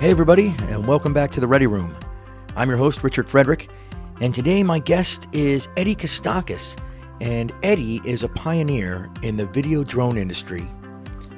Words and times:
Hey, 0.00 0.10
everybody, 0.10 0.54
and 0.60 0.86
welcome 0.86 1.12
back 1.12 1.30
to 1.32 1.40
the 1.40 1.46
Ready 1.46 1.66
Room. 1.66 1.94
I'm 2.56 2.70
your 2.70 2.78
host, 2.78 3.04
Richard 3.04 3.28
Frederick, 3.28 3.68
and 4.22 4.34
today 4.34 4.62
my 4.62 4.78
guest 4.78 5.28
is 5.32 5.68
Eddie 5.76 5.94
Kostakis. 5.94 6.80
And 7.20 7.52
Eddie 7.62 8.00
is 8.06 8.24
a 8.24 8.30
pioneer 8.30 9.10
in 9.20 9.36
the 9.36 9.44
video 9.44 9.84
drone 9.84 10.16
industry 10.16 10.66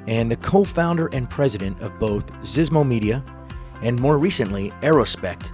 and 0.07 0.31
the 0.31 0.37
co 0.37 0.63
founder 0.63 1.07
and 1.07 1.29
president 1.29 1.81
of 1.81 1.99
both 1.99 2.31
Xizmo 2.35 2.87
Media 2.87 3.21
and 3.81 3.99
more 3.99 4.17
recently, 4.17 4.71
Aerospect. 4.81 5.51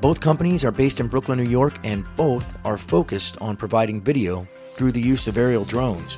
Both 0.00 0.20
companies 0.20 0.64
are 0.64 0.70
based 0.70 1.00
in 1.00 1.08
Brooklyn, 1.08 1.42
New 1.42 1.50
York, 1.50 1.80
and 1.82 2.06
both 2.14 2.64
are 2.64 2.76
focused 2.76 3.38
on 3.40 3.56
providing 3.56 4.00
video 4.00 4.46
through 4.74 4.92
the 4.92 5.02
use 5.02 5.26
of 5.26 5.36
aerial 5.36 5.64
drones. 5.64 6.16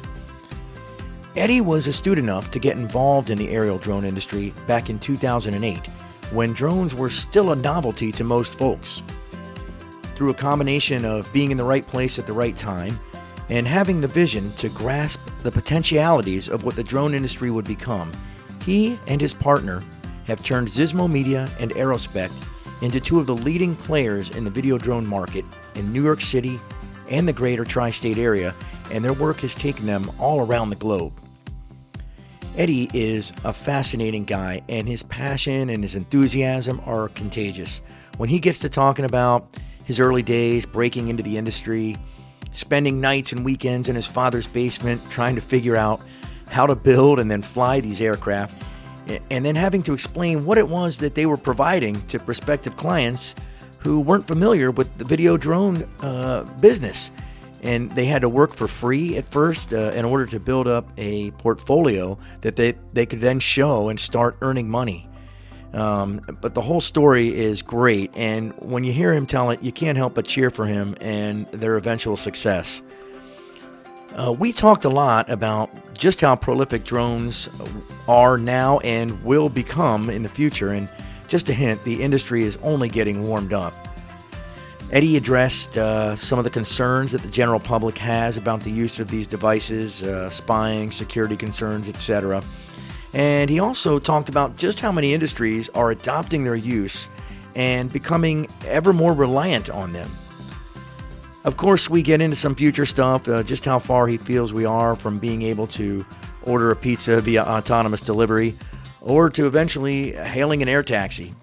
Eddie 1.37 1.63
was 1.63 1.87
astute 1.87 2.19
enough 2.19 2.51
to 2.51 2.59
get 2.59 2.77
involved 2.77 3.31
in 3.31 3.39
the 3.39 3.49
aerial 3.49 3.79
drone 3.79 4.05
industry 4.05 4.53
back 4.67 4.91
in 4.91 4.99
2008 4.99 5.89
when 6.33 6.53
drones 6.53 6.95
were 6.95 7.11
still 7.11 7.53
a 7.53 7.57
novelty 7.57 8.11
to 8.13 8.25
most 8.25 8.59
folks. 8.59 9.03
Through 10.17 10.31
a 10.31 10.35
combination 10.35 11.05
of 11.05 11.31
being 11.33 11.51
in 11.51 11.59
the 11.59 11.65
right 11.65 11.87
place 11.87 12.19
at 12.19 12.27
the 12.27 12.33
right 12.33 12.57
time 12.57 12.99
and 13.51 13.67
having 13.67 14.01
the 14.01 14.09
vision 14.09 14.51
to 14.53 14.69
grasp 14.71 15.21
the 15.43 15.51
potentialities 15.51 16.49
of 16.49 16.65
what 16.65 16.75
the 16.75 16.85
drone 16.85 17.15
industry 17.15 17.51
would 17.51 17.67
become, 17.67 18.11
he 18.65 18.99
and 19.07 19.21
his 19.21 19.35
partner 19.35 19.83
have 20.27 20.43
turned 20.43 20.69
Xizmo 20.69 21.11
Media 21.11 21.49
and 21.59 21.73
Aerospect 21.73 22.33
into 22.83 23.01
two 23.01 23.21
of 23.21 23.27
the 23.27 23.35
leading 23.35 23.77
players 23.77 24.31
in 24.31 24.45
the 24.45 24.51
video 24.51 24.79
drone 24.79 25.07
market 25.07 25.45
in 25.75 25.93
New 25.93 26.03
York 26.03 26.21
City 26.21 26.59
and 27.11 27.29
the 27.29 27.33
greater 27.33 27.65
tri 27.65 27.91
state 27.91 28.19
area, 28.19 28.55
and 28.91 29.05
their 29.05 29.13
work 29.13 29.41
has 29.41 29.55
taken 29.55 29.87
them 29.87 30.11
all 30.19 30.41
around 30.41 30.71
the 30.71 30.77
globe. 30.77 31.13
Eddie 32.57 32.91
is 32.93 33.33
a 33.45 33.53
fascinating 33.53 34.25
guy, 34.25 34.63
and 34.69 34.87
his 34.87 35.03
passion 35.03 35.71
and 35.71 35.83
his 35.83 35.95
enthusiasm 35.95 36.83
are 36.85 37.09
contagious. 37.09 37.81
When 38.19 38.29
he 38.29 38.39
gets 38.41 38.59
to 38.59 38.69
talking 38.69 39.07
about 39.07 39.47
his 39.85 39.99
early 39.99 40.23
days 40.23 40.67
breaking 40.67 41.09
into 41.09 41.23
the 41.23 41.39
industry, 41.39 41.97
spending 42.53 43.01
nights 43.01 43.33
and 43.33 43.43
weekends 43.43 43.89
in 43.89 43.97
his 43.97 44.07
father's 44.07 44.47
basement 44.47 45.01
trying 45.09 45.35
to 45.35 45.41
figure 45.41 45.77
out 45.77 46.03
how 46.49 46.67
to 46.67 46.77
build 46.77 47.19
and 47.21 47.31
then 47.31 47.41
fly 47.41 47.81
these 47.81 48.03
aircraft, 48.03 48.63
and 49.31 49.45
then 49.47 49.57
having 49.57 49.83
to 49.85 49.95
explain 49.95 50.45
what 50.45 50.59
it 50.59 50.69
was 50.69 50.99
that 50.99 51.15
they 51.15 51.25
were 51.25 51.39
providing 51.39 52.01
to 52.09 52.19
prospective 52.19 52.77
clients 52.77 53.35
who 53.79 53.99
weren't 53.99 54.27
familiar 54.27 54.71
with 54.71 54.97
the 54.99 55.05
video 55.05 55.39
drone 55.39 55.83
uh, 56.03 56.43
business 56.61 57.11
and 57.63 57.91
they 57.93 58.07
had 58.07 58.23
to 58.23 58.29
work 58.29 58.53
for 58.53 58.67
free 58.67 59.17
at 59.17 59.29
first 59.29 59.73
uh, 59.73 59.93
in 59.95 60.05
order 60.05 60.27
to 60.27 60.41
build 60.41 60.67
up 60.67 60.91
a 60.97 61.31
portfolio 61.33 62.19
that 62.41 62.57
they, 62.57 62.75
they 62.93 63.07
could 63.07 63.21
then 63.21 63.39
show 63.39 63.89
and 63.89 63.99
start 63.99 64.37
earning 64.43 64.69
money. 64.69 65.09
Um, 65.73 66.21
but 66.41 66.53
the 66.53 66.61
whole 66.61 66.83
story 66.83 67.35
is 67.35 67.63
great, 67.63 68.15
and 68.15 68.53
when 68.61 68.85
you 68.85 68.93
hear 68.93 69.15
him 69.15 69.25
tell 69.25 69.51
it, 69.51 69.63
you 69.63 69.73
can't 69.73 69.97
help 69.97 70.15
but 70.15 70.27
cheer 70.27 70.51
for 70.51 70.67
him 70.67 70.95
and 71.01 71.47
their 71.47 71.77
eventual 71.77 72.19
success. 72.19 72.83
Uh, 74.15 74.33
we 74.33 74.53
talked 74.53 74.85
a 74.85 74.91
lot 74.91 75.31
about 75.31 75.71
just 75.95 76.21
how 76.21 76.37
prolific 76.37 76.85
drones 76.85 77.49
are 78.07 78.37
now 78.37 78.81
and 78.81 79.25
will 79.25 79.49
become 79.49 80.11
in 80.11 80.23
the 80.23 80.29
future, 80.29 80.71
and 80.71 80.91
just 81.27 81.49
a 81.49 81.55
hint 81.55 81.83
the 81.85 82.03
industry 82.03 82.43
is 82.43 82.59
only 82.63 82.91
getting 82.91 83.23
warmed 83.27 83.55
up. 83.55 83.89
Eddie 84.93 85.17
addressed 85.17 85.79
uh, 85.79 86.15
some 86.17 86.39
of 86.39 86.45
the 86.45 86.51
concerns 86.51 87.13
that 87.13 87.23
the 87.23 87.29
general 87.29 87.59
public 87.59 87.97
has 87.97 88.37
about 88.37 88.61
the 88.61 88.71
use 88.71 89.01
of 89.01 89.09
these 89.09 89.27
devices, 89.27 90.03
uh, 90.03 90.29
spying, 90.29 90.91
security 90.91 91.35
concerns, 91.35 91.89
etc. 91.89 92.43
And 93.15 93.49
he 93.49 93.59
also 93.59 93.99
talked 93.99 94.29
about 94.29 94.59
just 94.59 94.81
how 94.81 94.93
many 94.93 95.15
industries 95.15 95.71
are 95.71 95.91
adopting 95.91 96.45
their 96.45 96.55
use 96.55 97.09
and 97.55 97.91
becoming 97.91 98.49
ever 98.67 98.93
more 98.93 99.15
reliant 99.15 99.71
on 99.71 99.93
them. 99.93 100.11
Of 101.45 101.57
course, 101.57 101.89
we 101.89 102.03
get 102.03 102.21
into 102.21 102.37
some 102.37 102.55
future 102.55 102.87
stuff, 102.87 103.27
uh, 103.29 103.43
just 103.43 103.65
how 103.65 103.79
far 103.79 104.07
he 104.07 104.19
feels 104.19 104.53
we 104.53 104.67
are 104.67 104.95
from 104.95 105.19
being 105.19 105.41
able 105.41 105.67
to 105.69 106.05
order 106.43 106.71
a 106.71 106.77
pizza 106.77 107.19
via 107.23 107.43
autonomous 107.43 108.03
delivery 108.03 108.55
or 109.01 109.31
to 109.31 109.47
eventually 109.47 110.13
hailing 110.13 110.61
an 110.61 110.69
air 110.69 110.83
taxi. 110.83 111.35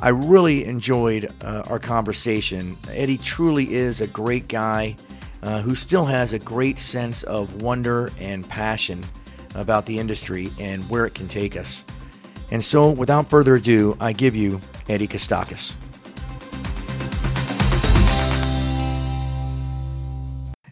I 0.00 0.10
really 0.10 0.64
enjoyed 0.64 1.32
uh, 1.42 1.64
our 1.66 1.78
conversation. 1.78 2.76
Eddie 2.90 3.18
truly 3.18 3.74
is 3.74 4.00
a 4.00 4.06
great 4.06 4.46
guy 4.46 4.96
uh, 5.42 5.60
who 5.60 5.74
still 5.74 6.04
has 6.04 6.32
a 6.32 6.38
great 6.38 6.78
sense 6.78 7.24
of 7.24 7.62
wonder 7.62 8.10
and 8.18 8.48
passion 8.48 9.02
about 9.54 9.86
the 9.86 9.98
industry 9.98 10.50
and 10.60 10.88
where 10.88 11.04
it 11.04 11.14
can 11.14 11.26
take 11.26 11.56
us. 11.56 11.84
And 12.50 12.64
so, 12.64 12.90
without 12.90 13.28
further 13.28 13.56
ado, 13.56 13.96
I 14.00 14.12
give 14.12 14.36
you 14.36 14.60
Eddie 14.88 15.08
Kostakis. 15.08 15.74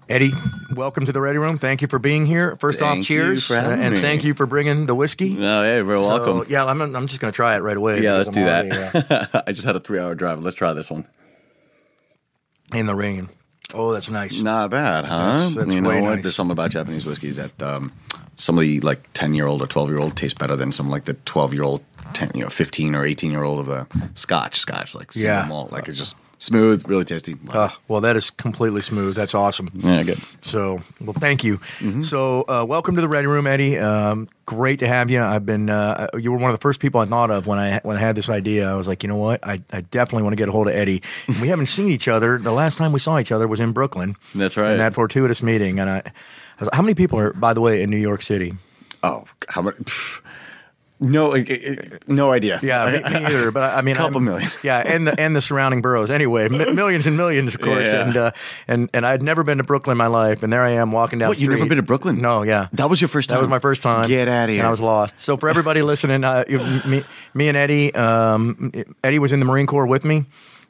Eddie, 0.08 0.30
welcome 0.70 1.04
to 1.04 1.10
the 1.12 1.20
Ready 1.20 1.38
Room. 1.38 1.58
Thank 1.58 1.82
you 1.82 1.88
for 1.88 1.98
being 1.98 2.26
here. 2.26 2.54
First 2.56 2.78
Thank 2.78 3.00
off, 3.00 3.04
cheers, 3.04 3.48
you 3.50 3.56
for 3.56 3.60
having 3.60 3.80
and 3.84 3.94
me. 3.96 4.00
thank 4.00 4.22
you 4.22 4.34
for 4.34 4.46
bringing 4.46 4.86
the 4.86 4.94
whiskey. 4.94 5.34
No, 5.34 5.62
hey, 5.64 5.80
very 5.80 5.98
So, 5.98 6.06
welcome. 6.06 6.46
yeah, 6.48 6.64
I'm, 6.64 6.80
I'm 6.80 7.06
just 7.08 7.20
going 7.20 7.32
to 7.32 7.34
try 7.36 7.56
it 7.56 7.58
right 7.58 7.76
away. 7.76 8.02
yeah, 8.02 8.14
let's 8.14 8.28
do 8.28 8.40
I'm 8.46 8.68
that. 8.68 8.94
already, 8.94 9.32
uh, 9.34 9.42
I 9.48 9.52
just 9.52 9.64
had 9.66 9.74
a 9.74 9.80
three 9.80 9.98
hour 9.98 10.14
drive. 10.14 10.40
Let's 10.44 10.56
try 10.56 10.72
this 10.74 10.90
one. 10.92 11.06
in 12.72 12.86
the 12.86 12.94
rain. 12.94 13.30
Oh, 13.74 13.92
that's 13.92 14.08
nice. 14.08 14.40
Not 14.40 14.70
bad, 14.70 15.06
huh? 15.06 15.16
That's- 15.38 15.54
that's 15.56 15.74
you 15.74 15.80
know 15.80 15.88
way 15.88 16.00
what? 16.00 16.10
nice. 16.14 16.22
There's 16.22 16.36
something 16.36 16.52
about 16.52 16.70
Japanese 16.70 17.04
whiskeys 17.04 17.34
that 17.36 17.60
um, 17.60 17.90
some 18.36 18.56
of 18.56 18.62
the 18.62 18.78
like 18.80 19.12
10 19.12 19.34
year 19.34 19.46
old 19.48 19.60
or 19.60 19.66
12 19.66 19.88
year 19.88 19.98
old 19.98 20.16
tastes 20.16 20.38
better 20.38 20.54
than 20.54 20.70
some 20.70 20.88
like 20.88 21.06
the 21.06 21.14
12 21.14 21.52
year 21.52 21.64
old, 21.64 21.82
10, 22.12 22.30
you 22.36 22.42
know, 22.42 22.48
15 22.48 22.94
or 22.94 23.04
18 23.04 23.32
year 23.32 23.42
old 23.42 23.58
of 23.58 23.66
the 23.66 23.88
Scotch. 24.14 24.60
Scotch, 24.60 24.94
like 24.94 25.10
Yeah. 25.16 25.46
malt. 25.48 25.72
Like 25.72 25.88
it's 25.88 25.98
just 25.98 26.14
smooth, 26.38 26.88
really 26.88 27.04
tasty. 27.04 27.36
Uh, 27.50 27.68
well, 27.88 28.00
that 28.00 28.16
is 28.16 28.30
completely 28.30 28.82
smooth. 28.82 29.14
That's 29.14 29.34
awesome. 29.34 29.70
yeah, 29.74 30.02
good. 30.02 30.18
So, 30.40 30.80
well, 31.00 31.12
thank 31.12 31.44
you. 31.44 31.58
Mm-hmm. 31.58 32.00
So, 32.02 32.44
uh, 32.48 32.64
welcome 32.68 32.94
to 32.96 33.00
the 33.00 33.08
Ready 33.08 33.26
Room, 33.26 33.46
Eddie. 33.46 33.78
Um, 33.78 34.28
great 34.44 34.78
to 34.80 34.86
have 34.86 35.10
you. 35.10 35.22
I've 35.22 35.46
been. 35.46 35.70
Uh, 35.70 36.08
you 36.18 36.30
were 36.32 36.38
one 36.38 36.50
of 36.50 36.56
the 36.56 36.60
first 36.60 36.80
people 36.80 37.00
I 37.00 37.06
thought 37.06 37.30
of 37.30 37.46
when 37.46 37.58
I 37.58 37.80
when 37.82 37.96
I 37.96 38.00
had 38.00 38.16
this 38.16 38.28
idea. 38.28 38.70
I 38.70 38.74
was 38.74 38.88
like, 38.88 39.02
you 39.02 39.08
know 39.08 39.16
what? 39.16 39.46
I, 39.46 39.60
I 39.72 39.80
definitely 39.82 40.22
want 40.24 40.32
to 40.32 40.36
get 40.36 40.48
a 40.48 40.52
hold 40.52 40.68
of 40.68 40.74
Eddie. 40.74 41.02
And 41.26 41.40
we 41.40 41.48
haven't 41.48 41.66
seen 41.66 41.90
each 41.90 42.08
other. 42.08 42.38
The 42.38 42.52
last 42.52 42.78
time 42.78 42.92
we 42.92 43.00
saw 43.00 43.18
each 43.18 43.32
other 43.32 43.48
was 43.48 43.58
in 43.60 43.72
Brooklyn. 43.72 44.16
That's 44.34 44.56
right. 44.56 44.72
In 44.72 44.78
that 44.78 44.94
fortuitous 44.94 45.42
meeting. 45.42 45.80
And 45.80 45.90
I, 45.90 45.96
I 45.98 46.02
was 46.60 46.66
like, 46.68 46.74
how 46.74 46.82
many 46.82 46.94
people 46.94 47.18
are, 47.18 47.32
by 47.32 47.52
the 47.52 47.60
way, 47.60 47.82
in 47.82 47.90
New 47.90 47.96
York 47.96 48.22
City? 48.22 48.54
Oh, 49.02 49.24
how 49.48 49.62
many? 49.62 49.76
pff, 49.78 50.20
No, 50.98 51.34
it- 51.34 51.50
it- 51.50 52.08
no 52.08 52.32
idea. 52.32 52.58
Yeah, 52.62 52.86
me, 52.86 53.18
me 53.20 53.26
either. 53.26 53.50
But 53.50 53.64
I, 53.74 53.78
I 53.78 53.82
mean, 53.82 53.96
a 53.96 53.98
Couple 53.98 54.16
I'm- 54.16 54.24
million. 54.24 54.48
Yeah, 54.62 54.78
and 54.78 55.06
the 55.06 55.20
and 55.20 55.36
the 55.36 55.42
surrounding 55.42 55.82
boroughs. 55.82 56.10
Anyway, 56.10 56.46
m- 56.46 56.74
millions 56.74 57.06
and 57.06 57.16
millions, 57.16 57.54
of 57.54 57.60
course. 57.60 57.92
Yeah. 57.92 58.06
And 58.06 58.16
uh, 58.16 58.30
and 58.66 58.90
and 58.94 59.04
I'd 59.04 59.22
never 59.22 59.44
been 59.44 59.58
to 59.58 59.64
Brooklyn 59.64 59.92
in 59.92 59.98
my 59.98 60.06
life, 60.06 60.42
and 60.42 60.50
there 60.52 60.62
I 60.64 60.70
am 60.70 60.92
walking 60.92 61.18
down. 61.18 61.28
What, 61.28 61.36
the 61.36 61.42
you've 61.44 61.52
never 61.52 61.66
been 61.66 61.76
to 61.76 61.82
Brooklyn? 61.82 62.22
No, 62.22 62.42
yeah. 62.42 62.68
That 62.72 62.88
was 62.88 63.00
your 63.00 63.08
first 63.08 63.28
time? 63.28 63.36
That 63.36 63.40
was 63.42 63.50
my 63.50 63.58
first 63.58 63.82
time. 63.82 64.08
Get 64.08 64.28
outta 64.28 64.52
here. 64.52 64.60
And 64.60 64.66
I 64.66 64.70
was 64.70 64.80
lost. 64.80 65.18
So 65.20 65.36
for 65.36 65.48
everybody 65.50 65.82
listening, 65.82 66.24
uh, 66.24 66.44
me, 66.86 67.02
me 67.34 67.48
and 67.48 67.56
Eddie, 67.58 67.94
um, 67.94 68.72
Eddie 69.04 69.18
was 69.18 69.32
in 69.32 69.40
the 69.40 69.46
Marine 69.46 69.66
Corps 69.66 69.86
with 69.86 70.04
me. 70.04 70.24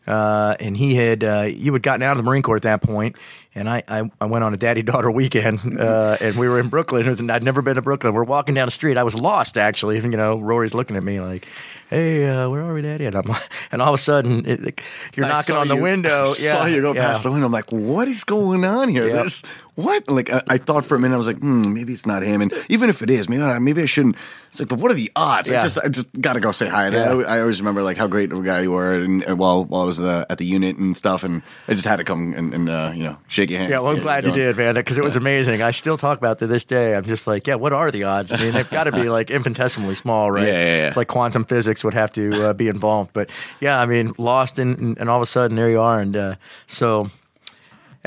Uh, 0.09 0.54
and 0.60 0.76
he 0.76 0.94
had, 0.94 1.25
uh, 1.25 1.48
you 1.48 1.72
had 1.72 1.82
gotten 1.82 2.00
out 2.03 2.12
of 2.12 2.19
the 2.19 2.22
Marine 2.22 2.42
Corps 2.42 2.54
at 2.54 2.62
that 2.62 2.81
point, 2.81 3.16
and 3.56 3.69
I, 3.71 3.83
I, 3.89 4.09
I 4.21 4.27
went 4.27 4.44
on 4.44 4.53
a 4.55 4.56
daddy 4.56 4.83
daughter 4.83 5.11
weekend, 5.22 5.81
uh, 5.81 6.17
and 6.21 6.37
we 6.37 6.47
were 6.49 6.61
in 6.61 6.69
Brooklyn. 6.69 7.06
Was- 7.06 7.21
I'd 7.21 7.43
never 7.43 7.62
been 7.62 7.77
to 7.77 7.83
Brooklyn. 7.83 8.12
We're 8.15 8.22
walking 8.25 8.55
down 8.55 8.67
the 8.67 8.71
street. 8.71 8.99
I 8.99 9.03
was 9.03 9.15
lost 9.17 9.56
actually. 9.59 9.99
You 9.99 10.09
know, 10.09 10.39
Rory's 10.39 10.75
looking 10.75 10.97
at 10.97 11.03
me 11.03 11.21
like, 11.21 11.49
"Hey, 11.89 12.28
uh, 12.28 12.49
where 12.50 12.62
are 12.62 12.75
we, 12.75 12.83
Daddy?" 12.83 13.06
And 13.06 13.16
I'm, 13.16 13.25
and 13.72 13.83
all 13.83 13.89
of 13.89 13.95
a 13.95 13.99
sudden, 13.99 14.47
it, 14.47 14.62
like, 14.62 14.84
you're 15.16 15.27
I 15.27 15.31
knocking 15.31 15.56
on 15.56 15.69
the 15.69 15.77
you- 15.77 15.83
window. 15.83 16.27
I 16.27 16.34
yeah, 16.39 16.53
saw 16.53 16.66
you 16.66 16.83
go 16.83 16.95
yeah. 16.95 17.00
past 17.06 17.25
the 17.25 17.31
window. 17.31 17.47
I'm 17.47 17.53
like, 17.53 17.72
what 17.72 18.06
is 18.09 18.22
going 18.25 18.65
on 18.65 18.89
here? 18.89 19.07
Yep. 19.07 19.25
This 19.25 19.42
what? 19.77 20.09
Like 20.11 20.31
I, 20.31 20.43
I 20.49 20.59
thought 20.59 20.84
for 20.84 20.97
a 20.97 20.99
minute, 20.99 21.15
I 21.15 21.19
was 21.19 21.27
like, 21.28 21.39
hmm, 21.39 21.73
maybe 21.73 21.93
it's 21.93 22.07
not 22.07 22.23
him. 22.23 22.43
And 22.43 22.53
even 22.69 22.91
if 22.91 23.03
it 23.03 23.11
is, 23.11 23.28
maybe 23.28 23.43
I, 23.43 23.59
maybe 23.61 23.83
I 23.83 23.87
shouldn't. 23.87 24.17
It's 24.51 24.59
like, 24.61 24.69
but 24.69 24.78
what 24.78 24.91
are 24.91 24.95
the 24.95 25.13
odds? 25.15 25.51
Yeah. 25.51 25.61
I 25.61 25.63
just 25.63 25.78
I 25.78 25.89
just 25.89 26.21
got 26.21 26.33
to 26.33 26.41
go 26.41 26.51
say 26.51 26.69
hi. 26.69 26.87
And 26.87 26.95
Yeah. 26.95 27.13
I, 27.13 27.37
I 27.37 27.41
always 27.41 27.61
remember 27.61 27.83
like 27.83 27.97
how 27.97 28.07
great 28.07 28.33
of 28.33 28.39
a 28.39 28.43
guy 28.43 28.63
you 28.63 28.73
were, 28.73 28.95
and, 28.95 29.23
and 29.23 29.39
while 29.39 29.65
while 29.65 29.83
I 29.83 29.84
was 29.84 29.99
the, 29.99 30.27
at 30.31 30.39
the 30.39 30.45
unit 30.47 30.77
and 30.77 30.97
stuff, 30.97 31.23
and 31.25 31.43
I 31.69 31.73
just 31.73 31.84
had 31.84 31.97
to 31.97 32.05
come 32.05 32.33
and, 32.34 32.55
and 32.55 32.69
uh, 32.69 32.93
you 32.95 33.05
know 33.05 33.19
shake 33.28 33.51
your 33.51 33.59
hand. 33.61 33.71
Yeah, 33.71 33.81
well, 33.81 33.91
I'm 33.91 34.01
glad 34.01 34.25
you 34.25 34.33
did, 34.33 34.57
man, 34.57 34.75
because 34.75 34.99
it 34.99 35.05
was 35.05 35.15
amazing. 35.17 35.63
I 35.63 35.71
still 35.73 35.99
talk 35.99 36.19
about 36.19 36.37
it 36.37 36.39
to 36.41 36.47
this 36.47 36.65
day. 36.65 36.97
I'm 36.97 37.05
just 37.05 37.27
like, 37.27 37.47
yeah, 37.47 37.57
what 37.57 37.73
are 37.75 37.91
the 37.91 38.05
odds? 38.05 38.33
I 38.33 38.39
mean, 38.39 38.53
they've 38.53 38.71
got 38.71 38.84
to 38.84 38.93
be 38.93 39.11
like 39.11 39.31
infinitesimally 39.31 39.95
small, 39.95 40.31
right? 40.31 40.47
Yeah, 40.47 40.53
yeah. 40.53 40.87
It's 40.87 40.97
like 40.97 41.09
quantum 41.09 41.45
physics 41.45 41.84
would 41.84 41.95
have 41.95 42.13
to 42.15 42.49
uh, 42.49 42.53
be 42.55 42.69
involved. 42.69 43.13
But 43.13 43.31
yeah, 43.61 43.78
I 43.78 43.84
mean, 43.84 44.15
lost 44.17 44.59
in, 44.59 44.73
and, 44.75 44.99
and 44.99 45.11
all 45.11 45.17
of 45.17 45.23
a 45.23 45.27
sudden 45.27 45.55
there 45.55 45.69
you 45.69 45.81
are. 45.81 46.01
And 46.01 46.17
uh, 46.17 46.37
so, 46.67 47.11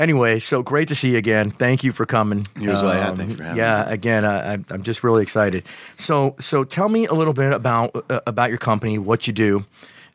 anyway, 0.00 0.40
so 0.40 0.62
great 0.62 0.88
to 0.88 0.94
see 0.94 1.12
you 1.12 1.18
again. 1.18 1.50
Thank 1.50 1.84
you 1.84 1.92
for 1.92 2.06
coming. 2.06 2.38
Um, 2.56 2.62
Yours 2.62 2.82
well, 2.82 2.94
yeah, 2.94 3.14
thank 3.14 3.30
you 3.30 3.36
for 3.36 3.44
having 3.44 3.58
Yeah, 3.58 3.84
me. 3.86 3.92
again, 3.94 4.24
I, 4.24 4.54
I'm 4.54 4.82
just 4.82 5.04
really 5.04 5.22
excited. 5.22 5.64
So, 5.96 6.34
so 6.40 6.64
tell 6.64 6.88
me 6.88 7.06
a 7.06 7.14
little 7.14 7.34
bit 7.34 7.52
about 7.52 7.94
uh, 8.10 8.20
about 8.26 8.48
your 8.50 8.58
company, 8.58 8.98
what 8.98 9.26
you 9.26 9.32
do. 9.32 9.64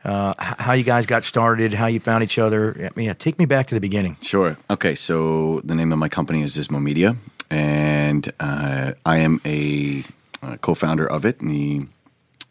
Uh, 0.03 0.33
how 0.39 0.73
you 0.73 0.83
guys 0.83 1.07
got 1.07 1.23
started, 1.23 1.73
how 1.73 1.87
you 1.87 1.99
found 1.99 2.23
each 2.23 2.37
other. 2.37 2.91
Yeah, 2.95 3.13
take 3.13 3.39
me 3.39 3.45
back 3.45 3.65
to 3.67 3.73
the 3.75 3.81
beginning. 3.81 4.17
Sure. 4.21 4.55
Okay. 4.69 4.93
So 4.93 5.61
the 5.61 5.73
name 5.73 5.91
of 5.91 5.97
my 5.97 6.09
company 6.09 6.43
is 6.43 6.55
Xizmo 6.55 6.79
Media, 6.79 7.15
and 7.49 8.31
uh, 8.39 8.91
I 9.03 9.17
am 9.17 9.41
a 9.45 10.03
uh, 10.43 10.57
co-founder 10.57 11.09
of 11.09 11.25
it. 11.25 11.41
And 11.41 11.49
the 11.49 11.87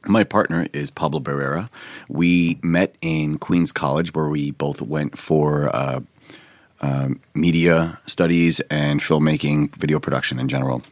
My 0.04 0.24
partner 0.24 0.66
is 0.72 0.90
Pablo 0.90 1.20
Barrera. 1.20 1.68
We 2.08 2.58
met 2.62 2.96
in 3.00 3.38
Queens 3.38 3.70
College, 3.70 4.12
where 4.14 4.28
we 4.28 4.50
both 4.50 4.82
went 4.82 5.16
for 5.16 5.70
uh, 5.72 6.00
uh, 6.84 7.08
media 7.34 7.98
studies 8.04 8.60
and 8.70 9.00
filmmaking, 9.00 9.74
video 9.76 9.98
production 9.98 10.38
in 10.38 10.48
general. 10.48 10.82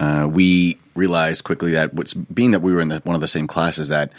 Uh, 0.00 0.28
we 0.30 0.76
realized 0.96 1.44
quickly 1.44 1.70
that 1.72 1.94
what's 1.94 2.14
being 2.14 2.50
that 2.50 2.60
we 2.60 2.72
were 2.72 2.80
in 2.80 2.88
the, 2.88 2.98
one 3.04 3.14
of 3.14 3.20
the 3.20 3.28
same 3.28 3.46
classes 3.46 3.88
that 3.88 4.12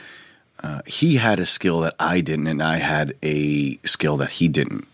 uh, 0.63 0.81
he 0.85 1.17
had 1.17 1.41
a 1.41 1.45
skill 1.45 1.81
that 1.81 1.93
I 1.99 2.21
didn't, 2.21 2.47
and 2.47 2.63
I 2.63 2.77
had 2.77 3.15
a 3.21 3.77
skill 3.85 4.15
that 4.17 4.31
he 4.31 4.47
didn't. 4.47 4.87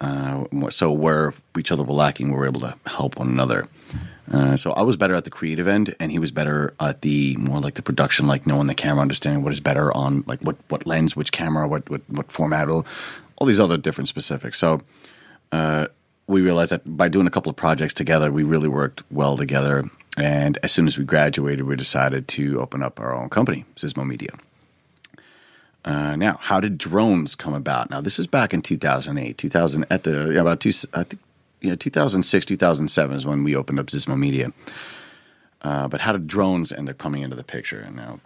Uh, 0.00 0.44
so 0.70 0.90
where 0.90 1.34
each 1.58 1.70
other 1.70 1.82
were 1.82 1.92
lacking, 1.92 2.30
we 2.30 2.38
were 2.38 2.46
able 2.46 2.60
to 2.60 2.74
help 2.86 3.18
one 3.18 3.28
another. 3.28 3.68
Uh, 4.32 4.56
so 4.56 4.72
I 4.72 4.82
was 4.82 4.96
better 4.96 5.14
at 5.14 5.24
the 5.24 5.30
creative 5.30 5.68
end, 5.68 5.94
and 6.00 6.10
he 6.10 6.18
was 6.18 6.30
better 6.30 6.72
at 6.80 7.02
the 7.02 7.36
more 7.36 7.60
like 7.60 7.74
the 7.74 7.82
production, 7.82 8.26
like 8.26 8.46
knowing 8.46 8.68
the 8.68 8.74
camera, 8.74 9.02
understanding 9.02 9.42
what 9.42 9.52
is 9.52 9.60
better 9.60 9.94
on 9.94 10.24
like 10.26 10.40
what 10.40 10.56
what 10.68 10.86
lens, 10.86 11.14
which 11.14 11.32
camera, 11.32 11.68
what 11.68 11.88
what, 11.90 12.02
what 12.08 12.32
format, 12.32 12.68
all 13.38 13.46
these 13.46 13.60
other 13.60 13.78
different 13.78 14.08
specifics. 14.08 14.58
So 14.58 14.82
uh, 15.52 15.86
we 16.26 16.42
realized 16.42 16.72
that 16.72 16.96
by 16.96 17.08
doing 17.08 17.26
a 17.26 17.30
couple 17.30 17.50
of 17.50 17.56
projects 17.56 17.94
together, 17.94 18.30
we 18.30 18.42
really 18.42 18.68
worked 18.68 19.02
well 19.10 19.36
together. 19.36 19.84
And 20.16 20.58
as 20.62 20.72
soon 20.72 20.88
as 20.88 20.98
we 20.98 21.04
graduated, 21.04 21.64
we 21.64 21.76
decided 21.76 22.28
to 22.28 22.60
open 22.60 22.82
up 22.82 23.00
our 23.00 23.14
own 23.14 23.30
company, 23.30 23.64
Xizmo 23.76 24.06
Media. 24.06 24.30
Uh, 25.84 26.16
now, 26.16 26.36
how 26.40 26.60
did 26.60 26.76
drones 26.76 27.34
come 27.34 27.54
about? 27.54 27.88
Now, 27.88 28.00
this 28.00 28.18
is 28.18 28.26
back 28.26 28.52
in 28.52 28.60
2008, 28.60 29.38
2000 29.38 29.86
at 29.90 30.02
the 30.02 30.32
yeah, 30.34 30.40
about 30.40 30.60
two, 30.60 30.72
I 30.92 31.04
think, 31.04 31.22
yeah, 31.60 31.76
2006, 31.76 32.44
2007 32.46 33.16
is 33.16 33.24
when 33.24 33.44
we 33.44 33.56
opened 33.56 33.78
up 33.78 33.86
Xizmo 33.86 34.18
Media. 34.18 34.52
Uh, 35.62 35.88
but 35.88 36.00
how 36.00 36.12
did 36.12 36.26
drones 36.26 36.72
end 36.72 36.88
up 36.88 36.98
coming 36.98 37.22
into 37.22 37.36
the 37.36 37.44
picture? 37.44 37.80
And 37.80 37.96
now, 37.96 38.20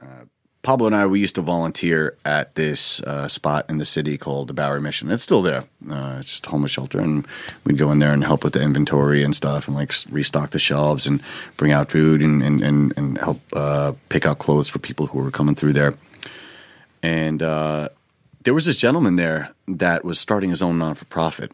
uh, 0.00 0.24
Pablo 0.66 0.86
and 0.86 0.96
I, 0.96 1.06
we 1.06 1.20
used 1.20 1.36
to 1.36 1.42
volunteer 1.42 2.16
at 2.24 2.56
this 2.56 3.00
uh, 3.02 3.28
spot 3.28 3.66
in 3.68 3.78
the 3.78 3.84
city 3.84 4.18
called 4.18 4.48
the 4.48 4.54
Bowery 4.54 4.80
Mission. 4.80 5.10
It's 5.10 5.22
still 5.22 5.40
there. 5.40 5.64
Uh, 5.88 6.16
it's 6.18 6.28
just 6.28 6.46
a 6.48 6.50
homeless 6.50 6.72
shelter, 6.72 7.00
and 7.00 7.26
we'd 7.64 7.78
go 7.78 7.92
in 7.92 8.00
there 8.00 8.12
and 8.12 8.24
help 8.24 8.42
with 8.42 8.52
the 8.52 8.60
inventory 8.60 9.22
and 9.22 9.34
stuff, 9.34 9.68
and 9.68 9.76
like 9.76 9.92
restock 10.10 10.50
the 10.50 10.58
shelves 10.58 11.06
and 11.06 11.22
bring 11.56 11.72
out 11.72 11.90
food 11.90 12.20
and 12.20 12.42
and 12.42 12.60
and, 12.62 12.92
and 12.98 13.18
help 13.18 13.40
uh, 13.52 13.92
pick 14.08 14.26
out 14.26 14.40
clothes 14.40 14.68
for 14.68 14.80
people 14.80 15.06
who 15.06 15.18
were 15.20 15.30
coming 15.30 15.54
through 15.54 15.72
there 15.72 15.94
and 17.06 17.40
uh, 17.40 17.88
there 18.42 18.52
was 18.52 18.66
this 18.66 18.76
gentleman 18.76 19.14
there 19.14 19.54
that 19.68 20.04
was 20.04 20.18
starting 20.18 20.50
his 20.50 20.62
own 20.62 20.78
non 20.78 20.96
for 20.96 21.04
profit, 21.04 21.52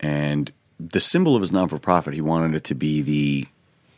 and 0.00 0.50
the 0.80 0.98
symbol 0.98 1.36
of 1.36 1.42
his 1.42 1.52
non 1.52 1.68
for 1.68 1.78
profit, 1.78 2.14
he 2.14 2.20
wanted 2.20 2.56
it 2.56 2.64
to 2.64 2.74
be 2.74 3.00
the, 3.00 3.46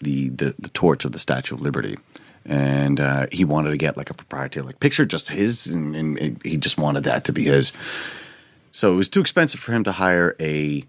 the 0.00 0.28
the 0.28 0.54
the 0.58 0.68
torch 0.68 1.06
of 1.06 1.12
the 1.12 1.18
Statue 1.18 1.54
of 1.54 1.62
Liberty, 1.62 1.96
and 2.44 3.00
uh, 3.00 3.26
he 3.30 3.44
wanted 3.44 3.70
to 3.70 3.76
get 3.76 3.96
like 3.96 4.10
a 4.10 4.14
proprietary 4.14 4.66
like 4.66 4.80
picture, 4.80 5.04
just 5.04 5.28
his, 5.28 5.66
and, 5.66 5.96
and 5.96 6.42
he 6.44 6.56
just 6.56 6.78
wanted 6.78 7.04
that 7.04 7.24
to 7.26 7.32
be 7.32 7.44
his. 7.44 7.72
So 8.72 8.92
it 8.92 8.96
was 8.96 9.08
too 9.08 9.20
expensive 9.20 9.60
for 9.60 9.72
him 9.72 9.84
to 9.84 9.92
hire 9.92 10.34
a 10.40 10.84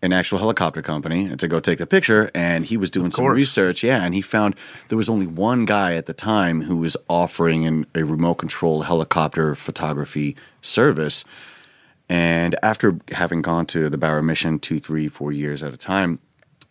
an 0.00 0.12
actual 0.12 0.38
helicopter 0.38 0.80
company 0.80 1.34
to 1.34 1.48
go 1.48 1.58
take 1.58 1.78
the 1.78 1.86
picture 1.86 2.30
and 2.32 2.64
he 2.64 2.76
was 2.76 2.88
doing 2.88 3.10
some 3.10 3.26
research. 3.26 3.82
Yeah 3.82 4.04
and 4.04 4.14
he 4.14 4.22
found 4.22 4.54
there 4.88 4.96
was 4.96 5.08
only 5.08 5.26
one 5.26 5.64
guy 5.64 5.94
at 5.96 6.06
the 6.06 6.14
time 6.14 6.62
who 6.62 6.76
was 6.76 6.96
offering 7.08 7.66
an, 7.66 7.84
a 7.96 8.04
remote 8.04 8.36
control 8.36 8.82
helicopter 8.82 9.56
photography 9.56 10.36
service. 10.62 11.24
And 12.08 12.54
after 12.62 13.00
having 13.10 13.42
gone 13.42 13.66
to 13.66 13.90
the 13.90 13.98
Bowery 13.98 14.22
mission 14.22 14.60
two 14.60 14.78
three 14.78 15.08
four 15.08 15.32
years 15.32 15.64
at 15.64 15.74
a 15.74 15.76
time 15.76 16.20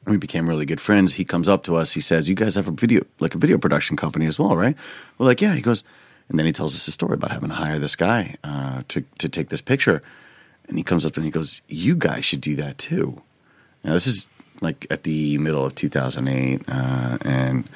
we 0.07 0.17
became 0.17 0.47
really 0.47 0.65
good 0.65 0.81
friends 0.81 1.13
he 1.13 1.25
comes 1.25 1.49
up 1.49 1.63
to 1.63 1.75
us 1.75 1.93
he 1.93 2.01
says 2.01 2.29
you 2.29 2.35
guys 2.35 2.55
have 2.55 2.67
a 2.67 2.71
video 2.71 3.03
like 3.19 3.35
a 3.35 3.37
video 3.37 3.57
production 3.57 3.95
company 3.95 4.25
as 4.25 4.39
well 4.39 4.55
right 4.55 4.75
we're 5.17 5.25
like 5.25 5.41
yeah 5.41 5.53
he 5.53 5.61
goes 5.61 5.83
and 6.29 6.37
then 6.37 6.45
he 6.45 6.51
tells 6.51 6.75
us 6.75 6.87
a 6.87 6.91
story 6.91 7.13
about 7.13 7.31
having 7.31 7.49
to 7.49 7.55
hire 7.55 7.79
this 7.79 7.95
guy 7.95 8.35
uh, 8.43 8.81
to, 8.89 9.01
to 9.17 9.29
take 9.29 9.47
this 9.49 9.61
picture 9.61 10.01
and 10.67 10.77
he 10.77 10.83
comes 10.83 11.05
up 11.05 11.15
and 11.15 11.25
he 11.25 11.31
goes, 11.31 11.61
"You 11.67 11.95
guys 11.95 12.25
should 12.25 12.41
do 12.41 12.55
that 12.57 12.77
too." 12.77 13.21
Now 13.83 13.93
this 13.93 14.07
is 14.07 14.27
like 14.61 14.87
at 14.89 15.03
the 15.03 15.37
middle 15.37 15.65
of 15.65 15.75
2008, 15.75 16.63
uh, 16.67 17.17
and 17.21 17.67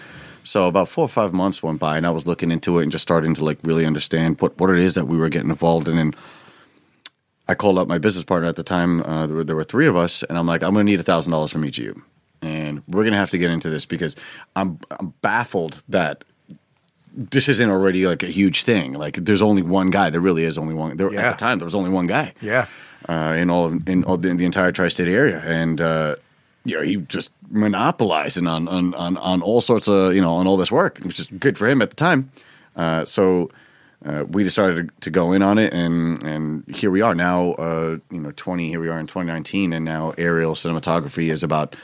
so 0.43 0.67
about 0.67 0.89
four 0.89 1.05
or 1.05 1.09
five 1.09 1.33
months 1.33 1.63
went 1.63 1.79
by, 1.79 1.97
and 1.97 2.05
I 2.05 2.11
was 2.11 2.27
looking 2.27 2.51
into 2.51 2.79
it 2.79 2.83
and 2.83 2.91
just 2.91 3.03
starting 3.03 3.33
to 3.35 3.43
like 3.43 3.59
really 3.63 3.85
understand 3.85 4.41
what 4.41 4.57
what 4.59 4.69
it 4.69 4.79
is 4.79 4.95
that 4.95 5.07
we 5.07 5.17
were 5.17 5.29
getting 5.29 5.49
involved 5.49 5.87
in. 5.87 5.97
And 5.97 6.15
I 7.47 7.55
called 7.55 7.77
up 7.77 7.87
my 7.87 7.97
business 7.97 8.23
partner 8.23 8.47
at 8.47 8.55
the 8.55 8.63
time. 8.63 9.01
Uh, 9.01 9.27
there, 9.27 9.37
were, 9.37 9.43
there 9.43 9.55
were 9.55 9.63
three 9.63 9.87
of 9.87 9.95
us, 9.95 10.23
and 10.23 10.37
I'm 10.37 10.47
like, 10.47 10.63
"I'm 10.63 10.73
going 10.73 10.85
to 10.85 10.91
need 10.91 11.03
thousand 11.05 11.31
dollars 11.31 11.51
from 11.51 11.65
each 11.65 11.79
of 11.79 11.85
you." 11.85 12.03
And 12.41 12.81
we're 12.87 13.03
going 13.03 13.13
to 13.13 13.19
have 13.19 13.29
to 13.31 13.37
get 13.37 13.51
into 13.51 13.69
this 13.69 13.85
because 13.85 14.15
I'm, 14.55 14.79
I'm 14.99 15.13
baffled 15.21 15.83
that 15.89 16.23
this 17.13 17.49
isn't 17.49 17.69
already 17.69 18.07
like 18.07 18.23
a 18.23 18.27
huge 18.27 18.63
thing. 18.63 18.93
Like 18.93 19.15
there's 19.15 19.41
only 19.41 19.61
one 19.61 19.89
guy. 19.89 20.09
There 20.09 20.21
really 20.21 20.43
is 20.43 20.57
only 20.57 20.73
one. 20.73 20.97
There, 20.97 21.11
Yeah. 21.13 21.21
At 21.21 21.37
the 21.37 21.37
time, 21.37 21.59
there 21.59 21.65
was 21.65 21.75
only 21.75 21.89
one 21.89 22.07
guy. 22.07 22.33
Yeah. 22.41 22.67
Uh, 23.07 23.35
in 23.37 23.49
all 23.49 23.67
in 23.87 24.03
all 24.03 24.17
the, 24.17 24.29
in 24.29 24.37
the 24.37 24.45
entire 24.45 24.71
tri-state 24.71 25.07
area, 25.07 25.41
and 25.43 25.81
uh, 25.81 26.15
you 26.65 26.77
know 26.77 26.83
he 26.83 26.97
just 26.97 27.31
monopolizing 27.49 28.45
on, 28.45 28.67
on 28.67 28.93
on 28.93 29.17
on 29.17 29.41
all 29.41 29.59
sorts 29.59 29.87
of 29.87 30.13
you 30.13 30.21
know 30.21 30.33
on 30.33 30.45
all 30.45 30.55
this 30.55 30.71
work, 30.71 30.99
which 30.99 31.19
is 31.19 31.25
good 31.25 31.57
for 31.57 31.67
him 31.67 31.81
at 31.81 31.89
the 31.89 31.95
time. 31.95 32.31
Uh, 32.75 33.05
so. 33.05 33.51
Uh, 34.03 34.25
we 34.29 34.43
decided 34.43 34.89
to, 34.89 35.01
to 35.01 35.09
go 35.11 35.31
in 35.31 35.43
on 35.43 35.59
it, 35.59 35.71
and 35.75 36.23
and 36.23 36.63
here 36.75 36.89
we 36.89 37.03
are 37.03 37.13
now. 37.13 37.51
Uh, 37.51 37.97
you 38.09 38.19
know, 38.19 38.31
twenty. 38.31 38.67
Here 38.67 38.79
we 38.79 38.89
are 38.89 38.99
in 38.99 39.05
2019, 39.05 39.73
and 39.73 39.85
now 39.85 40.15
aerial 40.17 40.55
cinematography 40.55 41.31
is 41.31 41.43
about 41.43 41.75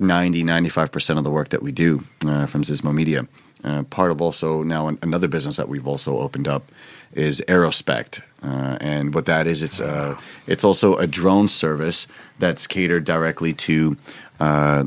90 0.00 0.42
95 0.42 0.92
percent 0.92 1.18
of 1.18 1.24
the 1.24 1.30
work 1.30 1.50
that 1.50 1.62
we 1.62 1.72
do 1.72 2.04
uh, 2.26 2.46
from 2.46 2.62
Xizmo 2.62 2.92
Media. 2.94 3.26
Uh, 3.62 3.82
part 3.84 4.10
of 4.10 4.22
also 4.22 4.62
now 4.62 4.88
an, 4.88 4.98
another 5.02 5.28
business 5.28 5.58
that 5.58 5.68
we've 5.68 5.86
also 5.86 6.18
opened 6.18 6.48
up 6.48 6.72
is 7.12 7.42
Aerospect, 7.48 8.22
uh, 8.42 8.78
and 8.80 9.14
what 9.14 9.26
that 9.26 9.46
is, 9.46 9.62
it's 9.62 9.80
uh, 9.80 10.18
it's 10.46 10.64
also 10.64 10.96
a 10.96 11.06
drone 11.06 11.48
service 11.48 12.06
that's 12.38 12.66
catered 12.66 13.04
directly 13.04 13.52
to 13.52 13.96
uh, 14.38 14.84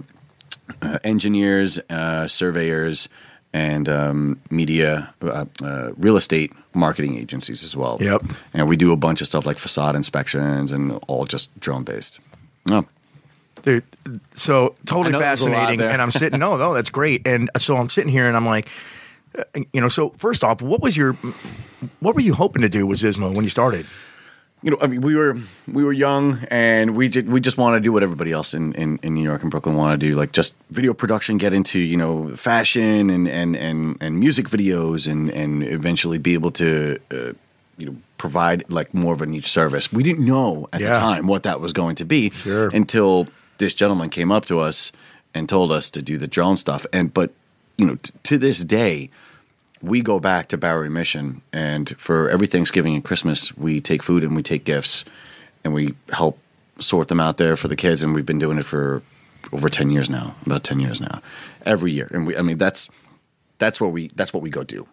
uh, 0.81 0.99
engineers, 1.03 1.79
uh, 1.89 2.27
surveyors, 2.27 3.09
and 3.53 3.87
um, 3.87 4.39
media, 4.49 5.13
uh, 5.21 5.45
uh, 5.63 5.91
real 5.97 6.17
estate 6.17 6.51
marketing 6.73 7.17
agencies 7.17 7.63
as 7.63 7.75
well. 7.75 7.97
Yep. 8.01 8.23
And 8.53 8.67
we 8.67 8.77
do 8.77 8.91
a 8.91 8.97
bunch 8.97 9.21
of 9.21 9.27
stuff 9.27 9.45
like 9.45 9.59
facade 9.59 9.95
inspections 9.95 10.71
and 10.71 10.99
all 11.07 11.25
just 11.25 11.57
drone 11.59 11.83
based. 11.83 12.19
Oh, 12.71 12.85
Dude, 13.63 13.83
so 14.31 14.75
totally 14.85 15.07
I 15.09 15.11
know 15.11 15.19
there's 15.19 15.41
a 15.41 15.49
lot 15.49 15.55
fascinating. 15.57 15.85
And 15.85 16.01
I'm 16.01 16.11
sitting, 16.11 16.39
no, 16.39 16.57
no, 16.57 16.73
that's 16.73 16.89
great. 16.89 17.25
And 17.27 17.49
so 17.57 17.75
I'm 17.77 17.89
sitting 17.89 18.11
here 18.11 18.25
and 18.27 18.35
I'm 18.37 18.45
like, 18.45 18.67
uh, 19.37 19.43
you 19.73 19.81
know, 19.81 19.87
so 19.87 20.09
first 20.17 20.43
off, 20.43 20.61
what 20.61 20.81
was 20.81 20.95
your, 20.95 21.13
what 21.99 22.13
were 22.13 22.21
you 22.21 22.33
hoping 22.33 22.61
to 22.61 22.69
do 22.69 22.85
with 22.85 22.99
Xizmo 22.99 23.33
when 23.33 23.43
you 23.43 23.49
started? 23.49 23.85
you 24.61 24.71
know, 24.71 24.77
I 24.81 24.87
mean, 24.87 25.01
we 25.01 25.13
were 25.15 25.37
we 25.67 25.83
were 25.83 25.91
young, 25.91 26.39
and 26.49 26.95
we 26.95 27.09
just, 27.09 27.27
we 27.27 27.41
just 27.41 27.57
want 27.57 27.75
to 27.75 27.81
do 27.81 27.91
what 27.91 28.01
everybody 28.01 28.31
else 28.31 28.53
in, 28.53 28.71
in, 28.75 28.97
in 29.03 29.13
New 29.13 29.21
York 29.23 29.41
and 29.41 29.51
Brooklyn 29.51 29.75
wanted 29.75 29.99
to 29.99 30.07
do, 30.07 30.15
like 30.15 30.31
just 30.31 30.55
video 30.69 30.93
production, 30.93 31.37
get 31.37 31.51
into 31.51 31.79
you 31.79 31.97
know 31.97 32.29
fashion 32.29 33.09
and 33.09 33.27
and 33.27 33.57
and, 33.57 33.97
and 33.99 34.17
music 34.21 34.47
videos, 34.47 35.11
and 35.11 35.29
and 35.31 35.63
eventually 35.63 36.17
be 36.17 36.33
able 36.33 36.51
to 36.51 36.97
uh, 37.11 37.33
you 37.77 37.87
know 37.87 37.95
provide 38.17 38.63
like 38.69 38.93
more 38.93 39.13
of 39.13 39.21
a 39.21 39.25
niche 39.25 39.49
service. 39.49 39.91
We 39.91 40.01
didn't 40.01 40.25
know 40.25 40.69
at 40.71 40.79
Yeah. 40.79 40.93
the 40.93 40.99
time 40.99 41.27
what 41.27 41.43
that 41.43 41.59
was 41.59 41.73
going 41.73 41.95
to 41.95 42.05
be 42.05 42.29
Sure. 42.29 42.69
until 42.69 43.25
this 43.63 43.73
gentleman 43.73 44.09
came 44.09 44.31
up 44.31 44.45
to 44.45 44.59
us 44.59 44.91
and 45.33 45.47
told 45.47 45.71
us 45.71 45.89
to 45.91 46.01
do 46.01 46.17
the 46.17 46.27
drone 46.27 46.57
stuff. 46.57 46.85
And 46.91 47.13
but 47.13 47.31
you 47.77 47.85
know, 47.85 47.95
t- 47.95 48.13
to 48.23 48.37
this 48.37 48.63
day, 48.63 49.09
we 49.81 50.01
go 50.01 50.19
back 50.19 50.49
to 50.49 50.57
Bowery 50.57 50.89
Mission, 50.89 51.41
and 51.51 51.89
for 51.97 52.29
every 52.29 52.47
Thanksgiving 52.47 52.93
and 52.93 53.03
Christmas, 53.03 53.55
we 53.57 53.81
take 53.81 54.03
food 54.03 54.23
and 54.23 54.35
we 54.35 54.43
take 54.43 54.65
gifts, 54.65 55.05
and 55.63 55.73
we 55.73 55.93
help 56.11 56.37
sort 56.79 57.07
them 57.07 57.19
out 57.19 57.37
there 57.37 57.55
for 57.55 57.67
the 57.67 57.75
kids. 57.75 58.03
And 58.03 58.13
we've 58.13 58.25
been 58.25 58.39
doing 58.39 58.57
it 58.57 58.65
for 58.65 59.01
over 59.51 59.69
ten 59.69 59.89
years 59.89 60.09
now, 60.09 60.35
about 60.45 60.63
ten 60.63 60.79
years 60.79 60.99
now, 60.99 61.21
every 61.65 61.91
year. 61.91 62.09
And 62.13 62.27
we, 62.27 62.37
I 62.37 62.41
mean, 62.41 62.57
that's 62.57 62.89
that's 63.59 63.79
what 63.79 63.93
we 63.93 64.09
that's 64.15 64.33
what 64.33 64.43
we 64.43 64.49
go 64.49 64.63
do. 64.63 64.87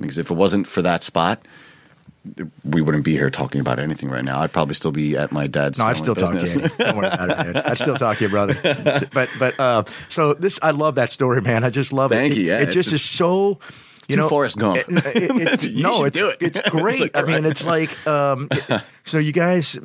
Because 0.00 0.18
if 0.18 0.30
it 0.30 0.34
wasn't 0.34 0.66
for 0.66 0.82
that 0.82 1.04
spot, 1.04 1.40
we 2.64 2.82
wouldn't 2.82 3.04
be 3.04 3.12
here 3.12 3.30
talking 3.30 3.60
about 3.60 3.78
anything 3.78 4.08
right 4.10 4.24
now. 4.24 4.40
I'd 4.40 4.52
probably 4.52 4.74
still 4.74 4.92
be 4.92 5.16
at 5.16 5.32
my 5.32 5.46
dad's. 5.46 5.78
No, 5.78 5.86
I'd 5.86 5.96
still 5.96 6.14
talk 6.14 6.30
to 6.38 6.46
you. 6.60 6.68
Don't 6.78 6.96
worry 6.96 7.06
about 7.06 7.30
it, 7.30 7.54
man. 7.54 7.56
I'd 7.66 7.78
still 7.78 7.96
talk 7.96 8.18
to 8.18 8.24
you, 8.24 8.30
brother. 8.30 8.54
But 9.12 9.28
but 9.38 9.58
uh, 9.60 9.84
so 10.08 10.34
this, 10.34 10.58
I 10.62 10.70
love 10.72 10.94
that 10.96 11.10
story, 11.10 11.40
man. 11.42 11.64
I 11.64 11.70
just 11.70 11.92
love 11.92 12.10
Thank 12.10 12.32
it. 12.34 12.38
you, 12.38 12.44
It- 12.44 12.46
yeah, 12.48 12.58
it, 12.58 12.62
it's 12.64 12.74
just 12.74 12.92
is 12.92 13.04
so. 13.04 13.58
You 14.08 14.16
know, 14.16 14.28
Forrest 14.28 14.56
Gump. 14.58 14.76
it- 14.76 14.86
it- 14.88 15.04
it's, 15.16 15.64
You 15.64 15.82
no, 15.82 16.04
it's 16.04 16.16
it. 16.16 16.36
it's 16.40 16.60
great. 16.70 17.00
like, 17.00 17.16
I 17.16 17.22
mean, 17.22 17.42
right. 17.42 17.46
it's 17.46 17.66
like 17.66 18.06
um, 18.06 18.46
it- 18.52 18.82
so 19.02 19.18
you 19.18 19.32
guys. 19.32 19.78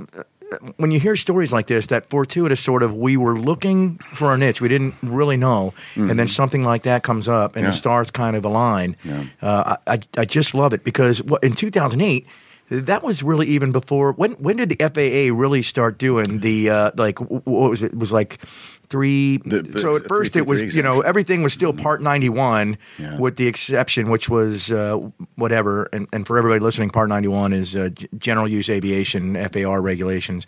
When 0.78 0.92
you 0.92 1.00
hear 1.00 1.16
stories 1.16 1.54
like 1.54 1.68
this, 1.68 1.88
that 1.88 2.10
fortuitous 2.10 2.60
sort 2.60 2.84
of, 2.84 2.94
we 2.94 3.16
were 3.16 3.40
looking 3.40 3.98
for 4.14 4.34
a 4.34 4.38
niche, 4.38 4.60
we 4.62 4.68
didn't 4.68 4.96
really 5.02 5.38
know, 5.38 5.74
and 5.96 6.20
then 6.20 6.28
something 6.28 6.64
like 6.64 6.84
that 6.84 7.04
comes 7.04 7.28
up, 7.28 7.56
and 7.56 7.62
Mm-hmm. 7.62 7.66
Yeah. 7.66 7.70
the 7.72 7.78
stars 7.78 8.12
kind 8.12 8.36
of 8.36 8.44
align. 8.46 8.96
Yeah. 9.04 9.24
Uh, 9.42 9.76
I, 9.88 9.94
I 9.94 10.00
I 10.18 10.26
just 10.26 10.54
love 10.54 10.74
it 10.74 10.84
because 10.84 11.22
in 11.42 11.54
2008, 11.54 12.26
that 12.72 13.04
was 13.04 13.22
really 13.22 13.48
even 13.48 13.72
before. 13.74 14.14
When 14.14 14.32
when 14.34 14.56
did 14.58 14.70
the 14.70 14.78
FAA 14.80 15.38
really 15.38 15.62
start 15.62 15.98
doing 15.98 16.40
the 16.40 16.70
uh, 16.70 16.92
like 16.96 17.20
what 17.20 17.46
was 17.70 17.82
it? 17.82 17.92
It 17.92 18.00
was 18.00 18.14
like 18.14 18.40
three. 18.88 19.38
The- 19.38 19.62
the 19.64 19.80
so 19.80 19.98
at 19.98 20.08
first 20.08 20.36
it 20.38 20.46
was 20.48 20.62
333 20.62 20.78
you 20.80 20.84
know 20.84 21.02
everything 21.02 21.44
was 21.44 21.52
still 21.54 21.74
Part 21.74 22.02
ninety 22.02 22.30
one, 22.30 22.78
Yeah. 22.98 23.18
with 23.18 23.36
the 23.36 23.48
exception 23.48 24.10
which 24.10 24.30
was 24.30 24.72
uh, 24.72 24.98
whatever. 25.36 25.90
And, 25.92 26.08
and 26.14 26.26
for 26.26 26.38
everybody 26.38 26.62
listening, 26.62 26.90
Part 26.92 27.10
ninety 27.10 27.28
one 27.28 27.52
is 27.52 27.76
uh, 27.76 27.90
general 28.18 28.48
use 28.48 28.70
aviation 28.70 29.36
FAR 29.52 29.82
regulations, 29.82 30.48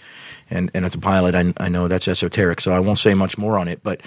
and 0.50 0.72
and 0.74 0.86
as 0.86 0.96
a 0.96 1.00
pilot, 1.00 1.36
I, 1.36 1.54
I 1.58 1.68
know 1.68 1.90
that's 1.90 2.08
esoteric, 2.08 2.62
so 2.62 2.72
I 2.72 2.80
won't 2.80 3.00
say 3.00 3.14
much 3.14 3.38
more 3.38 3.58
on 3.60 3.68
it, 3.68 3.82
but. 3.84 4.02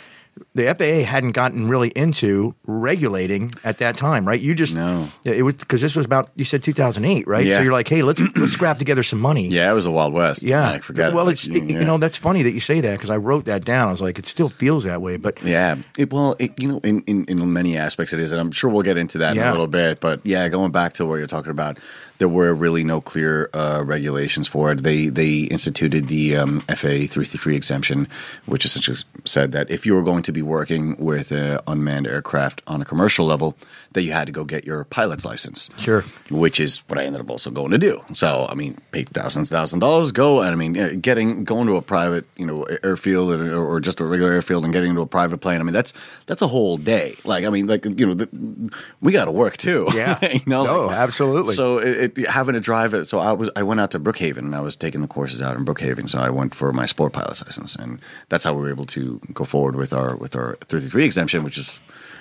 The 0.54 0.74
FAA 0.74 1.08
hadn't 1.10 1.32
gotten 1.32 1.68
really 1.68 1.88
into 1.90 2.54
regulating 2.66 3.52
at 3.64 3.78
that 3.78 3.96
time, 3.96 4.26
right? 4.26 4.40
You 4.40 4.54
just 4.54 4.74
No. 4.74 5.08
it 5.24 5.42
was 5.42 5.54
because 5.56 5.80
this 5.80 5.96
was 5.96 6.04
about 6.06 6.30
you 6.34 6.44
said 6.44 6.62
2008, 6.62 7.26
right? 7.26 7.46
So 7.46 7.62
you're 7.62 7.72
like, 7.72 7.88
hey, 7.88 8.02
let's 8.02 8.20
let's 8.36 8.52
scrap 8.52 8.78
together 8.78 9.02
some 9.02 9.20
money. 9.20 9.48
Yeah, 9.48 9.70
it 9.70 9.74
was 9.74 9.86
a 9.86 9.90
Wild 9.90 10.12
West. 10.12 10.42
Yeah. 10.42 10.72
Like, 10.72 10.82
forget 10.82 11.12
well, 11.14 11.28
it. 11.28 11.32
it's 11.32 11.48
Like, 11.48 11.68
you 11.70 11.78
yeah. 11.78 11.84
know 11.84 11.98
that's 11.98 12.16
funny 12.18 12.42
that 12.42 12.52
you 12.52 12.60
say 12.60 12.80
that 12.80 12.92
because 12.92 13.10
I 13.10 13.16
wrote 13.16 13.46
that 13.46 13.64
down. 13.64 13.88
I 13.88 13.90
was 13.90 14.02
like, 14.02 14.18
it 14.18 14.26
still 14.26 14.48
feels 14.48 14.84
that 14.84 15.00
way, 15.00 15.16
but 15.16 15.42
Yeah. 15.42 15.76
It, 15.96 16.12
well, 16.12 16.36
it, 16.38 16.60
you 16.60 16.68
know, 16.68 16.80
in, 16.84 17.02
in, 17.02 17.24
in 17.26 17.52
many 17.52 17.76
aspects 17.76 18.12
it 18.12 18.20
is, 18.20 18.32
and 18.32 18.40
I'm 18.40 18.50
sure 18.50 18.70
we'll 18.70 18.82
get 18.82 18.96
into 18.96 19.18
that 19.18 19.36
in 19.36 19.42
a 19.42 19.50
little 19.50 19.66
bit. 19.66 20.00
But 20.00 20.20
yeah, 20.24 20.48
going 20.48 20.72
back 20.72 20.94
to 20.94 21.06
what 21.06 21.16
you're 21.16 21.26
talking 21.26 21.50
about, 21.50 21.78
there 22.18 22.28
were 22.28 22.54
really 22.54 22.84
no 22.84 23.00
clear 23.00 23.50
uh, 23.52 23.82
regulations 23.84 24.48
for 24.48 24.72
it. 24.72 24.82
They 24.82 25.06
they 25.06 25.40
instituted 25.50 26.08
the 26.08 26.36
um, 26.36 26.60
FA 26.62 27.06
333 27.06 27.56
exemption, 27.56 28.08
which 28.46 28.64
essentially 28.64 28.96
said 29.24 29.52
that 29.52 29.70
if 29.70 29.86
you 29.86 29.94
were 29.94 30.02
going 30.02 30.22
to 30.22 30.32
be 30.32 30.42
working 30.42 30.96
with 30.96 31.32
an 31.32 31.58
unmanned 31.66 32.06
aircraft 32.06 32.62
on 32.66 32.80
a 32.80 32.84
commercial 32.84 33.26
level, 33.26 33.56
that 33.92 34.02
you 34.02 34.12
had 34.12 34.26
to 34.26 34.32
go 34.32 34.44
get 34.44 34.64
your 34.64 34.84
pilot's 34.84 35.24
license. 35.24 35.70
Sure. 35.78 36.02
Which 36.30 36.60
is 36.60 36.78
what 36.88 36.98
I 36.98 37.04
ended 37.04 37.20
up 37.20 37.30
also 37.30 37.50
going 37.50 37.70
to 37.72 37.78
do. 37.78 38.02
So 38.12 38.46
I 38.48 38.54
mean, 38.54 38.78
pay 38.92 39.04
thousands, 39.04 39.50
thousand 39.50 39.80
dollars, 39.80 40.12
go. 40.12 40.40
And 40.40 40.50
I 40.52 40.54
mean, 40.54 41.00
getting 41.00 41.44
going 41.44 41.66
to 41.66 41.76
a 41.76 41.82
private, 41.82 42.24
you 42.36 42.46
know, 42.46 42.64
airfield 42.82 43.32
or, 43.32 43.54
or 43.56 43.80
just 43.80 44.00
a 44.00 44.04
regular 44.04 44.32
airfield 44.32 44.64
and 44.64 44.72
getting 44.72 44.90
into 44.90 45.02
a 45.02 45.06
private 45.06 45.38
plane. 45.38 45.60
I 45.60 45.64
mean, 45.64 45.74
that's 45.74 45.92
that's 46.26 46.42
a 46.42 46.46
whole 46.46 46.76
day. 46.76 47.16
Like 47.24 47.44
I 47.44 47.50
mean, 47.50 47.66
like 47.66 47.84
you 47.84 48.06
know, 48.06 48.14
the, 48.14 48.72
we 49.00 49.12
got 49.12 49.26
to 49.26 49.32
work 49.32 49.56
too. 49.56 49.88
Yeah. 49.94 50.18
you 50.32 50.40
know. 50.46 50.64
No, 50.64 50.80
like- 50.86 50.96
absolutely. 50.96 51.54
So 51.54 51.78
it, 51.78 52.05
it, 52.06 52.28
having 52.28 52.54
to 52.54 52.60
drive 52.60 52.94
it. 52.94 53.06
So 53.06 53.18
I 53.18 53.32
was 53.32 53.50
I 53.56 53.62
went 53.62 53.80
out 53.80 53.90
to 53.92 54.00
Brookhaven 54.00 54.38
and 54.38 54.54
I 54.54 54.60
was 54.60 54.76
taking 54.76 55.00
the 55.02 55.08
courses 55.08 55.40
out 55.42 55.56
in 55.56 55.64
Brookhaven. 55.64 56.08
So 56.08 56.18
I 56.18 56.30
went 56.30 56.54
for 56.54 56.72
my 56.72 56.86
sport 56.86 57.12
pilot's 57.12 57.44
license, 57.44 57.76
and 57.76 58.00
that's 58.28 58.44
how 58.44 58.54
we 58.54 58.62
were 58.62 58.70
able 58.70 58.86
to 58.86 59.20
go 59.32 59.44
forward 59.44 59.76
with 59.76 59.92
our 59.92 60.16
with 60.16 60.34
our 60.36 60.56
33 60.62 61.04
exemption, 61.04 61.44
which 61.44 61.58
is 61.58 61.78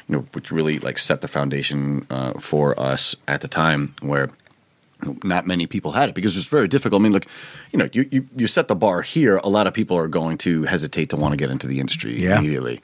you 0.07 0.15
know 0.15 0.25
which 0.33 0.51
really 0.51 0.79
like 0.79 0.97
set 0.99 1.21
the 1.21 1.27
foundation 1.27 2.05
uh, 2.09 2.33
for 2.39 2.79
us 2.79 3.15
at 3.27 3.41
the 3.41 3.47
time 3.47 3.93
where 4.01 4.29
not 5.23 5.45
many 5.45 5.67
people 5.67 5.91
had 5.91 6.09
it 6.09 6.15
because 6.15 6.35
it 6.35 6.39
was 6.39 6.47
very 6.47 6.67
difficult. 6.67 7.01
I 7.01 7.03
mean, 7.03 7.11
look, 7.11 7.25
you 7.71 7.77
know, 7.77 7.89
you, 7.91 8.07
you, 8.11 8.27
you 8.37 8.47
set 8.47 8.67
the 8.69 8.75
bar 8.75 9.01
here. 9.01 9.37
A 9.43 9.49
lot 9.49 9.67
of 9.67 9.73
people 9.73 9.97
are 9.97 10.07
going 10.07 10.37
to 10.39 10.63
hesitate 10.63 11.09
to 11.09 11.17
want 11.17 11.33
to 11.33 11.37
get 11.37 11.51
into 11.51 11.67
the 11.67 11.79
industry 11.79 12.19
Yeah. 12.23 12.37
immediately. 12.39 12.81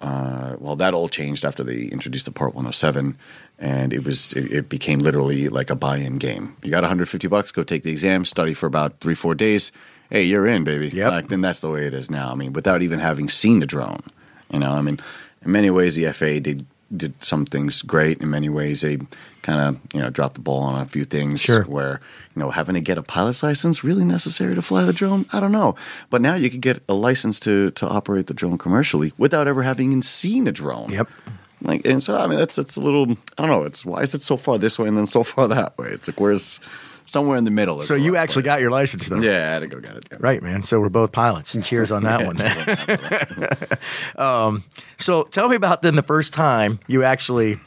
Uh, 0.00 0.56
well, 0.60 0.76
that 0.76 0.94
all 0.94 1.08
changed 1.08 1.44
after 1.44 1.62
they 1.62 1.82
introduced 1.82 2.24
the 2.24 2.30
Part 2.30 2.54
107, 2.54 3.18
and 3.60 3.92
it 3.92 4.04
was 4.04 4.32
it, 4.32 4.50
it 4.50 4.68
became 4.68 4.98
literally 4.98 5.48
like 5.48 5.70
a 5.70 5.76
buy-in 5.76 6.18
game. 6.18 6.56
You 6.64 6.70
got 6.70 6.82
150 6.82 7.28
bucks, 7.28 7.52
go 7.52 7.62
take 7.62 7.82
the 7.82 7.92
exam, 7.92 8.24
study 8.24 8.54
for 8.54 8.66
about 8.66 8.98
three 9.00 9.14
four 9.14 9.34
days. 9.34 9.70
Hey, 10.08 10.24
you're 10.24 10.46
in, 10.46 10.64
baby. 10.64 10.88
Yep. 10.88 11.10
Like, 11.12 11.28
then 11.28 11.40
that's 11.40 11.60
the 11.60 11.70
way 11.70 11.86
it 11.86 11.94
is 11.94 12.10
now. 12.10 12.32
I 12.32 12.34
mean, 12.34 12.52
without 12.52 12.82
even 12.82 12.98
having 12.98 13.28
seen 13.28 13.60
the 13.60 13.66
drone, 13.66 14.00
you 14.50 14.58
know. 14.58 14.72
I 14.72 14.80
mean, 14.80 14.98
in 15.44 15.52
many 15.52 15.70
ways, 15.70 15.94
the 15.94 16.10
FAA 16.12 16.40
did 16.40 16.66
did 16.96 17.22
some 17.22 17.44
things 17.44 17.82
great. 17.82 18.20
In 18.20 18.30
many 18.30 18.48
ways, 18.48 18.80
they 18.80 18.98
kind 19.42 19.60
of 19.60 19.80
you 19.94 20.00
know 20.00 20.10
dropped 20.10 20.34
the 20.34 20.40
ball 20.40 20.62
on 20.62 20.80
a 20.80 20.86
few 20.86 21.04
things. 21.04 21.40
Sure. 21.40 21.62
Where 21.64 22.00
you 22.34 22.40
know 22.40 22.50
having 22.50 22.74
to 22.74 22.80
get 22.80 22.98
a 22.98 23.02
pilot's 23.02 23.42
license 23.42 23.84
really 23.84 24.04
necessary 24.04 24.54
to 24.54 24.62
fly 24.62 24.84
the 24.84 24.92
drone? 24.92 25.26
I 25.32 25.38
don't 25.38 25.52
know. 25.52 25.76
But 26.08 26.22
now 26.22 26.34
you 26.34 26.50
could 26.50 26.62
get 26.62 26.82
a 26.88 26.94
license 26.94 27.38
to 27.40 27.70
to 27.72 27.86
operate 27.86 28.26
the 28.26 28.34
drone 28.34 28.58
commercially 28.58 29.12
without 29.18 29.46
ever 29.46 29.62
having 29.62 29.90
even 29.90 30.02
seen 30.02 30.48
a 30.48 30.52
drone. 30.52 30.90
Yep. 30.90 31.08
Like 31.62 31.86
and 31.86 32.02
so 32.02 32.16
I 32.16 32.26
mean 32.26 32.38
that's 32.38 32.58
it's 32.58 32.76
a 32.76 32.80
little 32.80 33.10
I 33.38 33.42
don't 33.42 33.50
know. 33.50 33.64
It's 33.64 33.84
why 33.84 34.02
is 34.02 34.14
it 34.14 34.22
so 34.22 34.36
far 34.36 34.58
this 34.58 34.78
way 34.78 34.88
and 34.88 34.96
then 34.96 35.06
so 35.06 35.22
far 35.22 35.48
that 35.56 35.76
way? 35.78 35.88
It's 35.88 36.08
like 36.08 36.20
where's 36.20 36.60
somewhere 37.04 37.36
in 37.36 37.44
the 37.44 37.50
middle. 37.50 37.82
so 37.82 37.94
you 37.94 38.14
actually 38.16 38.42
got 38.44 38.60
your 38.60 38.70
license 38.70 39.08
though. 39.08 39.20
yeah. 39.20 39.48
I 39.48 39.52
had 39.54 39.62
to 39.62 39.68
go 39.68 39.80
get 39.80 39.96
it. 39.96 40.08
Yeah. 40.12 40.18
Right, 40.20 40.40
man. 40.42 40.62
So 40.62 40.78
we're 40.80 40.90
both 40.90 41.10
pilots. 41.12 41.56
Cheers 41.68 41.90
on 41.90 42.04
that 42.04 42.24
one. 42.24 42.36
Then. 42.36 43.58
um, 44.16 44.64
so 44.96 45.24
tell 45.24 45.48
me 45.48 45.56
about 45.56 45.82
then 45.82 45.96
the 45.96 46.02
first 46.02 46.32
time 46.32 46.78
you 46.86 47.02
actually 47.02 47.58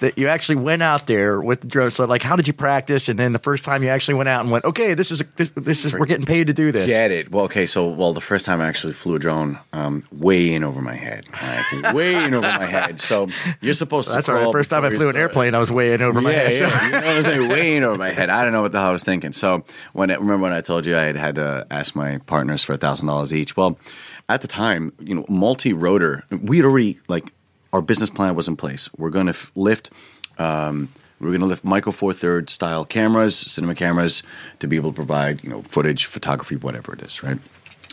that 0.00 0.18
you 0.18 0.28
actually 0.28 0.56
went 0.56 0.82
out 0.82 1.06
there 1.06 1.40
with 1.40 1.60
the 1.60 1.66
drone. 1.66 1.90
So 1.90 2.04
like, 2.04 2.22
how 2.22 2.36
did 2.36 2.46
you 2.46 2.54
practice? 2.54 3.08
And 3.08 3.18
then 3.18 3.32
the 3.32 3.38
first 3.38 3.64
time 3.64 3.82
you 3.82 3.88
actually 3.88 4.14
went 4.14 4.28
out 4.28 4.40
and 4.42 4.50
went, 4.50 4.64
okay, 4.64 4.94
this 4.94 5.10
is 5.10 5.20
a, 5.20 5.24
this, 5.36 5.50
this 5.50 5.84
is 5.84 5.92
we're 5.92 6.06
getting 6.06 6.26
paid 6.26 6.46
to 6.48 6.52
do 6.52 6.72
this. 6.72 6.86
Get 6.86 7.10
it? 7.10 7.30
Well, 7.30 7.44
okay. 7.44 7.66
So, 7.66 7.90
well, 7.90 8.12
the 8.12 8.20
first 8.20 8.44
time 8.44 8.60
I 8.60 8.66
actually 8.68 8.92
flew 8.92 9.16
a 9.16 9.18
drone, 9.18 9.58
um, 9.72 10.02
way 10.10 10.52
in 10.54 10.64
over 10.64 10.80
my 10.80 10.94
head, 10.94 11.26
like 11.30 11.94
way 11.94 12.24
in 12.24 12.34
over 12.34 12.46
my 12.46 12.66
head. 12.66 13.00
So 13.00 13.28
you're 13.60 13.74
supposed 13.74 14.08
to. 14.08 14.14
That's 14.14 14.28
all 14.28 14.36
right. 14.36 14.46
The 14.46 14.52
first 14.52 14.70
time 14.70 14.84
I 14.84 14.90
flew 14.90 15.08
an 15.08 15.16
airplane, 15.16 15.54
I 15.54 15.58
was 15.58 15.72
way 15.72 15.92
in 15.92 16.02
over 16.02 16.20
my 16.20 16.32
yeah, 16.32 16.38
head. 16.38 16.54
So- 16.54 16.86
You 16.86 16.90
know 16.92 16.98
what 16.98 17.06
I'm 17.06 17.24
saying? 17.24 17.48
Way 17.48 17.76
in 17.76 17.84
over 17.84 17.98
my 17.98 18.10
head. 18.10 18.30
I 18.30 18.44
don't 18.44 18.52
know 18.52 18.62
what 18.62 18.72
the 18.72 18.78
hell 18.78 18.88
I 18.88 18.92
was 18.92 19.04
thinking. 19.04 19.32
So 19.32 19.64
when 19.92 20.10
I, 20.10 20.14
remember 20.14 20.42
when 20.44 20.52
I 20.52 20.60
told 20.60 20.86
you 20.86 20.96
I 20.96 21.02
had 21.02 21.16
had 21.16 21.34
to 21.36 21.66
ask 21.70 21.94
my 21.94 22.18
partners 22.26 22.62
for 22.64 22.72
a 22.72 22.76
thousand 22.76 23.06
dollars 23.06 23.32
each. 23.34 23.56
Well, 23.56 23.78
at 24.28 24.40
the 24.40 24.48
time, 24.48 24.92
you 25.00 25.14
know, 25.14 25.24
multi-rotor. 25.28 26.24
We 26.30 26.56
had 26.56 26.66
already 26.66 26.98
like 27.08 27.32
our 27.72 27.82
business 27.82 28.10
plan 28.10 28.34
was 28.34 28.48
in 28.48 28.56
place. 28.56 28.88
We're 28.96 29.10
going 29.10 29.26
to 29.26 29.30
f- 29.30 29.50
lift. 29.54 29.90
Um, 30.38 30.88
we're 31.20 31.28
going 31.28 31.40
to 31.40 31.46
lift 31.46 31.64
Micro 31.64 31.92
Four 31.92 32.12
Third 32.12 32.50
style 32.50 32.84
cameras, 32.84 33.36
cinema 33.36 33.74
cameras, 33.74 34.22
to 34.58 34.66
be 34.66 34.76
able 34.76 34.90
to 34.90 34.96
provide 34.96 35.42
you 35.44 35.50
know 35.50 35.62
footage, 35.62 36.06
photography, 36.06 36.56
whatever 36.56 36.92
it 36.94 37.02
is, 37.02 37.22
right? 37.22 37.38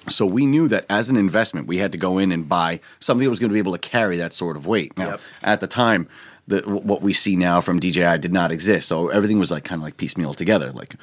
So 0.08 0.26
we 0.26 0.46
knew 0.48 0.68
that 0.70 0.86
as 0.90 1.10
an 1.12 1.18
investment, 1.18 1.68
we 1.68 1.78
had 1.78 1.92
to 1.92 1.98
go 1.98 2.18
in 2.18 2.32
and 2.32 2.48
buy 2.50 2.80
something 3.00 3.26
that 3.26 3.30
was 3.30 3.38
going 3.40 3.50
to 3.52 3.54
be 3.54 3.60
able 3.60 3.74
to 3.74 3.78
carry 3.80 4.18
that 4.18 4.34
sort 4.34 4.56
of 4.58 4.66
weight. 4.66 4.98
Now, 4.98 5.10
Yep. 5.12 5.22
at 5.44 5.60
the 5.60 5.68
time, 5.68 6.08
the, 6.48 6.62
what 6.62 7.04
we 7.04 7.14
see 7.14 7.36
now 7.36 7.62
from 7.62 7.80
DJI 7.80 8.18
did 8.18 8.34
not 8.34 8.52
exist. 8.52 8.88
So 8.88 9.10
everything 9.10 9.38
was 9.38 9.52
like 9.52 9.66
kind 9.66 9.80
of 9.80 9.84
like 9.84 9.98
piecemeal 9.98 10.34
together, 10.34 10.72
like 10.72 10.96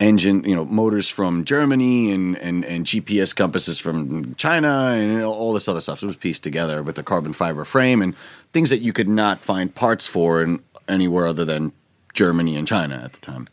engine, 0.00 0.42
you 0.44 0.56
know, 0.56 0.64
motors 0.64 1.08
from 1.08 1.44
Germany 1.44 2.10
and, 2.10 2.36
and, 2.38 2.64
and 2.64 2.86
GPS 2.86 3.36
compasses 3.36 3.78
from 3.78 4.34
China 4.34 4.92
and 4.94 5.22
all 5.22 5.52
this 5.52 5.68
other 5.68 5.80
stuff. 5.80 6.02
It 6.02 6.06
was 6.06 6.16
pieced 6.16 6.42
together 6.42 6.82
with 6.82 6.96
the 6.96 7.02
carbon 7.02 7.32
fiber 7.32 7.64
frame 7.64 8.02
and 8.02 8.16
things 8.52 8.70
that 8.70 8.80
you 8.80 8.92
could 8.92 9.08
not 9.08 9.38
find 9.38 9.72
parts 9.72 10.06
for 10.06 10.42
in 10.42 10.62
anywhere 10.88 11.26
other 11.26 11.44
than 11.44 11.72
Germany 12.14 12.56
and 12.56 12.66
China 12.66 13.00
at 13.04 13.12
the 13.12 13.20
time. 13.20 13.46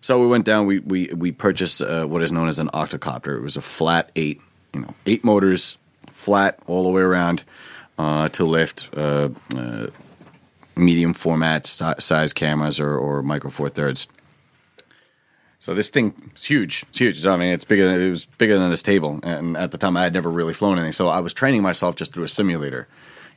So 0.00 0.20
we 0.20 0.26
went 0.26 0.44
down. 0.44 0.66
We 0.66 0.78
we 0.80 1.08
we 1.14 1.32
purchased 1.32 1.82
uh, 1.82 2.06
what 2.06 2.22
is 2.22 2.30
known 2.30 2.48
as 2.48 2.58
an 2.58 2.68
octocopter. 2.68 3.36
It 3.36 3.42
was 3.42 3.56
a 3.56 3.62
flat 3.62 4.12
eight, 4.14 4.40
you 4.72 4.80
know, 4.80 4.94
eight 5.04 5.24
motors, 5.24 5.78
flat 6.12 6.60
all 6.66 6.84
the 6.84 6.90
way 6.90 7.02
around 7.02 7.42
uh, 7.98 8.28
to 8.30 8.44
lift 8.44 8.88
uh, 8.96 9.30
uh, 9.56 9.88
medium 10.76 11.12
format 11.12 11.66
si- 11.66 11.98
size 11.98 12.32
cameras 12.32 12.78
or, 12.78 12.96
or 12.96 13.22
micro 13.22 13.50
four 13.50 13.68
thirds. 13.68 14.06
So 15.66 15.74
this 15.74 15.88
thing 15.90 16.14
is 16.36 16.44
huge. 16.44 16.84
It's 16.90 16.98
huge. 17.00 17.20
So, 17.22 17.32
I 17.32 17.36
mean, 17.36 17.48
it's 17.48 17.64
bigger. 17.64 17.88
Than, 17.88 18.00
it 18.00 18.08
was 18.10 18.24
bigger 18.24 18.56
than 18.56 18.70
this 18.70 18.82
table. 18.84 19.18
And 19.24 19.56
at 19.56 19.72
the 19.72 19.78
time, 19.78 19.96
I 19.96 20.04
had 20.04 20.12
never 20.12 20.30
really 20.30 20.54
flown 20.54 20.78
anything. 20.78 20.92
So 20.92 21.08
I 21.08 21.18
was 21.18 21.34
training 21.34 21.60
myself 21.62 21.96
just 21.96 22.12
through 22.12 22.22
a 22.22 22.28
simulator. 22.28 22.86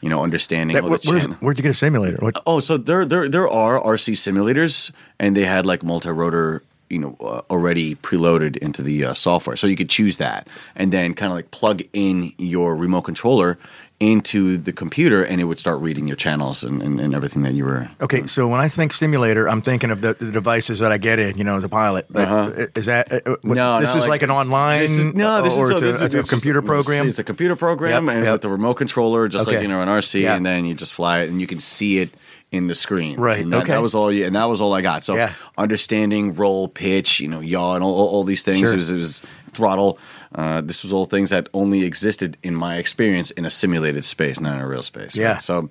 You 0.01 0.09
know, 0.09 0.21
understanding 0.21 0.75
That- 0.75 0.83
the 0.83 0.89
where's- 0.89 1.23
channel- 1.23 1.37
where'd 1.39 1.57
you 1.57 1.63
get 1.63 1.71
a 1.71 1.73
simulator? 1.73 2.17
What, 2.19 2.39
Oh, 2.45 2.59
so 2.59 2.77
there 2.77 3.03
there 3.03 3.27
there 3.27 3.49
are 3.49 3.81
RC 3.83 4.13
simulators, 4.13 4.91
and 5.19 5.35
they 5.35 5.45
had 5.45 5.65
like 5.65 5.81
multi-rotor, 5.81 6.61
you 6.87 6.99
know, 6.99 7.17
uh, 7.19 7.41
already 7.49 7.95
preloaded 7.95 8.57
into 8.57 8.83
the 8.83 9.05
uh, 9.05 9.13
software, 9.15 9.57
so 9.57 9.65
you 9.65 9.75
could 9.75 9.89
choose 9.89 10.17
that, 10.17 10.47
and 10.75 10.93
then 10.93 11.15
kind 11.15 11.31
of 11.31 11.35
like 11.35 11.49
plug 11.49 11.81
in 11.93 12.31
your 12.37 12.75
remote 12.75 13.01
controller 13.05 13.57
into 13.99 14.55
the 14.55 14.71
computer, 14.71 15.23
and 15.25 15.41
it 15.41 15.43
would 15.43 15.59
start 15.59 15.81
reading 15.81 16.07
your 16.07 16.15
channels 16.15 16.63
and, 16.63 16.81
and, 16.81 17.01
and 17.01 17.13
everything 17.13 17.43
that 17.43 17.53
you 17.53 17.65
were. 17.65 17.89
Okay, 17.99 18.27
so 18.27 18.47
when 18.47 18.61
I 18.61 18.69
think 18.69 18.93
simulator, 18.93 19.49
I'm 19.49 19.61
thinking 19.61 19.91
of 19.91 19.99
the, 19.99 20.13
the 20.13 20.31
devices 20.31 20.79
that 20.79 20.89
I 20.91 20.97
get 20.97 21.19
in, 21.19 21.37
you 21.37 21.43
know, 21.43 21.55
as 21.57 21.65
a 21.65 21.69
pilot. 21.69 22.05
But 22.09 22.77
Is 22.77 22.85
that 22.85 23.11
uh, 23.11 23.15
uh, 23.17 23.35
what- 23.41 23.57
Uh-huh. 23.57 23.79
No, 23.79 23.81
This 23.81 23.95
is 23.95 24.07
like, 24.07 24.21
an 24.21 24.31
online, 24.31 24.79
This 24.81 24.91
is, 24.91 25.13
no, 25.13 25.41
this 25.41 25.57
or 25.57 25.65
is, 25.65 25.69
so 25.71 25.75
a, 25.75 25.79
this 25.81 25.95
it's 25.95 26.03
is 26.05 26.13
a 26.13 26.17
this 26.17 26.29
computer 26.29 26.61
program. 26.61 27.07
It's 27.07 27.19
a 27.19 27.25
computer 27.25 27.57
program, 27.57 28.05
Yep, 28.07 28.15
and 28.15 28.23
yep. 28.23 28.33
with 28.35 28.41
the 28.43 28.49
remote 28.49 28.75
controller, 28.75 29.27
just 29.27 29.47
Okay. 29.49 29.57
like 29.57 29.63
you 29.63 29.67
know 29.67 29.81
an 29.81 29.89
RC, 29.89 30.21
Yeah. 30.21 30.35
and 30.35 30.45
then 30.45 30.63
you 30.63 30.75
just 30.75 30.93
fly 30.93 31.19
it, 31.23 31.29
and 31.29 31.41
you 31.41 31.47
can 31.47 31.59
see 31.59 31.99
it 31.99 32.09
in 32.51 32.67
the 32.67 32.75
screen. 32.75 33.19
Right, 33.19 33.43
And 33.43 33.51
that, 33.51 33.63
okay. 33.63 33.73
that 33.73 33.81
was 33.81 33.93
all. 33.93 34.09
And 34.09 34.33
that 34.35 34.45
was 34.45 34.59
all 34.61 34.73
I 34.73 34.81
got. 34.81 35.03
So 35.03 35.15
Yeah. 35.15 35.33
understanding 35.57 36.33
roll, 36.33 36.67
pitch, 36.69 37.19
you 37.19 37.27
know, 37.27 37.41
yaw, 37.41 37.75
and 37.75 37.83
all, 37.83 37.93
all, 37.93 38.07
all 38.07 38.23
these 38.23 38.41
things. 38.43 38.59
Sure. 38.59 38.71
It, 38.71 38.75
was, 38.77 38.91
it 38.91 38.95
was 38.95 39.21
throttle. 39.51 39.99
Uh, 40.35 40.61
this 40.61 40.83
was 40.83 40.93
all 40.93 41.05
things 41.05 41.31
that 41.31 41.49
only 41.53 41.83
existed 41.83 42.37
in 42.43 42.53
my 42.55 42.77
experience 42.77 43.31
in 43.31 43.45
a 43.45 43.49
simulated 43.49 44.05
space, 44.05 44.39
not 44.39 44.55
in 44.55 44.61
a 44.61 44.67
real 44.67 44.83
space. 44.83 45.17
right? 45.17 45.23
Yeah. 45.23 45.37
So 45.37 45.69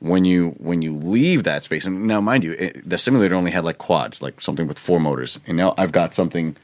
when 0.00 0.24
you 0.24 0.50
when 0.58 0.82
you 0.82 0.94
leave 0.94 1.42
that 1.44 1.64
space, 1.64 1.84
and 1.86 2.06
now 2.06 2.20
mind 2.20 2.44
you, 2.44 2.52
it, 2.52 2.88
the 2.88 2.98
simulator 2.98 3.34
only 3.34 3.50
had 3.50 3.64
like 3.64 3.78
quads, 3.78 4.22
like 4.22 4.40
something 4.40 4.68
with 4.68 4.78
four 4.78 5.00
motors, 5.00 5.40
and 5.46 5.56
now 5.56 5.74
I've 5.76 5.90
got 5.92 6.14
something 6.14 6.56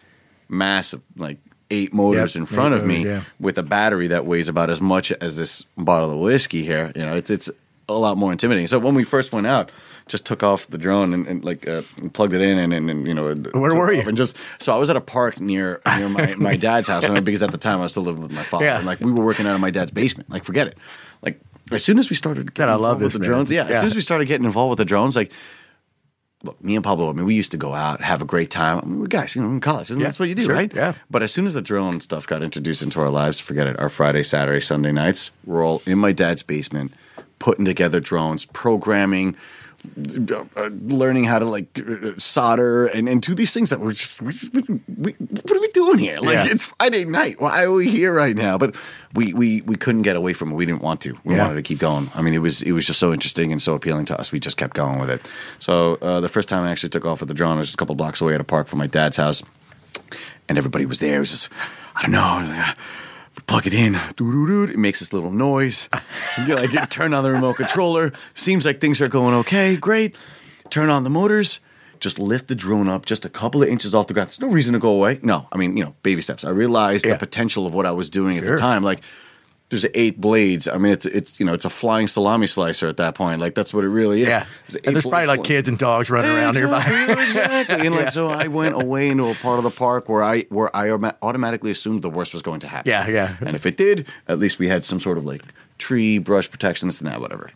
massive, 0.49 1.03
like 1.17 1.39
eight 1.71 1.93
motors 1.93 2.37
Yep, 2.37 2.41
in 2.43 2.47
front 2.47 2.75
of 2.75 2.85
me 2.85 3.05
yeah. 3.05 3.23
with 3.41 3.59
a 3.59 3.63
battery 3.63 4.07
that 4.09 4.27
weighs 4.27 4.49
about 4.49 4.71
as 4.71 4.81
much 4.81 5.11
as 5.13 5.37
this 5.37 5.63
bottle 5.77 6.13
of 6.13 6.19
whiskey 6.19 6.63
here. 6.63 6.93
You 6.95 7.03
know, 7.05 7.17
it's 7.17 7.31
it's 7.31 7.51
a 7.89 7.95
lot 7.95 8.17
more 8.17 8.31
intimidating. 8.33 8.67
So 8.69 8.79
when 8.79 8.95
we 8.95 9.03
first 9.05 9.33
went 9.33 9.47
out, 9.47 9.71
just 10.07 10.27
took 10.27 10.43
off 10.43 10.67
the 10.67 10.79
drone 10.79 11.15
and, 11.15 11.27
and 11.27 11.45
like 11.45 11.67
uh, 11.67 11.83
plugged 12.13 12.35
it 12.35 12.43
in 12.43 12.59
and, 12.59 12.73
and, 12.73 12.91
and 12.91 13.07
you 13.07 13.15
know 13.15 13.35
Where 13.35 13.75
were 13.75 13.93
you? 13.93 14.03
And 14.07 14.17
just 14.17 14.37
so 14.59 14.75
I 14.75 14.79
was 14.79 14.91
at 14.91 14.97
a 14.97 15.01
park 15.01 15.41
near 15.41 15.81
near 15.97 16.09
my, 16.09 16.35
my 16.35 16.57
dad's 16.69 16.89
house 16.89 17.05
and 17.05 17.25
because 17.25 17.43
at 17.43 17.53
the 17.53 17.59
time 17.59 17.79
I 17.81 17.85
was 17.85 17.93
still 17.93 18.03
living 18.03 18.23
with 18.23 18.33
my 18.33 18.43
father. 18.43 18.67
Yeah. 18.67 18.79
And 18.79 18.87
like 18.87 19.01
we 19.01 19.11
were 19.13 19.25
working 19.25 19.47
out 19.47 19.55
of 19.55 19.61
my 19.61 19.71
dad's 19.71 19.91
basement. 19.91 20.31
Like 20.31 20.45
forget 20.45 20.67
it. 20.67 20.77
Like 21.23 21.41
as 21.73 21.83
soon 21.83 21.99
as 21.99 22.11
we 22.11 22.17
started 22.17 22.53
getting 22.55 22.71
I 22.73 22.77
love 22.77 22.97
involved 22.97 23.03
with 23.03 23.13
the 23.15 23.19
man. 23.21 23.29
drones, 23.29 23.51
yeah, 23.51 23.67
Yeah. 23.69 23.75
As 23.77 23.81
soon 23.81 23.87
as 23.87 23.95
we 23.95 24.01
started 24.03 24.29
getting 24.29 24.45
involved 24.45 24.71
with 24.71 24.79
the 24.79 24.85
drones, 24.85 25.17
like 25.17 25.33
look, 26.43 26.63
me 26.63 26.75
and 26.77 26.85
Pablo, 26.85 27.09
I 27.09 27.13
mean, 27.13 27.25
we 27.25 27.35
used 27.35 27.53
to 27.53 27.57
go 27.57 27.73
out, 27.73 28.03
have 28.03 28.21
a 28.21 28.27
great 28.27 28.51
time. 28.51 28.79
I 28.83 28.85
mean, 28.87 29.01
we're 29.01 29.07
guys, 29.07 29.35
you 29.35 29.43
know, 29.43 29.49
in 29.49 29.61
college, 29.61 29.91
and 29.91 29.99
Yeah, 29.99 30.09
that's 30.09 30.19
what 30.19 30.29
you 30.29 30.35
do, 30.35 30.43
sure, 30.43 30.55
right? 30.55 30.71
yeah. 30.75 30.93
But 31.11 31.23
as 31.23 31.33
soon 31.33 31.47
as 31.47 31.55
the 31.55 31.63
drone 31.63 32.01
stuff 32.01 32.27
got 32.27 32.43
introduced 32.43 32.83
into 32.83 33.01
our 33.01 33.09
lives, 33.09 33.41
forget 33.41 33.67
it. 33.67 33.81
Our 33.81 33.89
Friday, 33.89 34.23
Saturday, 34.23 34.61
Sunday 34.61 34.93
nights, 34.93 35.31
we're 35.47 35.65
all 35.65 35.83
in 35.87 35.99
my 35.99 36.13
dad's 36.13 36.43
basement, 36.43 36.93
putting 37.39 37.65
together 37.65 37.99
drones, 37.99 38.45
programming, 38.45 39.37
learning 39.97 41.25
how 41.25 41.39
to 41.39 41.45
like 41.45 41.67
uh, 41.79 42.13
solder 42.19 42.87
and, 42.87 43.09
and 43.09 43.23
do 43.23 43.35
these 43.35 43.53
things 43.53 43.71
that 43.71 43.81
we're 43.81 43.93
just, 43.93 44.23
we, 44.23 44.33
just- 44.33 44.53
we, 44.55 44.63
we, 44.97 45.13
what 45.13 45.51
are 45.53 45.61
we 45.61 45.69
doing 45.69 45.99
here? 45.99 46.19
Like 46.21 46.35
Yeah. 46.35 46.47
it's 46.49 46.65
Friday 46.79 47.05
night. 47.05 47.41
Why 47.41 47.65
are 47.65 47.73
we 47.73 47.89
here 47.89 48.13
right 48.13 48.35
now? 48.37 48.59
But 48.59 48.75
we, 49.15 49.33
we, 49.33 49.61
we 49.63 49.77
couldn't 49.77 50.03
get 50.03 50.17
away 50.17 50.33
from 50.33 50.51
it. 50.53 50.55
We 50.55 50.65
didn't 50.67 50.83
want 50.83 51.01
to. 51.03 51.17
We 51.25 51.35
Yeah. 51.37 51.45
wanted 51.47 51.57
to 51.57 51.63
keep 51.63 51.79
going. 51.79 52.11
I 52.15 52.23
mean, 52.23 52.35
it 52.35 52.39
was 52.39 52.63
it 52.63 52.73
was 52.73 52.87
just 52.87 52.99
so 52.99 53.13
interesting 53.13 53.53
and 53.53 53.61
so 53.63 53.75
appealing 53.75 54.07
to 54.07 54.19
us. 54.21 54.33
We 54.33 54.41
just 54.41 54.57
kept 54.57 54.75
going 54.75 54.99
with 54.99 55.11
it. 55.11 55.31
So 55.59 55.97
uh, 56.03 56.21
the 56.21 56.29
first 56.29 56.49
time 56.49 56.65
I 56.65 56.71
actually 56.71 56.91
took 56.91 57.05
off 57.05 57.21
with 57.21 57.29
the 57.29 57.35
drone 57.35 57.59
was 57.59 57.69
just 57.69 57.75
a 57.75 57.79
couple 57.79 57.95
blocks 57.95 58.21
away 58.21 58.35
at 58.35 58.41
a 58.41 58.45
park 58.45 58.67
from 58.69 58.79
my 58.79 58.87
dad's 58.87 59.17
house, 59.17 59.43
and 60.49 60.59
everybody 60.59 60.87
was 60.87 61.01
there. 61.01 61.17
It 61.17 61.21
was 61.21 61.31
just 61.31 61.49
I 61.97 62.03
don't 62.03 62.13
know. 62.13 62.73
Plug 63.47 63.67
it 63.67 63.75
in, 63.75 63.95
it 63.97 64.79
makes 64.79 65.01
this 65.01 65.13
little 65.13 65.31
noise. 65.31 65.89
You 66.47 66.55
like 66.57 66.73
it, 66.73 66.91
turn 66.91 67.13
on 67.15 67.23
the 67.25 67.31
remote 67.31 67.57
controller. 67.57 68.13
Seems 68.35 68.65
like 68.65 68.81
things 68.81 69.01
are 69.01 69.09
going 69.09 69.35
okay. 69.35 69.77
Great. 69.77 70.17
Turn 70.71 70.89
on 70.89 71.05
the 71.05 71.11
motors. 71.11 71.61
Just 72.01 72.19
lift 72.19 72.49
the 72.49 72.55
drone 72.55 72.89
up 72.89 73.07
just 73.07 73.25
a 73.25 73.29
couple 73.29 73.63
of 73.63 73.69
inches 73.69 73.95
off 73.95 74.07
the 74.09 74.15
ground. 74.15 74.29
There's 74.29 74.41
no 74.41 74.49
reason 74.49 74.73
to 74.75 74.79
go 74.79 74.91
away. 74.91 75.19
No, 75.23 75.47
I 75.53 75.57
mean, 75.59 75.77
you 75.77 75.85
know, 75.85 75.95
baby 76.03 76.23
steps. 76.23 76.45
I 76.45 76.51
realized 76.51 77.05
Yeah. 77.05 77.13
the 77.13 77.19
potential 77.19 77.67
of 77.67 77.75
what 77.75 77.87
I 77.87 77.93
was 77.93 78.09
doing 78.11 78.37
at 78.39 78.45
the 78.45 78.57
time. 78.57 78.83
Like, 78.83 79.01
there's 79.71 79.87
eight 79.95 80.21
blades. 80.21 80.69
I 80.69 80.79
mean, 80.79 80.93
it's 80.93 81.07
it's 81.07 81.41
you 81.41 81.47
know, 81.47 81.55
it's 81.55 81.65
a 81.65 81.71
flying 81.71 82.07
salami 82.07 82.47
slicer 82.47 82.87
at 82.87 82.97
that 82.99 83.15
point. 83.15 83.41
Like 83.41 83.55
that's 83.55 83.73
what 83.73 83.85
it 83.85 83.89
really 83.89 84.23
is. 84.23 84.29
Yeah. 84.29 84.47
There's 84.69 84.77
And 84.85 84.95
there's 84.95 85.07
probably 85.07 85.27
like 85.27 85.43
kids 85.43 85.69
and 85.69 85.79
dogs 85.79 86.11
running 86.11 86.31
around 86.31 86.55
nearby. 86.55 86.79
Exactly, 86.85 87.25
exactly. 87.25 87.87
And 87.87 87.95
like 87.95 88.01
Yeah. 88.05 88.11
so, 88.11 88.29
I 88.29 88.49
went 88.49 88.75
away 88.75 89.09
into 89.09 89.27
a 89.29 89.35
part 89.35 89.59
of 89.59 89.65
the 89.65 89.71
park 89.71 90.09
where 90.09 90.23
I 90.23 90.43
where 90.43 90.75
I 90.77 90.91
automatically 91.23 91.71
assumed 91.71 92.03
the 92.03 92.11
worst 92.11 92.33
was 92.33 92.43
going 92.43 92.61
to 92.61 92.69
happen. 92.69 92.91
Yeah, 92.91 93.09
yeah. 93.09 93.37
And 93.41 93.57
if 93.57 93.67
it 93.67 93.77
did, 93.77 94.07
at 94.29 94.39
least 94.39 94.59
we 94.59 94.69
had 94.69 94.85
some 94.85 95.01
sort 95.01 95.19
of 95.19 95.25
like 95.25 95.43
tree 95.79 96.19
brush 96.19 96.51
protection, 96.51 96.89
this 96.89 97.01
and 97.01 97.11
that, 97.11 97.21
whatever. 97.21 97.51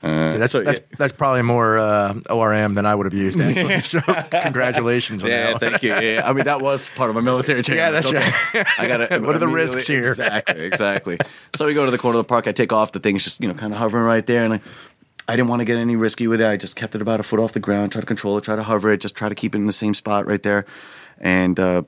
Uh, 0.00 0.36
That's, 0.38 0.52
so, 0.52 0.62
that's, 0.62 0.78
yeah. 0.80 0.96
that's 0.96 1.12
probably 1.12 1.42
more 1.42 1.76
uh, 1.76 2.14
ORM 2.30 2.74
than 2.74 2.86
I 2.86 2.94
would 2.94 3.06
have 3.06 3.14
used, 3.14 3.40
actually. 3.40 3.80
so 3.82 4.00
congratulations 4.42 5.24
on 5.24 5.30
Yeah, 5.30 5.52
that. 5.52 5.60
thank 5.60 5.82
you. 5.82 5.90
Yeah, 5.92 6.22
I 6.24 6.32
mean, 6.32 6.44
that 6.44 6.60
was 6.62 6.88
part 6.94 7.10
of 7.10 7.16
my 7.16 7.20
military 7.20 7.62
training. 7.62 7.82
Yeah, 7.84 7.90
that's 7.90 8.06
Okay. 8.06 8.30
right. 8.54 8.66
I 8.78 8.86
got 8.86 8.98
to. 9.08 9.18
What 9.26 9.34
are 9.34 9.40
the 9.40 9.48
risks 9.48 9.86
here? 9.88 10.10
Exactly, 10.10 10.60
exactly. 10.64 11.18
so 11.56 11.66
we 11.66 11.74
go 11.74 11.84
to 11.84 11.90
the 11.90 11.98
corner 11.98 12.18
of 12.18 12.24
the 12.24 12.28
park. 12.28 12.46
I 12.46 12.52
take 12.52 12.72
off. 12.72 12.92
The 12.92 13.00
thing's 13.00 13.24
just 13.24 13.40
you 13.40 13.48
know 13.48 13.54
kind 13.54 13.72
of 13.72 13.78
hovering 13.80 14.04
right 14.04 14.24
there, 14.24 14.44
and 14.44 14.54
I, 14.54 14.60
I 15.26 15.34
didn't 15.36 15.48
want 15.48 15.60
to 15.60 15.64
get 15.64 15.76
any 15.76 15.96
risky 15.96 16.28
with 16.28 16.40
it. 16.40 16.46
I 16.46 16.56
just 16.56 16.76
kept 16.76 16.94
it 16.94 17.02
about 17.02 17.18
a 17.18 17.24
foot 17.24 17.40
off 17.40 17.52
the 17.52 17.60
ground. 17.60 17.90
Try 17.92 18.00
to 18.00 18.06
control 18.06 18.38
it. 18.38 18.44
Try 18.44 18.54
to 18.56 18.62
hover 18.62 18.92
it. 18.92 19.00
Just 19.00 19.16
try 19.16 19.28
to 19.28 19.34
keep 19.34 19.54
it 19.54 19.58
in 19.58 19.66
the 19.66 19.72
same 19.72 19.94
spot 19.94 20.26
right 20.26 20.42
there, 20.42 20.64
and 21.20 21.58
uh, 21.58 21.82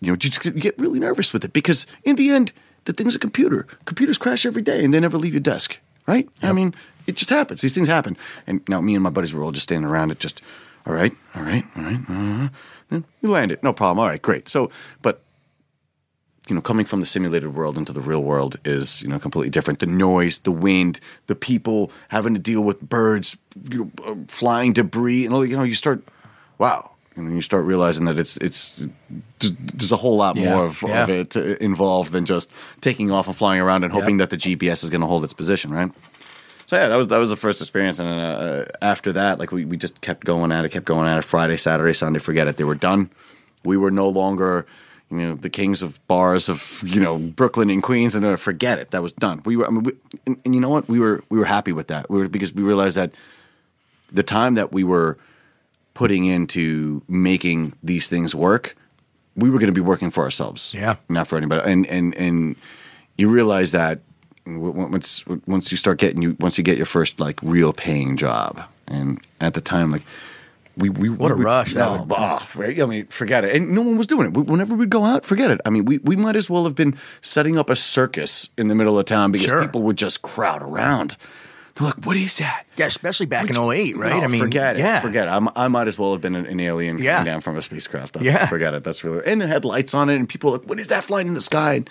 you 0.00 0.08
know 0.08 0.12
you 0.12 0.16
just 0.30 0.42
get 0.54 0.78
really 0.78 1.00
nervous 1.00 1.32
with 1.32 1.44
it 1.44 1.52
because 1.52 1.86
in 2.04 2.14
the 2.14 2.30
end, 2.30 2.52
the 2.84 2.92
thing's 2.92 3.16
a 3.16 3.18
computer. 3.18 3.66
Computers 3.84 4.16
crash 4.16 4.46
every 4.46 4.62
day, 4.62 4.84
and 4.84 4.94
they 4.94 5.00
never 5.00 5.18
leave 5.18 5.34
your 5.34 5.40
desk. 5.40 5.80
Right? 6.06 6.26
I 6.42 6.52
mean, 6.52 6.74
it 7.08 7.16
just 7.16 7.30
happens. 7.30 7.60
These 7.60 7.74
things 7.74 7.88
happen. 7.88 8.16
And 8.46 8.60
now 8.68 8.80
me 8.80 8.94
and 8.94 9.02
my 9.02 9.10
buddies 9.10 9.34
were 9.34 9.42
all 9.42 9.52
just 9.52 9.64
standing 9.68 9.88
around 9.90 10.10
it, 10.12 10.20
just 10.20 10.40
all 10.86 10.94
right, 10.94 11.12
all 11.34 11.42
right, 11.42 11.64
all 11.76 11.82
right. 11.82 12.00
Uh, 12.08 12.48
then 12.90 13.04
you 13.22 13.30
land 13.30 13.50
it, 13.52 13.62
no 13.62 13.72
problem. 13.72 13.98
All 13.98 14.08
right, 14.08 14.22
great. 14.22 14.48
So, 14.48 14.70
but 15.02 15.22
you 16.48 16.54
know, 16.54 16.62
coming 16.62 16.86
from 16.86 17.00
the 17.00 17.06
simulated 17.06 17.54
world 17.54 17.76
into 17.76 17.92
the 17.92 18.00
real 18.00 18.22
world 18.22 18.56
is, 18.64 19.02
you 19.02 19.08
know, 19.08 19.18
completely 19.18 19.50
different. 19.50 19.80
The 19.80 19.86
noise, 19.86 20.38
the 20.38 20.52
wind, 20.52 20.98
the 21.26 21.34
people 21.34 21.90
having 22.08 22.32
to 22.32 22.40
deal 22.40 22.62
with 22.62 22.80
birds, 22.80 23.36
you 23.70 23.78
know, 23.78 23.90
uh, 24.06 24.14
flying 24.28 24.72
debris, 24.72 25.26
and 25.26 25.34
all. 25.34 25.44
You 25.44 25.58
know, 25.58 25.62
you 25.62 25.74
start, 25.74 26.02
wow, 26.56 26.92
and 27.16 27.26
then 27.26 27.34
you 27.34 27.42
start 27.42 27.66
realizing 27.66 28.06
that 28.06 28.18
it's 28.18 28.38
it's 28.38 28.86
there's- 29.40 29.92
a 29.92 29.96
whole 29.96 30.16
lot 30.16 30.36
Yeah, 30.36 30.54
more 30.54 30.64
of, 30.66 30.82
yeah. 30.82 31.02
of 31.04 31.10
it 31.10 31.36
involved 31.60 32.12
than 32.12 32.24
just 32.24 32.50
taking 32.80 33.10
off 33.10 33.26
and 33.26 33.36
flying 33.36 33.60
around 33.60 33.84
and 33.84 33.92
hoping 33.92 34.16
that 34.18 34.30
the 34.30 34.36
GPS 34.38 34.84
is 34.84 34.90
going 34.90 35.00
to 35.02 35.06
hold 35.06 35.24
its 35.24 35.32
position, 35.34 35.70
right? 35.70 35.90
So 36.68 36.76
yeah, 36.76 36.88
that 36.88 36.96
was 36.96 37.08
that 37.08 37.16
was 37.18 37.30
the 37.30 37.36
first 37.36 37.62
experience, 37.62 37.98
and 37.98 38.08
uh, 38.08 38.66
after 38.82 39.14
that, 39.14 39.38
like 39.38 39.52
we, 39.52 39.64
we 39.64 39.78
just 39.78 40.02
kept 40.02 40.26
going 40.26 40.52
at 40.52 40.66
it, 40.66 40.68
kept 40.70 40.84
going 40.84 41.08
at 41.08 41.16
it. 41.16 41.24
Friday, 41.24 41.56
Saturday, 41.56 41.94
Sunday, 41.94 42.18
forget 42.18 42.46
it. 42.46 42.58
They 42.58 42.64
were 42.64 42.74
done. 42.74 43.08
We 43.64 43.78
were 43.78 43.90
no 43.90 44.10
longer, 44.10 44.66
you 45.10 45.16
know, 45.16 45.34
the 45.34 45.48
kings 45.48 45.82
of 45.82 45.98
bars 46.08 46.50
of 46.50 46.82
you 46.84 47.00
know 47.00 47.16
Brooklyn 47.16 47.70
and 47.70 47.82
Queens, 47.82 48.14
and 48.14 48.22
uh, 48.22 48.36
forget 48.36 48.78
it. 48.78 48.90
That 48.90 49.02
was 49.02 49.12
done. 49.12 49.40
We 49.46 49.56
were, 49.56 49.66
I 49.66 49.70
mean, 49.70 49.82
we, 49.84 49.92
and, 50.26 50.36
and 50.44 50.54
you 50.54 50.60
know 50.60 50.68
what? 50.68 50.86
We 50.90 51.00
were 51.00 51.24
we 51.30 51.38
were 51.38 51.46
happy 51.46 51.72
with 51.72 51.86
that. 51.88 52.10
We 52.10 52.18
were 52.18 52.28
because 52.28 52.52
we 52.52 52.62
realized 52.62 52.98
that 52.98 53.12
the 54.12 54.22
time 54.22 54.52
that 54.54 54.70
we 54.70 54.84
were 54.84 55.16
putting 55.94 56.26
into 56.26 57.02
making 57.08 57.72
these 57.82 58.08
things 58.08 58.34
work, 58.34 58.76
we 59.36 59.48
were 59.48 59.58
going 59.58 59.72
to 59.72 59.80
be 59.80 59.80
working 59.80 60.10
for 60.10 60.22
ourselves, 60.22 60.74
Yeah. 60.74 60.96
not 61.08 61.28
for 61.28 61.38
anybody. 61.38 61.62
And 61.70 61.86
and 61.86 62.14
and 62.16 62.56
you 63.16 63.30
realize 63.30 63.72
that 63.72 64.00
once 64.56 65.24
once 65.46 65.70
you 65.70 65.76
start 65.76 65.98
getting 65.98 66.22
you 66.22 66.36
once 66.40 66.58
you 66.58 66.64
get 66.64 66.76
your 66.76 66.86
first 66.86 67.20
like 67.20 67.38
real 67.42 67.72
paying 67.72 68.16
job, 68.16 68.62
and 68.86 69.20
at 69.40 69.54
the 69.54 69.60
time 69.60 69.90
like. 69.90 70.02
We, 70.76 70.90
we, 70.90 71.08
What 71.08 71.32
a 71.32 71.34
we- 71.34 71.44
rush 71.44 71.74
that 71.74 71.90
would 71.90 72.08
right? 72.54 72.80
I 72.80 72.86
mean, 72.86 73.06
forget 73.06 73.44
it. 73.44 73.56
And 73.56 73.72
no 73.72 73.82
one 73.82 73.98
was 73.98 74.06
doing 74.06 74.26
it. 74.28 74.32
Whenever 74.32 74.76
we'd 74.76 74.90
go 74.90 75.04
out, 75.04 75.26
forget 75.26 75.50
it. 75.50 75.60
I 75.66 75.70
mean, 75.70 75.86
we, 75.86 75.98
we 75.98 76.14
might 76.14 76.36
as 76.36 76.48
well 76.48 76.62
have 76.66 76.76
been 76.76 76.96
setting 77.20 77.58
up 77.58 77.68
a 77.68 77.74
circus 77.74 78.48
in 78.56 78.68
the 78.68 78.76
middle 78.76 78.96
of 78.96 79.04
town 79.06 79.32
because 79.32 79.48
Sure. 79.48 79.60
people 79.66 79.82
would 79.82 79.98
just 79.98 80.22
crowd 80.22 80.62
around. 80.62 81.16
They're 81.74 81.86
like, 81.88 82.06
"What 82.06 82.16
is 82.16 82.38
that?" 82.38 82.64
Yeah, 82.76 82.86
especially 82.86 83.26
back 83.26 83.50
in 83.50 83.56
08, 83.56 83.96
right? 83.96 84.18
No, 84.18 84.22
I 84.22 84.26
mean, 84.28 84.40
forget 84.40 84.76
it. 84.76 84.78
yeah. 84.78 85.00
Forget 85.00 85.26
it. 85.26 85.32
I'm, 85.32 85.48
I 85.56 85.66
might 85.66 85.88
as 85.88 85.98
well 85.98 86.12
have 86.12 86.20
been 86.20 86.36
an, 86.36 86.46
an 86.46 86.60
alien 86.60 86.98
Yeah. 86.98 87.14
coming 87.18 87.32
down 87.32 87.40
from 87.40 87.56
a 87.56 87.62
spacecraft. 87.62 88.14
That's, 88.14 88.26
Yeah. 88.26 88.46
Forget 88.46 88.72
it. 88.74 88.84
That's 88.84 89.02
really. 89.02 89.26
And 89.26 89.42
it 89.42 89.48
had 89.48 89.64
lights 89.64 89.94
on 89.94 90.08
it, 90.08 90.14
and 90.14 90.28
people 90.28 90.52
were 90.52 90.58
like, 90.58 90.68
"What 90.68 90.78
is 90.78 90.86
that 90.88 91.02
flying 91.02 91.26
in 91.26 91.34
the 91.34 91.40
sky?" 91.40 91.72
And, 91.74 91.90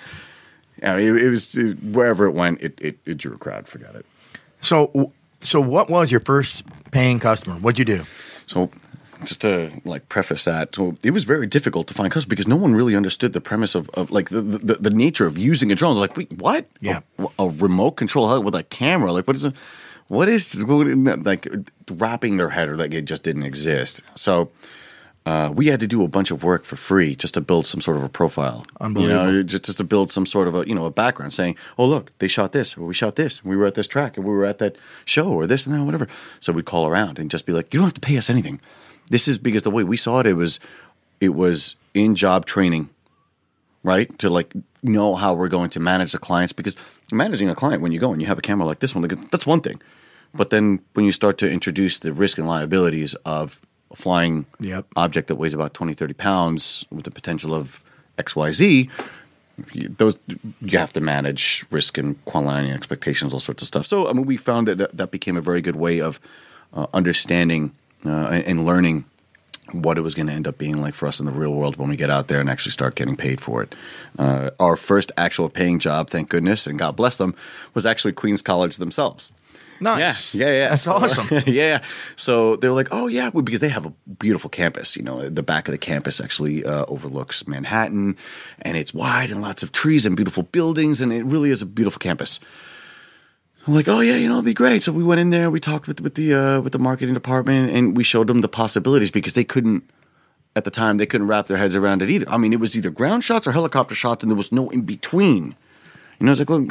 yeah, 0.82 0.98
it, 0.98 1.16
it 1.16 1.30
was 1.30 1.58
it, 1.58 1.82
wherever 1.84 2.26
it 2.28 2.32
went, 2.32 2.62
it, 2.62 2.80
it, 2.82 3.00
it 3.06 3.18
drew 3.18 3.34
a 3.34 3.38
crowd. 3.38 3.68
Forget 3.68 3.96
it. 3.96 4.06
So, 4.62 5.12
so 5.42 5.62
what 5.62 5.90
was 5.90 6.12
your 6.12 6.22
first 6.22 6.64
paying 6.92 7.20
customer? 7.20 7.56
What'd 7.56 7.80
you 7.80 7.86
do? 7.86 8.04
So, 8.48 8.70
just 9.24 9.42
to 9.42 9.72
like 9.86 10.10
preface 10.10 10.46
that, 10.46 10.76
so 10.76 10.96
it 11.04 11.12
was 11.12 11.24
very 11.24 11.48
difficult 11.48 11.88
to 11.88 11.94
find 11.94 12.12
customers 12.12 12.30
because 12.30 12.48
no 12.48 12.56
one 12.56 12.76
really 12.76 12.96
understood 12.96 13.34
the 13.34 13.42
premise 13.42 13.74
of, 13.76 13.90
of 13.96 14.12
like 14.12 14.30
the, 14.30 14.42
the 14.42 14.76
the 14.76 14.90
nature 14.92 15.26
of 15.26 15.38
using 15.38 15.72
a 15.72 15.76
drone. 15.76 15.96
They're 15.96 16.02
like, 16.02 16.18
wait, 16.18 16.32
what? 16.40 16.68
Yeah. 16.82 17.02
a, 17.18 17.28
a 17.40 17.50
remote 17.50 17.92
control 17.92 18.28
hub 18.30 18.46
with 18.46 18.54
a 18.56 18.64
camera. 18.64 19.12
Like, 19.12 19.28
what 19.28 19.36
is 19.36 19.46
it? 19.46 19.56
What 20.08 20.30
is 20.30 20.54
what- 20.64 20.88
like 21.24 21.48
wrapping 21.92 22.38
their 22.38 22.50
head 22.50 22.70
or 22.70 22.78
like 22.78 22.94
it 22.94 23.06
just 23.06 23.24
didn't 23.24 23.44
exist. 23.44 24.02
So. 24.16 24.50
Uh, 25.28 25.52
we 25.54 25.68
had 25.68 25.82
to 25.82 25.88
do 25.88 26.06
a 26.06 26.08
bunch 26.08 26.32
of 26.32 26.42
work 26.42 26.64
for 26.64 26.78
free 26.78 27.14
just 27.14 27.34
to 27.34 27.42
build 27.42 27.68
some 27.68 27.82
sort 27.82 27.98
of 27.98 28.04
a 28.04 28.08
profile. 28.08 28.66
Unbelievable. 28.80 29.26
You 29.26 29.34
know, 29.34 29.44
just, 29.44 29.66
just 29.66 29.78
to 29.78 29.84
build 29.84 30.10
some 30.10 30.26
sort 30.26 30.48
of 30.48 30.56
a 30.56 30.66
you 30.66 30.74
know 30.74 30.86
a 30.86 30.90
background, 30.90 31.34
saying, 31.34 31.58
"Oh, 31.78 31.86
look, 31.86 32.18
they 32.20 32.30
shot 32.30 32.54
this, 32.54 32.78
or 32.78 32.86
we 32.86 32.94
shot 32.94 33.18
this, 33.18 33.44
we 33.44 33.58
were 33.58 33.66
at 33.66 33.76
this 33.76 33.90
track, 33.90 34.16
and 34.16 34.26
we 34.26 34.32
were 34.32 34.46
at 34.46 34.60
that 34.60 34.78
show, 35.04 35.28
or 35.28 35.46
this 35.46 35.68
and 35.68 35.76
that, 35.76 35.84
whatever." 35.84 36.08
So 36.40 36.54
we'd 36.54 36.64
call 36.64 36.88
around 36.88 37.20
and 37.20 37.30
just 37.30 37.46
be 37.46 37.52
like, 37.52 37.74
"You 37.74 37.82
don't 37.82 37.88
have 37.88 37.94
to 37.96 38.00
pay 38.00 38.18
us 38.18 38.30
anything. 38.30 38.62
This 39.10 39.28
is 39.28 39.38
because 39.38 39.64
the 39.64 39.70
way 39.70 39.84
we 39.84 39.98
saw 39.98 40.22
it, 40.22 40.28
it 40.28 40.36
was 40.36 40.62
it 41.20 41.34
was 41.36 41.76
in 41.94 42.16
job 42.16 42.46
training, 42.46 42.90
right? 43.84 44.18
To 44.20 44.30
like 44.30 44.54
know 44.82 45.16
how 45.16 45.34
we're 45.34 45.50
going 45.50 45.72
to 45.72 45.82
manage 45.82 46.14
the 46.14 46.20
clients 46.20 46.54
because 46.54 46.78
managing 47.12 47.50
a 47.50 47.56
client 47.56 47.82
when 47.82 47.92
you 47.92 48.00
go 48.00 48.14
and 48.14 48.22
you 48.22 48.30
have 48.30 48.40
a 48.40 48.42
camera 48.42 48.66
like 48.66 48.80
this 48.80 48.96
one, 48.96 49.06
that's 49.30 49.46
one 49.46 49.60
thing. 49.60 49.82
But 50.34 50.52
then 50.52 50.80
when 50.94 51.04
you 51.04 51.12
start 51.12 51.38
to 51.40 51.52
introduce 51.52 52.00
the 52.00 52.14
risk 52.14 52.38
and 52.38 52.48
liabilities 52.48 53.14
of 53.26 53.60
flying 53.96 54.46
Yep. 54.60 54.86
object 54.96 55.28
that 55.28 55.36
weighs 55.36 55.54
about 55.54 55.74
20, 55.74 55.94
30 55.94 56.14
pounds 56.14 56.86
with 56.92 57.06
the 57.06 57.12
potential 57.12 57.54
of 57.54 57.84
XYZ, 58.18 58.90
you, 59.74 59.96
those 59.98 60.20
you 60.62 60.78
have 60.78 60.94
to 60.94 61.02
manage 61.02 61.66
risk 61.72 61.98
and 61.98 62.24
quality 62.26 62.68
and 62.68 62.76
expectations, 62.76 63.34
all 63.34 63.40
sorts 63.40 63.64
of 63.64 63.68
stuff. 63.68 63.86
So 63.86 64.08
I 64.08 64.14
mean, 64.14 64.26
we 64.26 64.38
found 64.38 64.68
that 64.68 64.96
that, 64.96 65.12
became 65.12 65.38
a 65.38 65.42
very 65.42 65.62
good 65.62 65.76
way 65.76 66.00
of 66.00 66.20
uh, 66.74 66.88
understanding 66.94 67.74
uh, 68.06 68.28
and, 68.28 68.44
and 68.46 68.66
learning 68.66 69.06
what 69.72 69.98
it 69.98 70.02
was 70.02 70.16
going 70.16 70.28
to 70.28 70.34
end 70.34 70.48
up 70.48 70.58
being 70.58 70.80
like 70.80 70.94
for 70.94 71.08
us 71.08 71.20
in 71.20 71.26
the 71.26 71.32
real 71.32 71.54
world 71.54 71.76
when 71.76 71.90
we 71.90 71.96
get 71.96 72.10
out 72.10 72.28
there 72.28 72.40
and 72.40 72.50
actually 72.50 72.72
start 72.72 72.96
getting 72.96 73.16
paid 73.16 73.42
for 73.42 73.62
it. 73.62 73.76
Uh, 74.18 74.50
our 74.60 74.76
first 74.78 75.12
actual 75.18 75.50
paying 75.50 75.80
job, 75.80 76.10
thank 76.10 76.30
goodness, 76.30 76.68
and 76.68 76.80
God 76.80 76.96
bless 76.96 77.18
them, 77.18 77.36
was 77.74 77.86
actually 77.86 78.14
Queens 78.14 78.42
College 78.42 78.78
themselves. 78.78 79.34
Nice. 79.80 80.34
Yeah, 80.36 80.48
yeah, 80.48 80.52
yeah. 80.54 80.70
That's 80.70 80.82
So- 80.84 80.94
awesome. 80.96 81.44
yeah. 81.46 81.84
So 82.16 82.56
they 82.56 82.68
were 82.68 82.74
like, 82.76 82.88
oh, 82.92 83.08
yeah, 83.08 83.30
well, 83.34 83.44
because 83.44 83.60
they 83.60 83.70
have 83.70 83.86
a 83.86 83.94
beautiful 84.20 84.50
campus. 84.50 84.96
You 84.96 85.04
know, 85.04 85.30
the 85.30 85.44
back 85.44 85.68
of 85.68 85.72
the 85.72 85.78
campus 85.78 86.20
actually 86.20 86.66
uh, 86.66 86.86
overlooks 86.88 87.48
Manhattan 87.48 88.16
and 88.62 88.78
it's 88.78 88.94
wide 88.94 89.30
and 89.30 89.42
lots 89.42 89.64
of 89.64 89.72
trees 89.72 90.06
and 90.06 90.16
beautiful 90.16 90.44
buildings. 90.44 91.02
And 91.02 91.12
it 91.14 91.24
really 91.26 91.52
is 91.52 91.62
a 91.62 91.66
beautiful 91.66 92.00
campus. 92.00 92.40
I'm 93.68 93.74
like, 93.76 93.88
oh 93.90 94.00
yeah, 94.00 94.16
you 94.16 94.28
know, 94.30 94.36
it'd 94.36 94.46
be 94.46 94.54
great. 94.54 94.82
So 94.82 94.94
we 94.94 95.04
went 95.04 95.20
in 95.20 95.30
there, 95.30 95.52
we 95.52 95.60
talked 95.60 95.88
with 95.88 96.00
with 96.00 96.16
the 96.16 96.34
uh, 96.34 96.62
with 96.62 96.72
the 96.72 96.80
marketing 96.80 97.14
department, 97.14 97.70
and 97.76 97.98
we 97.98 98.04
showed 98.04 98.28
them 98.28 98.40
the 98.40 98.48
possibilities 98.48 99.12
because 99.12 99.34
they 99.34 99.44
couldn't 99.44 99.84
at 100.56 100.64
the 100.64 100.72
time 100.72 100.96
they 100.98 101.06
couldn't 101.06 101.28
wrap 101.28 101.48
their 101.48 101.58
heads 101.58 101.76
around 101.76 102.02
it 102.02 102.10
either. 102.10 102.28
I 102.30 102.38
mean, 102.38 102.54
it 102.54 102.62
was 102.62 102.78
either 102.78 102.90
ground 102.90 103.26
shots 103.26 103.46
or 103.46 103.52
helicopter 103.52 103.94
shots, 103.94 104.24
and 104.24 104.32
there 104.32 104.38
was 104.38 104.54
no 104.54 104.70
in 104.70 104.82
between. 104.84 105.54
You 106.20 106.26
know, 106.26 106.32
it's 106.32 106.40
like, 106.40 106.50
well, 106.50 106.68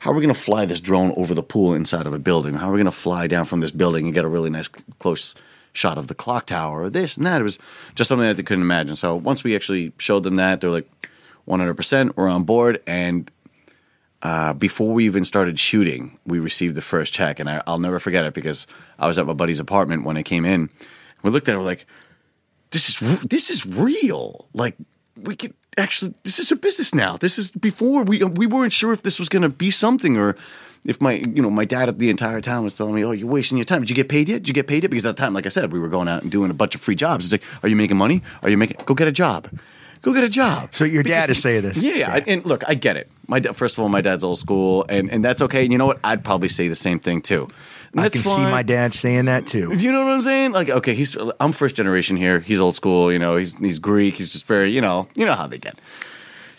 how 0.00 0.10
are 0.10 0.14
we 0.14 0.22
going 0.22 0.34
to 0.34 0.40
fly 0.40 0.64
this 0.64 0.80
drone 0.80 1.12
over 1.16 1.34
the 1.34 1.42
pool 1.42 1.74
inside 1.74 2.06
of 2.06 2.12
a 2.12 2.18
building? 2.18 2.54
How 2.54 2.68
are 2.68 2.72
we 2.72 2.78
going 2.78 2.86
to 2.86 2.90
fly 2.92 3.26
down 3.26 3.44
from 3.44 3.60
this 3.60 3.70
building 3.70 4.06
and 4.06 4.14
get 4.14 4.24
a 4.24 4.28
really 4.28 4.50
nice 4.50 4.68
close 4.98 5.34
shot 5.72 5.96
of 5.96 6.08
the 6.08 6.14
clock 6.14 6.46
tower 6.46 6.82
or 6.82 6.90
this 6.90 7.16
and 7.16 7.24
that? 7.26 7.40
It 7.40 7.44
was 7.44 7.58
just 7.94 8.08
something 8.08 8.26
that 8.26 8.36
they 8.36 8.42
couldn't 8.42 8.62
imagine. 8.62 8.96
So 8.96 9.14
once 9.14 9.44
we 9.44 9.54
actually 9.54 9.92
showed 9.98 10.24
them 10.24 10.36
that, 10.36 10.60
they're 10.60 10.70
like, 10.70 10.90
100%, 11.46 12.16
we're 12.16 12.28
on 12.28 12.44
board. 12.44 12.82
And 12.86 13.30
uh, 14.22 14.52
before 14.52 14.92
we 14.92 15.04
even 15.06 15.24
started 15.24 15.58
shooting, 15.58 16.18
we 16.26 16.38
received 16.38 16.74
the 16.74 16.82
first 16.82 17.12
check, 17.12 17.40
and 17.40 17.48
I, 17.48 17.62
will 17.66 17.78
never 17.78 17.98
forget 17.98 18.24
it 18.24 18.34
because 18.34 18.66
I 18.98 19.06
was 19.06 19.18
at 19.18 19.26
my 19.26 19.32
buddy's 19.32 19.60
apartment 19.60 20.04
when 20.04 20.16
it 20.16 20.24
came 20.24 20.44
in. 20.44 20.68
We 21.22 21.30
looked 21.30 21.48
at 21.48 21.54
it, 21.54 21.58
we're 21.58 21.64
like, 21.64 21.86
"This 22.70 22.88
is 22.88 23.22
this 23.22 23.50
is 23.50 23.66
real. 23.66 24.48
Like 24.52 24.76
we 25.16 25.36
could 25.36 25.54
actually, 25.80 26.14
this 26.22 26.38
is 26.38 26.52
a 26.52 26.56
business 26.56 26.94
now. 26.94 27.16
This 27.16 27.38
is 27.38 27.50
before 27.50 28.02
we 28.04 28.22
we 28.22 28.46
weren't 28.46 28.72
sure 28.72 28.92
if 28.92 29.02
this 29.02 29.18
was 29.18 29.28
going 29.28 29.42
to 29.42 29.48
be 29.48 29.70
something 29.70 30.16
or." 30.16 30.36
If 30.82 30.98
my, 30.98 31.12
you 31.12 31.42
know, 31.42 31.50
my 31.50 31.66
dad 31.66 31.90
at 31.90 31.98
the 31.98 32.08
entire 32.08 32.40
time 32.40 32.64
was 32.64 32.74
telling 32.74 32.94
me, 32.94 33.04
"Oh, 33.04 33.10
you're 33.10 33.28
wasting 33.28 33.58
your 33.58 33.66
time. 33.66 33.82
Did 33.82 33.90
you 33.90 33.94
get 33.94 34.08
paid 34.08 34.30
yet? 34.30 34.36
Did 34.36 34.48
you 34.48 34.54
get 34.54 34.66
paid 34.66 34.82
yet?" 34.82 34.90
Because 34.90 35.04
at 35.04 35.14
the 35.14 35.20
time, 35.20 35.34
like 35.34 35.44
I 35.44 35.50
said, 35.50 35.74
we 35.74 35.78
were 35.78 35.88
going 35.88 36.08
out 36.08 36.22
and 36.22 36.32
doing 36.32 36.50
a 36.50 36.54
bunch 36.54 36.74
of 36.74 36.80
free 36.80 36.94
jobs. 36.94 37.26
It's 37.26 37.32
like, 37.34 37.62
"Are 37.62 37.68
you 37.68 37.76
making 37.76 37.98
money? 37.98 38.22
Are 38.42 38.48
you 38.48 38.56
making? 38.56 38.78
Go 38.86 38.94
get 38.94 39.06
a 39.06 39.12
job." 39.12 39.46
Go 40.02 40.14
get 40.14 40.24
a 40.24 40.30
job. 40.30 40.72
So 40.72 40.84
your 40.84 41.02
dad 41.02 41.28
is 41.28 41.42
saying 41.42 41.62
this. 41.62 41.76
Yeah, 41.76 41.94
yeah. 41.94 42.24
And 42.26 42.44
look, 42.46 42.66
I 42.66 42.74
get 42.74 42.96
it. 42.96 43.10
My 43.26 43.40
first 43.40 43.76
of 43.76 43.82
all, 43.82 43.90
my 43.90 44.00
dad's 44.00 44.24
old 44.24 44.38
school, 44.38 44.86
and 44.88 45.10
and 45.10 45.22
that's 45.22 45.42
okay. 45.42 45.62
And 45.62 45.72
you 45.72 45.76
know 45.76 45.86
what? 45.86 46.00
I'd 46.02 46.24
probably 46.24 46.48
say 46.48 46.68
the 46.68 46.74
same 46.74 46.98
thing 46.98 47.20
too. 47.20 47.48
I 47.96 48.08
can 48.08 48.20
fine. 48.20 48.36
see 48.36 48.50
my 48.50 48.62
dad 48.62 48.94
saying 48.94 49.24
that 49.24 49.46
too. 49.46 49.72
You 49.76 49.90
know 49.90 50.04
what 50.04 50.12
I'm 50.12 50.22
saying? 50.22 50.52
Like, 50.52 50.70
okay, 50.70 50.94
he's 50.94 51.16
I'm 51.40 51.52
first 51.52 51.76
generation 51.76 52.16
here. 52.16 52.38
He's 52.38 52.60
old 52.60 52.76
school. 52.76 53.12
You 53.12 53.18
know, 53.18 53.36
he's 53.36 53.58
he's 53.58 53.78
Greek. 53.78 54.14
He's 54.14 54.32
just 54.32 54.44
very, 54.46 54.70
you 54.70 54.80
know, 54.80 55.08
you 55.14 55.26
know 55.26 55.34
how 55.34 55.46
they 55.46 55.58
get. 55.58 55.76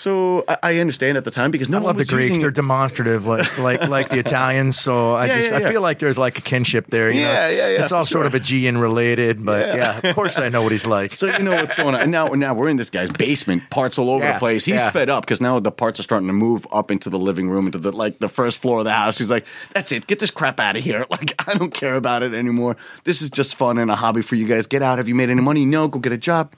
So 0.02 0.44
I, 0.48 0.58
I 0.64 0.78
understand 0.80 1.16
at 1.20 1.26
the 1.26 1.32
time 1.32 1.52
because 1.52 1.70
no 1.70 1.78
I 1.78 1.82
love 1.82 1.96
the 1.96 2.06
Greeks. 2.06 2.30
Using... 2.30 2.42
They're 2.42 2.50
demonstrative, 2.50 3.28
like 3.28 3.58
like 3.60 3.88
like 3.88 4.10
the 4.10 4.18
Italians. 4.18 4.80
So 4.80 5.12
I 5.12 5.28
yeah, 5.28 5.38
just 5.38 5.52
yeah, 5.52 5.60
yeah. 5.60 5.68
I 5.68 5.70
feel 5.70 5.82
like 5.82 6.00
there's 6.00 6.18
like 6.18 6.40
a 6.40 6.42
kinship 6.42 6.88
there. 6.88 7.12
You 7.12 7.20
yeah, 7.20 7.26
know, 7.26 7.34
it's, 7.34 7.58
yeah, 7.58 7.70
yeah. 7.70 7.82
It's 7.84 7.92
all 7.92 8.06
sure. 8.06 8.24
sort 8.24 8.26
of 8.26 8.34
Aegean 8.34 8.80
related, 8.80 9.46
but 9.46 9.78
yeah. 9.78 10.00
of 10.04 10.16
course 10.16 10.40
I 10.40 10.50
know 10.50 10.64
what 10.64 10.72
he's 10.72 10.88
like. 10.88 11.14
So 11.14 11.28
you 11.28 11.44
know 11.44 11.52
what's 11.52 11.76
going 11.76 11.94
on. 11.94 12.02
And 12.02 12.12
now 12.12 12.30
now 12.30 12.56
we're 12.56 12.70
in 12.70 12.78
this 12.78 12.90
guy's 12.90 13.12
basement, 13.12 13.70
parts 13.70 14.00
all 14.00 14.10
over 14.10 14.26
the 14.26 14.40
place. 14.40 14.66
He's 14.66 14.82
fed 14.90 15.12
up 15.12 15.24
because 15.24 15.40
now 15.40 15.60
the 15.60 15.72
parts 15.72 16.00
are 16.00 16.04
starting 16.04 16.28
to 16.28 16.34
move 16.34 16.66
up 16.72 16.90
into 16.90 17.12
the 17.12 17.20
living 17.20 17.48
room, 17.48 17.68
into 17.68 17.78
the 17.78 17.92
like 17.92 18.18
the 18.18 18.30
first 18.30 18.58
floor 18.58 18.80
of 18.80 18.86
the 18.86 18.94
house. 18.94 19.20
He's 19.20 19.30
like, 19.30 19.46
"That's 19.76 19.92
it. 19.92 20.08
Get 20.08 20.18
this 20.18 20.32
crap 20.32 20.60
out 20.60 20.76
of 20.76 20.84
here. 20.84 21.06
Like 21.12 21.36
I 21.46 21.56
don't 21.56 21.74
care 21.74 21.96
about 21.96 22.24
it 22.24 22.34
anymore. 22.34 22.78
This 23.04 23.22
is 23.22 23.30
just 23.30 23.56
fun 23.56 23.78
and 23.78 23.92
a 23.92 23.96
hobby 23.96 24.22
for 24.22 24.36
you 24.36 24.48
guys. 24.48 24.66
Get 24.66 24.82
out. 24.82 24.98
Have 24.98 25.10
you 25.10 25.14
made 25.14 25.30
any 25.30 25.42
money? 25.42 25.66
No. 25.66 25.90
Go 25.90 26.00
get 26.00 26.14
a 26.14 26.18
job. 26.18 26.54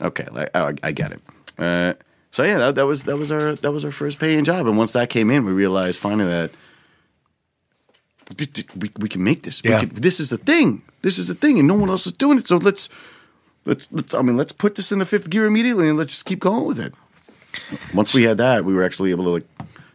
Okay, 0.00 0.26
like, 0.32 0.50
I, 0.56 0.72
I 0.82 0.92
get 0.92 1.12
it. 1.12 1.20
Uh, 1.58 1.94
so 2.34 2.42
yeah, 2.42 2.58
that, 2.58 2.74
that 2.74 2.86
was 2.86 3.04
that 3.04 3.16
was 3.16 3.30
our 3.30 3.54
that 3.54 3.70
was 3.70 3.84
our 3.84 3.92
first 3.92 4.18
paying 4.18 4.42
job, 4.42 4.66
and 4.66 4.76
once 4.76 4.92
that 4.94 5.08
came 5.08 5.30
in, 5.30 5.44
we 5.44 5.52
realized 5.52 6.00
finally 6.00 6.24
that 6.24 6.50
we, 8.74 8.90
we 8.98 9.08
can 9.08 9.22
make 9.22 9.44
this. 9.44 9.62
Yeah. 9.64 9.78
Can, 9.78 9.90
this 9.90 10.18
is 10.18 10.30
the 10.30 10.36
thing. 10.36 10.82
This 11.02 11.16
is 11.16 11.28
the 11.28 11.36
thing, 11.36 11.60
and 11.60 11.68
no 11.68 11.76
one 11.76 11.88
else 11.88 12.08
is 12.08 12.12
doing 12.12 12.38
it. 12.38 12.48
So 12.48 12.56
let's 12.56 12.88
let's 13.66 13.86
let's. 13.92 14.14
I 14.14 14.22
mean, 14.22 14.36
let's 14.36 14.50
put 14.50 14.74
this 14.74 14.90
in 14.90 14.98
the 14.98 15.04
fifth 15.04 15.30
gear 15.30 15.46
immediately, 15.46 15.88
and 15.88 15.96
let's 15.96 16.10
just 16.10 16.24
keep 16.24 16.40
going 16.40 16.66
with 16.66 16.80
it. 16.80 16.92
Once 17.94 18.12
we 18.12 18.24
had 18.24 18.38
that, 18.38 18.64
we 18.64 18.74
were 18.74 18.82
actually 18.82 19.12
able 19.12 19.22
to 19.26 19.30
like 19.30 19.46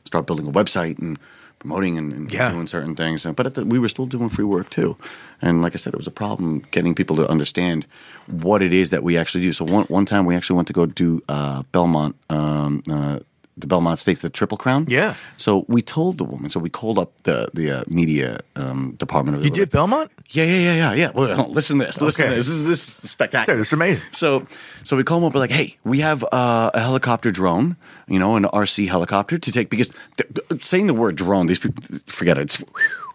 start 0.06 0.26
building 0.26 0.48
a 0.48 0.52
website 0.52 0.98
and 0.98 1.20
promoting 1.60 1.98
and, 1.98 2.12
and 2.14 2.32
yeah. 2.32 2.52
doing 2.52 2.68
certain 2.68 2.96
things. 2.96 3.26
But 3.26 3.54
the, 3.54 3.66
we 3.66 3.80
were 3.80 3.90
still 3.90 4.06
doing 4.06 4.30
free 4.30 4.46
work 4.46 4.70
too. 4.70 4.98
And 5.42 5.62
like 5.62 5.74
I 5.74 5.78
said, 5.78 5.94
it 5.94 5.98
was 5.98 6.08
a 6.08 6.12
problem 6.12 6.60
getting 6.72 6.96
people 6.96 7.16
to 7.18 7.30
understand 7.30 7.86
what 8.28 8.62
it 8.62 8.74
is 8.74 8.90
that 8.90 9.04
we 9.04 9.18
actually 9.18 9.44
do. 9.44 9.54
So 9.54 9.66
one 9.66 9.86
one 9.86 10.06
time 10.06 10.26
we 10.26 10.36
actually 10.36 10.56
went 10.56 10.68
to 10.68 10.74
go 10.74 10.86
do 10.86 11.22
uh, 11.30 11.64
Belmont. 11.72 12.16
Um, 12.30 12.84
uh, 12.90 13.20
the 13.60 13.68
Belmont 13.68 14.00
Stakes, 14.00 14.22
the 14.22 14.30
Triple 14.30 14.58
Crown. 14.58 14.86
Yeah. 14.88 15.16
So 15.38 15.66
we 15.68 15.82
told 15.82 16.18
the 16.18 16.24
woman. 16.24 16.50
So 16.50 16.60
we 16.60 16.70
called 16.70 16.98
up 16.98 17.12
the 17.24 17.50
the 17.54 17.80
uh, 17.80 17.84
media 17.88 18.40
um, 18.56 18.96
department 18.98 19.38
of. 19.38 19.44
You 19.44 19.52
did 19.52 19.70
Belmont? 19.70 20.12
Yeah, 20.30 20.46
yeah, 20.46 20.60
yeah, 20.60 20.76
yeah, 20.76 20.94
yeah. 20.94 21.12
Well, 21.14 21.50
listen 21.50 21.80
to 21.80 21.86
this. 21.86 22.02
Listen 22.02 22.24
okay. 22.24 22.30
to 22.30 22.36
this. 22.36 22.48
This 22.48 22.56
is 22.56 22.66
this 22.66 23.04
is 23.04 23.10
spectacular. 23.10 23.58
This 23.58 23.68
is 23.68 23.74
amazing. 23.74 24.02
So 24.12 24.46
so 24.84 24.98
we 24.98 25.04
call 25.04 25.20
them 25.20 25.28
up. 25.28 25.34
We're 25.34 25.42
like, 25.42 25.52
hey, 25.52 25.78
we 25.84 26.00
have 26.00 26.24
uh, 26.32 26.72
a 26.74 26.80
helicopter 26.80 27.32
drone. 27.32 27.76
You 28.08 28.20
know, 28.20 28.36
an 28.36 28.44
RC 28.44 28.88
helicopter 28.88 29.38
to 29.38 29.52
take 29.52 29.70
because 29.70 29.94
th- 30.18 30.30
th- 30.34 30.64
saying 30.64 30.88
the 30.88 30.94
word 30.94 31.16
drone, 31.16 31.48
these 31.48 31.60
people 31.60 31.84
forget 32.08 32.38
it. 32.38 32.42
It's, 32.42 32.64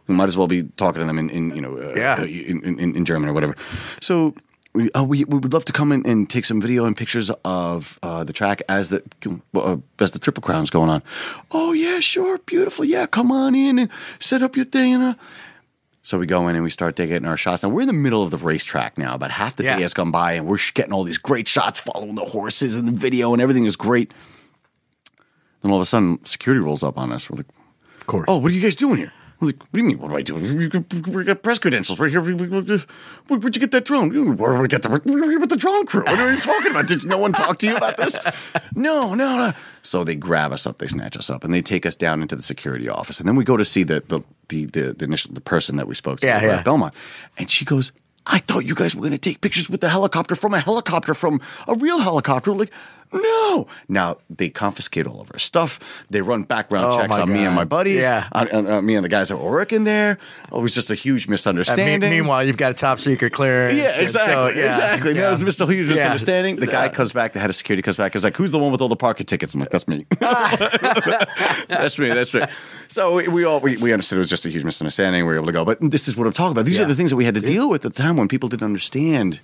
we 0.07 0.15
might 0.15 0.29
as 0.29 0.37
well 0.37 0.47
be 0.47 0.63
talking 0.63 1.01
to 1.01 1.07
them 1.07 1.19
in, 1.19 1.31
in 1.31 1.55
you 1.55 1.61
know 1.61 1.77
uh, 1.77 1.95
yeah. 1.97 2.17
Uh, 2.21 2.25
in, 2.25 2.79
in, 2.79 2.97
in 2.97 3.05
German 3.05 3.29
or 3.29 3.33
whatever. 3.33 3.57
So 4.01 4.35
we, 4.75 4.91
uh, 4.91 5.05
we, 5.05 5.25
we 5.25 5.39
would 5.39 5.53
love 5.53 5.65
to 5.67 5.73
come 5.73 5.93
in 5.93 6.05
and 6.07 6.29
take 6.29 6.45
some 6.45 6.61
video 6.61 6.85
and 6.85 6.97
pictures 6.97 7.31
of 7.45 7.99
uh, 8.03 8.25
the 8.25 8.33
track 8.33 8.61
as 8.69 8.91
the 8.91 9.03
uh, 9.55 9.77
as 10.01 10.11
the 10.11 10.19
triple 10.19 10.43
crown's 10.43 10.71
going 10.71 10.91
on. 10.91 11.03
Oh 11.53 11.73
yeah, 11.73 12.01
sure, 12.01 12.39
beautiful. 12.39 12.85
Yeah, 12.85 13.07
come 13.07 13.31
on 13.31 13.55
in 13.55 13.79
and 13.79 13.91
set 14.19 14.43
up 14.43 14.57
your 14.57 14.65
thing. 14.65 14.95
And, 14.95 15.03
uh. 15.05 15.15
So 16.03 16.19
we 16.19 16.27
go 16.27 16.49
in 16.49 16.55
and 16.55 16.63
we 16.63 16.71
start 16.71 16.97
taking 16.97 17.25
our 17.25 17.39
shots. 17.39 17.63
Now 17.63 17.71
we're 17.71 17.83
in 17.83 17.87
the 17.87 17.95
middle 17.95 18.23
of 18.23 18.31
the 18.31 18.37
racetrack 18.37 18.99
now. 18.99 19.15
About 19.15 19.31
half 19.31 19.57
the 19.57 19.65
yeah. 19.65 19.77
day 19.77 19.83
has 19.83 19.95
gone 19.95 20.11
by, 20.11 20.33
and 20.33 20.47
we're 20.47 20.59
getting 20.75 20.93
all 20.93 21.05
these 21.05 21.19
great 21.19 21.49
shots, 21.49 21.81
following 21.81 22.15
the 22.15 22.25
horses 22.25 22.77
and 22.77 22.87
the 22.89 22.93
video, 22.93 23.33
and 23.33 23.41
everything 23.41 23.65
is 23.65 23.77
great. 23.77 24.13
Then 25.63 25.71
all 25.71 25.79
of 25.79 25.83
a 25.83 25.87
sudden, 25.87 26.23
security 26.27 26.63
rolls 26.63 26.83
up 26.83 26.99
on 26.99 27.11
us. 27.11 27.31
We're 27.31 27.39
like, 27.39 27.47
"Of 28.01 28.07
course, 28.07 28.27
oh, 28.29 28.37
what 28.39 28.51
are 28.51 28.55
you 28.55 28.61
guys 28.61 28.75
doing 28.75 28.99
here?" 28.99 29.13
Like, 29.45 29.61
what 29.61 29.73
do 29.73 29.79
you 29.81 29.85
mean? 29.85 29.99
What 29.99 30.11
do 30.11 30.17
I 30.17 30.23
do? 30.23 30.35
We 31.11 31.25
got 31.25 31.43
press 31.43 31.59
credentials 31.59 31.99
right 31.99 32.11
here. 32.11 32.21
Where'd 32.21 32.39
you 33.57 33.61
get 33.61 33.71
that 33.71 33.85
drone? 33.85 34.37
Where 34.37 34.53
did 34.53 34.61
we 34.61 34.69
get 34.69 34.83
the? 34.83 35.01
We're 35.05 35.31
here 35.31 35.41
with 35.41 35.51
the 35.51 35.57
drone 35.57 35.87
crew. 35.87 36.03
What 36.03 36.19
are 36.19 36.33
you 36.33 36.41
talking 36.41 36.71
about? 36.71 36.87
Did 36.87 37.07
no 37.07 37.19
one 37.19 37.33
talk 37.33 37.59
to 37.59 37.67
you 37.67 37.77
about 37.77 37.97
this? 37.97 38.19
No, 38.75 39.15
no, 39.15 39.37
no. 39.37 39.53
So 39.83 40.05
they 40.05 40.15
grab 40.15 40.53
us 40.53 40.67
up, 40.67 40.79
they 40.79 40.87
snatch 40.87 41.17
us 41.17 41.29
up, 41.31 41.45
and 41.45 41.53
they 41.53 41.63
take 41.63 41.87
us 41.87 41.95
down 41.95 42.23
into 42.23 42.37
the 42.37 42.43
security 42.43 42.89
office, 42.89 43.21
and 43.21 43.29
then 43.29 43.37
we 43.37 43.45
go 43.45 43.57
to 43.57 43.65
see 43.65 43.83
the 43.83 44.03
the 44.09 44.21
the 44.49 44.67
the, 44.67 44.93
the 44.93 45.05
initial 45.05 45.33
the 45.33 45.41
person 45.41 45.77
that 45.77 45.87
we 45.87 45.95
spoke 45.95 46.21
to 46.21 46.27
yeah, 46.27 46.43
yeah. 46.43 46.63
Belmont, 46.63 46.95
and 47.37 47.51
she 47.51 47.65
goes, 47.65 47.93
I 48.27 48.39
thought 48.39 48.65
you 48.65 48.75
guys 48.75 48.95
were 48.95 49.03
going 49.03 49.13
to 49.13 49.19
take 49.19 49.41
pictures 49.41 49.69
with 49.69 49.81
the 49.81 49.91
helicopter 49.91 50.35
from 50.35 50.55
a 50.55 50.61
helicopter 50.61 51.13
from 51.15 51.41
a 51.69 51.75
real 51.75 51.99
helicopter. 51.99 52.55
Like, 52.55 52.71
no. 53.13 53.67
Now 53.89 54.19
they 54.31 54.49
confiscate 54.49 55.07
all 55.07 55.21
of 55.21 55.31
our 55.33 55.39
stuff. 55.39 56.05
They 56.11 56.21
run 56.21 56.43
background 56.43 56.87
oh 56.87 56.97
checks 56.99 57.15
on 57.15 57.29
God. 57.29 57.35
me 57.35 57.45
and 57.45 57.55
my 57.55 57.65
buddies. 57.65 58.03
Yeah. 58.03 58.29
On, 58.33 58.51
on, 58.51 58.67
on, 58.67 58.87
me 58.87 58.95
and 58.97 59.05
the 59.05 59.09
guys 59.09 59.29
that 59.29 59.37
were 59.37 59.51
working 59.51 59.85
there. 59.85 60.19
It 60.53 60.61
was 60.61 60.75
just 60.75 60.91
a 60.91 60.95
huge 60.95 61.29
misunderstanding. 61.29 62.11
Me- 62.11 62.17
meanwhile, 62.21 62.45
you've 62.45 62.57
got 62.57 62.73
a 62.73 62.75
top 62.75 62.99
secret 62.99 63.33
clearance. 63.33 63.79
Yeah, 63.79 64.01
exactly. 64.01 64.33
So, 64.33 64.49
yeah, 64.49 64.67
exactly. 64.67 65.15
Yeah. 65.15 65.21
No, 65.21 65.29
it 65.29 65.31
was 65.31 65.43
just 65.43 65.61
a 65.61 65.67
huge 65.67 65.89
misunderstanding. 65.89 66.57
The 66.57 66.67
guy 66.67 66.89
comes 66.89 67.13
back, 67.13 67.33
the 67.33 67.41
head 67.41 67.51
of 67.51 67.57
security 67.57 67.83
comes 67.83 67.97
back, 67.97 68.13
He's 68.13 68.25
like, 68.25 68.37
who's 68.37 68.51
the 68.51 68.59
one 68.59 68.73
with 68.73 68.81
all 68.81 68.89
the 68.89 68.97
parking 68.97 69.27
tickets? 69.27 69.55
I'm 69.55 69.61
like, 69.61 69.71
that's 69.71 69.89
me. 69.89 70.07
that's 70.21 71.99
me. 71.99 72.09
That's 72.09 72.35
me. 72.35 72.43
So 72.89 73.17
we, 73.17 73.29
we 73.29 73.45
all 73.45 73.61
we, 73.61 73.77
we, 73.77 73.93
understood 73.93 74.17
it 74.17 74.21
was 74.21 74.31
just 74.31 74.47
a 74.47 74.51
huge 74.51 74.65
misunderstanding. 74.65 75.23
We 75.23 75.27
were 75.27 75.37
able 75.37 75.47
to 75.47 75.53
go. 75.53 75.65
But 75.65 75.79
this 75.81 76.09
is 76.09 76.17
what 76.17 76.27
I'm 76.27 76.33
talking 76.33 76.53
about. 76.53 76.65
These 76.65 76.81
are 76.81 76.85
the 76.85 76.95
things 76.95 77.11
that 77.11 77.17
we 77.17 77.25
had 77.25 77.35
to 77.35 77.41
deal 77.41 77.69
with 77.69 77.85
at 77.85 77.95
the 77.95 78.03
time 78.03 78.17
when 78.17 78.29
people 78.29 78.49
didn't 78.49 78.65
understand 78.65 79.41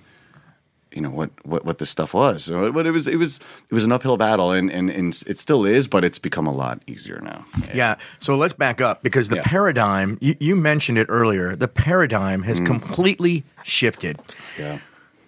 you 0.93 1.01
know 1.01 1.09
what 1.09 1.29
what 1.45 1.65
what 1.65 1.77
this 1.77 1.89
stuff 1.89 2.13
was. 2.13 2.49
But 2.49 2.85
it 2.85 2.91
was 2.91 3.07
it 3.07 3.17
was 3.17 3.39
it 3.69 3.73
was 3.73 3.85
an 3.85 3.91
uphill 3.91 4.17
battle, 4.17 4.51
and 4.51 4.71
and, 4.71 4.89
and 4.89 5.23
it 5.27 5.39
still 5.39 5.65
is, 5.65 5.87
but 5.87 6.03
it's 6.03 6.19
become 6.19 6.47
a 6.47 6.51
lot 6.51 6.81
easier 6.87 7.19
now. 7.21 7.45
Yeah. 7.73 7.97
So 8.19 8.35
let's 8.35 8.53
back 8.53 8.81
up 8.81 9.03
because 9.03 9.29
the 9.29 9.37
yeah. 9.37 9.43
paradigm 9.45 10.17
you, 10.21 10.35
you, 10.39 10.55
mentioned 10.55 10.97
it 10.97 11.07
earlier. 11.09 11.55
The 11.55 11.67
paradigm 11.67 12.43
has 12.43 12.59
mm. 12.59 12.65
completely 12.65 13.43
shifted. 13.63 14.19
Yeah. 14.57 14.79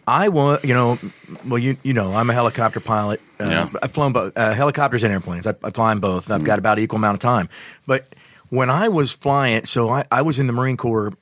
I 0.06 0.28
want, 0.28 0.66
you 0.66 0.74
know, 0.74 1.00
well, 1.48 1.60
you 1.60 1.78
you 1.84 1.94
know, 1.94 2.14
I'm 2.14 2.30
a 2.30 2.34
helicopter 2.34 2.80
pilot. 2.80 3.22
Uh, 3.40 3.48
yeah. 3.50 3.70
I've 3.82 3.92
flown 3.92 4.12
both 4.12 4.38
uh, 4.38 4.54
helicopters 4.54 5.04
and 5.04 5.14
airplanes. 5.14 5.48
I, 5.48 5.54
I 5.64 5.72
fly 5.72 5.92
them 5.92 6.02
both. 6.02 6.30
I've 6.30 6.42
mm. 6.42 6.46
got 6.46 6.60
about 6.60 6.80
equal 6.80 6.98
amount 6.98 7.16
of 7.16 7.22
time. 7.22 7.48
But 7.88 8.08
when 8.50 8.70
I 8.70 8.90
was 8.90 9.14
flying, 9.14 9.66
so 9.66 9.90
I, 9.90 10.04
I 10.12 10.22
was 10.22 10.40
in 10.40 10.48
the 10.48 10.54
Marine 10.54 10.78
Corps 10.78 11.14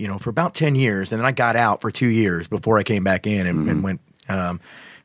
you 0.00 0.08
know, 0.08 0.18
for 0.18 0.30
about 0.30 0.54
10 0.54 0.74
years. 0.74 1.12
And 1.12 1.20
then 1.20 1.26
I 1.26 1.32
got 1.32 1.56
out 1.56 1.80
for 1.80 1.90
two 1.90 2.08
years 2.08 2.48
before 2.48 2.78
I 2.78 2.82
came 2.82 3.04
back 3.04 3.26
in 3.26 3.46
and, 3.46 3.58
mm-hmm. 3.60 3.68
and 3.68 3.82
went, 3.82 4.00
um, 4.28 4.60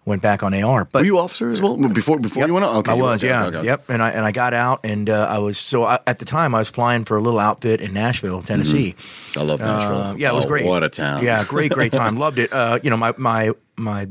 went 0.05 0.21
back 0.21 0.43
on 0.43 0.53
AR. 0.53 0.85
But 0.85 1.01
were 1.01 1.05
you 1.05 1.19
officer 1.19 1.51
as 1.51 1.61
well 1.61 1.75
before 1.77 2.19
before 2.19 2.41
yep, 2.41 2.47
you 2.47 2.53
went 2.53 2.65
on? 2.65 2.77
Okay, 2.77 2.91
I 2.91 2.95
was, 2.95 3.23
yeah, 3.23 3.45
okay. 3.47 3.65
yep. 3.65 3.89
And 3.89 4.01
I 4.01 4.11
and 4.11 4.23
I 4.23 4.31
got 4.31 4.53
out, 4.53 4.81
and 4.83 5.09
uh, 5.09 5.27
I 5.29 5.39
was 5.39 5.57
so 5.57 5.83
I, 5.83 5.99
at 6.07 6.19
the 6.19 6.25
time 6.25 6.55
I 6.55 6.59
was 6.59 6.69
flying 6.69 7.05
for 7.05 7.17
a 7.17 7.21
little 7.21 7.39
outfit 7.39 7.81
in 7.81 7.93
Nashville, 7.93 8.41
Tennessee. 8.41 8.93
Mm-hmm. 8.95 9.39
I 9.39 9.43
love 9.43 9.59
Nashville. 9.59 9.97
Uh, 9.97 10.15
yeah, 10.15 10.31
it 10.31 10.35
was 10.35 10.45
oh, 10.45 10.47
great. 10.47 10.65
What 10.65 10.83
a 10.83 10.89
town! 10.89 11.23
Yeah, 11.23 11.43
great, 11.43 11.71
great 11.71 11.91
time. 11.91 12.17
Loved 12.17 12.39
it. 12.39 12.53
Uh, 12.53 12.79
you 12.83 12.89
know, 12.89 12.97
my 12.97 13.13
my 13.17 13.51
my 13.75 14.07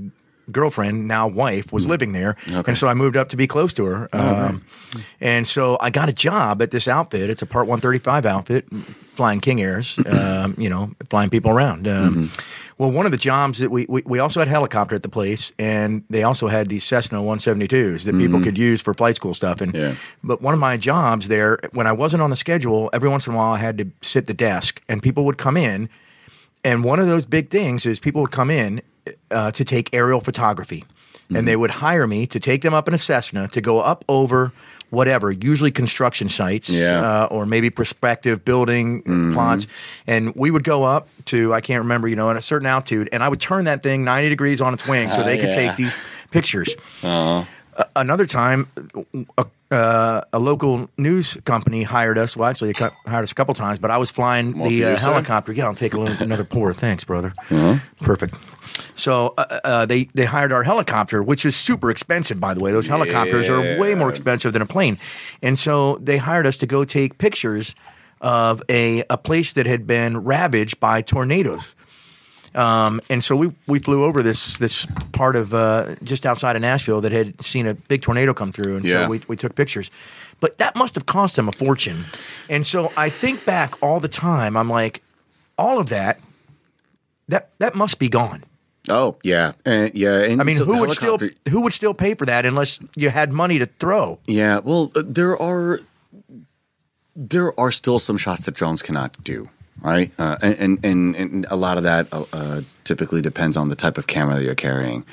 girlfriend, 0.50 1.06
now 1.08 1.26
wife, 1.26 1.72
was 1.72 1.86
living 1.86 2.12
there, 2.12 2.36
and 2.68 2.76
so 2.78 2.88
I 2.88 2.94
moved 2.94 3.16
up 3.16 3.28
to 3.30 3.36
be 3.36 3.46
close 3.46 3.72
to 3.74 3.84
her. 3.84 4.08
Um, 4.12 4.62
And 5.20 5.46
so 5.48 5.76
I 5.80 5.90
got 5.90 6.08
a 6.08 6.12
job 6.12 6.62
at 6.62 6.70
this 6.70 6.86
outfit. 6.86 7.28
It's 7.30 7.42
a 7.42 7.46
Part 7.46 7.66
135 7.66 8.24
outfit, 8.26 8.64
flying 9.14 9.40
King 9.40 9.60
Airs, 9.60 9.98
um, 10.06 10.54
you 10.58 10.68
know, 10.68 10.90
flying 11.10 11.30
people 11.30 11.50
around. 11.50 11.86
Um, 11.88 12.30
Well, 12.76 12.90
one 12.90 13.06
of 13.06 13.12
the 13.12 13.18
jobs 13.18 13.58
that 13.58 13.70
we, 13.70 13.86
we 13.88 14.02
we 14.04 14.18
also 14.18 14.40
had 14.40 14.48
helicopter 14.48 14.96
at 14.96 15.02
the 15.02 15.08
place, 15.08 15.52
and 15.58 16.02
they 16.10 16.24
also 16.24 16.48
had 16.48 16.68
these 16.68 16.82
Cessna 16.84 17.18
172s 17.22 18.04
that 18.04 18.18
people 18.18 18.40
could 18.42 18.58
use 18.58 18.82
for 18.82 18.92
flight 18.94 19.14
school 19.16 19.32
stuff. 19.34 19.60
And 19.60 19.72
Yeah. 19.74 19.94
but 20.24 20.42
one 20.42 20.54
of 20.54 20.60
my 20.60 20.76
jobs 20.76 21.28
there, 21.28 21.58
when 21.72 21.86
I 21.86 21.92
wasn't 21.92 22.22
on 22.22 22.30
the 22.30 22.36
schedule, 22.36 22.90
every 22.92 23.08
once 23.08 23.28
in 23.28 23.34
a 23.34 23.36
while 23.36 23.52
I 23.54 23.58
had 23.58 23.78
to 23.78 23.84
sit 24.02 24.26
the 24.26 24.34
desk, 24.34 24.82
and 24.88 25.00
people 25.02 25.22
would 25.24 25.38
come 25.38 25.56
in. 25.56 25.88
And 26.64 26.82
one 26.84 26.98
of 27.02 27.06
those 27.06 27.26
big 27.26 27.48
things 27.50 27.86
is 27.86 28.00
people 28.00 28.20
would 28.22 28.32
come 28.32 28.50
in 28.50 28.80
uh, 29.30 29.50
to 29.52 29.64
take 29.64 29.90
aerial 29.94 30.20
photography, 30.20 30.84
and 31.34 31.46
they 31.48 31.56
would 31.56 31.70
hire 31.70 32.06
me 32.06 32.26
to 32.26 32.38
take 32.40 32.62
them 32.62 32.74
up 32.74 32.88
in 32.88 32.94
a 32.94 32.98
Cessna 32.98 33.48
to 33.48 33.60
go 33.60 33.80
up 33.80 34.04
over 34.08 34.52
whatever, 34.90 35.32
usually 35.32 35.72
construction 35.72 36.28
sites, 36.28 36.68
Yeah. 36.70 37.00
uh, 37.24 37.26
or 37.30 37.46
maybe 37.46 37.68
prospective 37.68 38.44
building 38.44 39.02
plots. 39.32 39.66
And 40.06 40.32
we 40.36 40.52
would 40.52 40.62
go 40.62 40.84
up 40.84 41.08
to 41.26 41.52
I 41.52 41.60
can't 41.60 41.82
remember, 41.82 42.06
you 42.06 42.14
know, 42.16 42.30
at 42.30 42.36
a 42.36 42.40
certain 42.40 42.66
altitude, 42.66 43.08
and 43.12 43.22
I 43.22 43.28
would 43.28 43.40
turn 43.40 43.64
that 43.64 43.82
thing 43.82 44.04
ninety 44.04 44.28
degrees 44.28 44.60
on 44.60 44.72
its 44.74 44.86
wing 44.86 45.10
so 45.10 45.22
they 45.24 45.36
could 45.36 45.48
Yeah. 45.48 45.54
take 45.66 45.76
these 45.76 45.94
pictures. 46.30 46.76
A- 47.02 47.86
another 47.96 48.24
time, 48.26 48.68
a, 49.36 49.46
uh, 49.72 50.20
a 50.32 50.38
local 50.38 50.88
news 50.96 51.36
company 51.44 51.82
hired 51.82 52.16
us. 52.18 52.36
Well, 52.36 52.48
actually, 52.48 52.68
they 52.72 52.74
cu- 52.88 52.94
hired 53.10 53.24
us 53.24 53.32
a 53.32 53.34
couple 53.34 53.52
times, 53.54 53.80
but 53.80 53.90
I 53.90 53.98
was 53.98 54.12
flying 54.12 54.52
More 54.52 54.68
the 54.68 54.84
uh, 54.84 54.96
helicopter. 54.96 55.52
Yeah, 55.52 55.64
I'll 55.64 55.74
take 55.74 55.94
a 55.94 55.98
little, 55.98 56.22
another 56.22 56.44
pour. 56.44 56.72
Thanks, 56.72 57.02
brother. 57.02 57.32
Uh-huh. 57.50 57.78
Perfect. 58.00 58.36
So 58.96 59.34
uh, 59.38 59.60
uh, 59.64 59.86
they 59.86 60.04
they 60.14 60.24
hired 60.24 60.52
our 60.52 60.62
helicopter, 60.64 61.22
which 61.22 61.44
is 61.44 61.54
super 61.56 61.90
expensive, 61.90 62.40
by 62.40 62.54
the 62.54 62.60
way. 62.62 62.72
Those 62.72 62.86
helicopters 62.88 63.48
are 63.48 63.78
way 63.80 63.94
more 63.94 64.10
expensive 64.10 64.52
than 64.52 64.62
a 64.62 64.66
plane, 64.66 64.98
and 65.42 65.58
so 65.58 65.96
they 65.98 66.16
hired 66.18 66.46
us 66.46 66.56
to 66.58 66.66
go 66.66 66.84
take 66.84 67.18
pictures 67.18 67.74
of 68.20 68.62
a 68.68 69.04
a 69.10 69.16
place 69.18 69.52
that 69.52 69.66
had 69.66 69.86
been 69.86 70.24
ravaged 70.24 70.80
by 70.80 71.02
tornadoes. 71.02 71.74
Um, 72.54 73.00
and 73.10 73.22
so 73.22 73.34
we, 73.34 73.52
we 73.66 73.80
flew 73.80 74.04
over 74.04 74.22
this 74.22 74.58
this 74.58 74.86
part 75.12 75.34
of 75.36 75.54
uh, 75.54 75.96
just 76.04 76.24
outside 76.24 76.54
of 76.56 76.62
Nashville 76.62 77.00
that 77.00 77.12
had 77.12 77.40
seen 77.44 77.66
a 77.66 77.74
big 77.74 78.02
tornado 78.02 78.32
come 78.32 78.52
through, 78.52 78.76
and 78.76 78.84
Yeah. 78.84 79.04
so 79.04 79.08
we, 79.10 79.20
we 79.28 79.36
took 79.36 79.54
pictures. 79.56 79.90
But 80.40 80.58
that 80.58 80.76
must 80.76 80.94
have 80.94 81.06
cost 81.06 81.36
them 81.36 81.48
a 81.48 81.52
fortune. 81.52 82.04
And 82.48 82.64
so 82.66 82.92
I 82.96 83.08
think 83.08 83.44
back 83.44 83.80
all 83.82 83.98
the 84.00 84.08
time. 84.08 84.56
I'm 84.56 84.68
like, 84.70 85.02
all 85.58 85.78
of 85.80 85.88
that, 85.88 86.20
that 87.28 87.50
that 87.58 87.74
must 87.74 87.98
be 87.98 88.08
gone. 88.08 88.44
Oh 88.88 89.16
yeah, 89.22 89.52
and 89.64 89.94
yeah. 89.94 90.22
And 90.22 90.40
I 90.40 90.44
mean, 90.44 90.56
so 90.56 90.64
who 90.64 90.78
would 90.80 90.90
still 90.90 91.18
who 91.48 91.60
would 91.62 91.72
still 91.72 91.94
pay 91.94 92.14
for 92.14 92.26
that 92.26 92.44
unless 92.44 92.80
you 92.94 93.10
had 93.10 93.32
money 93.32 93.58
to 93.58 93.66
throw? 93.66 94.18
Yeah, 94.26 94.58
well, 94.58 94.92
uh, 94.94 95.02
there 95.04 95.40
are 95.40 95.80
there 97.16 97.58
are 97.58 97.70
still 97.72 97.98
some 97.98 98.18
shots 98.18 98.44
that 98.44 98.54
drones 98.54 98.82
cannot 98.82 99.22
do, 99.24 99.48
right? 99.80 100.12
Uh, 100.18 100.36
and, 100.42 100.84
and 100.84 101.16
and 101.16 101.46
a 101.50 101.56
lot 101.56 101.78
of 101.78 101.84
that 101.84 102.12
uh, 102.12 102.24
uh, 102.32 102.60
typically 102.84 103.22
depends 103.22 103.56
on 103.56 103.68
the 103.68 103.76
type 103.76 103.96
of 103.96 104.06
camera 104.06 104.34
that 104.34 104.44
you're 104.44 104.54
carrying. 104.54 105.04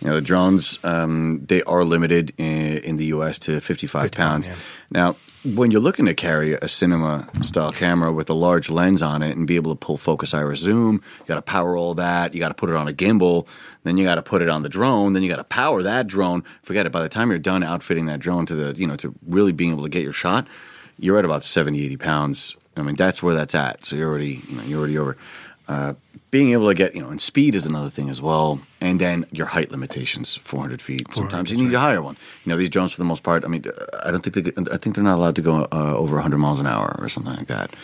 You 0.00 0.08
know, 0.08 0.14
the 0.14 0.22
drones 0.22 0.78
um, 0.84 1.44
they 1.46 1.62
are 1.64 1.84
limited 1.84 2.32
in, 2.38 2.78
in 2.78 2.96
the 2.96 3.06
U.S. 3.06 3.38
to 3.40 3.60
55 3.60 4.02
50 4.02 4.16
pounds. 4.16 4.48
yeah. 4.48 4.54
Now, 4.90 5.16
when 5.44 5.70
you're 5.70 5.80
looking 5.80 6.06
to 6.06 6.14
carry 6.14 6.54
a 6.54 6.68
cinema 6.68 7.28
style 7.42 7.70
camera 7.70 8.12
with 8.12 8.28
a 8.28 8.34
large 8.34 8.70
lens 8.70 9.02
on 9.02 9.22
it 9.22 9.36
and 9.36 9.46
be 9.46 9.56
able 9.56 9.70
to 9.70 9.76
pull 9.76 9.96
focus, 9.96 10.34
iris, 10.34 10.60
zoom, 10.60 11.02
you 11.20 11.26
got 11.26 11.36
to 11.36 11.42
power 11.42 11.76
all 11.76 11.94
that. 11.94 12.34
You 12.34 12.40
got 12.40 12.48
to 12.48 12.54
put 12.54 12.70
it 12.70 12.76
on 12.76 12.88
a 12.88 12.92
gimbal. 12.92 13.46
Then 13.84 13.96
you 13.96 14.04
got 14.04 14.16
to 14.16 14.22
put 14.22 14.42
it 14.42 14.48
on 14.48 14.62
the 14.62 14.68
drone. 14.68 15.12
Then 15.12 15.22
you 15.22 15.28
got 15.28 15.36
to 15.36 15.44
power 15.44 15.82
that 15.82 16.06
drone. 16.06 16.42
Forget 16.62 16.86
it. 16.86 16.92
By 16.92 17.02
the 17.02 17.08
time 17.08 17.30
you're 17.30 17.38
done 17.38 17.62
outfitting 17.62 18.06
that 18.06 18.20
drone 18.20 18.46
to 18.46 18.54
the, 18.54 18.80
you 18.80 18.86
know, 18.86 18.96
to 18.96 19.14
really 19.26 19.52
being 19.52 19.72
able 19.72 19.84
to 19.84 19.88
get 19.88 20.02
your 20.02 20.12
shot, 20.12 20.46
you're 20.98 21.18
at 21.18 21.24
about 21.24 21.44
70, 21.44 21.84
80 21.84 21.96
pounds. 21.96 22.56
I 22.76 22.82
mean, 22.82 22.96
that's 22.96 23.22
where 23.22 23.34
that's 23.34 23.54
at. 23.54 23.84
So 23.84 23.96
you're 23.96 24.08
already, 24.08 24.42
you 24.48 24.56
know, 24.56 24.62
you're 24.64 24.78
already 24.78 24.98
over. 24.98 25.16
Uh, 25.68 25.94
being 26.30 26.52
able 26.52 26.68
to 26.68 26.74
get, 26.74 26.94
you 26.94 27.02
know, 27.02 27.08
and 27.08 27.20
speed 27.20 27.54
is 27.54 27.64
another 27.64 27.88
thing 27.88 28.10
as 28.10 28.20
well. 28.20 28.60
And 28.80 29.00
then 29.00 29.26
your 29.32 29.46
height 29.46 29.70
limitations, 29.70 30.36
400 30.36 30.82
feet. 30.82 31.06
Sometimes 31.14 31.50
you 31.50 31.56
need 31.56 31.72
a 31.72 31.80
higher 31.80 32.02
one. 32.02 32.16
You 32.44 32.50
know, 32.50 32.58
these 32.58 32.68
drones 32.68 32.92
for 32.92 32.98
the 32.98 33.04
most 33.04 33.22
part, 33.22 33.44
I 33.44 33.48
mean, 33.48 33.64
uh, 33.66 33.96
I 34.02 34.10
don't 34.10 34.22
think 34.22 34.54
they, 34.54 34.72
I 34.72 34.76
think 34.76 34.94
they're 34.94 35.04
not 35.04 35.16
allowed 35.16 35.36
to 35.36 35.42
go 35.42 35.66
uh, 35.72 35.94
over 35.96 36.14
100 36.16 36.36
miles 36.38 36.60
an 36.60 36.66
hour 36.66 36.96
or 36.98 37.08
something 37.08 37.34
like 37.34 37.46
that. 37.46 37.74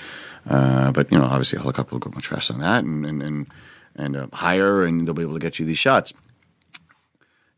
Uh, 0.48 0.92
but 0.92 1.10
you 1.10 1.18
know, 1.18 1.24
obviously 1.24 1.58
a 1.58 1.62
helicopter 1.62 1.94
will 1.94 2.00
go 2.00 2.10
much 2.14 2.26
faster 2.26 2.52
than 2.52 2.60
that, 2.60 2.84
and 2.84 3.06
and 3.06 3.22
and, 3.22 3.48
and 3.96 4.16
uh, 4.16 4.26
higher, 4.32 4.84
and 4.84 5.06
they'll 5.06 5.14
be 5.14 5.22
able 5.22 5.32
to 5.32 5.40
get 5.40 5.58
you 5.58 5.64
these 5.64 5.78
shots. 5.78 6.12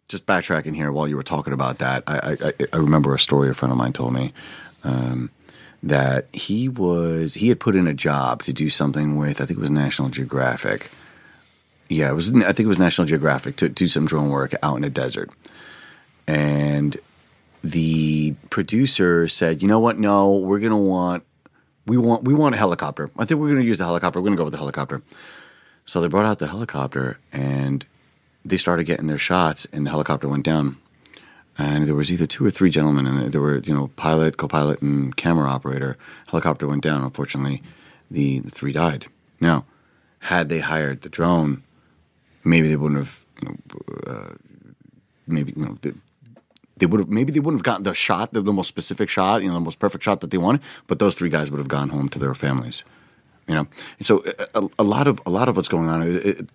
Just 0.07 0.25
backtracking 0.25 0.77
here, 0.77 0.93
while 0.93 1.09
you 1.09 1.17
were 1.17 1.25
talking 1.25 1.53
about 1.53 1.79
that, 1.79 2.05
I 2.07 2.37
I, 2.41 2.53
I 2.73 2.77
remember 2.77 3.13
a 3.13 3.19
story 3.19 3.49
a 3.49 3.55
friend 3.55 3.73
of 3.73 3.79
mine 3.79 3.93
told 3.93 4.13
me 4.15 4.33
um, 4.85 5.31
that 5.89 6.27
he 6.33 6.69
was 6.69 7.35
he 7.35 7.49
had 7.49 7.61
put 7.61 7.77
in 7.77 7.87
a 7.87 7.95
job 7.95 8.43
to 8.43 8.53
do 8.53 8.69
something 8.69 9.17
with 9.17 9.41
I 9.41 9.47
think 9.47 9.59
it 9.59 9.61
was 9.61 9.71
National 9.71 10.09
Geographic. 10.09 10.91
Yeah, 11.89 12.11
it 12.11 12.15
was 12.15 12.33
I 12.35 12.53
think 12.53 12.61
it 12.61 12.67
was 12.67 12.79
National 12.79 13.07
Geographic 13.07 13.57
to 13.57 13.69
do 13.69 13.87
some 13.87 14.07
drone 14.07 14.31
work 14.31 14.55
out 14.63 14.77
in 14.77 14.83
the 14.83 14.91
desert, 14.91 15.31
and 16.27 16.97
the 17.63 18.35
producer 18.51 19.29
said, 19.29 19.63
"You 19.63 19.69
know 19.69 19.79
what? 19.79 19.99
No, 19.99 20.37
we're 20.37 20.59
gonna 20.59 20.77
want 20.77 21.23
we 21.87 21.97
want 21.97 22.25
we 22.25 22.35
want 22.35 22.55
a 22.55 22.59
helicopter. 22.59 23.11
I 23.17 23.25
think 23.25 23.41
we're 23.41 23.49
going 23.49 23.61
to 23.61 23.67
use 23.67 23.79
the 23.79 23.85
helicopter. 23.85 24.19
We're 24.21 24.27
going 24.27 24.37
to 24.37 24.41
go 24.41 24.45
with 24.45 24.53
the 24.53 24.59
helicopter." 24.59 25.03
So 25.85 26.01
they 26.01 26.09
brought 26.09 26.27
out 26.27 26.41
the 26.41 26.49
helicopter 26.49 27.19
and 27.33 27.87
they 28.45 28.57
started 28.57 28.85
getting 28.85 29.07
their 29.07 29.19
shots, 29.19 29.67
and 29.73 29.87
the 29.87 29.91
helicopter 29.91 30.29
went 30.29 30.45
down. 30.45 30.79
And 31.59 31.87
there 31.87 31.95
was 31.95 32.13
either 32.13 32.27
two 32.27 32.45
or 32.45 32.51
three 32.51 32.71
gentlemen 32.71 33.07
and. 33.07 33.33
There 33.33 33.41
were, 33.41 33.59
you 33.59 33.75
know, 33.75 33.89
pilot, 33.97 34.37
co-pilot, 34.37 34.83
and 34.83 35.17
camera 35.17 35.49
operator. 35.49 35.97
Helicopter 36.27 36.67
went 36.67 36.83
down. 36.83 37.03
Unfortunately, 37.03 37.63
the, 38.11 38.41
the 38.41 38.51
three 38.51 38.73
died. 38.73 39.07
Now, 39.41 39.65
had 40.21 40.49
they 40.49 40.61
hired 40.61 41.03
the 41.03 41.09
drone, 41.09 41.63
maybe 42.45 42.69
they 42.69 42.77
wouldn't 42.77 42.99
have, 42.99 43.25
you 43.41 43.49
know, 43.49 43.57
uh, 44.07 44.35
maybe 45.27 45.53
you 45.57 45.65
know, 45.65 45.79
they, 45.83 45.93
they 46.79 46.87
would 46.87 47.01
have 47.01 47.09
maybe 47.09 47.33
they 47.33 47.41
wouldn't 47.41 47.61
have 47.61 47.65
gotten 47.65 47.85
the 47.85 47.95
shot, 47.95 48.33
the, 48.33 48.41
the 48.41 48.53
most 48.53 48.69
specific 48.69 49.09
shot, 49.09 49.43
you 49.43 49.49
know, 49.49 49.55
the 49.55 49.61
most 49.61 49.79
perfect 49.79 50.05
shot 50.05 50.21
that 50.21 50.31
they 50.31 50.39
wanted. 50.39 50.63
But 50.87 50.99
those 50.99 51.15
three 51.15 51.31
guys 51.31 51.51
would 51.51 51.59
have 51.59 51.69
gone 51.69 51.89
home 51.89 52.09
to 52.11 52.19
their 52.19 52.35
families, 52.35 52.85
you 53.49 53.55
know. 53.55 53.67
And 53.99 54.07
so 54.07 54.23
a, 54.55 54.69
a 54.79 54.85
lot 54.85 55.07
of 55.07 55.21
a 55.27 55.31
lot 55.31 55.49
of 55.49 55.57
what's 55.57 55.69
going 55.69 55.89
on. 55.89 56.03
It, 56.03 56.17
it, 56.27 56.49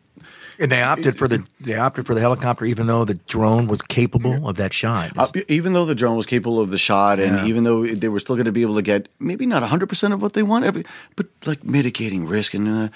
And 0.60 0.72
they 0.72 0.84
opted 0.84 1.18
for 1.18 1.28
the 1.28 1.44
they 1.60 1.76
opted 1.76 2.06
for 2.06 2.14
the 2.14 2.22
helicopter, 2.22 2.66
even 2.66 2.86
though 2.88 3.06
the 3.06 3.16
drone 3.28 3.68
was 3.68 3.82
capable 3.82 4.48
of 4.48 4.58
that 4.58 4.74
shot. 4.74 5.12
Uh, 5.18 5.28
even 5.48 5.74
though 5.74 5.86
the 5.86 5.96
drone 5.96 6.16
was 6.18 6.26
capable 6.28 6.60
of 6.60 6.70
the 6.70 6.78
shot, 6.78 7.20
and 7.20 7.38
Yeah. 7.38 7.46
even 7.48 7.64
though 7.64 7.86
they 7.88 8.10
were 8.10 8.20
still 8.20 8.36
going 8.36 8.46
to 8.46 8.52
be 8.52 8.62
able 8.62 8.76
to 8.76 8.82
get 8.84 9.10
maybe 9.20 9.46
not 9.46 9.64
hundred 9.64 9.88
percent 9.90 10.14
of 10.14 10.22
what 10.22 10.34
they 10.34 10.44
wanted, 10.44 10.86
but, 11.16 11.26
like 11.46 11.64
mitigating 11.64 12.28
risk, 12.28 12.54
and 12.54 12.68
uh, 12.68 12.90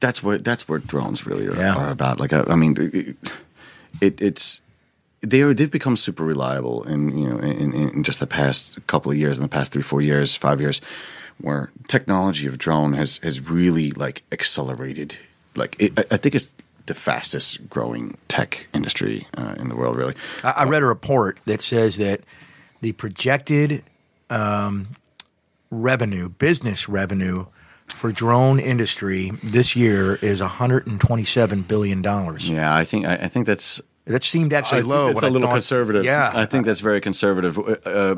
that's 0.00 0.22
what 0.22 0.44
that's 0.44 0.66
what 0.68 0.86
drones 0.86 1.26
really 1.26 1.46
are, 1.48 1.56
Yeah. 1.56 1.74
are 1.76 1.90
about. 1.90 2.20
Like 2.20 2.32
I, 2.32 2.44
I 2.48 2.56
mean, 2.56 2.76
it, 2.78 3.16
it, 4.00 4.20
it's 4.22 4.62
they 5.20 5.42
are 5.42 5.52
they've 5.54 5.70
become 5.70 5.96
super 5.96 6.24
reliable, 6.24 6.84
in 6.88 7.18
you 7.18 7.28
know, 7.28 7.38
in, 7.38 7.72
in 7.74 8.02
just 8.02 8.20
the 8.20 8.26
past 8.26 8.78
couple 8.86 9.10
of 9.12 9.18
years, 9.18 9.38
in 9.38 9.42
the 9.42 9.48
past 9.48 9.72
three, 9.72 9.82
four 9.82 10.00
years, 10.02 10.36
five 10.36 10.60
years, 10.60 10.80
where 11.40 11.70
technology 11.88 12.46
of 12.46 12.58
drone 12.58 12.92
has 12.94 13.18
has 13.18 13.50
really 13.50 13.90
like 13.92 14.22
accelerated. 14.32 15.16
Like 15.54 15.76
it, 15.80 15.98
I 15.98 16.14
I 16.14 16.16
think 16.16 16.34
it's 16.34 16.54
the 16.86 16.94
fastest 16.94 17.68
growing 17.70 18.16
tech 18.28 18.68
industry 18.74 19.26
uh, 19.36 19.54
in 19.58 19.68
the 19.68 19.76
world, 19.76 19.96
really. 19.96 20.14
I, 20.42 20.54
I 20.58 20.64
read 20.64 20.82
a 20.82 20.86
report 20.86 21.38
that 21.46 21.62
says 21.62 21.96
that 21.96 22.20
the 22.82 22.92
projected 22.92 23.82
um, 24.28 24.88
revenue, 25.70 26.28
business 26.28 26.88
revenue 26.88 27.46
for 27.88 28.12
drone 28.12 28.58
industry 28.60 29.30
this 29.42 29.76
year 29.76 30.16
is 30.16 30.40
127 30.40 31.62
billion 31.62 32.02
dollars. 32.02 32.50
Yeah, 32.50 32.74
I 32.74 32.84
think 32.84 33.06
I, 33.06 33.14
I 33.14 33.28
think 33.28 33.46
that's 33.46 33.80
That 34.06 34.22
seemed 34.22 34.52
actually 34.52 34.82
I 34.82 34.84
low. 34.84 35.06
It's 35.08 35.14
when 35.22 35.24
a 35.24 35.26
I 35.28 35.30
little 35.30 35.48
thought- 35.48 35.54
conservative. 35.54 36.04
Yeah, 36.04 36.30
I 36.34 36.44
think 36.44 36.66
that's 36.66 36.80
very 36.80 37.00
conservative. 37.00 37.58
Uh, 37.58 38.16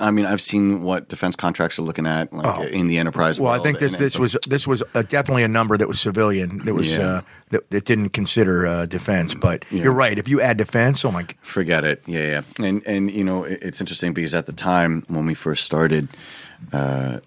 I 0.00 0.10
mean, 0.10 0.24
I've 0.24 0.40
seen 0.40 0.80
what 0.80 1.08
defense 1.10 1.36
contracts 1.36 1.78
are 1.78 1.82
looking 1.82 2.06
at, 2.06 2.32
like 2.32 2.46
Oh. 2.46 2.62
in 2.62 2.86
the 2.86 2.96
enterprise. 2.96 3.38
Well, 3.38 3.52
I 3.52 3.58
think 3.58 3.78
this 3.78 3.98
this 3.98 4.18
was 4.18 4.38
this 4.48 4.66
was 4.66 4.82
uh 4.94 5.02
definitely 5.02 5.42
a 5.42 5.48
number 5.48 5.76
that 5.76 5.86
was 5.88 6.00
civilian 6.00 6.64
that 6.64 6.72
was 6.72 6.96
Yeah. 6.96 7.06
uh, 7.06 7.20
that, 7.50 7.70
that 7.70 7.84
didn't 7.84 8.10
consider 8.14 8.66
uh, 8.66 8.86
defense. 8.86 9.34
But 9.34 9.66
you're 9.70 9.92
right. 9.92 10.18
If 10.18 10.26
you 10.26 10.40
add 10.40 10.56
defense, 10.56 11.04
oh 11.04 11.10
my, 11.12 11.24
g- 11.24 11.34
Forget 11.42 11.84
it. 11.84 12.02
Yeah, 12.06 12.42
yeah. 12.58 12.66
And 12.66 12.82
and 12.86 13.10
you 13.10 13.22
know, 13.22 13.44
it- 13.44 13.58
it's 13.60 13.80
interesting 13.82 14.14
because 14.14 14.34
at 14.34 14.46
the 14.46 14.54
time 14.54 15.02
when 15.08 15.26
we 15.26 15.34
first 15.34 15.64
started, 15.64 16.08
uh, 16.72 17.18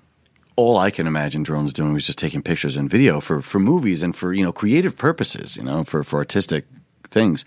all 0.56 0.78
I 0.80 0.90
can 0.90 1.06
imagine 1.06 1.44
drones 1.44 1.74
doing 1.74 1.94
was 1.94 2.08
just 2.08 2.18
taking 2.18 2.42
pictures 2.42 2.76
and 2.76 2.90
video 2.90 3.20
for 3.22 3.40
for 3.44 3.60
movies 3.60 4.02
and 4.02 4.16
for 4.16 4.34
you 4.34 4.44
know 4.44 4.52
creative 4.52 4.98
purposes, 4.98 5.58
you 5.58 5.64
know, 5.64 5.84
for 5.84 6.04
for 6.04 6.18
artistic 6.18 6.66
things. 7.12 7.46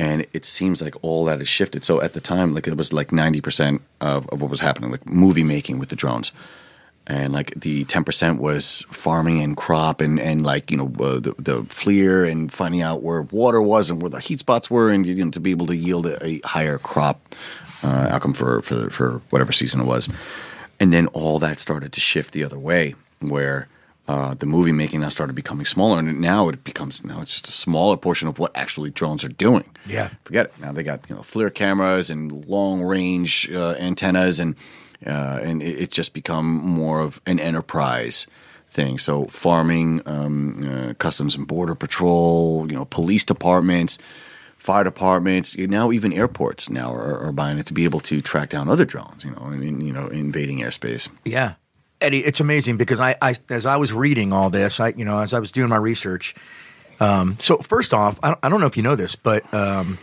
And 0.00 0.24
it 0.32 0.44
seems 0.44 0.80
like 0.80 0.94
all 1.02 1.24
that 1.24 1.38
has 1.38 1.48
shifted. 1.48 1.84
So 1.84 2.00
at 2.00 2.12
the 2.12 2.20
time, 2.20 2.54
like 2.54 2.68
it 2.68 2.76
was 2.76 2.92
like 2.92 3.10
ninety 3.12 3.40
percent 3.40 3.82
of, 4.00 4.28
of 4.28 4.40
what 4.40 4.48
was 4.50 4.60
happening, 4.60 4.90
like 4.92 5.04
movie 5.06 5.44
making 5.44 5.78
with 5.80 5.88
the 5.88 5.96
drones. 5.96 6.30
and 7.08 7.32
like 7.32 7.52
the 7.54 7.84
ten 7.86 8.04
percent 8.04 8.38
was 8.40 8.84
farming 8.90 9.40
and 9.42 9.56
crop 9.56 10.00
and 10.00 10.20
and 10.20 10.44
like 10.44 10.70
you 10.70 10.76
know 10.76 10.92
uh, 11.00 11.18
the 11.18 11.34
the 11.38 11.62
FLIR 11.64 12.30
and 12.30 12.52
finding 12.52 12.82
out 12.82 13.02
where 13.02 13.22
water 13.22 13.60
was 13.62 13.90
and 13.90 14.00
where 14.02 14.10
the 14.10 14.20
heat 14.20 14.38
spots 14.38 14.70
were 14.70 14.90
and 14.90 15.06
you 15.06 15.24
know 15.24 15.30
to 15.30 15.40
be 15.40 15.50
able 15.50 15.66
to 15.66 15.74
yield 15.76 16.06
a, 16.06 16.22
a 16.24 16.40
higher 16.44 16.78
crop 16.78 17.34
uh, 17.82 18.08
outcome 18.12 18.34
for 18.34 18.62
for 18.62 18.90
for 18.90 19.22
whatever 19.30 19.52
season 19.52 19.80
it 19.80 19.86
was, 19.86 20.08
and 20.78 20.92
then 20.92 21.06
all 21.08 21.38
that 21.38 21.58
started 21.58 21.92
to 21.92 22.00
shift 22.00 22.32
the 22.32 22.44
other 22.44 22.58
way 22.58 22.94
where. 23.20 23.68
Uh, 24.08 24.32
the 24.32 24.46
movie 24.46 24.72
making 24.72 25.00
now 25.00 25.10
started 25.10 25.34
becoming 25.34 25.66
smaller, 25.66 25.98
and 25.98 26.18
now 26.18 26.48
it 26.48 26.64
becomes 26.64 27.04
now 27.04 27.20
it's 27.20 27.34
just 27.34 27.48
a 27.48 27.52
smaller 27.52 27.94
portion 27.94 28.26
of 28.26 28.38
what 28.38 28.56
actually 28.56 28.90
drones 28.90 29.22
are 29.22 29.28
doing. 29.28 29.64
Yeah. 29.86 30.08
forget 30.24 30.46
it. 30.46 30.54
Now 30.58 30.72
they 30.72 30.82
got 30.82 31.08
you 31.10 31.14
know 31.14 31.20
FLIR 31.20 31.52
cameras 31.54 32.08
and 32.08 32.46
long 32.46 32.82
range 32.82 33.50
uh, 33.52 33.74
antennas, 33.78 34.40
and 34.40 34.56
uh, 35.06 35.40
and 35.42 35.62
it, 35.62 35.78
it's 35.78 35.94
just 35.94 36.14
become 36.14 36.46
more 36.46 37.00
of 37.00 37.20
an 37.26 37.38
enterprise 37.38 38.26
thing. 38.66 38.98
So 38.98 39.26
farming, 39.26 40.02
um, 40.06 40.88
uh, 40.90 40.94
customs 40.94 41.36
and 41.36 41.46
border 41.46 41.74
patrol, 41.74 42.66
you 42.66 42.76
know, 42.76 42.86
police 42.86 43.24
departments, 43.24 43.98
fire 44.56 44.84
departments, 44.84 45.56
now 45.56 45.92
even 45.92 46.14
airports 46.14 46.70
now 46.70 46.92
are, 46.94 47.18
are 47.18 47.32
buying 47.32 47.58
it 47.58 47.66
to 47.66 47.74
be 47.74 47.84
able 47.84 48.00
to 48.00 48.20
track 48.20 48.48
down 48.48 48.68
other 48.68 48.84
drones. 48.84 49.24
You 49.24 49.32
know, 49.32 49.52
you 49.52 49.92
know, 49.92 50.08
invading 50.08 50.60
airspace. 50.60 51.10
Yeah. 51.24 51.54
Eddie, 52.00 52.20
it's 52.20 52.40
amazing 52.40 52.76
because 52.76 53.00
I, 53.00 53.16
I, 53.20 53.34
as 53.48 53.66
I 53.66 53.76
was 53.76 53.92
reading 53.92 54.32
all 54.32 54.50
this, 54.50 54.78
I, 54.78 54.88
you 54.96 55.04
know, 55.04 55.20
as 55.20 55.34
I 55.34 55.40
was 55.40 55.50
doing 55.50 55.68
my 55.68 55.76
research. 55.76 56.34
Um, 57.00 57.36
so 57.40 57.58
first 57.58 57.92
off, 57.92 58.18
I 58.22 58.28
don't, 58.28 58.38
I 58.42 58.48
don't 58.48 58.60
know 58.60 58.66
if 58.66 58.76
you 58.76 58.82
know 58.82 58.94
this, 58.96 59.16
but 59.16 59.52
um, 59.52 59.98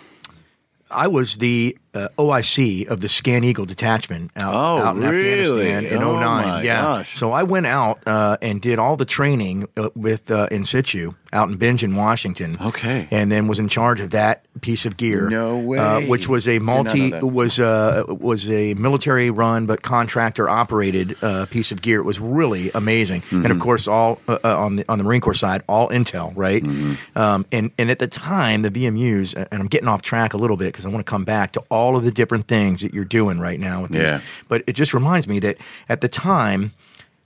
I 0.91 1.07
was 1.07 1.37
the 1.37 1.77
uh, 1.95 2.09
OIC 2.17 2.87
of 2.87 2.99
the 3.01 3.09
Scan 3.09 3.43
Eagle 3.43 3.65
detachment 3.65 4.31
out, 4.41 4.53
Oh, 4.53 4.83
out 4.83 4.95
in 4.95 5.01
really? 5.03 5.71
Afghanistan 5.71 5.85
in 5.97 6.03
Oh, 6.03 6.15
09. 6.19 6.21
my 6.47 6.61
yeah. 6.63 6.81
gosh. 6.81 7.17
So 7.17 7.31
I 7.31 7.43
went 7.43 7.65
out 7.65 7.99
uh, 8.07 8.37
and 8.41 8.61
did 8.61 8.79
all 8.79 8.95
the 8.95 9.05
training 9.05 9.67
uh, 9.77 9.89
with 9.95 10.29
uh, 10.31 10.47
Insitu 10.51 11.15
out 11.33 11.49
in 11.49 11.57
Bingen, 11.57 11.95
Washington. 11.95 12.57
Okay. 12.61 13.07
And 13.11 13.31
then 13.31 13.47
was 13.47 13.59
in 13.59 13.67
charge 13.67 13.99
of 13.99 14.11
that 14.11 14.45
piece 14.61 14.85
of 14.85 14.95
gear. 14.97 15.29
No 15.29 15.57
Uh, 15.57 15.61
way. 15.61 16.07
which 16.07 16.29
was 16.29 16.47
a 16.47 16.53
Did 16.59 16.63
not 16.63 16.85
know 16.95 17.09
multi 17.11 17.19
was 17.25 17.59
uh, 17.59 18.03
was 18.07 18.49
a 18.49 18.73
military 18.75 19.29
run 19.29 19.65
but 19.65 19.81
contractor 19.81 20.47
operated 20.47 21.15
uh, 21.21 21.45
piece 21.47 21.71
of 21.73 21.81
gear. 21.81 21.99
It 21.99 22.03
was 22.05 22.19
really 22.21 22.71
amazing, 22.73 23.21
and 23.31 23.43
Mm-hmm. 23.43 23.51
of 23.51 23.59
course, 23.59 23.87
all 23.87 24.19
on 24.45 24.77
the 24.77 24.85
on 24.87 24.97
the 24.97 25.03
Marine 25.03 25.19
Corps 25.21 25.33
side, 25.33 25.61
all 25.67 25.89
Intel, 25.89 26.31
right? 26.35 26.63
Mm-hmm. 26.63 27.17
Um, 27.17 27.45
and 27.51 27.71
and 27.77 27.91
at 27.91 27.99
the 27.99 28.07
time, 28.07 28.61
the 28.61 28.71
VMUs, 28.71 29.35
and 29.35 29.47
I'm 29.61 29.67
getting 29.67 29.89
off 29.89 30.01
track 30.01 30.33
a 30.33 30.37
little 30.37 30.55
bit 30.57 30.67
because 30.71 30.85
I 30.85 30.89
want 30.89 31.05
to 31.05 31.09
come 31.09 31.25
back 31.25 31.51
to 31.53 31.63
all 31.69 31.84
of 31.95 32.03
the 32.03 32.11
different 32.11 32.47
things 32.47 32.81
that 32.81 32.93
you're 32.93 33.05
doing 33.05 33.39
right 33.39 33.59
now. 33.59 33.83
With. 33.83 33.93
Yeah. 33.93 34.21
but 34.47 34.63
it 34.65 34.73
just 34.73 34.93
reminds 34.93 35.27
me 35.27 35.39
that 35.39 35.57
at 35.89 35.99
the 36.01 36.07
time, 36.07 36.71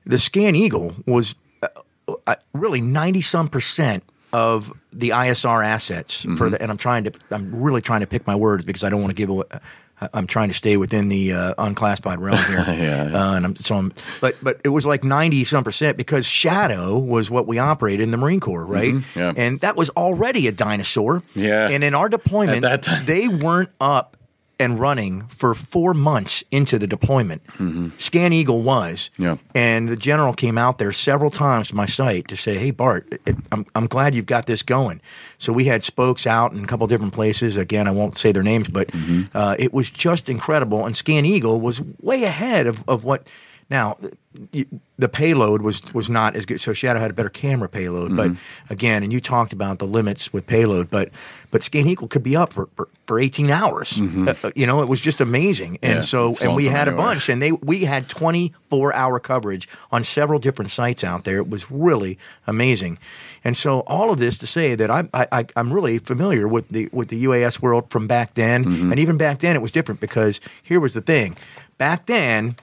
the 0.06 0.18
Scan 0.18 0.56
Eagle 0.56 0.96
was 1.06 1.36
uh, 1.64 1.68
uh, 2.28 2.36
really 2.54 2.82
ninety 2.82 3.22
some 3.22 3.48
percent 3.48 4.04
of 4.34 4.72
the 4.92 5.10
ISR 5.10 5.66
assets 5.66 6.24
Mm-hmm. 6.26 6.36
for 6.36 6.50
the, 6.50 6.62
and 6.62 6.70
I'm 6.72 6.78
trying 6.78 7.04
to, 7.06 7.12
I'm 7.32 7.62
really 7.62 7.82
trying 7.82 8.02
to 8.02 8.08
pick 8.08 8.28
my 8.28 8.36
words 8.36 8.66
because 8.66 8.84
I 8.84 8.90
don't 8.90 9.02
want 9.02 9.12
to 9.12 9.16
give 9.16 9.30
away. 9.30 9.46
I- 9.52 9.60
I'm 10.14 10.28
trying 10.28 10.48
to 10.48 10.56
stay 10.56 10.78
within 10.78 11.10
the 11.10 11.34
uh, 11.34 11.54
unclassified 11.58 12.20
realm 12.22 12.38
here, 12.48 12.60
Yeah. 12.68 13.12
Uh, 13.14 13.36
and 13.36 13.46
I'm 13.46 13.56
so 13.58 13.76
I'm, 13.76 13.92
but 14.22 14.38
but 14.42 14.62
it 14.64 14.70
was 14.70 14.86
like 14.86 15.04
ninety 15.04 15.44
some 15.44 15.62
percent 15.66 15.98
because 15.98 16.26
Shadow 16.26 16.98
was 16.98 17.30
what 17.30 17.48
we 17.48 17.60
operated 17.60 18.02
in 18.02 18.12
the 18.12 18.18
Marine 18.18 18.40
Corps, 18.40 18.64
right? 18.66 18.94
Mm-hmm. 18.94 19.20
yeah. 19.20 19.34
and 19.36 19.60
that 19.60 19.76
was 19.76 19.90
already 19.92 20.48
a 20.48 20.54
dinosaur. 20.54 21.22
Yeah. 21.36 21.68
and 21.70 21.84
in 21.84 21.94
our 21.96 22.08
deployment, 22.08 22.64
At 22.64 22.84
that 22.84 22.84
time. 22.84 23.06
they 23.06 23.28
weren't 23.28 23.72
up 23.82 24.16
and 24.60 24.80
running 24.80 25.24
for 25.30 25.54
four 25.56 25.94
months 25.94 26.44
into 26.52 26.78
the 26.78 26.86
deployment. 26.88 27.42
Scan 27.98 28.34
Eagle 28.34 28.62
was, 28.62 29.10
Mm-hmm. 29.14 29.24
Yeah. 29.24 29.38
and 29.56 29.88
the 29.90 29.96
general 29.96 30.34
came 30.34 30.58
out 30.58 30.78
there 30.78 30.92
several 30.92 31.32
times 31.32 31.70
to 31.70 31.76
my 31.76 31.86
site 31.86 32.28
to 32.28 32.36
say, 32.36 32.58
"Hey 32.58 32.72
Bart, 32.72 33.08
it, 33.26 33.36
I'm 33.52 33.66
I'm 33.76 33.88
glad 33.88 34.16
you've 34.16 34.26
got 34.26 34.46
this 34.46 34.64
going." 34.64 35.02
So 35.38 35.54
we 35.54 35.66
had 35.66 35.84
spokes 35.84 36.28
out 36.28 36.52
in 36.54 36.64
a 36.64 36.68
couple 36.68 36.86
different 36.88 37.14
places. 37.14 37.56
Again, 37.58 37.88
I 37.88 37.92
won't 37.92 38.18
say 38.18 38.32
their 38.32 38.44
names, 38.44 38.68
but 38.70 38.88
Mm-hmm. 38.90 39.38
uh, 39.38 39.56
it 39.58 39.74
was 39.74 39.90
just 39.90 40.30
incredible. 40.30 40.86
And 40.86 40.96
Scan 40.96 41.26
Eagle 41.26 41.60
was 41.62 41.82
way 42.02 42.24
ahead 42.24 42.68
of, 42.68 42.84
of 42.88 43.04
what. 43.06 43.26
Now, 43.70 43.98
the 44.98 45.10
payload 45.10 45.62
was 45.62 45.82
was 45.94 46.10
not 46.10 46.36
as 46.36 46.46
good. 46.46 46.60
So 46.62 46.74
Shadow 46.74 47.00
had 47.00 47.12
a 47.12 47.14
better 47.14 47.30
camera 47.30 47.70
payload, 47.70 48.16
but 48.16 48.30
Mm-hmm. 48.30 48.74
again, 48.74 49.04
and 49.04 49.12
you 49.14 49.20
talked 49.22 49.54
about 49.54 49.80
the 49.80 49.86
limits 49.88 50.32
with 50.34 50.48
payload, 50.48 50.90
but 50.90 51.10
but 51.52 51.62
Scan 51.64 51.88
Eagle 51.88 52.08
could 52.08 52.24
be 52.24 52.36
up 52.36 52.54
for 52.54 52.68
for, 52.76 52.88
for 53.06 53.20
18 53.20 53.50
hours. 53.52 54.02
Uh, 54.02 54.34
uh, 54.44 54.52
you 54.56 54.66
know, 54.66 54.82
it 54.82 54.88
was 54.88 55.02
just 55.02 55.22
amazing. 55.22 55.78
And 55.84 56.00
Mm-hmm. 56.00 56.00
Yeah, 56.00 56.02
so, 56.02 56.38
and 56.42 56.56
we 56.56 56.66
had 56.66 56.88
a 56.88 56.92
anywhere. 56.92 57.06
bunch, 57.08 57.30
and 57.30 57.42
they 57.42 57.52
we 57.52 57.86
had 57.86 58.08
24 58.10 58.94
hour 58.94 59.20
coverage 59.20 59.68
on 59.92 60.04
several 60.04 60.40
different 60.40 60.72
sites 60.72 61.04
out 61.04 61.24
there. 61.24 61.38
It 61.38 61.50
was 61.50 61.70
really 61.70 62.18
amazing. 62.48 62.98
And 63.44 63.56
so, 63.56 63.82
all 63.82 64.10
of 64.12 64.20
this 64.20 64.38
to 64.40 64.48
say 64.48 64.76
that 64.76 64.90
I'm 64.90 65.10
I, 65.14 65.28
I, 65.32 65.46
I'm 65.56 65.72
really 65.74 66.00
familiar 66.00 66.48
with 66.48 66.70
the 66.70 66.90
with 66.92 67.10
the 67.10 67.24
UAS 67.26 67.62
world 67.62 67.90
from 67.90 68.08
back 68.08 68.34
then, 68.34 68.66
Mm-hmm. 68.66 68.92
and 68.92 69.00
even 69.00 69.18
back 69.18 69.40
then 69.40 69.56
it 69.56 69.62
was 69.62 69.72
different 69.72 70.00
because 70.02 70.40
here 70.64 70.80
was 70.80 70.94
the 70.94 71.02
thing. 71.02 71.36
Back 71.78 72.06
then, 72.08 72.56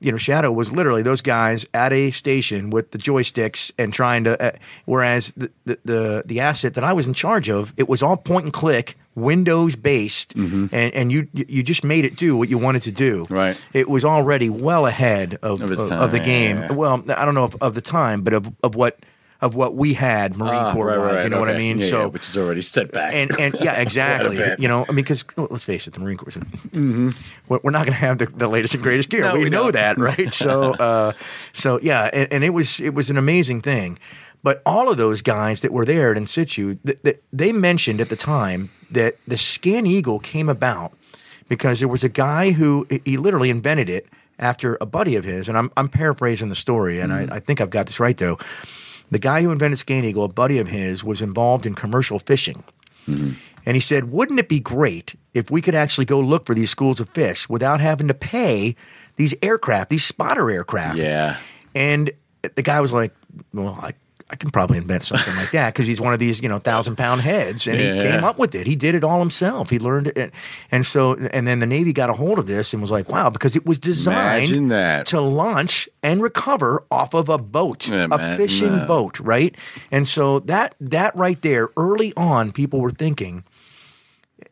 you 0.00 0.10
know, 0.10 0.18
Shadow 0.18 0.50
was 0.50 0.72
literally 0.72 1.02
those 1.02 1.22
guys 1.22 1.66
at 1.72 1.92
a 1.92 2.10
station 2.10 2.70
with 2.70 2.90
the 2.90 2.98
joysticks 2.98 3.72
and 3.78 3.92
trying 3.92 4.24
to. 4.24 4.40
Uh, 4.40 4.56
whereas 4.84 5.32
the, 5.32 5.50
the 5.64 5.78
the 5.84 6.22
the 6.26 6.40
asset 6.40 6.74
that 6.74 6.84
I 6.84 6.92
was 6.92 7.06
in 7.06 7.14
charge 7.14 7.48
of, 7.48 7.72
it 7.76 7.88
was 7.88 8.02
all 8.02 8.16
point 8.16 8.44
and 8.44 8.52
click, 8.52 8.96
Windows 9.14 9.76
based, 9.76 10.34
and 10.34 10.72
and 10.72 11.10
you 11.10 11.28
you 11.32 11.62
just 11.62 11.84
made 11.84 12.04
it 12.04 12.16
do 12.16 12.36
what 12.36 12.48
you 12.48 12.58
wanted 12.58 12.82
to 12.82 12.92
do. 12.92 13.24
Mm-hmm. 13.24 13.34
Right. 13.34 13.62
It 13.72 13.88
was 13.88 14.04
already 14.04 14.50
well 14.50 14.86
ahead 14.86 15.34
of 15.42 15.60
Of 15.60 15.70
of, 15.70 15.72
its 15.72 15.90
of 15.90 16.10
the 16.12 16.20
game. 16.20 16.56
yeah, 16.58 16.66
yeah. 16.66 16.72
Well, 16.72 17.04
I 17.08 17.24
don't 17.24 17.34
know 17.34 17.44
if 17.44 17.56
of 17.62 17.74
the 17.74 17.80
time, 17.82 18.22
but 18.22 18.32
of 18.34 18.52
of 18.62 18.74
what 18.74 18.98
of 19.42 19.54
what 19.54 19.74
we 19.74 19.94
had 19.94 20.36
Marine 20.36 20.54
Ah, 20.54 20.72
Corps 20.72 20.86
right, 20.86 20.98
wise. 20.98 21.14
right, 21.16 21.24
You 21.24 21.30
know 21.30 21.40
what 21.40 21.50
I 21.50 21.58
mean? 21.58 21.78
Yeah, 21.78 21.86
so 21.86 22.00
yeah, 22.00 22.06
which 22.06 22.22
is 22.28 22.36
already 22.36 22.62
set 22.62 22.90
back. 22.92 23.14
and 23.14 23.30
and 23.38 23.54
yeah, 23.60 23.74
exactly. 23.80 24.38
you 24.58 24.66
know, 24.68 24.84
I 24.88 24.92
mean, 24.92 25.04
because 25.04 25.24
let's 25.36 25.64
face 25.64 25.86
it, 25.86 25.92
the 25.94 26.00
Marine 26.00 26.16
Corps. 26.16 26.32
We're, 27.48 27.60
we're 27.62 27.70
not 27.70 27.84
going 27.84 27.92
to 27.92 28.06
have 28.06 28.18
the, 28.18 28.26
the 28.26 28.48
latest 28.48 28.74
and 28.74 28.82
greatest 28.82 29.10
gear. 29.10 29.20
No, 29.22 29.34
we, 29.36 29.44
we 29.44 29.50
know 29.50 29.70
that, 29.70 29.98
right? 30.10 30.32
so, 30.32 30.72
uh, 30.74 31.12
so 31.52 31.78
yeah, 31.82 32.08
and, 32.12 32.32
and 32.32 32.44
it 32.44 32.50
was 32.50 32.80
it 32.80 32.94
was 32.94 33.10
an 33.10 33.16
amazing 33.18 33.60
thing. 33.62 33.98
But 34.42 34.62
all 34.64 34.88
of 34.90 34.96
those 34.96 35.22
guys 35.22 35.60
that 35.62 35.72
were 35.72 35.84
there 35.84 36.12
at 36.12 36.16
Insitu, 36.16 36.78
th- 36.86 37.02
th- 37.02 37.20
they 37.32 37.52
mentioned 37.52 38.00
at 38.00 38.08
the 38.10 38.16
time 38.16 38.70
that 38.90 39.16
the 39.26 39.36
Scan 39.36 39.86
Eagle 39.86 40.20
came 40.20 40.48
about 40.48 40.92
because 41.48 41.80
there 41.80 41.88
was 41.88 42.04
a 42.04 42.08
guy 42.08 42.52
who 42.52 42.86
he 43.04 43.16
literally 43.16 43.50
invented 43.50 43.88
it 43.88 44.06
after 44.38 44.76
a 44.80 44.86
buddy 44.86 45.16
of 45.16 45.24
his, 45.24 45.48
and 45.48 45.58
I'm 45.58 45.70
I'm 45.76 45.88
paraphrasing 45.88 46.48
the 46.48 46.54
story, 46.54 47.00
and 47.00 47.12
I, 47.12 47.26
I 47.36 47.40
think 47.40 47.60
I've 47.60 47.70
got 47.70 47.86
this 47.86 47.98
right 47.98 48.16
though. 48.16 48.38
The 49.10 49.18
guy 49.18 49.42
who 49.42 49.50
invented 49.52 49.78
Scan 49.78 50.04
Eagle, 50.04 50.24
a 50.24 50.28
buddy 50.28 50.58
of 50.58 50.68
his, 50.68 51.04
was 51.04 51.22
involved 51.22 51.66
in 51.66 51.74
commercial 51.74 52.18
fishing. 52.18 52.64
And 53.08 53.76
he 53.76 53.80
said, 53.80 54.10
Wouldn't 54.10 54.40
it 54.40 54.48
be 54.48 54.58
great 54.60 55.14
if 55.32 55.50
we 55.50 55.60
could 55.62 55.74
actually 55.74 56.06
go 56.06 56.20
look 56.20 56.44
for 56.44 56.54
these 56.54 56.70
schools 56.70 56.98
of 57.00 57.08
fish 57.10 57.48
without 57.48 57.80
having 57.80 58.08
to 58.08 58.14
pay 58.14 58.74
these 59.16 59.34
aircraft, 59.42 59.90
these 59.90 60.04
spotter 60.04 60.50
aircraft? 60.50 60.98
Yeah. 60.98 61.36
And 61.74 62.10
the 62.54 62.62
guy 62.62 62.80
was 62.80 62.92
like, 62.92 63.14
Well, 63.52 63.78
I, 63.80 63.92
I 64.28 64.34
can 64.34 64.50
probably 64.50 64.76
invent 64.78 65.04
something 65.04 65.36
like 65.36 65.52
that 65.52 65.72
because 65.72 65.86
he's 65.86 66.00
one 66.00 66.12
of 66.12 66.18
these, 66.18 66.42
you 66.42 66.48
know, 66.48 66.58
thousand 66.58 66.96
pound 66.96 67.20
heads. 67.20 67.68
And 67.68 67.78
he 67.78 67.86
Yeah. 67.86 68.02
came 68.02 68.24
up 68.24 68.38
with 68.40 68.56
it. 68.56 68.66
He 68.66 68.74
did 68.74 68.96
it 68.96 69.04
all 69.04 69.20
himself. 69.20 69.70
He 69.70 69.78
learned 69.78 70.08
it. 70.16 70.32
And 70.72 70.84
so, 70.84 71.14
and 71.32 71.46
then 71.46 71.60
the 71.60 71.66
Navy 71.66 71.92
got 71.92 72.10
a 72.10 72.12
hold 72.12 72.40
of 72.40 72.46
this 72.48 72.72
and 72.72 72.82
was 72.82 72.90
like, 72.90 73.08
Wow, 73.08 73.30
because 73.30 73.54
it 73.54 73.64
was 73.64 73.78
designed 73.78 74.48
to 75.06 75.20
launch 75.20 75.88
and 76.02 76.20
recover 76.20 76.82
off 76.90 77.14
of 77.14 77.28
a 77.28 77.38
boat, 77.38 77.88
a 77.88 78.02
Imagine 78.04 78.36
fishing 78.36 78.72
that. 78.80 78.86
boat, 78.88 79.20
right? 79.20 79.56
And 79.92 80.08
so 80.08 80.40
that 80.40 80.74
that 80.80 81.14
right 81.14 81.40
there, 81.42 81.68
early 81.76 82.12
on, 82.16 82.50
people 82.50 82.80
were 82.80 82.90
thinking, 82.90 83.44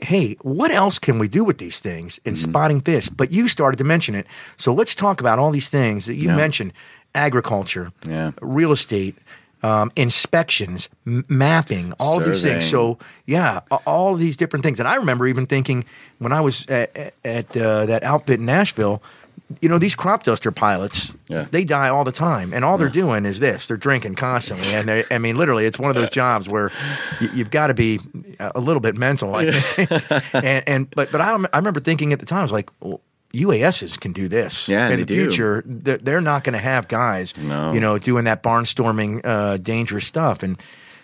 "Hey, 0.00 0.36
what 0.42 0.70
else 0.70 0.98
can 1.00 1.18
we 1.18 1.26
do 1.28 1.42
with 1.44 1.58
these 1.58 1.80
things 1.80 2.20
in 2.24 2.34
Mm-hmm. 2.34 2.50
spotting 2.50 2.80
fish?" 2.80 3.08
But 3.08 3.32
you 3.32 3.48
started 3.48 3.78
to 3.78 3.84
mention 3.84 4.14
it, 4.14 4.26
so 4.56 4.72
let's 4.72 4.94
talk 4.94 5.20
about 5.20 5.38
all 5.40 5.50
these 5.50 5.68
things 5.68 6.06
that 6.06 6.14
you 6.14 6.28
Yeah. 6.28 6.36
mentioned: 6.36 6.72
agriculture, 7.14 7.92
Yeah. 8.08 8.32
real 8.40 8.70
estate. 8.72 9.16
Um, 9.64 9.90
inspections, 9.96 10.90
m- 11.06 11.24
mapping, 11.26 11.94
all 11.98 12.18
of 12.18 12.26
these 12.26 12.42
things. 12.42 12.68
So, 12.68 12.98
yeah, 13.24 13.60
all 13.86 14.12
of 14.12 14.18
these 14.18 14.36
different 14.36 14.62
things. 14.62 14.78
And 14.78 14.86
I 14.86 14.96
remember 14.96 15.26
even 15.26 15.46
thinking 15.46 15.86
when 16.18 16.32
I 16.32 16.42
was 16.42 16.66
at, 16.66 17.14
at, 17.24 17.56
uh, 17.56 17.86
that 17.86 18.02
outfit 18.02 18.40
in 18.40 18.44
Nashville, 18.44 19.02
you 19.62 19.70
know, 19.70 19.78
these 19.78 19.94
crop 19.94 20.22
duster 20.24 20.50
pilots, 20.52 21.14
Yeah. 21.28 21.46
they 21.50 21.64
die 21.64 21.88
all 21.88 22.04
the 22.04 22.12
time, 22.12 22.52
and 22.52 22.62
all 22.62 22.76
they're 22.76 22.90
doing 22.90 23.24
is 23.24 23.40
this: 23.40 23.66
they're 23.68 23.78
drinking 23.78 24.16
constantly, 24.16 24.68
and 24.74 24.86
they, 24.86 25.04
I 25.10 25.16
mean, 25.18 25.36
literally, 25.36 25.64
it's 25.64 25.78
one 25.78 25.88
of 25.88 25.96
those 25.96 26.10
jobs 26.10 26.46
where 26.48 26.70
you, 27.20 27.30
you've 27.34 27.50
got 27.50 27.68
to 27.68 27.74
be 27.74 28.00
a 28.40 28.60
little 28.60 28.80
bit 28.80 28.96
mental. 28.96 29.34
I 29.34 29.50
think. 29.50 29.90
and, 30.34 30.62
and 30.68 30.90
but 30.90 31.10
but 31.10 31.20
I, 31.22 31.30
I 31.52 31.56
remember 31.58 31.80
thinking 31.80 32.12
at 32.12 32.20
the 32.20 32.26
time, 32.26 32.40
I 32.40 32.42
was 32.42 32.52
like. 32.52 32.70
Well, 32.80 33.00
UASs 33.34 33.98
can 34.00 34.12
do 34.12 34.28
this. 34.28 34.68
Yeah, 34.68 34.88
in 34.90 35.00
the 35.00 35.06
do. 35.06 35.14
future, 35.14 35.62
they're 35.66 35.98
they're 35.98 36.20
not 36.20 36.44
going 36.44 36.54
to 36.54 36.58
have 36.62 36.88
guys, 36.88 37.34
No. 37.36 37.72
you 37.72 37.80
know, 37.80 37.98
doing 37.98 38.24
that 38.24 38.42
barnstorming, 38.42 39.20
uh, 39.24 39.56
dangerous 39.58 40.06
stuff. 40.06 40.42
And 40.42 40.60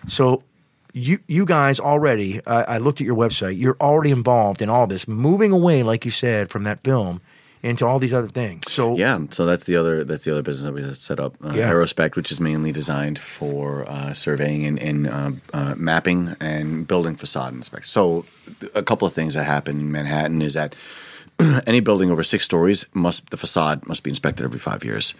so, 0.07 0.43
you 0.93 1.19
you 1.27 1.45
guys 1.45 1.79
already, 1.79 2.39
I 2.47 2.75
I 2.75 2.77
looked 2.77 3.01
at 3.01 3.05
your 3.07 3.15
website. 3.17 3.57
You're 3.59 3.77
already 3.79 4.11
involved 4.11 4.61
in 4.61 4.69
all 4.69 4.87
this, 4.87 5.07
moving 5.07 5.51
away, 5.51 5.83
like 5.83 6.05
you 6.05 6.11
said, 6.11 6.49
from 6.49 6.63
that 6.63 6.83
film 6.83 7.21
into 7.63 7.85
all 7.85 7.99
these 7.99 8.11
other 8.13 8.27
things. 8.27 8.63
So 8.67 8.97
Yeah, 8.97 9.19
so 9.29 9.45
that's 9.45 9.65
the 9.65 9.75
other 9.75 10.03
that's 10.03 10.25
the 10.25 10.31
other 10.31 10.41
business 10.41 10.65
that 10.65 10.73
we 10.73 10.93
set 10.95 11.19
up, 11.19 11.35
uh, 11.45 11.53
Yeah. 11.53 11.69
Aerospect, 11.71 12.15
which 12.15 12.31
is 12.31 12.39
mainly 12.39 12.71
designed 12.71 13.19
for 13.19 13.85
uh, 13.87 14.13
surveying 14.15 14.65
and, 14.65 14.79
and 14.79 15.07
uh, 15.07 15.31
uh, 15.53 15.73
mapping 15.77 16.35
and 16.41 16.87
building 16.87 17.15
facade 17.15 17.53
inspection. 17.53 17.87
So 17.87 18.25
a 18.73 18.81
couple 18.81 19.07
of 19.07 19.13
things 19.13 19.35
that 19.35 19.43
happen 19.45 19.79
in 19.79 19.91
Manhattan 19.91 20.41
is 20.41 20.55
that 20.55 20.75
any 21.67 21.79
building 21.79 22.11
over 22.11 22.23
six 22.23 22.45
stories 22.45 22.85
must 22.93 23.29
the 23.29 23.37
facade 23.37 23.85
must 23.87 24.03
be 24.03 24.09
inspected 24.09 24.43
every 24.45 24.59
five 24.59 24.83
years. 24.83 25.13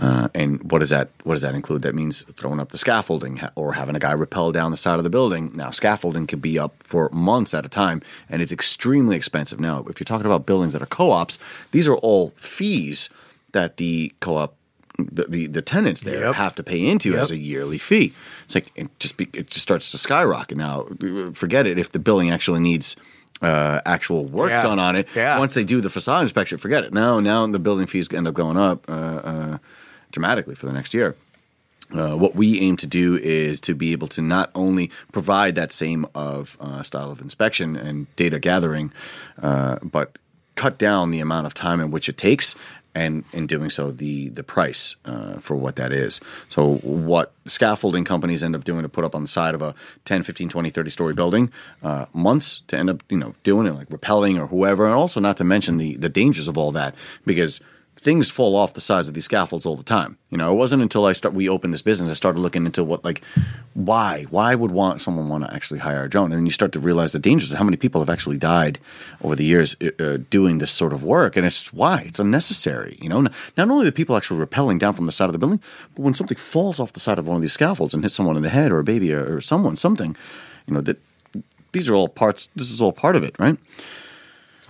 Uh, 0.00 0.28
and 0.34 0.72
what 0.72 0.78
does 0.78 0.88
that 0.88 1.10
what 1.24 1.34
does 1.34 1.42
that 1.42 1.54
include? 1.54 1.82
That 1.82 1.94
means 1.94 2.22
throwing 2.32 2.60
up 2.60 2.70
the 2.70 2.78
scaffolding 2.78 3.40
or 3.56 3.74
having 3.74 3.94
a 3.94 3.98
guy 3.98 4.14
rappel 4.14 4.50
down 4.50 4.70
the 4.70 4.76
side 4.78 4.96
of 4.98 5.04
the 5.04 5.10
building. 5.10 5.52
Now, 5.54 5.70
scaffolding 5.70 6.26
could 6.26 6.40
be 6.40 6.58
up 6.58 6.74
for 6.82 7.10
months 7.12 7.52
at 7.52 7.66
a 7.66 7.68
time, 7.68 8.00
and 8.30 8.40
it's 8.40 8.52
extremely 8.52 9.16
expensive. 9.16 9.60
Now, 9.60 9.84
if 9.90 10.00
you're 10.00 10.06
talking 10.06 10.24
about 10.26 10.46
buildings 10.46 10.72
that 10.72 10.80
are 10.82 10.86
co-ops, 10.86 11.38
these 11.72 11.86
are 11.86 11.96
all 11.96 12.30
fees 12.36 13.10
that 13.52 13.76
the 13.76 14.12
co-op 14.20 14.54
the 14.98 15.24
the, 15.28 15.46
the 15.46 15.62
tenants 15.62 16.02
there 16.02 16.24
Yep. 16.26 16.34
have 16.36 16.54
to 16.54 16.62
pay 16.62 16.86
into 16.86 17.10
Yep. 17.10 17.20
as 17.20 17.30
a 17.30 17.36
yearly 17.36 17.76
fee. 17.78 18.14
It's 18.44 18.54
like 18.54 18.70
it 18.74 18.88
just 18.98 19.18
be, 19.18 19.28
it 19.34 19.48
just 19.48 19.60
starts 19.60 19.90
to 19.90 19.98
skyrocket. 19.98 20.56
Now, 20.56 20.86
forget 21.34 21.66
it 21.66 21.78
if 21.78 21.92
the 21.92 21.98
building 21.98 22.30
actually 22.30 22.60
needs. 22.60 22.96
Uh, 23.42 23.80
actual 23.84 24.24
work 24.26 24.50
Yeah. 24.50 24.62
done 24.62 24.78
on 24.78 24.94
it. 24.94 25.08
Yeah. 25.16 25.36
Once 25.38 25.54
they 25.54 25.64
do 25.64 25.80
the 25.80 25.90
facade 25.90 26.22
inspection, 26.22 26.58
forget 26.58 26.84
it. 26.84 26.94
Now, 26.94 27.18
now 27.18 27.44
the 27.48 27.58
building 27.58 27.86
fees 27.88 28.08
end 28.12 28.28
up 28.28 28.34
going 28.34 28.56
up 28.56 28.88
uh, 28.88 28.92
uh, 28.92 29.58
dramatically 30.12 30.54
for 30.54 30.66
the 30.66 30.72
next 30.72 30.94
year. 30.94 31.16
Uh, 31.92 32.14
what 32.16 32.34
we 32.36 32.60
aim 32.60 32.76
to 32.78 32.86
do 32.86 33.16
is 33.16 33.60
to 33.62 33.74
be 33.74 33.92
able 33.92 34.06
to 34.08 34.22
not 34.22 34.50
only 34.54 34.90
provide 35.10 35.56
that 35.56 35.72
same 35.72 36.06
of 36.14 36.56
uh, 36.60 36.82
style 36.82 37.10
of 37.10 37.20
inspection 37.20 37.76
and 37.76 38.06
data 38.16 38.38
gathering, 38.38 38.92
uh, 39.42 39.76
but 39.82 40.16
cut 40.54 40.78
down 40.78 41.10
the 41.10 41.20
amount 41.20 41.44
of 41.46 41.52
time 41.52 41.80
in 41.80 41.90
which 41.90 42.08
it 42.08 42.16
takes, 42.16 42.54
and 42.94 43.24
in 43.32 43.46
doing 43.46 43.70
so, 43.70 43.90
the 43.90 44.28
the 44.28 44.42
price 44.42 44.96
uh, 45.04 45.34
for 45.34 45.56
what 45.56 45.76
that 45.76 45.92
is. 45.92 46.20
So, 46.48 46.76
what 46.76 47.32
scaffolding 47.46 48.04
companies 48.04 48.42
end 48.42 48.54
up 48.54 48.64
doing 48.64 48.82
to 48.82 48.88
put 48.88 49.04
up 49.04 49.14
on 49.14 49.22
the 49.22 49.28
side 49.28 49.54
of 49.54 49.62
a 49.62 49.74
10, 50.04 50.22
15, 50.22 50.48
20, 50.48 50.70
30 50.70 50.90
story 50.90 51.14
building, 51.14 51.50
uh, 51.82 52.06
months 52.12 52.62
to 52.68 52.76
end 52.76 52.90
up 52.90 53.02
you 53.08 53.16
know 53.16 53.34
doing 53.42 53.66
it, 53.66 53.74
like 53.74 53.90
repelling 53.90 54.38
or 54.38 54.46
whoever, 54.46 54.84
and 54.84 54.94
also 54.94 55.20
not 55.20 55.36
to 55.38 55.44
mention 55.44 55.78
the 55.78 55.96
the 55.96 56.08
dangers 56.08 56.48
of 56.48 56.58
all 56.58 56.72
that 56.72 56.94
because 57.24 57.60
things 57.96 58.28
fall 58.30 58.56
off 58.56 58.74
the 58.74 58.80
sides 58.80 59.06
of 59.06 59.14
these 59.14 59.24
scaffolds 59.24 59.64
all 59.64 59.76
the 59.76 59.84
time. 59.84 60.18
You 60.30 60.36
know, 60.36 60.52
it 60.52 60.56
wasn't 60.56 60.82
until 60.82 61.06
I 61.06 61.12
start 61.12 61.34
we 61.34 61.48
opened 61.48 61.72
this 61.72 61.82
business 61.82 62.10
I 62.10 62.14
started 62.14 62.40
looking 62.40 62.66
into 62.66 62.82
what 62.82 63.04
like 63.04 63.22
why 63.74 64.24
why 64.28 64.54
would 64.54 64.72
want 64.72 65.00
someone 65.00 65.28
want 65.28 65.44
to 65.44 65.54
actually 65.54 65.80
hire 65.80 66.04
a 66.04 66.10
drone, 66.10 66.32
and 66.32 66.38
then 66.38 66.46
you 66.46 66.52
start 66.52 66.72
to 66.72 66.80
realize 66.80 67.12
the 67.12 67.18
dangers 67.18 67.52
of 67.52 67.58
how 67.58 67.64
many 67.64 67.76
people 67.76 68.00
have 68.00 68.10
actually 68.10 68.38
died 68.38 68.78
over 69.22 69.36
the 69.36 69.44
years 69.44 69.76
uh, 70.00 70.18
doing 70.30 70.58
this 70.58 70.72
sort 70.72 70.92
of 70.92 71.04
work, 71.04 71.36
and 71.36 71.46
it's 71.46 71.72
why 71.72 72.02
it's 72.06 72.18
unnecessary. 72.18 72.98
You 73.00 73.08
know, 73.08 73.20
not 73.20 73.70
only 73.70 73.84
the 73.84 73.92
people 73.92 74.16
actually 74.16 74.44
rappelling 74.44 74.78
down 74.78 74.94
from 74.94 75.06
the 75.06 75.12
side 75.12 75.26
of 75.26 75.32
the 75.32 75.38
building, 75.38 75.60
but 75.94 76.02
when 76.02 76.14
something 76.14 76.36
falls 76.36 76.80
off 76.80 76.92
the 76.92 77.00
side 77.00 77.18
of 77.18 77.28
one 77.28 77.36
of 77.36 77.42
these 77.42 77.52
scaffolds 77.52 77.94
and 77.94 78.02
hits 78.02 78.14
someone 78.14 78.36
in 78.36 78.42
the 78.42 78.48
head 78.48 78.72
or 78.72 78.80
a 78.80 78.84
baby 78.84 79.12
or, 79.14 79.36
or 79.36 79.40
someone 79.40 79.76
something, 79.76 80.16
you 80.66 80.74
know 80.74 80.80
that 80.80 80.98
these 81.70 81.88
are 81.88 81.94
all 81.94 82.08
parts. 82.08 82.48
This 82.56 82.72
is 82.72 82.82
all 82.82 82.92
part 82.92 83.14
of 83.14 83.22
it, 83.22 83.36
right? 83.38 83.56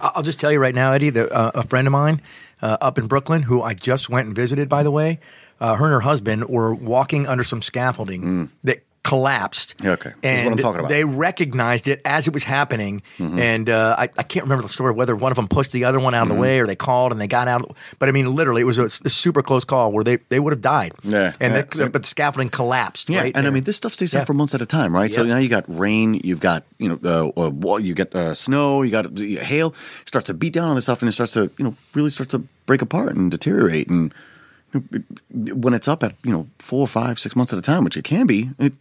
I'll 0.03 0.23
just 0.23 0.41
tell 0.41 0.51
you 0.51 0.59
right 0.59 0.75
now, 0.75 0.93
Eddie, 0.93 1.11
that 1.11 1.31
uh, 1.31 1.53
a 1.55 1.63
friend 1.63 1.87
of 1.87 1.93
mine 1.93 2.21
uh, 2.63 2.79
up 2.81 2.97
in 2.99 3.07
Brooklyn, 3.09 3.43
who 3.43 3.61
I 3.63 3.75
just 3.75 4.09
went 4.09 4.27
and 4.29 4.37
visited, 4.37 4.69
by 4.69 4.83
the 4.83 4.91
way, 4.91 5.19
uh, 5.61 5.75
her 5.75 5.85
and 5.85 5.93
her 5.93 6.01
husband 6.01 6.49
were 6.49 6.73
walking 6.75 7.27
under 7.27 7.45
some 7.45 7.61
scaffolding 7.61 8.51
that 8.65 8.85
collapsed. 9.05 9.75
Yeah, 9.83 9.91
okay. 9.93 10.13
This 10.23 10.39
is 10.39 10.45
what 10.45 10.53
I'm 10.53 10.59
talking 10.59 10.79
about. 10.81 10.89
They 10.89 11.05
recognized 11.05 11.89
it 11.89 12.01
as 12.05 12.29
it 12.29 12.35
was 12.35 12.45
happening, 12.45 13.03
and 13.19 13.69
uh, 13.69 13.97
I, 13.99 14.05
I 14.17 14.23
can't 14.23 14.45
remember 14.45 14.63
the 14.63 14.69
story 14.69 14.93
whether 14.93 15.17
one 15.17 15.33
of 15.33 15.37
them 15.37 15.49
pushed 15.49 15.73
the 15.73 15.85
other 15.85 15.99
one 16.01 16.15
out 16.15 16.23
of 16.23 16.29
Mm-hmm. 16.29 16.37
the 16.37 16.41
way 16.41 16.61
or 16.61 16.67
they 16.67 16.77
called 16.77 17.11
and 17.13 17.21
they 17.21 17.27
got 17.27 17.49
out. 17.49 17.77
But 17.99 18.09
I 18.09 18.13
mean, 18.13 18.33
literally, 18.35 18.63
it 18.63 18.65
was 18.65 18.79
a, 18.79 18.85
a 18.87 19.09
super 19.11 19.43
close 19.43 19.65
call 19.65 19.91
where 19.93 20.05
they, 20.05 20.17
they 20.29 20.39
would 20.39 20.53
have 20.53 20.61
died. 20.63 20.93
Yeah, 21.03 21.33
and 21.41 21.53
yeah. 21.77 21.89
but 21.89 22.03
the 22.03 22.09
scaffolding 22.09 22.49
collapsed. 22.49 23.11
Yeah, 23.11 23.21
right 23.23 23.37
and 23.37 23.47
I 23.47 23.51
mean 23.51 23.65
this 23.65 23.77
stuff 23.77 23.93
stays 23.95 24.15
Yeah. 24.15 24.21
out 24.21 24.27
for 24.27 24.35
months 24.35 24.55
at 24.55 24.63
a 24.63 24.67
time, 24.67 24.95
right? 24.95 25.13
So 25.13 25.25
now 25.25 25.39
you 25.39 25.49
got 25.49 25.65
rain, 25.67 26.15
you've 26.23 26.41
got 26.41 26.65
you 26.79 26.89
know, 26.89 27.33
uh, 27.37 27.73
uh, 27.73 27.77
you 27.79 27.95
get 27.95 28.15
uh, 28.15 28.35
snow, 28.35 28.83
you 28.83 28.91
got 28.93 29.07
uh, 29.07 29.21
hail, 29.45 29.69
it 30.03 30.09
starts 30.09 30.27
to 30.29 30.35
beat 30.35 30.53
down 30.53 30.69
on 30.69 30.75
this 30.77 30.85
stuff, 30.85 31.03
and 31.03 31.09
it 31.09 31.13
starts 31.13 31.33
to 31.33 31.51
you 31.59 31.65
know 31.65 31.75
really 31.95 32.11
starts 32.11 32.31
to 32.33 32.39
break 32.67 32.83
apart 32.83 33.17
and 33.17 33.31
deteriorate. 33.31 33.89
And 33.89 34.05
you 34.05 34.09
know, 34.09 34.13
it- 34.15 34.32
when 35.31 35.75
it's 35.75 35.89
up 35.89 36.03
at 36.03 36.15
you 36.25 36.33
know 36.33 36.47
four, 36.59 36.87
five, 36.87 37.19
six 37.21 37.37
months 37.37 37.53
at 37.53 37.59
a 37.59 37.63
time, 37.63 37.85
which 37.85 37.97
it 37.97 38.05
can 38.05 38.27
be, 38.27 38.51
it 38.59 38.73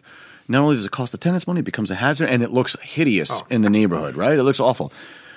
not 0.48 0.62
only 0.64 0.76
does 0.76 0.86
it 0.86 0.92
cost 0.92 1.12
the 1.12 1.18
tenants 1.18 1.48
money, 1.48 1.60
it 1.60 1.64
becomes 1.66 1.92
a 1.92 1.96
hazard, 1.96 2.30
and 2.30 2.44
it 2.44 2.52
looks 2.52 2.76
hideous 2.82 3.32
Oh. 3.32 3.46
in 3.50 3.62
the 3.62 3.70
neighborhood, 3.70 4.16
right? 4.16 4.38
It 4.38 4.44
looks 4.44 4.60
awful. 4.60 4.92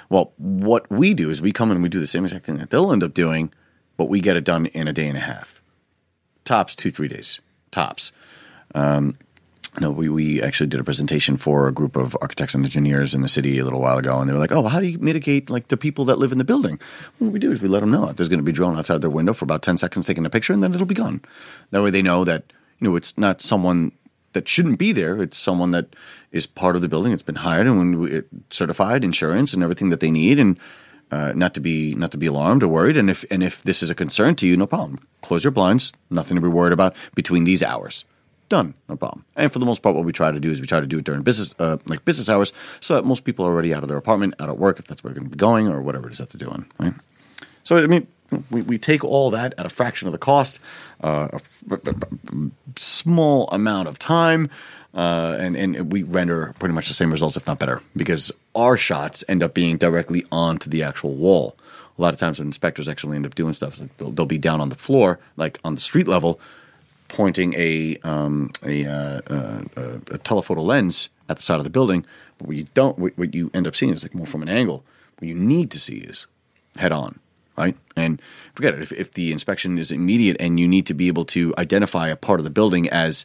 Well, 0.09 0.33
what 0.39 0.91
we 0.91 1.15
do 1.15 1.31
is 1.31 1.41
we 1.41 1.53
come 1.53 1.71
in 1.71 1.77
and 1.79 1.83
we 1.83 1.89
do 1.89 2.01
the 2.01 2.07
same 2.07 2.25
exact 2.25 2.45
thing 2.47 2.59
that 2.59 2.71
they'll 2.71 2.93
end 2.93 3.03
up 3.03 3.15
doing, 3.15 3.53
but 3.97 4.09
we 4.09 4.21
get 4.21 4.37
it 4.37 4.45
done 4.45 4.67
in 4.67 4.87
a 4.89 4.93
day 4.93 5.07
and 5.09 5.17
a 5.17 5.21
half 5.21 5.61
tops 6.45 6.75
two 6.75 6.91
three 6.91 7.09
days 7.09 7.41
tops 7.71 8.13
um, 8.75 9.17
no 9.81 9.91
we, 9.91 10.09
we 10.09 10.43
actually 10.43 10.67
did 10.67 10.81
a 10.81 10.85
presentation 10.85 11.37
for 11.37 11.69
a 11.69 11.73
group 11.73 11.97
of 11.97 12.17
architects 12.21 12.55
and 12.55 12.65
engineers 12.65 13.15
in 13.15 13.21
the 13.21 13.29
city 13.29 13.59
a 13.59 13.65
little 13.65 13.81
while 13.81 13.99
ago 13.99 14.19
and 14.19 14.29
they 14.29 14.33
were 14.33 14.39
like 14.39 14.53
oh 14.53 14.65
how 14.65 14.81
do 14.81 14.87
you 14.87 14.99
mitigate 14.99 15.51
like 15.51 15.69
the 15.69 15.77
people 15.77 16.05
that 16.05 16.19
live 16.19 16.33
in 16.33 16.39
the 16.39 16.45
building 16.45 16.79
what 17.19 17.33
we 17.33 17.39
do 17.39 17.53
is 17.53 17.61
we 17.61 17.69
let 17.69 17.81
them 17.81 17.91
know 17.91 18.07
that 18.07 18.17
there's 18.17 18.29
going 18.29 18.39
to 18.39 18.45
be 18.45 18.53
a 18.53 18.55
drone 18.55 18.77
outside 18.77 19.01
their 19.01 19.11
window 19.11 19.33
for 19.33 19.45
about 19.45 19.63
10 19.63 19.79
seconds 19.79 20.07
taking 20.07 20.27
a 20.27 20.31
picture 20.31 20.53
and 20.53 20.63
then 20.63 20.75
it'll 20.75 20.87
be 20.87 20.95
gone 20.95 21.21
that 21.71 21.83
way 21.83 21.91
they 21.91 22.03
know 22.03 22.25
that 22.25 22.53
you 22.79 22.89
know 22.89 22.97
it's 22.97 23.17
not 23.19 23.41
someone 23.41 23.93
that 24.33 24.49
shouldn't 24.49 24.79
be 24.79 24.93
there 24.93 25.23
it's 25.23 25.39
someone 25.39 25.71
that 25.71 25.95
is 26.33 26.47
part 26.47 26.77
of 26.77 26.83
the 26.83 26.89
building 26.89 27.13
it's 27.13 27.23
been 27.23 27.37
hired 27.37 27.67
and 27.67 27.99
we, 27.99 28.11
it, 28.11 28.29
certified 28.51 29.05
insurance 29.05 29.55
and 29.55 29.63
everything 29.63 29.91
that 29.91 30.01
they 30.01 30.11
need 30.11 30.39
and 30.39 30.59
uh, 31.11 31.33
not 31.35 31.55
to 31.55 31.61
be 31.61 31.95
not 31.95 32.11
to 32.11 32.19
be 32.19 32.27
alarmed 32.27 32.63
or 32.63 32.69
worried. 32.69 32.97
And 32.97 33.09
if 33.09 33.25
and 33.31 33.43
if 33.43 33.63
this 33.63 33.83
is 33.83 33.91
a 33.91 33.95
concern 33.95 34.35
to 34.37 34.47
you, 34.47 34.57
no 34.57 34.67
problem. 34.67 35.07
Close 35.23 35.45
your 35.45 35.51
blinds. 35.51 35.93
Nothing 36.11 36.35
to 36.37 36.41
be 36.41 36.49
worried 36.49 36.73
about 36.73 36.97
between 37.15 37.45
these 37.45 37.63
hours. 37.63 38.05
Done, 38.49 38.75
no 38.89 38.97
problem. 38.97 39.25
And 39.37 39.51
for 39.53 39.59
the 39.59 39.67
most 39.67 39.83
part, 39.83 39.97
what 39.97 40.05
we 40.05 40.13
try 40.13 40.31
to 40.31 40.39
do 40.39 40.51
is 40.51 40.61
we 40.61 40.67
try 40.67 40.81
to 40.81 40.87
do 40.87 40.99
it 40.99 41.05
during 41.05 41.23
business, 41.23 41.55
uh, 41.59 41.79
like 41.87 42.05
business 42.05 42.29
hours, 42.29 42.53
so 42.81 42.95
that 42.95 43.05
most 43.05 43.25
people 43.25 43.47
are 43.47 43.51
already 43.51 43.75
out 43.75 43.83
of 43.83 43.89
their 43.89 43.97
apartment, 43.97 44.35
out 44.39 44.49
at 44.49 44.59
work, 44.59 44.79
if 44.79 44.87
that's 44.87 45.03
where 45.03 45.13
they're 45.13 45.21
going 45.21 45.31
to 45.31 45.37
be 45.37 45.41
going, 45.41 45.69
or 45.69 45.81
whatever 45.81 46.09
it 46.09 46.13
is 46.13 46.19
that 46.19 46.31
they're 46.31 46.47
doing. 46.47 46.67
Right. 46.79 46.95
So 47.65 47.79
I 47.79 47.87
mean, 47.87 48.07
we, 48.51 48.63
we 48.63 48.79
take 48.79 49.03
all 49.03 49.31
that 49.31 49.55
at 49.57 49.65
a 49.65 49.69
fraction 49.69 50.07
of 50.09 50.13
the 50.13 50.19
cost, 50.19 50.61
uh, 51.01 51.29
small 52.77 53.49
amount 53.49 53.89
of 53.89 53.99
time, 53.99 54.51
uh, 54.93 55.39
and 55.41 55.57
and 55.57 55.91
we 55.91 56.03
render 56.03 56.55
pretty 56.59 56.75
much 56.75 56.89
the 56.89 56.95
same 56.95 57.11
results, 57.11 57.37
if 57.37 57.47
not 57.47 57.59
better, 57.59 57.81
because 57.97 58.31
our 58.55 58.77
shots 58.77 59.25
end 59.29 59.43
up 59.43 59.55
being 59.55 59.79
directly 59.79 60.25
onto 60.31 60.69
the 60.69 60.83
actual 60.83 61.15
wall. 61.15 61.57
A 61.99 62.03
lot 62.03 62.13
of 62.13 62.21
times, 62.21 62.39
when 62.39 62.49
inspectors 62.49 62.89
actually 62.89 63.17
end 63.17 63.25
up 63.25 63.35
doing 63.37 63.53
stuff, 63.53 63.81
they'll, 63.99 64.11
they'll 64.11 64.27
be 64.27 64.39
down 64.39 64.61
on 64.61 64.69
the 64.69 64.75
floor, 64.75 65.21
like 65.37 65.59
on 65.65 65.77
the 65.77 65.81
street 65.81 66.09
level, 66.09 66.41
pointing 67.15 67.55
a 67.57 67.97
um, 68.03 68.51
a, 68.67 68.85
uh, 68.85 69.21
uh, 69.31 69.99
a 70.11 70.19
telephoto 70.19 70.61
lens 70.61 71.11
at 71.29 71.37
the 71.37 71.43
side 71.43 71.59
of 71.59 71.65
the 71.65 71.71
building. 71.71 72.05
But 72.39 72.49
what 72.49 72.57
you 72.57 72.65
don't, 72.75 72.99
what 72.99 73.35
you 73.35 73.53
end 73.55 73.69
up 73.69 73.77
seeing 73.77 73.93
is 73.93 74.03
like 74.03 74.15
more 74.15 74.27
from 74.27 74.43
an 74.43 74.49
angle. 74.49 74.85
What 75.19 75.29
you 75.29 75.35
need 75.35 75.71
to 75.71 75.79
see 75.79 75.99
is 75.99 76.27
head 76.77 76.91
on, 76.91 77.21
right? 77.57 77.77
And 77.95 78.21
forget 78.57 78.75
it. 78.75 78.81
If, 78.81 78.93
if 78.93 79.13
the 79.13 79.31
inspection 79.31 79.79
is 79.79 79.93
immediate 79.93 80.37
and 80.41 80.59
you 80.59 80.67
need 80.67 80.87
to 80.87 80.95
be 80.95 81.07
able 81.07 81.25
to 81.27 81.55
identify 81.57 82.09
a 82.09 82.17
part 82.17 82.41
of 82.41 82.45
the 82.45 82.51
building 82.51 82.89
as 82.89 83.25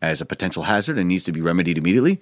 as 0.00 0.22
a 0.22 0.26
potential 0.26 0.62
hazard 0.62 0.98
and 0.98 1.06
needs 1.06 1.24
to 1.24 1.32
be 1.32 1.42
remedied 1.42 1.76
immediately, 1.76 2.20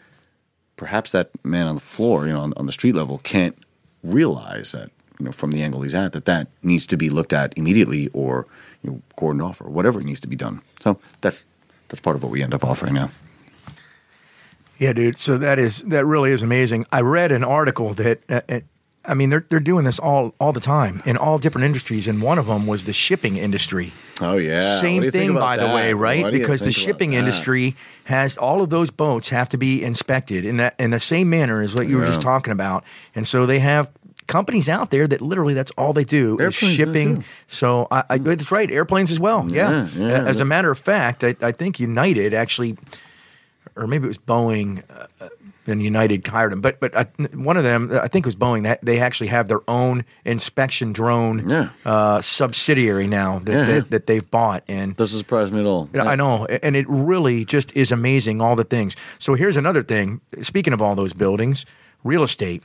perhaps 0.76 1.12
that 1.12 1.30
man 1.44 1.68
on 1.68 1.76
the 1.76 1.80
floor, 1.80 2.26
you 2.26 2.32
know, 2.32 2.40
on, 2.40 2.52
on 2.56 2.66
the 2.66 2.72
street 2.72 2.94
level, 2.94 3.18
can't 3.18 3.56
realize 4.02 4.72
that 4.72 4.90
you 5.20 5.26
know 5.26 5.32
from 5.32 5.52
the 5.52 5.62
angle 5.62 5.82
he's 5.82 5.94
at 5.94 6.12
that 6.12 6.24
that 6.24 6.48
needs 6.64 6.86
to 6.86 6.96
be 6.96 7.08
looked 7.08 7.32
at 7.32 7.56
immediately 7.56 8.08
or 8.12 8.48
you 8.84 8.90
know 8.90 9.02
cordoned 9.16 9.44
off 9.44 9.60
or 9.60 9.68
whatever 9.68 10.00
needs 10.00 10.20
to 10.20 10.28
be 10.28 10.36
done. 10.36 10.60
So 10.80 10.98
that's 11.20 11.46
that's 11.88 12.00
part 12.00 12.16
of 12.16 12.22
what 12.22 12.30
we 12.30 12.42
end 12.42 12.54
up 12.54 12.64
offering 12.64 12.94
now. 12.94 13.10
Yeah, 14.78 14.92
dude. 14.92 15.18
So 15.18 15.38
that 15.38 15.58
is 15.58 15.82
that 15.82 16.04
really 16.04 16.30
is 16.30 16.42
amazing. 16.42 16.84
I 16.92 17.00
read 17.00 17.32
an 17.32 17.44
article 17.44 17.94
that 17.94 18.22
uh, 18.28 18.40
uh, 18.48 18.60
I 19.04 19.14
mean 19.14 19.30
they're 19.30 19.44
they're 19.48 19.60
doing 19.60 19.84
this 19.84 19.98
all 19.98 20.34
all 20.40 20.52
the 20.52 20.60
time 20.60 21.02
in 21.06 21.16
all 21.16 21.38
different 21.38 21.64
industries, 21.64 22.06
and 22.08 22.20
one 22.20 22.38
of 22.38 22.46
them 22.46 22.66
was 22.66 22.84
the 22.84 22.92
shipping 22.92 23.36
industry. 23.36 23.92
Oh 24.20 24.36
yeah, 24.36 24.80
Same 24.80 25.10
thing, 25.10 25.34
by 25.34 25.56
the 25.56 25.66
way, 25.66 25.94
right? 25.94 26.30
Because 26.30 26.60
the 26.60 26.72
shipping 26.72 27.12
industry 27.14 27.76
has 28.04 28.36
all 28.36 28.62
of 28.62 28.70
those 28.70 28.90
boats 28.90 29.28
have 29.30 29.48
to 29.50 29.58
be 29.58 29.82
inspected 29.82 30.44
in 30.44 30.56
that 30.58 30.74
in 30.78 30.90
the 30.90 31.00
same 31.00 31.30
manner 31.30 31.62
as 31.62 31.74
what 31.74 31.88
you 31.88 31.96
were 31.96 32.04
just 32.04 32.20
talking 32.20 32.52
about, 32.52 32.84
and 33.14 33.26
so 33.26 33.46
they 33.46 33.60
have 33.60 33.90
companies 34.26 34.68
out 34.68 34.90
there 34.90 35.06
that 35.06 35.20
literally 35.20 35.54
that's 35.54 35.70
all 35.72 35.92
they 35.92 36.04
do 36.04 36.32
Airplanes 36.40 36.58
do 36.60 36.66
is 36.66 36.76
shipping. 36.76 37.16
too. 37.18 37.24
So 37.46 37.86
I, 37.90 38.04
I, 38.10 38.18
that's 38.18 38.50
right, 38.50 38.70
airplanes 38.70 39.10
as 39.10 39.20
well. 39.20 39.46
Yeah. 39.50 39.88
Yeah, 39.96 40.08
yeah. 40.08 40.24
As 40.24 40.40
a 40.40 40.44
matter 40.44 40.70
of 40.70 40.78
fact, 40.78 41.24
I, 41.24 41.34
I 41.42 41.52
think 41.52 41.78
United 41.80 42.34
actually, 42.34 42.76
or 43.76 43.86
maybe 43.86 44.04
it 44.04 44.08
was 44.08 44.18
Boeing. 44.18 44.82
Uh, 44.90 45.28
and 45.66 45.82
United 45.82 46.26
hired 46.26 46.52
them, 46.52 46.60
but 46.60 46.78
but 46.78 46.94
I, 46.94 47.04
one 47.34 47.56
of 47.56 47.64
them, 47.64 47.90
I 47.90 48.06
think 48.06 48.26
it 48.26 48.28
was 48.28 48.36
Boeing. 48.36 48.64
That 48.64 48.84
they 48.84 49.00
actually 49.00 49.28
have 49.28 49.48
their 49.48 49.62
own 49.66 50.04
inspection 50.26 50.92
drone 50.92 51.48
Yeah. 51.48 51.70
uh, 51.86 52.20
subsidiary 52.20 53.06
now 53.06 53.38
that, 53.38 53.66
that 53.66 53.90
that 53.90 54.06
they've 54.06 54.30
bought, 54.30 54.62
and 54.68 54.94
Doesn't 54.94 55.18
surprise 55.18 55.50
me 55.50 55.60
at 55.60 55.66
all. 55.66 55.88
I 55.98 56.16
know, 56.16 56.44
and 56.44 56.76
it 56.76 56.84
really 56.86 57.46
just 57.46 57.74
is 57.74 57.92
amazing 57.92 58.42
all 58.42 58.56
the 58.56 58.64
things. 58.64 58.94
So 59.18 59.32
here's 59.32 59.56
another 59.56 59.82
thing. 59.82 60.20
Speaking 60.42 60.74
of 60.74 60.82
all 60.82 60.94
those 60.94 61.14
buildings, 61.14 61.64
real 62.04 62.22
estate 62.22 62.62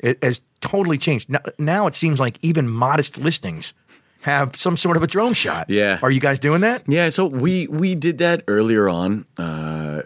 it 0.00 0.22
has 0.22 0.40
totally 0.60 0.98
changed. 0.98 1.28
Now, 1.30 1.40
now 1.58 1.86
it 1.86 1.94
seems 1.94 2.18
like 2.18 2.38
even 2.42 2.68
modest 2.68 3.18
listings 3.18 3.74
have 4.22 4.56
some 4.56 4.76
sort 4.76 4.96
of 4.96 5.02
a 5.02 5.06
drone 5.06 5.32
shot. 5.34 5.70
Yeah. 5.70 5.98
Are 6.02 6.10
you 6.10 6.20
guys 6.20 6.38
doing 6.38 6.62
that? 6.62 6.82
Yeah, 6.88 7.10
so 7.10 7.26
we 7.26 7.66
we 7.68 7.94
did 7.94 8.18
that 8.18 8.42
earlier 8.48 8.88
on 8.88 9.26
uh, 9.38 10.02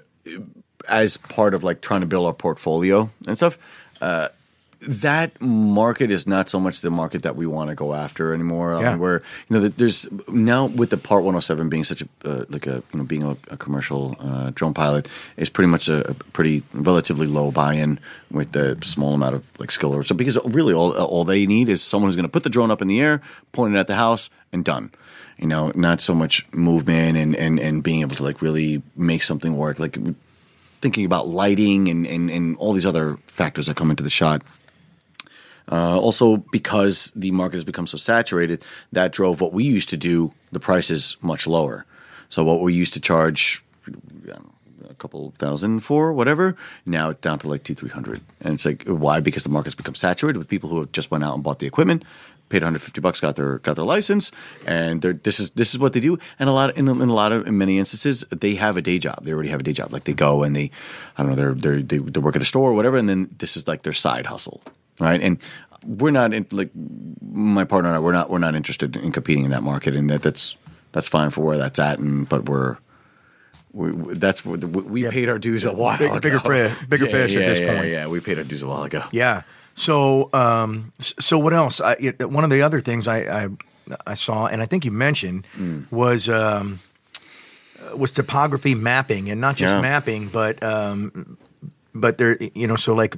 as 0.89 1.17
part 1.17 1.55
of 1.55 1.65
like 1.65 1.81
trying 1.81 2.01
to 2.01 2.07
build 2.07 2.27
our 2.27 2.35
portfolio 2.35 3.11
and 3.27 3.37
stuff. 3.37 3.59
Uh, 4.01 4.29
that 4.89 5.41
market 5.41 6.11
is 6.11 6.27
not 6.27 6.49
so 6.49 6.59
much 6.59 6.81
the 6.81 6.91
market 6.91 7.23
that 7.23 7.37
we 7.37 7.47
want 7.47 7.71
to 7.71 7.75
go 7.75 7.95
after 7.95 8.35
anymore. 8.35 8.81
Yeah. 8.81 8.91
mean, 8.91 8.99
where 8.99 9.23
you 9.49 9.59
know 9.59 9.69
there's 9.69 10.09
now 10.29 10.67
with 10.67 10.91
the 10.91 10.97
Part 10.97 11.23
107 11.23 11.69
being 11.69 11.85
such 11.85 12.03
a 12.03 12.09
uh, 12.25 12.45
like 12.49 12.67
a 12.67 12.83
you 12.93 12.99
know 12.99 13.05
being 13.05 13.23
a, 13.23 13.37
a 13.51 13.57
commercial 13.57 14.17
uh, 14.21 14.51
drone 14.55 14.75
pilot 14.75 15.09
is 15.37 15.49
pretty 15.49 15.69
much 15.69 15.89
a, 15.89 16.11
a 16.11 16.15
pretty 16.15 16.63
relatively 16.73 17.27
low 17.27 17.51
buy-in 17.51 18.01
with 18.31 18.53
the 18.53 18.79
small 18.83 19.15
amount 19.15 19.35
of 19.37 19.61
like 19.61 19.71
skill. 19.71 19.95
or 19.95 20.03
So 20.03 20.15
because 20.15 20.39
really 20.45 20.75
all 20.75 20.93
all 20.93 21.25
they 21.25 21.47
need 21.47 21.69
is 21.69 21.83
someone 21.83 22.09
who's 22.09 22.17
going 22.17 22.25
to 22.25 22.33
put 22.33 22.43
the 22.43 22.51
drone 22.51 22.71
up 22.71 22.83
in 22.83 22.89
the 22.89 23.01
air, 23.01 23.23
point 23.53 23.75
it 23.75 23.79
at 23.79 23.87
the 23.87 23.97
house, 23.97 24.31
and 24.53 24.65
done. 24.65 24.91
You 25.39 25.47
know, 25.47 25.73
not 25.75 26.01
so 26.01 26.15
much 26.15 26.47
movement 26.53 27.17
and 27.17 27.37
and 27.37 27.61
and 27.61 27.83
being 27.83 28.01
able 28.01 28.17
to 28.17 28.23
like 28.23 28.43
really 28.43 28.83
make 28.97 29.23
something 29.23 29.57
work. 29.57 29.79
Like 29.79 29.97
thinking 30.81 31.05
about 31.05 31.29
lighting 31.29 31.89
and 31.89 32.07
and, 32.07 32.31
and 32.31 32.57
all 32.57 32.73
these 32.73 32.87
other 32.87 33.17
factors 33.27 33.67
that 33.67 33.77
come 33.77 33.91
into 33.91 34.03
the 34.03 34.11
shot. 34.11 34.43
Uh, 35.71 35.99
also, 35.99 36.37
because 36.37 37.13
the 37.15 37.31
market 37.31 37.57
has 37.57 37.65
become 37.65 37.87
so 37.87 37.97
saturated, 37.97 38.65
that 38.93 39.13
drove 39.13 39.41
what 39.41 39.53
we 39.53 39.65
used 39.65 39.89
to 39.91 39.97
do 39.97 40.33
the 40.51 40.61
prices 40.61 41.17
much 41.21 41.47
lower. 41.47 41.87
So 42.29 42.45
what 42.45 42.61
we 42.61 42.75
used 42.75 42.95
to 42.95 43.01
charge 43.01 43.65
a 44.89 44.95
couple 44.95 45.33
thousand 45.39 45.81
for 45.81 46.13
whatever, 46.13 46.57
now 46.87 47.11
it's 47.11 47.21
down 47.21 47.39
to 47.41 47.49
like 47.49 47.65
two 47.65 47.75
three 47.75 47.91
hundred, 47.91 48.21
and 48.41 48.55
it's 48.55 48.65
like 48.65 48.85
why? 48.85 49.21
Because 49.21 49.45
the 49.45 49.51
market's 49.51 49.75
become 49.75 49.95
saturated 49.95 50.39
with 50.39 50.49
people 50.49 50.71
who 50.71 50.81
have 50.81 50.93
just 50.93 51.11
went 51.11 51.25
out 51.25 51.35
and 51.35 51.43
bought 51.43 51.59
the 51.59 51.67
equipment. 51.67 52.05
Paid 52.49 52.63
150 52.63 53.01
bucks, 53.01 53.19
got 53.19 53.37
their 53.37 53.61
got 53.61 53.77
their 53.77 53.85
license, 53.85 54.31
and 54.67 55.01
this 55.01 55.41
is 55.41 55.53
this 55.53 55.73
is 55.73 55.79
what 55.79 55.95
they 55.95 56.01
do. 56.01 56.19
And 56.39 56.51
a 56.51 56.53
lot 56.53 56.77
in, 56.77 56.87
in 56.87 57.09
a 57.09 57.15
lot 57.15 57.33
of 57.33 57.47
in 57.47 57.57
many 57.57 57.79
instances, 57.79 58.27
they 58.31 58.57
have 58.57 58.77
a 58.77 58.83
day 58.83 58.99
job. 58.99 59.25
They 59.25 59.33
already 59.33 59.49
have 59.49 59.61
a 59.61 59.63
day 59.63 59.73
job. 59.73 59.91
Like 59.91 60.05
they 60.05 60.13
go 60.13 60.43
and 60.43 60.55
they, 60.55 60.71
I 61.17 61.23
don't 61.23 61.31
know, 61.31 61.37
they're, 61.37 61.55
they're 61.55 61.83
they 61.83 61.97
they 61.97 62.21
work 62.21 62.37
at 62.37 62.43
a 62.43 62.45
store 62.45 62.71
or 62.71 62.75
whatever, 62.75 62.99
and 62.99 63.09
then 63.09 63.31
this 63.39 63.57
is 63.57 63.67
like 63.67 63.85
their 63.85 63.95
side 63.95 64.27
hustle, 64.27 64.61
right? 65.01 65.21
And 65.21 65.39
we're 65.85 66.11
not 66.13 66.33
in, 66.33 66.47
like 66.53 66.71
my 67.21 67.65
partner 67.65 67.89
and 67.91 67.97
I. 67.97 68.01
We're 68.01 68.13
not 68.13 68.31
we're 68.31 68.39
not 68.39 68.55
interested 68.55 68.97
in 68.97 69.13
competing 69.13 69.45
in 69.45 69.51
that 69.51 69.63
market, 69.63 69.95
and 69.97 70.09
that 70.11 70.23
that's 70.23 70.57
that's 70.93 71.09
fine 71.09 71.31
for 71.31 71.41
where 71.45 71.57
that's 71.59 71.79
at. 71.79 71.99
And 71.99 72.29
but 72.29 72.49
we're 72.49 72.77
we, 73.73 73.91
we- 73.93 74.15
that's 74.15 74.45
what 74.45 74.63
we, 74.65 74.83
we 74.83 75.11
paid 75.11 75.29
our 75.29 75.39
dues 75.39 75.65
a 75.65 75.73
while 75.73 75.99
Big- 75.99 76.11
ago. 76.11 76.21
bigger 76.21 76.77
bigger 76.89 77.07
fish 77.07 77.35
at 77.37 77.45
this 77.47 77.61
yeah, 77.61 77.75
point. 77.75 77.89
Yeah, 77.91 78.07
we 78.07 78.21
paid 78.21 78.39
our 78.39 78.45
dues 78.45 78.63
a 78.63 78.67
while 78.69 78.83
ago. 78.85 79.03
Yeah. 79.13 79.43
So, 79.75 80.29
um, 80.35 80.93
so 81.01 81.39
what 81.39 81.55
else? 81.55 81.81
I, 81.81 81.93
it, 81.99 82.29
one 82.31 82.45
of 82.45 82.51
the 82.51 82.61
other 82.61 82.79
things 82.81 83.09
I, 83.09 83.45
I, 83.45 83.49
I 84.07 84.15
saw, 84.15 84.47
and 84.47 84.61
I 84.61 84.67
think 84.67 84.85
you 84.85 84.91
mentioned, 84.93 85.47
Mm. 85.59 85.91
was 85.91 86.29
um, 86.29 86.79
was 87.97 88.13
topography 88.13 88.75
mapping, 88.75 89.31
and 89.31 89.41
not 89.41 89.57
just 89.57 89.75
Yeah. 89.75 89.81
mapping, 89.81 90.29
but 90.29 90.63
um, 90.63 91.39
but 91.95 92.19
they're 92.19 92.37
you 92.55 92.67
know 92.67 92.77
so 92.77 92.95
like 92.95 93.17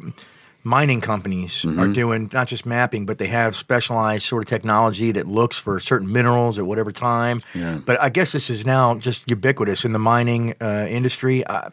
mining 0.65 1.01
companies 1.01 1.63
Mm-hmm. 1.65 1.79
are 1.81 1.89
doing 1.89 2.31
not 2.33 2.49
just 2.49 2.65
mapping, 2.67 3.05
but 3.07 3.19
they 3.19 3.27
have 3.29 3.55
specialized 3.55 4.25
sort 4.25 4.43
of 4.43 4.49
technology 4.49 5.13
that 5.13 5.27
looks 5.27 5.59
for 5.59 5.79
certain 5.79 6.11
minerals 6.11 6.59
at 6.59 6.67
whatever 6.67 6.91
time. 6.91 7.43
Yeah. 7.55 7.79
But 7.85 8.01
I 8.01 8.09
guess 8.09 8.33
this 8.33 8.49
is 8.51 8.65
now 8.67 8.95
just 8.97 9.29
ubiquitous 9.31 9.85
in 9.85 9.93
the 9.93 9.99
mining 9.99 10.55
uh, 10.61 10.87
industry. 10.89 11.45
Uh, 11.45 11.71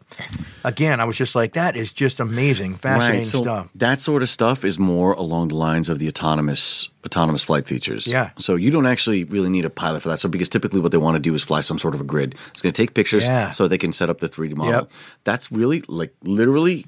again, 0.63 0.99
I 0.99 1.05
was 1.05 1.17
just 1.17 1.35
like, 1.35 1.53
that 1.53 1.75
is 1.75 1.91
just 1.91 2.19
amazing, 2.19 2.75
fascinating 2.75 3.25
so 3.25 3.41
stuff. 3.41 3.69
That 3.75 4.01
sort 4.01 4.21
of 4.23 4.29
stuff 4.29 4.63
is 4.65 4.77
more 4.77 5.13
along 5.13 5.47
the 5.49 5.55
lines 5.55 5.89
of 5.89 5.99
the 5.99 6.07
autonomous 6.07 6.89
autonomous 7.05 7.43
flight 7.43 7.65
features. 7.65 8.05
Yeah. 8.05 8.29
So 8.37 8.55
you 8.55 8.69
don't 8.69 8.85
actually 8.85 9.23
really 9.23 9.49
need 9.49 9.65
a 9.65 9.69
pilot 9.71 10.03
for 10.03 10.09
that. 10.09 10.19
So 10.19 10.29
because 10.29 10.49
typically 10.49 10.79
what 10.79 10.91
they 10.91 10.99
want 10.99 11.15
to 11.15 11.19
do 11.19 11.33
is 11.33 11.41
fly 11.41 11.61
some 11.61 11.79
sort 11.79 11.95
of 11.95 12.01
a 12.01 12.03
grid. 12.03 12.35
It's 12.49 12.61
going 12.61 12.73
to 12.73 12.79
take 12.81 12.93
pictures 12.93 13.25
Yeah. 13.25 13.49
so 13.49 13.67
they 13.67 13.79
can 13.79 13.91
set 13.91 14.09
up 14.09 14.19
the 14.19 14.27
3D 14.29 14.55
model. 14.55 14.73
Yep. 14.73 14.91
That's 15.23 15.51
really 15.51 15.81
like 15.87 16.13
literally 16.23 16.85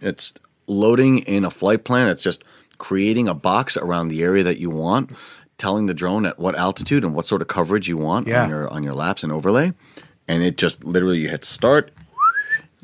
it's 0.00 0.32
loading 0.72 1.18
in 1.20 1.44
a 1.44 1.50
flight 1.50 1.84
plan. 1.84 2.08
It's 2.08 2.22
just 2.22 2.42
creating 2.78 3.28
a 3.28 3.34
box 3.34 3.76
around 3.76 4.08
the 4.08 4.22
area 4.22 4.42
that 4.44 4.58
you 4.58 4.70
want, 4.70 5.10
telling 5.58 5.86
the 5.86 5.94
drone 5.94 6.26
at 6.26 6.38
what 6.38 6.56
altitude 6.58 7.04
and 7.04 7.14
what 7.14 7.26
sort 7.26 7.42
of 7.42 7.48
coverage 7.48 7.88
you 7.88 7.96
want 7.96 8.26
Yeah. 8.26 8.42
on 8.44 8.48
your 8.50 8.68
on 8.72 8.82
your 8.82 8.94
laps 8.94 9.22
and 9.22 9.32
overlay. 9.32 9.72
And 10.28 10.42
it 10.42 10.56
just 10.56 10.82
literally 10.84 11.18
you 11.18 11.28
hit 11.28 11.44
start, 11.44 11.92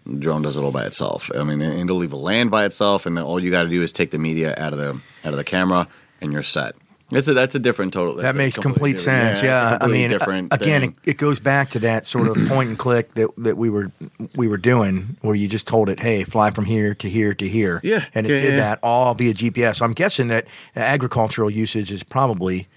the 0.06 0.16
drone 0.18 0.42
does 0.42 0.56
it 0.56 0.60
all 0.62 0.70
by 0.72 0.84
itself. 0.84 1.30
I 1.36 1.42
mean, 1.42 1.60
and 1.60 1.80
it'll 1.80 2.02
even 2.04 2.20
land 2.20 2.50
by 2.50 2.64
itself, 2.64 3.06
and 3.06 3.18
all 3.18 3.40
you 3.40 3.50
got 3.50 3.64
to 3.64 3.68
do 3.68 3.82
is 3.82 3.92
take 3.92 4.10
the 4.10 4.18
media 4.18 4.54
out 4.58 4.72
of 4.72 4.78
the 4.78 4.90
out 5.24 5.32
of 5.32 5.36
the 5.36 5.44
camera, 5.44 5.88
and 6.20 6.32
you're 6.32 6.42
set. 6.42 6.74
That's 7.10 7.26
a 7.28 7.32
that's 7.34 7.54
a 7.54 7.58
different 7.58 7.94
total. 7.94 8.16
That 8.16 8.34
makes 8.34 8.58
complete 8.58 8.96
different- 8.96 9.36
sense. 9.38 9.42
a 9.42 9.46
Yeah, 9.46 9.78
I 9.80 9.86
mean, 9.86 10.10
different 10.10 10.52
uh, 10.52 10.56
again, 10.60 10.82
it, 10.82 10.94
it 11.04 11.16
goes 11.16 11.40
back 11.40 11.70
to 11.70 11.78
that 11.78 12.04
sort 12.06 12.28
of 12.28 12.36
point 12.48 12.68
and 12.68 12.78
click 12.78 13.14
that 13.14 13.30
that 13.38 13.56
we 13.56 13.70
were 13.70 13.90
we 14.36 14.46
were 14.46 14.58
doing, 14.58 15.16
where 15.22 15.34
you 15.34 15.48
just 15.48 15.66
told 15.66 15.88
it, 15.88 16.00
"Hey, 16.00 16.24
fly 16.24 16.50
from 16.50 16.66
here 16.66 16.94
to 16.96 17.08
here 17.08 17.32
to 17.34 17.48
here," 17.48 17.80
Yeah, 17.82 18.04
and 18.14 18.26
it 18.26 18.30
yeah, 18.34 18.40
did 18.42 18.50
yeah. 18.54 18.56
that 18.60 18.78
all 18.82 19.14
via 19.14 19.32
GPS. 19.32 19.80
I'm 19.80 19.92
guessing 19.94 20.26
that 20.28 20.46
agricultural 20.76 21.50
usage 21.50 21.90
is 21.92 22.02
probably 22.02 22.68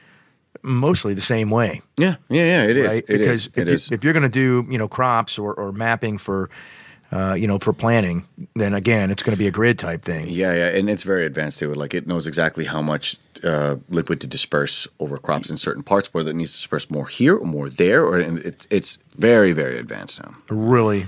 mostly 0.63 1.13
the 1.13 1.21
same 1.21 1.49
way, 1.49 1.81
yeah, 1.97 2.15
yeah, 2.29 2.43
yeah. 2.45 2.63
It 2.63 2.77
is. 2.77 2.87
right? 2.93 2.97
It 2.99 3.07
because 3.07 3.47
is. 3.47 3.47
if, 3.47 3.57
It 3.57 3.67
you, 3.67 3.73
is. 3.73 3.91
if 3.91 4.03
you're 4.03 4.13
going 4.13 4.23
to 4.23 4.29
do 4.29 4.65
you 4.69 4.77
know 4.77 4.87
crops 4.87 5.37
or, 5.39 5.53
or 5.53 5.71
mapping 5.71 6.17
for 6.17 6.49
uh, 7.11 7.33
you 7.33 7.47
know 7.47 7.59
for 7.59 7.73
planning, 7.73 8.25
then 8.55 8.73
again, 8.73 9.11
it's 9.11 9.23
going 9.23 9.35
to 9.35 9.39
be 9.39 9.47
a 9.47 9.51
grid 9.51 9.77
type 9.77 10.01
thing. 10.01 10.29
Yeah, 10.29 10.53
yeah, 10.53 10.67
and 10.69 10.89
it's 10.89 11.03
very 11.03 11.25
advanced 11.25 11.59
too. 11.59 11.73
Like 11.73 11.93
it 11.93 12.07
knows 12.07 12.27
exactly 12.27 12.65
how 12.65 12.81
much 12.81 13.17
uh, 13.43 13.77
liquid 13.89 14.21
to 14.21 14.27
disperse 14.27 14.87
over 14.99 15.17
crops 15.17 15.49
in 15.49 15.57
certain 15.57 15.83
parts, 15.83 16.13
whether 16.13 16.29
it 16.29 16.35
needs 16.35 16.53
to 16.53 16.57
disperse 16.59 16.89
more 16.89 17.07
here 17.07 17.35
or 17.35 17.45
more 17.45 17.69
there, 17.69 18.05
or 18.05 18.19
it's 18.19 18.97
very 19.15 19.51
very 19.53 19.77
advanced 19.77 20.21
now. 20.23 20.33
really 20.49 21.05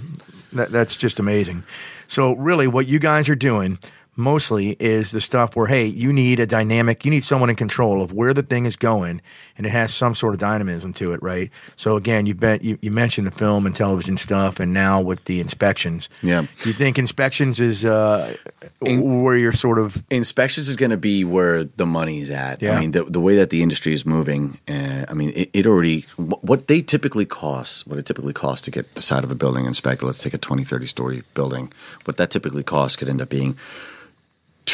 that, 0.52 0.70
that's 0.72 0.96
just 0.96 1.20
amazing 1.20 1.64
so 2.08 2.34
really 2.36 2.68
what 2.68 2.88
you 2.88 3.00
guys 3.00 3.30
are 3.30 3.36
doing 3.36 3.80
mostly 4.16 4.76
is 4.80 5.12
the 5.12 5.22
stuff 5.22 5.56
where 5.56 5.68
hey 5.68 5.86
you 5.86 6.14
need 6.14 6.40
a 6.40 6.46
dynamic 6.46 7.04
you 7.06 7.12
need 7.12 7.24
someone 7.24 7.50
in 7.50 7.56
control 7.56 8.02
of 8.02 8.14
where 8.14 8.34
the 8.34 8.44
thing 8.44 8.66
is 8.66 8.76
going 8.76 9.22
and 9.58 9.66
it 9.66 9.72
has 9.72 9.94
some 9.94 10.14
sort 10.14 10.34
of 10.34 10.40
dynamism 10.40 10.94
to 10.94 11.14
it 11.14 11.22
right 11.24 11.50
so 11.76 11.96
again 11.96 12.26
you've 12.26 12.40
been 12.40 12.60
you, 12.62 12.78
you 12.82 12.92
mentioned 12.92 13.26
the 13.26 13.32
film 13.32 13.66
and 13.66 13.76
television 13.76 14.18
stuff 14.18 14.60
and 14.60 14.74
now 14.74 15.02
with 15.02 15.24
the 15.26 15.40
inspections 15.40 16.10
Yeah. 16.22 16.46
do 16.60 16.70
you 16.70 16.74
think 16.74 17.00
inspections 17.00 17.60
is 17.60 17.86
uh, 17.86 18.36
where 18.82 19.36
you're 19.38 19.52
sort 19.54 19.80
of 19.80 20.04
inspections 20.10 20.70
is 20.70 20.76
going 20.76 20.92
to 20.92 20.98
be 20.98 21.24
where 21.24 21.64
the 21.64 21.86
money 21.86 22.20
is 22.22 22.30
at. 22.30 22.62
Yeah. 22.62 22.76
I 22.78 22.80
mean, 22.80 22.92
the, 22.92 23.04
the 23.04 23.20
way 23.20 23.36
that 23.38 23.50
the 23.50 23.62
industry 23.64 23.94
is 23.94 24.06
moving, 24.06 24.60
uh, 24.68 25.06
I 25.08 25.14
mean, 25.14 25.32
it, 25.36 25.50
it 25.54 25.66
already, 25.68 26.02
what 26.18 26.68
they 26.68 26.82
typically 26.82 27.26
cost, 27.26 27.88
what 27.88 27.98
it 28.00 28.06
typically 28.06 28.34
costs 28.34 28.66
to 28.66 28.72
get 28.72 28.94
the 28.96 29.02
side 29.02 29.24
of 29.24 29.32
a 29.32 29.36
building 29.36 29.66
inspected, 29.66 30.06
let's 30.06 30.20
take 30.20 30.34
a 30.34 30.38
20, 30.38 30.64
30 30.64 30.86
story 30.88 31.24
building, 31.34 31.72
what 32.06 32.18
that 32.18 32.30
typically 32.30 32.64
costs 32.64 32.96
could 32.98 33.10
end 33.10 33.22
up 33.22 33.30
being 33.30 33.58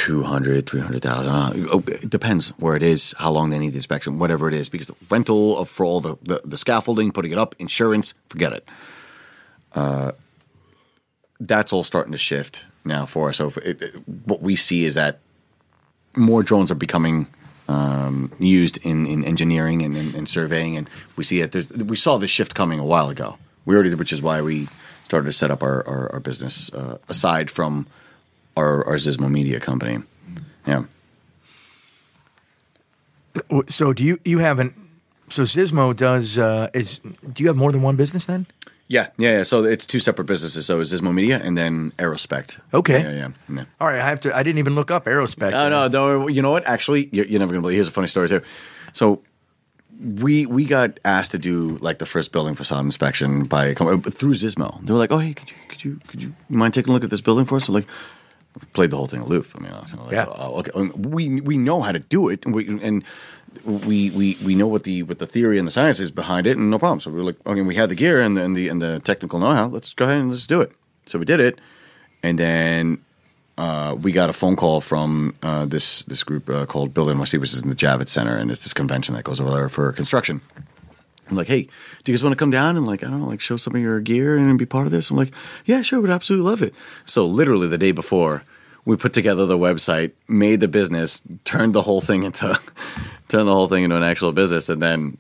200, 0.06 0.66
300,000. 0.66 1.70
Uh, 1.70 1.80
it 1.88 2.10
depends 2.10 2.50
where 2.58 2.76
it 2.76 2.84
is, 2.84 3.14
how 3.20 3.32
long 3.32 3.50
they 3.50 3.60
need 3.60 3.72
the 3.72 3.76
inspection, 3.78 4.18
whatever 4.20 4.48
it 4.48 4.54
is, 4.54 4.70
because 4.70 4.88
the 4.88 4.96
rental 5.10 5.58
of, 5.58 5.68
for 5.70 5.86
all 5.86 6.00
the, 6.00 6.16
the, 6.24 6.42
the 6.46 6.58
scaffolding, 6.58 7.12
putting 7.12 7.32
it 7.32 7.38
up, 7.38 7.54
insurance, 7.60 8.14
forget 8.30 8.54
it 8.54 8.68
that's 11.42 11.72
all 11.72 11.84
starting 11.84 12.12
to 12.12 12.18
shift 12.18 12.66
now 12.84 13.06
for 13.06 13.30
us. 13.30 13.38
So 13.38 13.48
it, 13.64 13.82
it- 13.82 13.96
what 14.26 14.42
we 14.42 14.56
see 14.56 14.86
is 14.86 14.96
that 14.96 15.20
more 16.16 16.44
drones 16.44 16.70
are 16.72 16.76
becoming 16.76 17.28
um, 17.70 18.32
used 18.40 18.84
in, 18.86 19.06
in 19.06 19.24
engineering 19.24 19.84
and, 19.84 19.96
and 20.16 20.28
surveying, 20.28 20.76
and 20.76 20.90
we 21.16 21.24
see. 21.24 21.42
There's, 21.44 21.70
we 21.72 21.96
saw 21.96 22.18
this 22.18 22.32
shift 22.32 22.56
coming 22.56 22.80
a 22.80 22.86
while 22.86 23.10
ago. 23.10 23.38
We 23.66 23.76
already, 23.76 23.94
which 23.96 24.12
is 24.12 24.22
why 24.22 24.42
we 24.42 24.68
started 25.06 25.28
to 25.28 25.32
set 25.32 25.52
up 25.52 25.62
our 25.64 25.88
our, 25.88 26.12
our 26.14 26.20
business 26.20 26.74
uh, 26.74 26.98
aside 27.08 27.52
from 27.52 27.86
our, 28.60 28.86
our 28.86 28.96
Xizmo 28.96 29.30
Media 29.30 29.60
company. 29.60 30.00
Yeah. 30.68 30.84
so 33.68 33.94
do 33.94 34.04
you 34.04 34.20
you 34.26 34.40
haven't 34.40 34.74
so 35.30 35.44
Xizmo 35.44 35.96
does 35.96 36.38
uh, 36.38 36.70
is 36.74 37.00
do 37.34 37.44
you 37.44 37.48
have 37.48 37.56
more 37.56 37.72
than 37.72 37.82
one 37.82 37.96
business 37.96 38.26
then 38.26 38.46
Yeah, 38.88 39.08
yeah, 39.18 39.38
yeah. 39.38 39.44
So 39.44 39.64
it's 39.64 39.86
two 39.86 40.00
separate 40.00 40.26
businesses. 40.26 40.66
So 40.66 40.82
it's 40.82 40.92
Xizmo 40.94 41.14
Media 41.14 41.40
and 41.44 41.56
then 41.56 41.92
Aerospect. 41.98 42.60
Okay. 42.74 43.02
Yeah, 43.02 43.12
yeah. 43.22 43.56
yeah. 43.58 43.66
all 43.80 43.88
right 43.88 44.02
I 44.02 44.10
have 44.10 44.22
to 44.22 44.36
I 44.36 44.44
didn't 44.44 44.60
even 44.60 44.76
look 44.76 44.92
up 44.92 45.06
Aerospect 45.06 45.52
No, 45.52 45.70
no, 45.70 45.88
no. 45.88 46.28
You 46.28 46.42
know 46.42 46.52
what? 46.52 46.68
Actually, 46.68 47.10
you're, 47.12 47.26
you're 47.26 47.40
never 47.40 47.54
gonna 47.54 47.62
believe. 47.62 47.78
Here's 47.78 47.88
a 47.88 47.98
funny 48.00 48.08
story 48.08 48.28
too. 48.28 48.42
So 48.94 49.22
we 50.00 50.46
we 50.46 50.66
got 50.66 51.00
asked 51.04 51.32
to 51.32 51.38
do 51.38 51.78
like 51.82 52.00
the 52.00 52.06
first 52.06 52.32
building 52.32 52.56
facade 52.56 52.86
inspection 52.86 53.44
by 53.44 53.66
a 53.68 53.76
through 53.76 54.34
Xizmo. 54.34 54.84
They 54.86 54.94
were 54.94 55.00
like, 55.00 55.12
"Oh, 55.12 55.18
hey, 55.18 55.34
could 55.34 55.50
you 55.52 55.58
could 55.68 55.84
you 55.84 56.00
could 56.08 56.22
you, 56.24 56.34
you 56.50 56.58
mind 56.58 56.74
taking 56.74 56.92
a 56.92 56.94
look 56.94 57.04
at 57.04 57.10
this 57.10 57.22
building 57.22 57.46
for 57.46 57.58
us?" 57.58 57.68
I'm 57.68 57.74
like, 57.74 57.88
played 58.74 58.90
the 58.92 58.98
whole 58.98 59.08
thing 59.08 59.22
aloof. 59.22 59.56
I 59.58 59.62
mean, 59.62 59.72
I 59.72 59.80
was 59.82 59.94
like, 59.94 60.12
Yeah. 60.12 60.26
oh, 60.28 60.60
okay. 60.60 60.72
We 60.98 61.42
we 61.42 61.58
know 61.58 61.82
how 61.82 61.92
to 61.92 62.00
do 62.00 62.30
it, 62.30 62.46
and 62.46 62.54
we 62.56 62.68
and 62.82 63.04
we 63.66 64.10
we 64.12 64.38
we 64.46 64.56
know 64.56 64.68
what 64.68 64.84
the 64.84 65.04
what 65.04 65.20
the 65.20 65.26
theory 65.28 65.58
and 65.58 65.68
the 65.68 65.72
science 65.72 66.00
is 66.00 66.12
behind 66.12 66.48
it, 66.48 66.58
and 66.58 66.70
no 66.70 66.80
problem. 66.80 67.00
So 67.00 67.12
we 67.12 67.18
were 67.18 67.24
like, 67.26 67.38
okay, 67.46 67.62
we 67.62 67.76
had 67.76 67.90
the 67.90 67.96
gear 67.96 68.22
and 68.22 68.38
the 68.38 68.44
and 68.44 68.56
the, 68.56 68.68
and 68.70 68.82
the 68.82 69.00
technical 69.00 69.40
know 69.40 69.52
how. 69.52 69.68
Let's 69.68 69.94
go 69.94 70.06
ahead 70.06 70.18
and 70.18 70.30
let's 70.30 70.48
do 70.48 70.62
it. 70.62 70.72
So 71.06 71.18
we 71.20 71.26
did 71.26 71.40
it, 71.40 71.60
and 72.24 72.38
then 72.38 73.04
uh, 73.58 73.96
we 74.00 74.12
got 74.12 74.30
a 74.30 74.34
phone 74.34 74.56
call 74.56 74.82
from 74.82 75.34
uh, 75.44 75.66
this 75.66 76.04
this 76.04 76.24
group 76.24 76.50
uh, 76.50 76.66
called 76.66 76.94
Build 76.94 77.08
NYC, 77.10 77.40
which 77.40 77.54
is 77.54 77.62
in 77.64 77.70
the 77.70 77.76
Javits 77.76 78.10
Center, 78.10 78.36
and 78.36 78.52
it's 78.52 78.64
this 78.64 78.74
convention 78.74 79.16
that 79.16 79.24
goes 79.24 79.40
over 79.42 79.50
there 79.52 79.70
for 79.70 79.92
construction. 79.92 80.42
I'm 81.30 81.36
like, 81.36 81.48
hey, 81.48 81.64
do 82.04 82.12
you 82.12 82.18
guys 82.18 82.24
want 82.24 82.34
to 82.34 82.38
come 82.40 82.50
down 82.50 82.76
and 82.76 82.88
like 82.88 83.04
I 83.04 83.08
don't 83.10 83.20
know, 83.22 83.28
like 83.28 83.40
show 83.42 83.56
some 83.58 83.76
of 83.76 83.82
your 83.82 84.00
gear 84.00 84.36
and 84.38 84.58
be 84.58 84.66
part 84.66 84.88
of 84.88 84.92
this? 84.92 85.12
I'm 85.12 85.18
like, 85.18 85.32
yeah, 85.66 85.82
sure, 85.84 86.02
would 86.02 86.10
absolutely 86.10 86.50
love 86.50 86.64
it. 86.64 86.74
So 87.06 87.26
literally 87.26 87.68
the 87.68 87.78
day 87.78 87.92
before, 87.92 88.44
we 88.86 88.96
put 88.98 89.14
together 89.14 89.46
the 89.46 89.58
website, 89.58 90.12
made 90.28 90.60
the 90.60 90.68
business, 90.68 91.22
turned 91.44 91.74
the 91.74 91.82
whole 91.82 92.02
thing 92.02 92.24
into 92.24 92.60
turned 93.30 93.48
the 93.48 93.54
whole 93.54 93.68
thing 93.68 93.84
into 93.84 93.96
an 93.96 94.04
actual 94.04 94.32
business, 94.32 94.70
and 94.70 94.82
then 94.82 95.18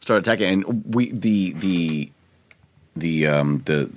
started 0.00 0.26
attacking. 0.26 0.64
And 0.64 0.94
we 0.94 1.10
the 1.10 1.52
the 1.52 2.12
the 2.96 3.26
um 3.26 3.62
the 3.66 3.90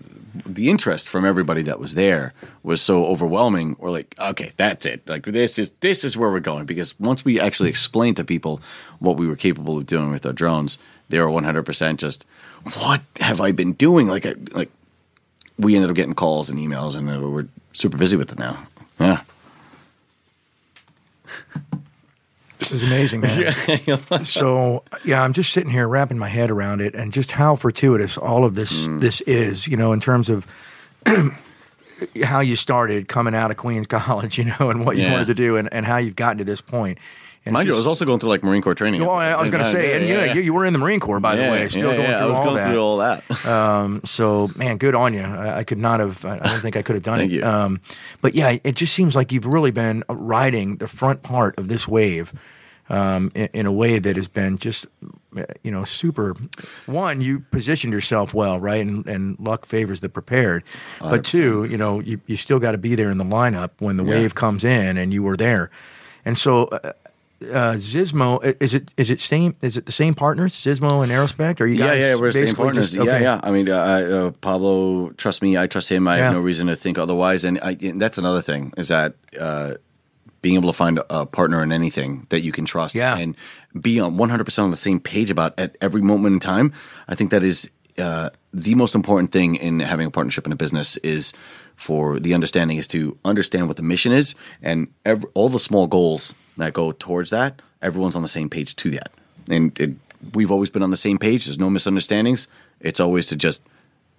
the 0.46 0.70
interest 0.70 1.08
from 1.08 1.26
everybody 1.26 1.62
that 1.64 1.80
was 1.80 1.96
there 1.96 2.34
was 2.64 2.82
so 2.82 3.06
overwhelming. 3.06 3.76
We're 3.80 3.92
like, 3.92 4.16
okay, 4.20 4.52
that's 4.58 4.86
it. 4.86 5.08
Like 5.08 5.24
this 5.24 5.58
is 5.58 5.72
this 5.80 6.04
is 6.04 6.18
where 6.18 6.30
we're 6.30 6.40
going 6.40 6.66
because 6.66 6.98
once 7.00 7.24
we 7.24 7.40
actually 7.40 7.70
explained 7.70 8.18
to 8.18 8.26
people 8.26 8.62
what 9.00 9.18
we 9.18 9.28
were 9.28 9.36
capable 9.36 9.78
of 9.78 9.86
doing 9.86 10.12
with 10.12 10.26
our 10.26 10.34
drones, 10.34 10.78
they 11.10 11.20
were 11.20 11.30
one 11.30 11.44
hundred 11.44 11.66
percent 11.66 12.00
just, 12.00 12.26
what 12.64 13.02
have 13.20 13.40
I 13.40 13.52
been 13.52 13.74
doing? 13.74 14.08
Like, 14.08 14.26
like 14.54 14.70
we 15.58 15.76
ended 15.76 15.90
up 15.90 15.96
getting 15.96 16.16
calls 16.16 16.50
and 16.50 16.60
emails, 16.60 16.98
and 16.98 17.32
we're 17.32 17.48
super 17.72 17.98
busy 17.98 18.18
with 18.18 18.32
it 18.32 18.40
now. 18.40 18.68
Yeah. 19.00 19.22
This 22.60 22.72
is 22.72 22.84
amazing, 22.84 23.22
man. 23.22 23.54
so 24.24 24.84
yeah, 25.04 25.22
I'm 25.22 25.34
just 25.34 25.54
sitting 25.54 25.70
here 25.70 25.88
wrapping 25.88 26.18
my 26.18 26.30
head 26.30 26.50
around 26.50 26.82
it, 26.82 26.96
and 26.96 27.14
just 27.14 27.32
how 27.34 27.56
fortuitous 27.56 28.18
all 28.18 28.44
of 28.44 28.56
this 28.56 28.88
Mm. 28.88 29.00
this 29.00 29.22
is. 29.22 29.68
You 29.68 29.78
know, 29.78 29.94
in 29.94 30.00
terms 30.00 30.30
of 30.30 30.48
how 32.24 32.40
you 32.40 32.56
started 32.56 33.08
coming 33.08 33.36
out 33.36 33.52
of 33.52 33.58
Queens 33.58 33.86
College, 33.90 34.38
you 34.40 34.46
know, 34.46 34.70
and 34.72 34.86
what 34.86 34.96
you 34.98 35.04
Yeah. 35.04 35.12
wanted 35.12 35.28
to 35.28 35.36
do, 35.36 35.58
and, 35.58 35.72
and 35.72 35.86
how 35.86 35.98
you've 35.98 36.16
gotten 36.16 36.38
to 36.40 36.44
this 36.44 36.62
point. 36.62 36.98
And 37.46 37.54
Mind 37.54 37.68
you, 37.68 37.74
I 37.74 37.78
was 37.78 37.86
also 37.86 38.06
going 38.06 38.20
through 38.20 38.30
like 38.30 38.44
Marine 38.44 38.64
Corps 38.64 38.74
training. 38.74 39.02
well, 39.02 39.12
I, 39.12 39.28
I 39.28 39.40
was 39.42 39.52
going 39.52 39.64
to 39.64 39.70
say, 39.70 39.96
and 39.96 40.08
yeah, 40.10 40.34
You, 40.34 40.42
you 40.42 40.52
were 40.54 40.66
in 40.66 40.74
the 40.74 40.80
Marine 40.80 41.00
Corps, 41.00 41.20
by 41.20 41.36
the 41.36 41.44
way, 41.44 41.70
still 41.70 41.92
yeah, 41.92 41.98
going 41.98 42.02
yeah. 42.02 42.18
through 42.18 42.26
I 42.26 42.28
was 42.30 42.38
all 42.38 42.44
going 42.46 42.56
that. 42.56 42.72
through 42.72 42.82
all 42.82 42.98
that. 42.98 43.24
Um, 43.46 44.02
so, 44.04 44.50
man, 44.56 44.78
good 44.78 44.96
on 44.96 45.14
you. 45.14 45.22
I, 45.22 45.58
I 45.60 45.64
could 45.64 45.78
not 45.78 46.00
have. 46.00 46.26
I 46.26 46.36
I 46.36 46.48
don't 46.48 46.60
think 46.62 46.76
I 46.76 46.82
could 46.82 46.96
have 46.96 47.04
done 47.04 47.20
Thank 47.20 47.32
it. 47.32 47.36
you. 47.36 47.44
Um, 47.46 47.82
but 48.22 48.34
yeah, 48.34 48.58
it 48.64 48.76
just 48.76 48.94
seems 48.94 49.16
like 49.16 49.32
you've 49.32 49.46
really 49.46 49.70
been 49.72 50.04
riding 50.10 50.78
the 50.78 50.88
front 50.88 51.22
part 51.22 51.58
of 51.60 51.68
this 51.68 51.88
wave 51.88 52.34
um, 52.90 53.32
in, 53.36 53.50
in 53.54 53.66
a 53.68 53.72
way 53.72 54.00
that 54.00 54.16
has 54.16 54.28
been 54.28 54.58
just, 54.58 54.88
uh, 55.38 55.44
you 55.64 55.70
know, 55.72 55.84
super. 55.84 56.36
One, 56.88 57.22
you 57.22 57.42
positioned 57.42 57.94
yourself 57.94 58.34
well, 58.34 58.60
right, 58.60 58.82
and, 58.84 59.06
and 59.08 59.38
luck 59.40 59.68
favors 59.68 60.00
the 60.02 60.10
prepared. 60.10 60.64
But 61.00 61.24
two, 61.24 61.66
you 61.66 61.78
know, 61.78 62.00
you 62.00 62.20
you 62.26 62.38
still 62.38 62.58
got 62.60 62.72
to 62.72 62.80
be 62.80 62.96
there 62.96 63.12
in 63.12 63.20
the 63.20 63.24
lineup 63.26 63.70
when 63.78 63.98
the 63.98 64.04
Yeah. 64.04 64.10
wave 64.12 64.34
comes 64.34 64.64
in, 64.64 64.98
and 64.98 65.14
you 65.14 65.22
were 65.22 65.38
there. 65.38 65.70
And 66.26 66.36
so. 66.36 66.66
Uh, 66.66 66.94
uh, 67.42 67.74
Xizmo 67.76 68.40
is 68.62 68.74
it 68.74 68.94
is 68.98 69.10
it 69.10 69.20
same 69.20 69.56
is 69.62 69.78
it 69.78 69.86
the 69.86 69.92
same 69.92 70.14
partners 70.14 70.54
Xizmo 70.54 71.04
and 71.04 71.12
Aerospect? 71.12 71.62
Are 71.62 71.68
you 71.68 71.76
Yeah, 71.76 71.88
guys 71.88 72.00
yeah, 72.02 72.08
yeah, 72.10 72.16
we're 72.16 72.32
the 72.32 72.46
same 72.48 72.56
partners. 72.56 72.92
just- 72.94 72.96
Yeah, 72.96 73.02
okay. 73.16 73.22
yeah. 73.24 73.40
I 73.44 73.52
mean, 73.52 73.70
uh, 73.70 73.76
uh, 73.76 74.32
Pablo 74.42 75.10
trust 75.12 75.42
me. 75.42 75.58
I 75.58 75.68
trust 75.68 75.90
him. 75.90 76.08
I 76.08 76.18
Yeah. 76.18 76.24
have 76.26 76.34
no 76.34 76.42
reason 76.42 76.68
to 76.68 76.76
think 76.76 76.98
otherwise. 76.98 77.44
And, 77.46 77.60
I, 77.62 77.78
and 77.82 78.02
that's 78.02 78.18
another 78.18 78.42
thing 78.42 78.74
is 78.78 78.88
that 78.88 79.16
uh, 79.40 79.74
being 80.42 80.56
able 80.56 80.70
to 80.70 80.78
find 80.78 81.00
a 81.10 81.26
partner 81.26 81.62
in 81.64 81.72
anything 81.72 82.26
that 82.30 82.42
you 82.42 82.52
can 82.52 82.66
trust 82.66 82.96
Yeah. 82.96 83.18
and 83.18 83.36
be 83.80 84.00
on 84.00 84.16
100% 84.18 84.64
on 84.64 84.72
the 84.72 84.78
same 84.78 85.00
page 85.00 85.30
about 85.32 85.60
at 85.60 85.76
every 85.82 86.02
moment 86.02 86.34
in 86.36 86.40
time, 86.40 86.72
I 87.08 87.16
think 87.16 87.32
that 87.32 87.44
is 87.44 87.70
uh, 87.98 88.30
the 88.54 88.76
most 88.76 88.94
important 88.96 89.32
thing 89.32 89.56
in 89.56 89.80
having 89.80 90.06
a 90.08 90.12
partnership 90.12 90.46
in 90.46 90.52
a 90.52 90.56
business 90.56 90.98
is 90.98 91.34
for 91.76 92.20
the 92.20 92.34
understanding 92.34 92.78
is 92.78 92.88
to 92.90 93.18
understand 93.26 93.68
what 93.68 93.78
the 93.78 93.84
mission 93.84 94.12
is 94.12 94.36
and 94.62 94.88
ev 95.06 95.26
all 95.34 95.48
the 95.50 95.60
small 95.60 95.88
goals 95.88 96.34
that 96.58 96.74
go 96.74 96.92
towards 96.92 97.30
that, 97.32 97.62
everyone's 97.82 98.16
on 98.16 98.22
the 98.22 98.28
same 98.28 98.50
page 98.50 98.76
to 98.78 98.92
that. 98.92 99.12
And 99.50 99.78
it, 99.80 99.96
we've 100.34 100.52
always 100.52 100.70
been 100.70 100.84
on 100.84 100.92
the 100.92 100.98
same 100.98 101.18
page. 101.18 101.46
There's 101.46 101.60
no 101.60 101.70
misunderstandings. 101.70 102.48
It's 102.80 103.00
always 103.00 103.28
to 103.28 103.36
just 103.36 103.62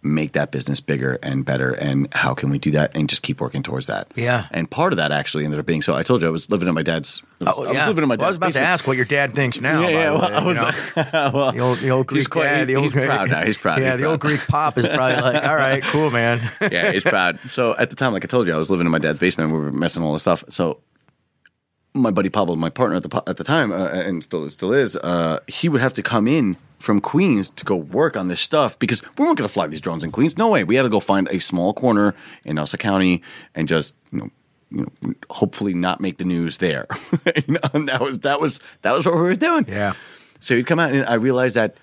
make 0.03 0.33
that 0.33 0.53
business 0.53 0.79
bigger 0.81 1.19
and 1.21 1.45
better 1.45 1.73
and 1.73 2.07
how 2.15 2.33
can 2.33 2.49
we 2.49 2.59
do 2.61 2.71
that 2.71 2.95
and 2.95 3.09
just 3.09 3.23
keep 3.25 3.41
working 3.41 3.61
towards 3.63 3.89
that 3.89 4.07
Yeah. 4.15 4.47
and 4.53 4.71
part 4.71 4.93
of 4.93 4.99
that 4.99 5.11
actually 5.11 5.45
ended 5.45 5.59
up 5.59 5.67
being 5.67 5.83
so 5.83 5.95
i 5.95 6.05
told 6.05 6.23
you 6.23 6.29
i 6.29 6.31
was 6.31 6.49
living 6.49 6.69
in 6.69 6.75
my 6.75 6.83
dad's 6.83 7.23
was, 7.41 7.49
Oh, 7.49 7.65
I 7.65 7.69
was 7.69 7.75
yeah. 7.77 7.89
living 7.89 8.03
in 8.05 8.09
my 8.09 8.15
Well, 8.15 8.27
I 8.27 8.29
was 8.29 8.39
dad's 8.39 8.55
about 8.57 8.61
to 8.63 8.67
ask 8.69 8.87
what 8.87 8.97
your 8.97 9.07
dad 9.07 9.33
thinks 9.33 9.61
now. 9.61 9.81
Yeah, 9.81 9.89
yeah, 9.89 10.11
the 10.13 10.19
well, 10.19 10.29
way, 10.29 10.35
I 10.37 10.41
you 10.41 10.47
was- 10.47 10.57
know? 10.63 11.31
well, 11.35 11.53
the 11.53 11.59
old, 11.61 11.79
the 11.79 11.91
old 11.91 12.07
Greek 12.07 12.19
he's 12.21 12.27
quite- 12.29 12.45
dad. 12.45 12.57
he's- 12.57 12.67
the 12.69 12.77
old 12.77 12.85
he's 12.85 12.95
proud 12.95 13.31
now. 13.31 13.45
He's 13.45 13.59
proud. 13.59 13.79
Yeah, 13.83 13.93
He's 13.93 14.01
the 14.01 14.07
old. 14.07 14.21
Greek 14.21 14.41
pop 14.47 14.79
is 14.79 14.87
probably 14.89 15.21
like, 15.21 15.45
all 15.45 15.57
right, 15.57 15.83
cool, 15.83 16.11
man. 16.11 16.41
yeah, 16.71 16.93
he's 16.93 17.03
proud. 17.03 17.39
So 17.51 17.75
at 17.77 17.91
the 17.91 17.97
time, 17.97 18.13
like 18.13 18.25
I 18.25 18.29
told 18.29 18.47
you, 18.47 18.55
I 18.55 18.59
was 18.59 18.71
living 18.71 18.87
in 18.87 18.93
my 18.93 18.99
dad's 18.99 19.19
basement. 19.19 19.51
We 19.51 19.59
were 19.59 19.73
messing 19.73 20.03
all 20.05 20.13
this 20.13 20.23
stuff. 20.23 20.45
So 20.49 20.79
my 21.97 22.11
buddy 22.11 22.29
Pablo, 22.29 22.57
my 22.57 22.71
partner 22.71 22.97
at 22.97 23.03
the 23.03 23.23
at 23.27 23.37
the 23.37 23.45
time, 23.45 23.73
uh, 23.73 23.89
and 23.89 24.23
still 24.23 24.49
still 24.51 24.73
is, 24.73 24.97
uh, 24.97 25.41
he 25.47 25.69
would 25.69 25.81
have 25.81 25.95
to 25.95 26.03
come 26.03 26.29
in 26.29 26.57
from 26.79 27.01
Queens 27.01 27.51
to 27.51 27.65
go 27.65 27.75
work 27.77 28.17
on 28.17 28.29
this 28.29 28.41
stuff 28.41 28.79
because 28.79 29.03
we 29.17 29.25
weren't 29.25 29.39
going 29.39 29.49
to 29.49 29.53
fly 29.53 29.67
these 29.67 29.81
drones 29.81 30.05
in 30.05 30.13
Queens. 30.13 30.37
No 30.37 30.51
way. 30.51 30.65
We 30.65 30.77
had 30.77 30.83
to 30.83 30.89
go 30.89 31.01
find 31.01 31.29
a 31.29 31.41
small 31.41 31.73
corner 31.73 32.15
in 32.45 32.57
Nassau 32.57 32.77
County 32.77 33.23
and 33.55 33.69
just 33.69 33.97
you 34.13 34.19
know. 34.19 34.31
You 34.69 34.81
know, 35.01 35.15
hopefully 35.31 35.75
not 35.75 36.01
make 36.01 36.19
the 36.19 36.25
news 36.25 36.57
there. 36.57 36.87
you 37.37 37.55
know, 37.55 37.61
and 37.73 37.89
that 37.89 38.01
was 38.01 38.19
that 38.21 38.41
was 38.41 38.59
that 38.83 38.97
was 38.97 39.07
what 39.07 39.15
we 39.15 39.21
were 39.21 39.37
doing. 39.37 39.65
Yeah. 39.69 39.95
So 40.41 40.57
he'd 40.57 40.67
come 40.67 40.81
out, 40.81 40.91
and 40.91 41.07
I 41.07 41.15
realized 41.15 41.55
that 41.55 41.77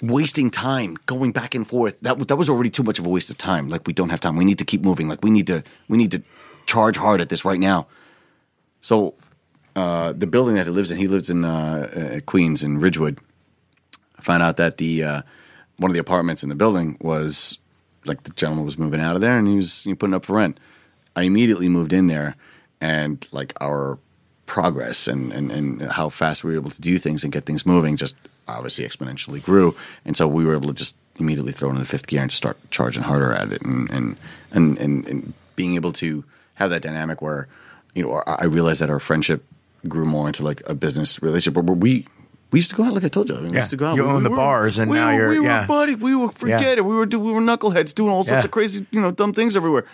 wasting 0.00 0.50
time 0.50 0.96
going 1.06 1.32
back 1.32 1.54
and 1.54 1.66
forth 1.66 1.98
that 2.00 2.18
that 2.28 2.36
was 2.36 2.50
already 2.50 2.70
too 2.70 2.82
much 2.82 2.98
of 2.98 3.04
a 3.06 3.08
waste 3.08 3.30
of 3.30 3.36
time. 3.38 3.68
Like 3.68 3.86
we 3.86 3.92
don't 3.92 4.08
have 4.08 4.20
time. 4.20 4.36
We 4.36 4.44
need 4.44 4.58
to 4.58 4.64
keep 4.64 4.82
moving. 4.82 5.08
Like 5.08 5.22
we 5.22 5.30
need 5.30 5.46
to 5.46 5.62
we 5.88 5.96
need 5.96 6.10
to 6.10 6.22
charge 6.66 6.96
hard 6.96 7.20
at 7.20 7.28
this 7.28 7.44
right 7.44 7.60
now. 7.60 7.86
So 8.82 9.14
uh, 9.74 10.12
the 10.12 10.26
building 10.26 10.56
that 10.56 10.66
he 10.66 10.72
lives 10.72 10.90
in, 10.90 10.98
he 10.98 11.08
lives 11.08 11.30
in 11.30 11.44
uh, 11.44 12.16
uh, 12.16 12.20
Queens 12.20 12.62
in 12.62 12.78
Ridgewood. 12.78 13.18
I 14.18 14.22
found 14.22 14.42
out 14.42 14.58
that 14.58 14.76
the 14.76 15.02
uh, 15.02 15.22
one 15.78 15.90
of 15.90 15.94
the 15.94 16.00
apartments 16.00 16.42
in 16.42 16.48
the 16.48 16.54
building 16.54 16.98
was 17.00 17.58
like 18.04 18.24
the 18.24 18.30
gentleman 18.30 18.64
was 18.64 18.78
moving 18.78 19.00
out 19.00 19.14
of 19.14 19.20
there, 19.20 19.38
and 19.38 19.48
he 19.48 19.56
was 19.56 19.86
you 19.86 19.92
know, 19.92 19.96
putting 19.96 20.14
up 20.14 20.24
for 20.24 20.36
rent. 20.36 20.60
I 21.16 21.22
immediately 21.22 21.68
moved 21.68 21.92
in 21.92 22.06
there, 22.08 22.36
and 22.80 23.26
like 23.32 23.54
our 23.60 23.98
progress 24.46 25.08
and, 25.08 25.32
and, 25.32 25.50
and 25.50 25.82
how 25.82 26.10
fast 26.10 26.44
we 26.44 26.50
were 26.50 26.58
able 26.58 26.70
to 26.70 26.80
do 26.82 26.98
things 26.98 27.24
and 27.24 27.32
get 27.32 27.46
things 27.46 27.64
moving 27.64 27.96
just 27.96 28.14
obviously 28.48 28.84
exponentially 28.84 29.42
grew. 29.42 29.74
And 30.04 30.14
so 30.14 30.28
we 30.28 30.44
were 30.44 30.54
able 30.54 30.68
to 30.68 30.74
just 30.74 30.94
immediately 31.18 31.52
throw 31.52 31.70
it 31.70 31.72
in 31.72 31.78
the 31.78 31.86
fifth 31.86 32.06
gear 32.06 32.20
and 32.20 32.30
start 32.30 32.58
charging 32.70 33.02
harder 33.02 33.32
at 33.32 33.50
it 33.50 33.62
and, 33.62 33.90
and, 33.90 34.16
and, 34.50 34.76
and, 34.78 35.08
and 35.08 35.32
being 35.56 35.74
able 35.76 35.92
to 35.92 36.24
have 36.56 36.68
that 36.68 36.82
dynamic 36.82 37.22
where, 37.22 37.48
you 37.94 38.02
know, 38.04 38.22
I 38.26 38.34
I 38.40 38.44
realized 38.46 38.80
that 38.80 38.90
our 38.90 39.00
friendship 39.00 39.44
grew 39.88 40.04
more 40.04 40.26
into 40.28 40.42
like 40.44 40.62
a 40.68 40.74
business 40.74 41.20
relationship 41.22 41.54
But 41.66 41.72
we, 41.78 42.06
we 42.52 42.58
used 42.60 42.70
to 42.70 42.76
go 42.76 42.84
out, 42.84 42.94
like 42.94 43.04
I 43.04 43.08
told 43.08 43.28
you. 43.28 43.36
I 43.36 43.40
mean, 43.40 43.50
we 43.52 43.58
used 43.58 43.70
to 43.70 43.76
go 43.76 43.86
out. 43.86 43.96
You 43.96 44.04
We- 44.04 44.10
own 44.10 44.18
we 44.18 44.24
the 44.24 44.30
were- 44.30 44.36
bars, 44.36 44.78
and 44.78 44.90
we 44.90 44.96
now 44.96 45.06
were, 45.08 45.12
you're- 45.18 45.38
we 45.40 45.46
yeah. 45.46 45.60
were 45.62 45.66
buddies. 45.66 45.96
We 45.98 46.14
were 46.14 46.30
forget 46.30 46.60
Yeah. 46.62 46.72
it. 46.72 46.84
We 46.84 46.94
were 46.94 47.06
we 47.06 47.32
were 47.32 47.40
knuckleheads 47.40 47.94
doing 47.94 48.10
all 48.10 48.22
sorts 48.22 48.42
Yeah. 48.42 48.46
of 48.46 48.50
crazy, 48.50 48.86
you 48.90 49.00
know, 49.00 49.10
dumb 49.10 49.32
things 49.32 49.56
everywhere. 49.56 49.84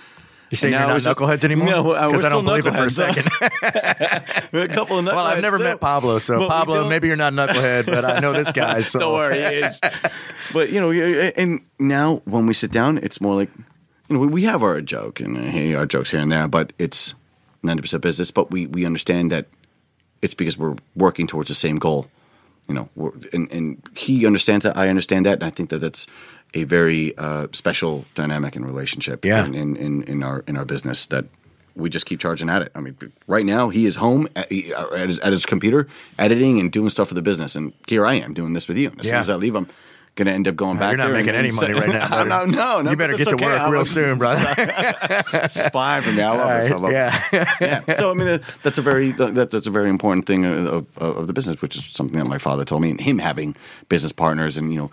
You 0.50 0.56
saying 0.56 0.72
you're 0.72 0.80
not 0.82 0.98
just- 1.00 1.06
knuckleheads 1.06 1.44
anymore? 1.44 1.68
No, 1.70 1.82
because 2.08 2.24
I 2.24 2.28
don't 2.30 2.44
believe 2.44 2.66
it 2.66 2.74
for 2.74 2.84
a 2.84 2.90
second. 2.90 3.28
A 4.52 4.66
couple 4.68 4.98
of 4.98 5.04
knuckleheads. 5.04 5.12
well, 5.12 5.26
I've 5.26 5.42
never 5.42 5.58
still. 5.58 5.68
met 5.68 5.80
Pablo, 5.80 6.18
so 6.18 6.38
But 6.38 6.48
Pablo, 6.48 6.88
maybe 6.88 7.06
you're 7.08 7.16
not 7.16 7.32
a 7.34 7.36
knucklehead, 7.36 7.84
but 7.86 8.04
I 8.06 8.20
know 8.20 8.32
this 8.32 8.50
guy. 8.52 8.80
So 8.88 8.98
Don't 8.98 9.12
worry, 9.12 9.36
he 9.40 9.60
is. 9.60 9.80
but 10.54 10.70
you 10.70 10.80
know, 10.80 10.90
and 11.36 11.60
now 11.78 12.22
when 12.24 12.46
we 12.46 12.54
sit 12.54 12.70
down, 12.72 12.98
it's 13.02 13.20
more 13.20 13.34
like 13.34 13.50
you 14.08 14.16
know 14.16 14.20
we, 14.26 14.42
have 14.44 14.62
our 14.62 14.80
joke 14.80 15.20
and 15.20 15.36
our 15.76 15.84
jokes 15.86 16.10
here 16.12 16.20
and 16.20 16.32
there, 16.32 16.48
but 16.48 16.72
it's 16.78 17.14
ninety 17.62 17.80
percent 17.82 18.02
business. 18.02 18.30
But 18.30 18.50
we 18.50 18.66
we 18.66 18.84
understand 18.86 19.32
that 19.32 19.46
it's 20.22 20.34
because 20.34 20.58
we're 20.58 20.76
working 20.96 21.26
towards 21.26 21.48
the 21.48 21.54
same 21.54 21.76
goal. 21.76 22.06
You 22.68 22.74
know, 22.74 22.88
we're, 22.96 23.12
and 23.32 23.50
and 23.50 23.82
he 23.96 24.26
understands 24.26 24.64
that. 24.64 24.76
I 24.76 24.88
understand 24.88 25.26
that, 25.26 25.34
and 25.34 25.44
I 25.44 25.50
think 25.50 25.70
that 25.70 25.78
that's 25.78 26.06
a 26.54 26.64
very 26.64 27.16
uh, 27.18 27.46
special 27.52 28.04
dynamic 28.14 28.56
in 28.56 28.64
relationship. 28.64 29.24
Yeah. 29.24 29.44
in, 29.46 29.54
in 29.54 29.76
in 29.76 30.02
in 30.04 30.22
our 30.22 30.44
in 30.46 30.56
our 30.56 30.64
business 30.64 31.06
that. 31.06 31.26
We 31.74 31.88
just 31.88 32.06
keep 32.06 32.18
charging 32.18 32.50
at 32.50 32.60
it. 32.62 32.72
I 32.74 32.80
mean, 32.80 32.96
right 33.28 33.46
now 33.46 33.68
he 33.68 33.86
is 33.86 33.94
home 33.94 34.26
at, 34.34 34.50
he- 34.50 34.74
at, 34.74 35.08
his, 35.08 35.20
at 35.20 35.30
his 35.30 35.46
computer, 35.46 35.86
editing 36.18 36.58
and 36.58 36.72
doing 36.72 36.88
stuff 36.88 37.06
for 37.06 37.14
the 37.14 37.22
business, 37.22 37.54
and 37.54 37.72
here 37.86 38.04
I 38.04 38.14
am 38.14 38.34
doing 38.34 38.52
this 38.52 38.66
with 38.66 38.76
you. 38.78 38.90
As 38.98 39.06
soon 39.06 39.14
as 39.20 39.30
I 39.30 39.36
leave, 39.36 39.54
I'm 39.54 39.68
going 40.18 40.26
to 40.26 40.32
end 40.32 40.48
up 40.48 40.56
going 40.56 40.78
back. 40.78 40.90
you're 40.90 40.98
not 40.98 41.12
making 41.12 41.34
any 41.34 41.52
money 41.52 41.72
right 41.72 41.88
now. 41.88 42.24
no, 42.24 42.44
no, 42.44 42.82
no. 42.82 42.90
You 42.90 42.96
better 42.96 43.16
get 43.16 43.28
to 43.28 43.36
okay. 43.36 43.46
work 43.46 43.60
I 43.60 43.70
real 43.70 43.84
soon, 43.84 44.18
brother. 44.18 44.44
It's 45.48 45.60
fine 45.68 46.02
for 46.02 46.10
me. 46.12 46.22
I 46.22 46.30
love 46.30 46.62
this. 46.62 46.70
I 46.70 46.74
love 46.74 46.82
right, 46.82 46.92
yeah. 47.32 47.54
yeah. 47.86 47.96
So 47.96 48.10
I 48.10 48.14
mean, 48.14 48.40
that's 48.62 48.78
a 48.78 48.82
very 48.82 49.12
that, 49.12 49.50
that's 49.50 49.66
a 49.66 49.70
very 49.70 49.88
important 49.88 50.26
thing 50.26 50.44
of, 50.44 50.66
of 50.66 50.98
of 50.98 51.26
the 51.26 51.32
business, 51.32 51.62
which 51.62 51.76
is 51.76 51.84
something 51.84 52.18
that 52.18 52.26
my 52.26 52.38
father 52.38 52.64
told 52.64 52.82
me, 52.82 52.90
and 52.90 53.00
him 53.00 53.18
having 53.18 53.54
business 53.88 54.12
partners, 54.12 54.56
and 54.56 54.72
you 54.72 54.78
know, 54.78 54.90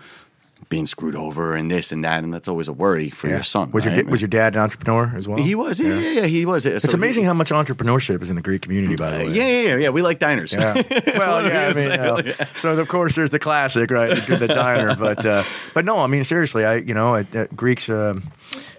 being 0.68 0.86
screwed 0.86 1.14
over 1.14 1.54
and 1.54 1.70
this 1.70 1.92
and 1.92 2.04
that, 2.04 2.24
and 2.24 2.34
that's 2.34 2.48
always 2.48 2.66
a 2.68 2.72
worry 2.72 3.08
for 3.10 3.28
your 3.28 3.42
son. 3.42 3.70
Was 3.70 3.84
your 3.84 3.94
right? 3.94 4.04
da- 4.04 4.10
was 4.10 4.20
your 4.20 4.28
dad 4.28 4.56
an 4.56 4.62
entrepreneur 4.62 5.12
as 5.16 5.28
well? 5.28 5.38
he 5.38 5.54
was 5.54 5.78
yeah 5.80 5.98
yeah, 5.98 6.10
yeah 6.20 6.26
he 6.26 6.44
was. 6.46 6.66
It's 6.66 6.92
amazing 6.92 7.24
how 7.24 7.34
much 7.34 7.50
entrepreneurship 7.50 8.22
is 8.22 8.30
in 8.30 8.36
the 8.36 8.42
Greek 8.42 8.62
community, 8.62 8.96
by 8.96 9.10
the 9.12 9.16
way. 9.18 9.28
yeah, 9.32 9.46
yeah, 9.46 9.68
yeah, 9.68 9.76
yeah. 9.76 9.88
We 9.90 10.02
like 10.02 10.18
diners. 10.18 10.52
Yeah. 10.52 10.74
Well, 11.16 11.46
yeah, 11.48 11.68
I 11.68 11.72
mean, 11.74 11.88
know, 11.88 12.20
so 12.56 12.78
of 12.78 12.88
course 12.88 13.14
there's 13.16 13.30
the 13.30 13.38
classic, 13.38 13.90
right? 13.90 14.10
The, 14.26 14.36
the 14.36 14.48
diner, 14.48 14.94
but 14.98 15.24
uh, 15.24 15.44
but 15.74 15.84
no, 15.84 15.98
I 16.00 16.06
mean 16.08 16.24
seriously, 16.24 16.64
I 16.64 16.76
you 16.76 16.94
know, 16.94 17.14
uh, 17.14 17.24
uh, 17.34 17.46
Greeks. 17.54 17.88
um 17.88 18.22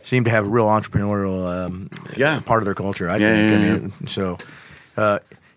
seem 0.04 0.24
to 0.24 0.30
have 0.30 0.48
a 0.48 0.50
real 0.50 0.68
entrepreneurial 0.68 1.66
um, 1.66 1.90
Yeah. 2.16 2.40
part 2.40 2.62
of 2.62 2.66
their 2.66 2.74
culture. 2.74 3.10
I 3.10 3.18
Yeah, 3.18 3.28
think. 3.28 3.52
yeah, 3.52 3.58
I 3.58 3.62
yeah. 3.62 3.74
mean, 3.80 3.92
so. 4.08 4.38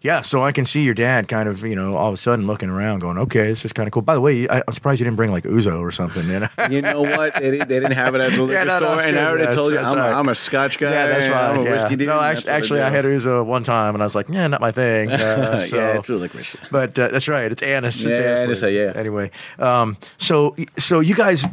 Yeah, 0.02 0.22
so 0.22 0.42
I 0.42 0.50
can 0.52 0.64
see 0.64 0.82
your 0.82 0.94
dad 0.94 1.28
kind 1.28 1.46
of, 1.46 1.62
you 1.62 1.76
know, 1.76 1.94
all 1.94 2.08
of 2.08 2.14
a 2.14 2.16
sudden 2.16 2.46
looking 2.46 2.70
around, 2.70 3.00
going, 3.00 3.18
"Okay, 3.18 3.48
this 3.48 3.66
is 3.66 3.72
kind 3.74 3.86
of 3.86 3.92
cool." 3.92 4.00
By 4.00 4.14
the 4.14 4.20
way, 4.22 4.48
I, 4.48 4.62
I'm 4.66 4.72
surprised 4.72 4.98
you 4.98 5.04
didn't 5.04 5.18
bring 5.18 5.30
like 5.30 5.44
ouzo 5.44 5.78
or 5.78 5.90
something. 5.90 6.26
You 6.26 6.40
know? 6.40 6.48
You 6.70 6.80
know 6.80 7.02
what? 7.02 7.34
They 7.34 7.50
didn't, 7.50 7.68
they 7.68 7.80
didn't 7.80 7.92
have 7.92 8.14
it 8.14 8.22
at 8.22 8.32
the 8.32 8.40
liquor 8.42 8.52
Yeah, 8.54 8.64
no, 8.64 8.78
no, 8.78 8.86
store, 8.86 8.96
it's 8.96 9.06
and 9.06 9.14
good. 9.16 9.22
I 9.22 9.26
already 9.28 9.44
Yeah, 9.44 9.54
told 9.54 9.72
you 9.74 9.78
I'm, 9.78 9.98
a. 9.98 10.00
I'm 10.00 10.28
a 10.30 10.34
Scotch 10.34 10.78
guy. 10.78 10.90
yeah, 10.90 11.06
that's 11.06 11.28
right. 11.28 11.50
I'm 11.50 11.58
a 11.60 11.64
yeah. 11.64 11.70
whiskey 11.72 11.96
dude. 11.96 12.08
No, 12.08 12.18
actually, 12.18 12.50
actually, 12.52 12.80
I 12.80 12.88
had 12.88 13.04
ouzo 13.04 13.44
one 13.44 13.62
time, 13.62 13.94
and 13.94 14.02
I 14.02 14.06
was 14.06 14.14
like, 14.14 14.30
"Yeah, 14.30 14.46
not 14.46 14.60
my 14.62 14.72
thing." 14.72 15.10
Uh, 15.20 15.58
so, 15.58 15.76
yeah, 15.76 15.96
it's 15.98 16.08
really 16.08 16.22
licorice. 16.22 16.56
But 16.70 16.98
uh, 16.98 17.08
that's 17.08 17.28
right. 17.28 17.52
It's 17.52 17.62
anise. 17.62 18.04
It's 18.04 18.18
Yeah, 18.18 18.24
anise, 18.42 18.60
flavor. 18.60 18.92
yeah. 18.92 18.98
Anyway, 18.98 19.30
um, 19.58 19.96
so 20.16 20.56
so 20.78 21.00
you 21.00 21.14
guys, 21.14 21.44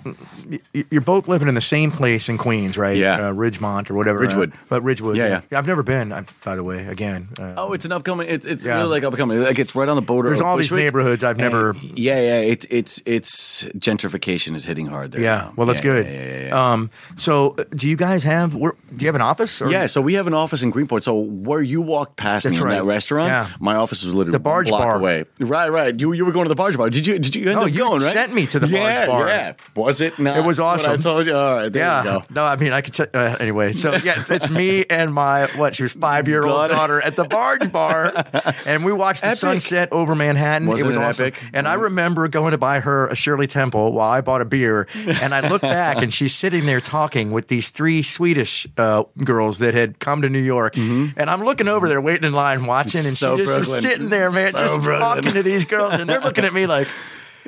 you're 0.89 1.01
both 1.01 1.27
living 1.27 1.47
in 1.49 1.55
the 1.55 1.61
same 1.61 1.91
place 1.91 2.29
in 2.29 2.37
Queens, 2.37 2.77
right? 2.77 2.95
Yeah. 2.97 3.15
uh, 3.15 3.33
Ridgemont 3.33 3.89
or 3.91 3.95
whatever. 3.95 4.19
Ridgewood. 4.19 4.53
uh, 4.53 4.57
but 4.69 4.83
Ridgewood. 4.83 5.17
Yeah, 5.17 5.41
yeah. 5.51 5.57
I've 5.59 5.67
never 5.67 5.83
been. 5.83 6.11
I, 6.13 6.23
by 6.43 6.55
the 6.55 6.63
way, 6.63 6.87
again. 6.87 7.27
Uh, 7.39 7.53
Oh, 7.57 7.73
it's 7.73 7.85
an 7.85 7.91
upcoming. 7.91 8.27
It's 8.37 8.45
it's 8.45 8.65
Yeah. 8.65 8.77
really 8.77 8.89
like 8.89 9.03
upcoming. 9.03 9.41
Like 9.41 9.59
it's 9.59 9.75
right 9.75 9.89
on 9.89 9.95
the 9.95 10.01
border. 10.01 10.29
There's 10.29 10.39
of 10.39 10.45
all 10.47 10.57
these 10.57 10.71
neighborhoods 10.71 11.23
I've 11.23 11.37
never. 11.37 11.71
And- 11.71 11.97
yeah, 11.97 12.19
yeah. 12.19 12.39
It's 12.53 12.65
it's 12.69 13.01
it's 13.05 13.63
gentrification 13.77 14.55
is 14.55 14.65
hitting 14.65 14.87
hard 14.87 15.11
there. 15.11 15.21
yeah. 15.21 15.35
now. 15.37 15.53
Well, 15.55 15.67
that's 15.67 15.79
Yeah, 15.83 15.91
good. 15.93 16.05
Yeah, 16.07 16.47
yeah. 16.47 16.71
Um, 16.73 16.89
so, 17.15 17.55
uh, 17.57 17.63
do 17.71 17.87
you 17.89 17.95
guys 17.95 18.23
have? 18.23 18.55
Where, 18.55 18.73
do 18.95 19.03
you 19.03 19.07
have 19.07 19.15
an 19.15 19.21
office? 19.21 19.61
Or? 19.61 19.69
Yeah, 19.69 19.85
so 19.87 20.01
we 20.01 20.13
have 20.15 20.27
an 20.27 20.33
office 20.33 20.63
in 20.63 20.69
Greenpoint. 20.69 21.03
So 21.03 21.15
where 21.17 21.61
you 21.61 21.81
walked 21.81 22.15
past 22.17 22.43
That's 22.45 22.55
me 22.57 22.63
in 22.63 22.69
that 22.69 22.83
restaurant, 22.83 23.29
Yeah. 23.29 23.47
my 23.59 23.75
office 23.75 24.03
was 24.03 24.13
literally 24.13 24.31
The 24.33 24.39
Barge 24.39 24.67
block 24.69 24.81
Bar. 24.83 24.95
away. 24.97 25.25
Right, 25.39 25.69
right. 25.69 25.99
You 25.99 26.13
you 26.13 26.25
were 26.25 26.31
going 26.31 26.45
to 26.45 26.49
the 26.49 26.55
barge 26.55 26.77
bar. 26.77 26.89
Did 26.89 27.05
you 27.07 27.19
did 27.19 27.35
you 27.35 27.49
end 27.49 27.55
No, 27.59 27.65
up 27.65 27.71
you 27.71 27.77
going? 27.79 28.01
Right? 28.01 28.13
sent 28.13 28.33
me 28.33 28.45
to 28.47 28.59
the 28.59 28.67
Barge 28.67 29.07
Bar. 29.07 29.27
Yeah, 29.27 29.53
was 29.75 30.01
it? 30.01 30.17
Not 30.19 30.37
It 30.37 30.45
was 30.45 30.59
awesome. 30.59 30.91
I 30.93 30.97
told 30.97 31.25
you. 31.25 31.35
All 31.35 31.55
right, 31.63 31.73
there 31.73 31.83
Yeah. 31.83 31.97
you 32.03 32.09
go. 32.19 32.23
No, 32.33 32.43
I 32.45 32.55
mean 32.55 32.73
I 32.73 32.81
could. 32.81 32.93
T- 32.93 33.03
uh, 33.13 33.35
anyway, 33.39 33.71
so 33.73 33.95
yeah, 33.95 34.23
it's 34.29 34.49
me 34.49 34.85
and 34.89 35.13
my 35.13 35.45
what? 35.55 35.75
She 35.75 35.83
was 35.83 35.93
five 35.93 36.27
year 36.27 36.43
old 36.43 36.55
Daughter. 36.55 36.73
daughter 36.73 37.01
at 37.01 37.15
the 37.15 37.25
Barge 37.25 37.71
Bar, 37.71 38.11
and 38.65 38.83
we 38.85 38.91
watched 38.93 39.21
the 39.21 39.27
Epic. 39.27 39.39
sunset 39.39 39.89
over 39.91 40.15
Manhattan. 40.15 40.67
Wasn't 40.67 40.85
it 40.85 40.87
was 40.87 40.95
it 40.97 41.01
awesome. 41.03 41.27
epic? 41.27 41.43
And 41.53 41.67
I 41.67 41.73
remember 41.75 42.27
going 42.27 42.51
to 42.51 42.57
buy 42.57 42.79
her 42.79 43.07
a 43.07 43.15
Shirley 43.15 43.47
Temple 43.47 43.93
while 43.93 44.09
I 44.09 44.21
bought 44.21 44.41
a 44.41 44.45
beer, 44.45 44.87
and 44.95 45.33
I 45.33 45.47
look 45.49 45.61
back 45.61 46.01
and 46.01 46.13
she's 46.13 46.33
sitting 46.35 46.65
there 46.65 46.81
talking 46.81 47.31
with 47.31 47.47
these 47.47 47.69
three 47.69 48.01
Swedish 48.03 48.67
uh, 48.77 49.03
girls 49.23 49.59
that 49.59 49.73
had 49.73 49.99
come 49.99 50.21
to 50.21 50.29
New 50.29 50.39
York, 50.41 50.75
and 50.77 51.13
I'm 51.29 51.43
looking 51.43 51.67
over 51.67 51.87
there 51.89 52.01
waiting 52.01 52.23
in 52.25 52.33
line 52.33 52.65
watching, 52.65 52.99
and 53.01 53.09
So 53.15 53.35
she 53.37 53.43
just 53.43 53.55
Brooklyn. 53.55 53.75
is 53.77 53.81
sitting 53.81 54.09
there, 54.09 54.31
man, 54.31 54.51
So 54.51 54.59
just 54.59 54.81
Brooklyn. 54.83 54.99
talking 54.99 55.31
to 55.33 55.43
these 55.43 55.65
girls, 55.65 55.93
and 55.95 56.09
they're 56.09 56.21
looking 56.21 56.45
at 56.45 56.53
me 56.53 56.65
like. 56.67 56.87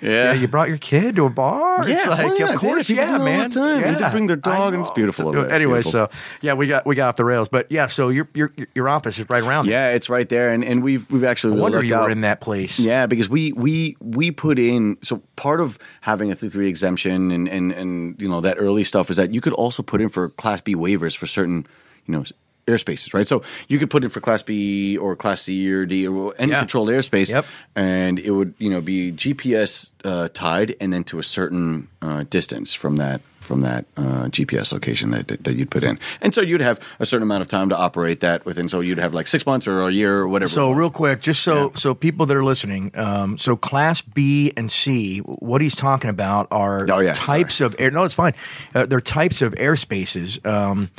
Yeah, 0.01 0.33
you 0.33 0.47
brought 0.47 0.69
your 0.69 0.77
kid 0.77 1.15
to 1.17 1.25
a 1.25 1.29
bar. 1.29 1.79
it's 1.81 1.89
Yeah, 1.89 2.03
oh, 2.05 2.09
like, 2.11 2.25
why 2.27 2.37
not? 2.37 2.53
of 2.55 2.59
course, 2.59 2.89
Yeah, 2.89 2.95
yeah, 2.95 3.15
it 3.15 3.19
all 3.19 3.25
man. 3.25 3.49
the 3.49 3.97
Yeah, 3.99 4.11
bring 4.11 4.27
their 4.27 4.35
dog 4.35 4.73
and 4.73 4.81
it's 4.81 4.91
beautiful 4.91 5.29
anyway, 5.35 5.81
beautiful. 5.81 5.91
so 5.91 6.09
yeah, 6.41 6.53
we 6.53 6.67
got 6.67 6.85
we 6.85 6.95
got 6.95 7.09
off 7.09 7.15
the 7.15 7.25
rails, 7.25 7.49
but 7.49 7.67
yeah, 7.71 7.87
so 7.87 8.09
your 8.09 8.27
your 8.33 8.51
your 8.75 8.87
office 8.89 9.19
is 9.19 9.25
right 9.29 9.43
around. 9.43 9.65
there. 9.65 9.89
Yeah, 9.89 9.95
it's 9.95 10.09
right 10.09 10.27
there, 10.27 10.49
and, 10.51 10.63
and 10.63 10.83
we've 10.83 11.09
we've 11.11 11.23
actually 11.23 11.57
I 11.57 11.61
wonder 11.61 11.83
you 11.83 11.95
were 11.95 12.09
in 12.09 12.21
that 12.21 12.41
place. 12.41 12.79
Yeah, 12.79 13.05
because 13.05 13.29
we 13.29 13.51
we 13.53 13.95
we 13.99 14.31
put 14.31 14.59
in 14.59 14.97
so 15.01 15.21
part 15.35 15.61
of 15.61 15.77
having 16.01 16.31
a 16.31 16.35
three 16.35 16.49
three 16.49 16.69
exemption 16.69 17.31
and 17.31 17.47
and 17.47 17.71
and 17.71 18.21
you 18.21 18.27
know 18.29 18.41
that 18.41 18.57
early 18.59 18.83
stuff 18.83 19.09
is 19.09 19.17
that 19.17 19.33
you 19.33 19.41
could 19.41 19.53
also 19.53 19.83
put 19.83 20.01
in 20.01 20.09
for 20.09 20.29
Class 20.29 20.61
B 20.61 20.75
waivers 20.75 21.15
for 21.17 21.27
certain 21.27 21.65
you 22.05 22.13
know 22.13 22.23
airspaces, 22.69 23.13
right? 23.13 23.27
So 23.27 23.41
you 23.67 23.77
could 23.79 23.89
put 23.89 24.03
in 24.03 24.09
for 24.09 24.21
Class 24.21 24.43
B 24.43 24.97
or 24.97 25.15
Class 25.15 25.41
C 25.43 25.71
or 25.71 25.85
D 25.85 26.07
or 26.07 26.33
any 26.37 26.51
Yeah. 26.51 26.59
controlled 26.59 26.89
airspace, 26.89 27.31
Yep. 27.31 27.45
and 27.75 28.19
it 28.19 28.31
would 28.31 28.53
you 28.59 28.69
know 28.69 28.81
be 28.81 29.11
GPS 29.11 29.91
uh, 30.05 30.29
tied 30.33 30.75
and 30.79 30.93
then 30.93 31.03
to 31.05 31.19
a 31.19 31.23
certain 31.23 31.87
uh, 32.01 32.23
distance 32.29 32.73
from 32.73 32.97
that 32.97 33.21
from 33.39 33.61
that 33.61 33.85
uh, 33.97 34.25
GPS 34.29 34.71
location 34.71 35.09
that, 35.09 35.27
that 35.27 35.43
that 35.43 35.55
you'd 35.55 35.71
put 35.71 35.83
in, 35.83 35.97
and 36.21 36.35
so 36.35 36.41
you'd 36.41 36.61
have 36.61 36.79
a 36.99 37.05
certain 37.05 37.23
amount 37.23 37.41
of 37.41 37.47
time 37.47 37.69
to 37.69 37.75
operate 37.75 38.19
that 38.19 38.45
within. 38.45 38.69
So 38.69 38.79
you'd 38.79 38.99
have 38.99 39.15
like 39.15 39.25
six 39.27 39.43
months 39.47 39.67
or 39.67 39.87
a 39.87 39.91
year 39.91 40.19
or 40.19 40.27
whatever. 40.27 40.49
So 40.49 40.69
real 40.71 40.91
quick, 40.91 41.19
just 41.21 41.41
so 41.41 41.55
Yeah. 41.55 41.69
so 41.79 41.95
people 41.95 42.27
that 42.27 42.37
are 42.37 42.43
listening, 42.43 42.91
um, 42.93 43.39
so 43.39 43.55
Class 43.55 44.01
B 44.01 44.53
and 44.55 44.69
C, 44.71 45.19
what 45.19 45.61
he's 45.61 45.73
talking 45.75 46.11
about 46.11 46.47
are 46.51 46.85
Oh, 46.91 46.99
yeah, 46.99 47.13
types 47.13 47.59
of 47.59 47.75
air. 47.79 47.89
No, 47.89 48.03
it's 48.03 48.13
fine. 48.13 48.33
Uh, 48.75 48.85
they're 48.85 49.01
types 49.01 49.41
of 49.41 49.55
airspaces, 49.55 50.45
um, 50.45 50.91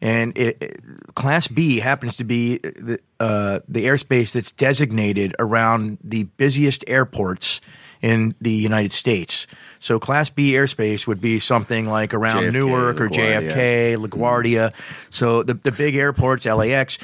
and 0.00 0.36
it, 0.36 0.56
it- 0.60 0.80
Class 1.14 1.48
B 1.48 1.80
happens 1.80 2.16
to 2.18 2.24
be 2.24 2.58
the 2.58 3.00
uh, 3.18 3.58
the 3.68 3.86
airspace 3.86 4.32
that's 4.32 4.52
designated 4.52 5.34
around 5.40 5.98
the 6.04 6.24
busiest 6.36 6.84
airports 6.86 7.60
in 8.00 8.36
the 8.40 8.52
United 8.52 8.92
States. 8.92 9.48
So 9.80 9.98
Class 9.98 10.30
B 10.30 10.52
airspace 10.52 11.08
would 11.08 11.20
be 11.20 11.40
something 11.40 11.88
like 11.88 12.14
around 12.14 12.44
JFK, 12.44 12.52
Newark 12.52 13.00
or 13.00 13.08
LaGuardia. 13.08 13.50
JFK, 13.50 14.06
LaGuardia. 14.06 14.72
So 15.10 15.42
the 15.42 15.54
the 15.54 15.72
big 15.72 15.96
airports, 15.96 16.46
LAX, 16.46 16.98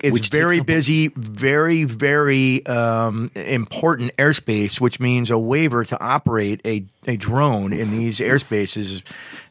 it's 0.00 0.12
Which 0.12 0.30
very 0.30 0.58
busy, 0.60 1.08
very 1.14 1.84
very 1.84 2.66
um, 2.66 3.30
important 3.36 4.16
airspace, 4.16 4.80
which 4.80 4.98
means 4.98 5.30
a 5.30 5.38
waiver 5.38 5.84
to 5.84 6.00
operate 6.02 6.60
a, 6.64 6.84
a 7.06 7.16
drone 7.16 7.72
in 7.72 7.92
these 7.92 8.18
airspaces 8.18 9.02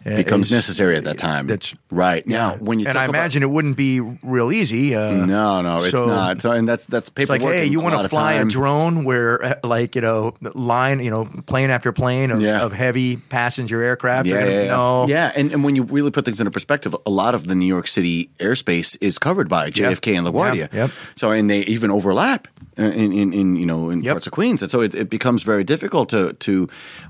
becomes 0.04 0.47
is- 0.47 0.52
necessary 0.54 0.95
at 0.97 1.04
that 1.06 1.18
time. 1.18 1.47
That's 1.47 1.74
right 1.91 2.24
yeah. 2.26 2.38
now 2.38 2.56
when 2.56 2.80
you 2.80 2.88
and 2.88 2.97
I 2.97 3.06
about- 3.06 3.16
imagine 3.16 3.43
it 3.43 3.49
wouldn't 3.49 3.78
be 3.78 3.99
real 3.99 4.52
easy. 4.52 4.95
Uh, 4.95 5.26
no, 5.26 5.62
no, 5.62 5.78
it's 5.78 5.91
so- 5.91 6.06
not. 6.08 6.41
So, 6.41 6.52
and 6.52 6.68
that's 6.68 6.86
that's 6.86 7.12
It's 7.18 7.30
like, 7.30 7.41
hey, 7.41 7.66
you 7.66 7.80
want 7.82 8.02
to 8.02 8.10
fly 8.10 8.34
a 8.34 8.45
drone 8.45 9.04
where, 9.04 9.43
uh, 9.43 9.56
like, 9.64 9.95
you 9.95 10.02
know, 10.02 10.34
line, 10.56 10.99
you 11.04 11.12
know, 11.12 11.26
plane 11.45 11.70
after 11.70 11.91
plane 11.91 12.32
of, 12.32 12.41
Yeah. 12.41 12.62
of 12.62 12.74
heavy 12.74 13.18
passenger 13.18 13.82
aircraft? 13.84 14.28
Yeah, 14.28 14.39
gonna- 14.39 14.52
yeah, 14.52 14.62
yeah. 14.64 14.68
No. 14.68 15.08
yeah, 15.08 15.32
and, 15.36 15.52
and 15.52 15.64
when 15.64 15.76
you 15.76 15.84
really 15.84 16.12
put 16.12 16.26
things 16.26 16.39
into 16.39 16.52
perspective, 16.52 16.95
a 17.06 17.10
lot 17.10 17.36
of 17.36 17.47
the 17.47 17.56
New 17.56 17.66
York 17.68 17.88
City 17.88 18.30
airspace 18.39 18.97
is 19.02 19.20
covered 19.20 19.49
by 19.49 19.70
JFK 19.70 20.18
and 20.18 20.26
LaGuardia. 20.28 20.70
Yeah, 20.74 20.82
yep. 20.84 20.91
So, 21.16 21.32
and 21.32 21.49
they 21.49 21.60
even 21.62 21.91
overlap 21.91 22.47
uh, 22.47 22.70
in, 22.78 23.11
in, 23.13 23.34
in 23.34 23.55
you 23.55 23.65
know 23.65 23.89
in 23.89 24.01
Yep. 24.01 24.13
parts 24.13 24.28
of 24.28 24.34
Queens, 24.34 24.61
and 24.61 24.72
so 24.72 24.82
it, 24.82 24.95
it 24.95 25.09
becomes 25.09 25.43
very 25.43 25.63
difficult 25.63 26.09
to 26.09 26.34
to 26.34 26.67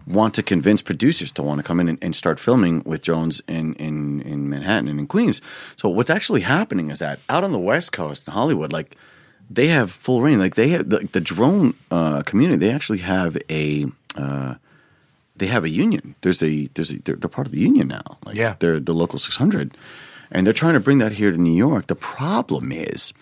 want 0.08 0.34
to 0.36 0.44
convince 0.44 0.82
producers 0.82 1.32
to 1.34 1.44
want 1.44 1.60
to 1.60 1.64
come 1.64 1.80
in 1.80 1.88
and, 1.90 1.98
and 2.04 2.16
start 2.16 2.40
filming 2.40 2.82
with 2.86 3.02
drones 3.02 3.42
in, 3.48 3.76
in 3.76 4.22
in 4.22 4.50
Manhattan 4.50 4.88
and 4.90 5.00
in 5.00 5.08
Queens. 5.08 5.42
So, 5.78 5.90
what's 5.90 6.10
actually 6.10 6.42
happening 6.42 6.90
is 6.92 7.00
that 7.00 7.20
out 7.30 7.44
on 7.44 7.52
the 7.52 7.60
West 7.60 7.92
Coast 7.92 8.28
in 8.28 8.34
Hollywood, 8.34 8.74
like 8.74 8.96
they 9.50 9.68
have 9.68 9.92
full 9.92 10.22
reign. 10.22 10.40
Like 10.40 10.56
they 10.56 10.70
have 10.70 10.90
the, 10.90 11.08
the 11.12 11.22
drone 11.22 11.74
uh, 11.92 12.22
community. 12.24 12.58
They 12.66 12.74
actually 12.74 13.00
have 13.00 13.38
a. 13.50 13.86
Uh, 14.16 14.56
they 15.36 15.48
have 15.48 15.64
a 15.64 15.70
union. 15.70 16.16
There's 16.22 16.44
a 16.44 16.68
there's 16.74 16.92
a 16.94 17.00
they're, 17.00 17.16
they're 17.16 17.30
part 17.30 17.48
of 17.48 17.54
the 17.54 17.60
union 17.60 17.88
now. 17.88 18.18
Like 18.26 18.36
Yeah. 18.36 18.56
they're 18.60 18.80
the 18.80 18.94
local 18.94 19.18
600, 19.20 19.76
and 20.32 20.46
they're 20.46 20.54
trying 20.54 20.74
to 20.76 20.80
bring 20.80 21.00
that 21.00 21.14
here 21.14 21.32
to 21.32 21.38
New 21.38 21.56
York. 21.56 21.88
The 21.88 21.96
problem 21.96 22.72
is 22.72 23.14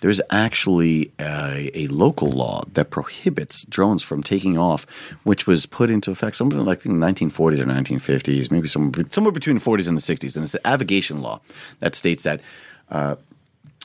there's 0.00 0.20
actually 0.30 1.12
a, 1.18 1.70
a 1.74 1.86
local 1.88 2.28
law 2.28 2.62
that 2.72 2.90
prohibits 2.90 3.64
drones 3.64 4.02
from 4.02 4.22
taking 4.22 4.58
off, 4.58 4.86
which 5.24 5.46
was 5.46 5.66
put 5.66 5.90
into 5.90 6.10
effect 6.10 6.36
something 6.36 6.64
like 6.64 6.84
in 6.84 6.98
the 6.98 7.06
1940s 7.06 7.60
or 7.60 7.64
1950s, 7.64 8.50
maybe 8.50 8.68
somewhere 8.68 9.04
somewhere 9.10 9.32
between 9.32 9.56
the 9.56 9.62
40s 9.62 9.88
and 9.88 9.96
the 9.96 10.02
60s, 10.02 10.36
and 10.36 10.44
it's 10.44 10.52
the 10.52 10.66
avigation 10.66 11.20
law 11.20 11.40
that 11.80 11.94
states 11.94 12.22
that. 12.24 12.40
Uh, 12.90 13.16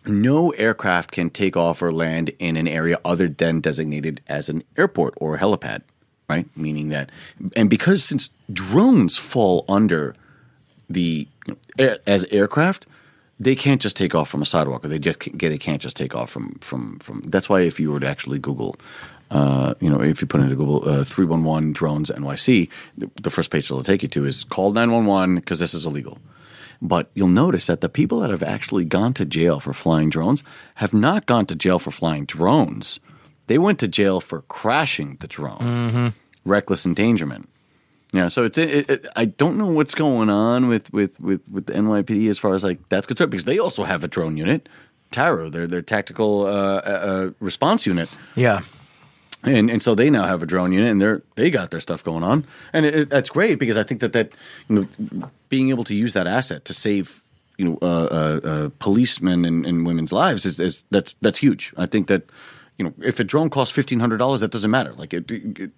no 0.08 0.52
aircraft 0.52 1.12
can 1.12 1.32
take 1.32 1.58
off 1.58 1.82
or 1.82 1.92
land 1.92 2.30
in 2.38 2.58
an 2.58 2.68
area 2.68 3.00
other 3.04 3.28
than 3.28 3.60
designated 3.60 4.22
as 4.28 4.50
an 4.50 4.64
airport 4.78 5.16
or 5.18 5.40
helipad, 5.40 5.82
right? 6.30 6.46
Meaning 6.56 6.90
that, 6.90 7.12
and 7.56 7.72
because 7.72 8.04
since 8.04 8.30
drones 8.54 9.18
fall 9.18 9.66
under 9.68 10.16
the 10.90 11.28
you 11.48 11.58
know, 11.80 11.96
as 12.06 12.24
aircraft, 12.26 12.86
they 13.40 13.56
can't 13.56 13.82
just 13.82 13.98
take 13.98 14.16
off 14.16 14.30
from 14.30 14.42
a 14.42 14.46
sidewalk, 14.46 14.86
or 14.86 14.88
they 14.88 15.00
just 15.00 15.20
can't, 15.20 15.40
they 15.40 15.58
can't 15.58 15.82
just 15.82 15.98
take 15.98 16.16
off 16.16 16.30
from 16.30 16.52
from 16.62 17.00
from. 17.00 17.22
That's 17.22 17.50
why 17.50 17.62
if 17.62 17.80
you 17.80 17.92
were 17.92 18.00
to 18.00 18.08
actually 18.08 18.40
Google. 18.40 18.76
Uh, 19.32 19.74
you 19.80 19.90
know, 19.90 20.00
if 20.02 20.22
you 20.22 20.28
put 20.28 20.40
into 20.40 20.56
Google 20.56 20.88
uh, 20.88 21.04
311 21.04 21.74
drones 21.74 22.12
NYC, 22.12 22.70
the, 22.96 23.10
the 23.24 23.32
first 23.32 23.50
page 23.50 23.66
it'll 23.66 23.82
take 23.82 24.04
you 24.04 24.08
to 24.10 24.24
is 24.24 24.44
call 24.44 24.72
911 24.72 25.36
because 25.36 25.60
this 25.60 25.74
is 25.74 25.84
illegal. 25.84 26.20
But 26.80 27.10
you'll 27.16 27.28
notice 27.30 27.66
that 27.66 27.82
the 27.82 27.90
people 27.90 28.20
that 28.20 28.30
have 28.30 28.44
actually 28.44 28.86
gone 28.86 29.14
to 29.16 29.26
jail 29.26 29.60
for 29.60 29.74
flying 29.74 30.12
drones 30.12 30.44
have 30.76 30.94
not 30.94 31.26
gone 31.26 31.48
to 31.48 31.56
jail 31.56 31.80
for 31.80 31.90
flying 31.90 32.26
drones. 32.26 33.00
They 33.48 33.58
went 33.58 33.80
to 33.80 33.88
jail 33.88 34.22
for 34.22 34.42
crashing 34.44 35.18
the 35.20 35.28
drone, 35.28 36.14
reckless 36.46 36.86
endangerment. 36.86 37.50
Yeah, 38.16 38.30
so 38.30 38.46
it's 38.46 38.58
it, 38.58 38.90
it, 38.90 39.06
I 39.16 39.26
don't 39.26 39.58
know 39.58 39.68
what's 39.68 39.94
going 39.96 40.30
on 40.30 40.68
with, 40.68 40.92
with, 40.94 41.20
with, 41.20 41.42
with 41.50 41.66
the 41.66 41.74
NYPD 41.74 42.30
as 42.30 42.40
far 42.40 42.54
as 42.54 42.64
like 42.64 42.80
that's 42.90 43.06
concerned 43.08 43.32
because 43.32 43.46
they 43.46 43.60
also 43.60 43.84
have 43.84 44.04
a 44.04 44.08
drone 44.08 44.38
unit, 44.38 44.70
TARU, 45.12 45.50
their 45.52 45.68
their 45.68 45.82
tactical 45.82 46.46
uh, 46.46 46.50
uh, 46.50 46.80
uh, 46.86 47.30
response 47.40 47.86
unit 47.86 48.08
Yeah. 48.36 48.62
and 49.44 49.70
and 49.70 49.82
so 49.82 49.96
they 49.96 50.10
now 50.10 50.26
have 50.26 50.42
a 50.42 50.46
drone 50.46 50.72
unit, 50.72 50.90
and 50.92 51.02
they're 51.02 51.22
they 51.36 51.50
got 51.52 51.72
their 51.72 51.82
stuff 51.82 52.04
going 52.04 52.24
on, 52.24 52.46
and 52.74 52.86
it, 52.86 53.10
that's 53.10 53.30
great 53.30 53.60
because 53.60 53.78
I 53.78 53.84
think 53.84 54.00
that 54.02 54.14
that 54.14 54.32
you 54.70 54.76
know 54.76 55.30
being 55.50 55.70
able 55.72 55.84
to 55.84 55.94
use 55.94 56.14
that 56.14 56.28
asset 56.28 56.64
to 56.66 56.74
save 56.74 57.22
you 57.58 57.66
know 57.66 57.78
uh, 57.82 58.08
uh, 58.12 58.40
uh, 58.44 58.70
policemen 58.80 59.46
and, 59.46 59.66
and 59.66 59.86
women's 59.86 60.12
lives 60.14 60.46
is, 60.46 60.60
is 60.60 60.86
that's 60.90 61.16
that's 61.22 61.40
huge. 61.40 61.74
I 61.78 61.86
think 61.86 62.08
that 62.08 62.24
you 62.78 62.86
know 62.86 62.94
if 63.04 63.20
a 63.20 63.24
drone 63.24 63.50
costs 63.50 63.76
fifteen 63.76 64.00
hundred 64.00 64.18
dollars, 64.20 64.40
that 64.42 64.52
doesn't 64.52 64.72
matter. 64.72 64.94
Like 64.94 65.14
it, 65.14 65.30
it- 65.32 65.72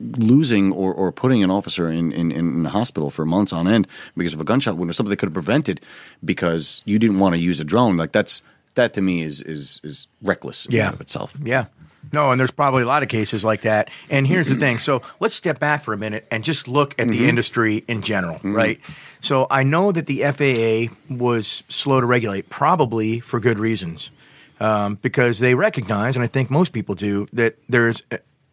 losing 0.00 0.72
or, 0.72 0.92
or 0.92 1.12
putting 1.12 1.42
an 1.42 1.50
officer 1.50 1.88
in, 1.88 2.12
in, 2.12 2.30
in 2.30 2.62
the 2.62 2.70
hospital 2.70 3.10
for 3.10 3.24
months 3.24 3.52
on 3.52 3.66
end 3.66 3.86
because 4.16 4.34
of 4.34 4.40
a 4.40 4.44
gunshot 4.44 4.76
wound 4.76 4.90
or 4.90 4.92
something 4.92 5.10
they 5.10 5.16
could 5.16 5.28
have 5.28 5.34
prevented 5.34 5.80
because 6.24 6.82
you 6.84 6.98
didn't 6.98 7.18
want 7.18 7.34
to 7.34 7.38
use 7.40 7.60
a 7.60 7.64
drone. 7.64 7.96
Like 7.96 8.12
that's 8.12 8.42
that 8.74 8.92
to 8.94 9.00
me 9.00 9.22
is 9.22 9.40
is 9.42 9.80
is 9.84 10.08
reckless 10.22 10.66
in 10.66 10.72
Yeah. 10.72 10.90
of 10.90 11.00
itself. 11.00 11.36
Yeah. 11.42 11.66
No, 12.12 12.30
and 12.30 12.38
there's 12.38 12.50
probably 12.50 12.82
a 12.82 12.86
lot 12.86 13.02
of 13.02 13.08
cases 13.08 13.44
like 13.46 13.62
that. 13.62 13.88
And 14.10 14.26
here's 14.26 14.48
the 14.48 14.54
thing. 14.64 14.76
So 14.78 15.00
let's 15.20 15.34
step 15.34 15.58
back 15.58 15.82
for 15.82 15.94
a 15.94 15.96
minute 15.96 16.26
and 16.30 16.44
just 16.44 16.68
look 16.68 16.94
at 17.00 17.08
the 17.08 17.26
industry 17.28 17.82
in 17.88 18.02
general, 18.02 18.38
right? 18.42 18.78
So 19.20 19.46
I 19.50 19.62
know 19.62 19.90
that 19.90 20.04
the 20.06 20.20
FAA 20.30 20.94
was 21.08 21.64
slow 21.70 22.00
to 22.00 22.06
regulate, 22.06 22.50
probably 22.50 23.20
for 23.20 23.40
good 23.40 23.58
reasons, 23.58 24.10
um, 24.60 24.96
because 25.00 25.38
they 25.38 25.54
recognize, 25.54 26.16
and 26.16 26.22
I 26.22 26.26
think 26.26 26.50
most 26.50 26.74
people 26.74 26.94
do, 26.94 27.26
that 27.32 27.56
there's 27.70 28.02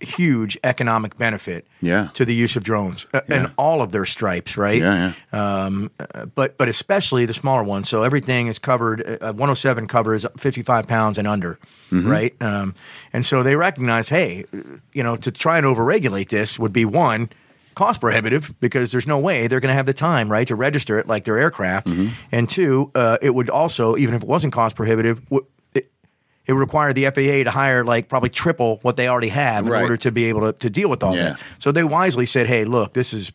huge 0.02 0.58
economic 0.64 1.18
benefit 1.18 1.66
Yeah. 1.82 2.10
to 2.14 2.26
the 2.26 2.34
use 2.34 2.56
of 2.56 2.64
drones 2.64 3.08
uh, 3.14 3.22
Yeah. 3.30 3.36
and 3.36 3.52
all 3.58 3.82
of 3.82 3.92
their 3.92 4.06
stripes, 4.06 4.58
right? 4.58 4.82
Yeah, 4.82 5.14
yeah. 5.34 5.64
um, 5.66 5.92
uh, 6.00 6.26
but 6.26 6.58
but 6.58 6.68
especially 6.70 7.26
the 7.26 7.34
smaller 7.34 7.64
ones. 7.64 7.88
So 7.90 8.04
everything 8.04 8.48
is 8.48 8.60
covered. 8.60 9.02
Uh, 9.02 9.34
107 9.34 9.88
covers 9.88 10.26
55 10.38 10.88
pounds 10.88 11.18
and 11.18 11.28
under, 11.28 11.60
Mm-hmm. 11.92 12.08
right? 12.10 12.34
Um, 12.42 12.74
and 13.14 13.26
so 13.26 13.44
they 13.44 13.56
recognize, 13.56 14.10
hey, 14.10 14.46
uh, 14.54 14.58
you 14.94 15.04
know, 15.04 15.16
to 15.18 15.32
try 15.32 15.58
and 15.58 15.66
overregulate 15.66 16.30
this 16.30 16.58
would 16.60 16.74
be 16.74 16.86
one 16.86 17.30
cost 17.76 18.02
prohibitive 18.02 18.54
because 18.60 18.92
there's 18.92 19.08
no 19.08 19.18
way 19.18 19.48
they're 19.48 19.60
going 19.62 19.70
to 19.72 19.76
have 19.76 19.86
the 19.86 19.94
time, 19.94 20.30
right, 20.32 20.48
to 20.48 20.56
register 20.56 21.00
it 21.00 21.08
like 21.08 21.24
their 21.24 21.38
aircraft. 21.38 21.88
Mm-hmm. 21.88 22.08
And 22.32 22.50
two, 22.50 22.92
uh, 22.96 23.18
it 23.22 23.34
would 23.34 23.50
also, 23.50 23.96
even 23.98 24.14
if 24.16 24.24
it 24.24 24.28
wasn't 24.28 24.52
cost 24.54 24.76
prohibitive, 24.76 25.24
w- 25.30 25.46
it, 26.46 26.50
it 26.50 26.54
would 26.54 26.60
require 26.60 26.94
the 26.94 27.06
FAA 27.06 27.44
to 27.44 27.52
hire 27.52 27.84
like 27.84 28.08
probably 28.08 28.30
triple 28.30 28.80
what 28.82 28.96
they 28.98 29.08
already 29.08 29.30
have 29.30 29.66
in 29.66 29.72
Right. 29.72 29.82
order 29.84 29.98
to 29.98 30.12
be 30.12 30.26
able 30.26 30.42
to, 30.42 30.54
to 30.60 30.70
deal 30.70 30.90
with 30.90 31.04
all 31.04 31.16
Yeah. 31.16 31.24
that. 31.24 31.40
So 31.60 31.72
they 31.72 31.84
wisely 31.84 32.26
said, 32.26 32.48
"Hey, 32.48 32.66
look, 32.66 32.94
this 32.94 33.14
is 33.14 33.32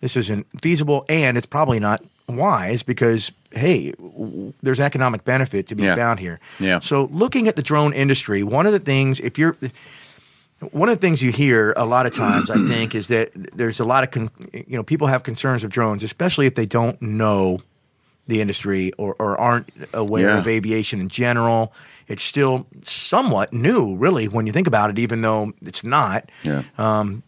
this 0.00 0.16
isn't 0.16 0.46
feasible, 0.62 1.04
and 1.08 1.36
it's 1.36 1.46
probably 1.46 1.78
not 1.80 2.02
wise 2.28 2.82
because 2.82 3.32
hey, 3.52 3.90
w- 3.92 4.52
there's 4.62 4.78
economic 4.80 5.24
benefit 5.24 5.66
to 5.68 5.74
be 5.74 5.82
Yeah. 5.84 5.94
found 5.96 6.20
here." 6.20 6.38
Yeah. 6.58 6.78
So 6.80 7.08
looking 7.12 7.48
at 7.48 7.56
the 7.56 7.62
drone 7.62 7.92
industry, 7.92 8.42
one 8.42 8.66
of 8.66 8.72
the 8.72 8.78
things, 8.78 9.20
if 9.20 9.38
you're 9.38 9.56
one 10.72 10.88
of 10.90 10.94
the 10.94 11.00
things 11.00 11.22
you 11.22 11.32
hear 11.32 11.72
a 11.76 11.86
lot 11.86 12.04
of 12.04 12.14
times, 12.14 12.50
I 12.50 12.56
think, 12.68 12.94
is 12.94 13.08
that 13.08 13.30
there's 13.56 13.80
a 13.80 13.84
lot 13.84 14.04
of 14.04 14.10
con- 14.10 14.30
you 14.52 14.76
know 14.76 14.82
people 14.82 15.06
have 15.06 15.22
concerns 15.22 15.64
of 15.64 15.70
drones, 15.70 16.02
especially 16.02 16.46
if 16.46 16.54
they 16.54 16.66
don't 16.66 17.00
know 17.00 17.60
the 18.30 18.40
industry 18.40 18.92
or, 18.96 19.14
or 19.18 19.38
aren't 19.38 19.68
aware 19.92 20.28
Yeah. 20.30 20.38
of 20.38 20.46
aviation 20.46 21.00
in 21.00 21.08
general. 21.10 21.72
It's 22.08 22.22
still 22.22 22.66
somewhat 22.82 23.52
new, 23.52 23.94
really, 23.96 24.26
when 24.28 24.46
you 24.46 24.52
think 24.52 24.66
about 24.66 24.88
it, 24.90 24.98
even 24.98 25.20
though 25.20 25.52
it's 25.62 25.84
not. 25.84 26.28
Yeah. 26.44 26.62
Um, 26.78 27.22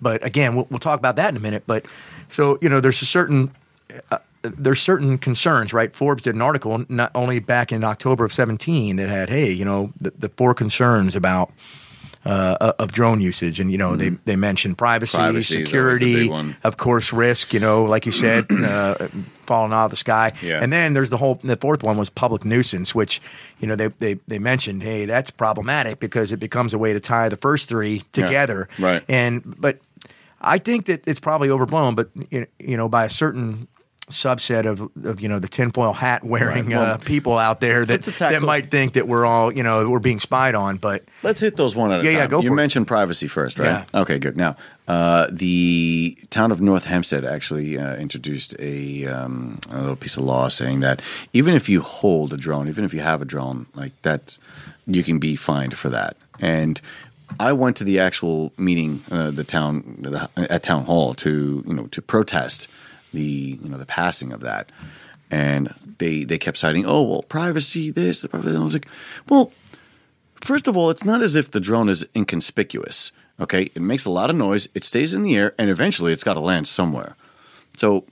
but 0.00 0.24
again, 0.24 0.54
we'll, 0.56 0.66
we'll 0.70 0.78
talk 0.78 0.98
about 0.98 1.16
that 1.16 1.30
in 1.30 1.36
a 1.36 1.40
minute. 1.40 1.64
But 1.66 1.86
so 2.28 2.58
you 2.60 2.68
know, 2.68 2.80
there's 2.80 3.00
a 3.02 3.06
certain 3.06 3.50
uh, 4.12 4.18
there's 4.42 4.80
certain 4.80 5.18
concerns, 5.18 5.74
right? 5.74 5.92
Forbes 5.92 6.22
did 6.22 6.34
an 6.34 6.42
article 6.42 6.84
not 6.88 7.10
only 7.14 7.40
back 7.40 7.72
in 7.72 7.84
October 7.84 8.24
of 8.24 8.32
17 8.32 8.96
that 8.96 9.08
had, 9.08 9.28
hey, 9.28 9.50
you 9.50 9.64
know, 9.64 9.92
the, 9.98 10.12
the 10.18 10.28
four 10.30 10.54
concerns 10.54 11.14
about 11.16 11.50
uh, 12.24 12.72
of 12.78 12.92
drone 12.92 13.20
usage, 13.20 13.60
and 13.60 13.72
you 13.72 13.78
know, 13.78 13.96
they 13.96 14.10
they 14.24 14.36
mentioned 14.36 14.76
privacy, 14.76 15.16
Mm-hmm. 15.16 15.24
Privacy 15.32 15.62
is 15.62 15.72
always 15.74 15.98
the 16.00 16.24
security, 16.26 16.54
of 16.64 16.76
course, 16.76 17.12
risk. 17.12 17.54
You 17.54 17.60
know, 17.60 17.84
like 17.84 18.04
you 18.06 18.12
said, 18.12 18.46
uh, 18.50 19.08
falling 19.46 19.72
out 19.72 19.86
of 19.86 19.90
the 19.90 19.96
sky, 19.96 20.32
Yeah. 20.42 20.62
and 20.62 20.70
then 20.72 20.92
there's 20.92 21.08
the 21.10 21.16
whole. 21.16 21.36
The 21.36 21.56
fourth 21.56 21.82
one 21.82 21.96
was 21.96 22.10
public 22.10 22.44
nuisance, 22.44 22.94
which 22.94 23.20
you 23.60 23.66
know 23.66 23.74
they 23.76 23.88
they 23.88 24.14
they 24.26 24.38
mentioned, 24.38 24.82
hey, 24.82 25.06
that's 25.06 25.30
problematic 25.30 25.98
because 25.98 26.30
it 26.32 26.40
becomes 26.40 26.74
a 26.74 26.78
way 26.78 26.92
to 26.92 27.00
tie 27.00 27.28
the 27.30 27.38
first 27.38 27.68
three 27.68 28.00
together, 28.12 28.68
Right. 28.78 29.02
And 29.08 29.42
but 29.60 29.78
I 30.42 30.58
think 30.58 30.86
that 30.86 31.06
it's 31.06 31.20
probably 31.20 31.48
overblown, 31.50 31.94
but 31.94 32.10
you 32.30 32.46
you 32.58 32.76
know, 32.76 32.88
by 32.88 33.04
a 33.04 33.10
certain 33.10 33.66
subset 34.10 34.66
of, 34.66 34.90
of 35.04 35.20
you 35.20 35.28
know 35.28 35.38
the 35.38 35.48
tinfoil 35.48 35.92
hat 35.92 36.22
wearing 36.22 36.66
Right. 36.66 36.76
Well, 36.76 36.94
uh, 36.94 36.98
people 36.98 37.38
out 37.38 37.60
there 37.60 37.84
that 37.84 38.02
that 38.02 38.42
might 38.42 38.70
think 38.70 38.92
that 38.94 39.08
we're 39.08 39.24
all 39.26 39.52
you 39.52 39.62
know 39.62 39.88
we're 39.88 39.98
being 39.98 40.20
spied 40.20 40.54
on, 40.54 40.76
but 40.76 41.04
Let's 41.22 41.40
hit 41.40 41.56
those 41.56 41.74
one 41.74 41.90
at 41.92 42.00
a 42.00 42.04
Yeah, 42.04 42.10
time. 42.10 42.18
yeah, 42.20 42.26
go 42.26 42.40
you 42.40 42.48
for 42.48 42.52
it. 42.54 42.56
mentioned 42.56 42.86
privacy 42.86 43.26
first, 43.26 43.58
right? 43.58 43.84
Yeah. 43.92 44.00
Okay, 44.02 44.18
good. 44.18 44.36
Now, 44.36 44.56
uh, 44.88 45.26
the 45.30 46.16
town 46.30 46.52
of 46.52 46.60
North 46.60 46.84
Hempstead 46.84 47.24
actually 47.24 47.78
uh, 47.78 47.96
introduced 47.96 48.54
a, 48.58 49.06
um, 49.06 49.58
a 49.70 49.80
little 49.80 49.96
piece 49.96 50.16
of 50.16 50.24
law 50.24 50.48
saying 50.48 50.80
that 50.80 51.00
even 51.32 51.54
if 51.54 51.68
you 51.68 51.80
hold 51.80 52.32
a 52.32 52.36
drone, 52.36 52.68
even 52.68 52.84
if 52.84 52.92
you 52.94 53.00
have 53.00 53.22
a 53.22 53.24
drone, 53.24 53.66
like 53.74 53.92
that, 54.02 54.38
you 54.86 55.02
can 55.02 55.18
be 55.18 55.36
fined 55.36 55.76
for 55.76 55.88
that. 55.90 56.16
And 56.40 56.80
I 57.38 57.52
went 57.52 57.76
to 57.76 57.84
the 57.84 58.00
actual 58.00 58.52
meeting, 58.56 59.02
uh, 59.10 59.30
the 59.30 59.44
town 59.44 59.98
the, 60.00 60.28
at 60.50 60.64
town 60.64 60.84
hall 60.84 61.14
to 61.14 61.62
you 61.64 61.74
know 61.74 61.86
to 61.88 62.02
protest 62.02 62.66
the 63.12 63.58
you 63.62 63.68
know 63.68 63.78
the 63.78 63.86
passing 63.86 64.32
of 64.32 64.40
that. 64.40 64.70
And 65.30 65.72
they 65.98 66.24
they 66.24 66.38
kept 66.38 66.58
citing, 66.58 66.84
oh 66.86 67.02
well, 67.02 67.22
privacy, 67.22 67.90
this, 67.90 68.20
the 68.20 68.28
privacy. 68.28 68.56
I 68.56 68.58
was 68.60 68.74
like, 68.74 68.88
well, 69.28 69.52
First 70.40 70.66
of 70.68 70.76
all, 70.76 70.90
it's 70.90 71.04
not 71.04 71.22
as 71.22 71.36
if 71.36 71.50
the 71.50 71.60
drone 71.60 71.88
is 71.88 72.06
inconspicuous. 72.16 73.12
Okay, 73.38 73.70
it 73.74 73.80
makes 73.80 74.04
a 74.04 74.10
lot 74.10 74.30
of 74.30 74.36
noise. 74.36 74.68
It 74.74 74.84
stays 74.84 75.14
in 75.14 75.22
the 75.22 75.36
air, 75.36 75.54
and 75.58 75.70
eventually, 75.70 76.12
it's 76.12 76.24
got 76.24 76.34
to 76.34 76.40
land 76.40 76.68
somewhere. 76.68 77.16
So 77.76 78.04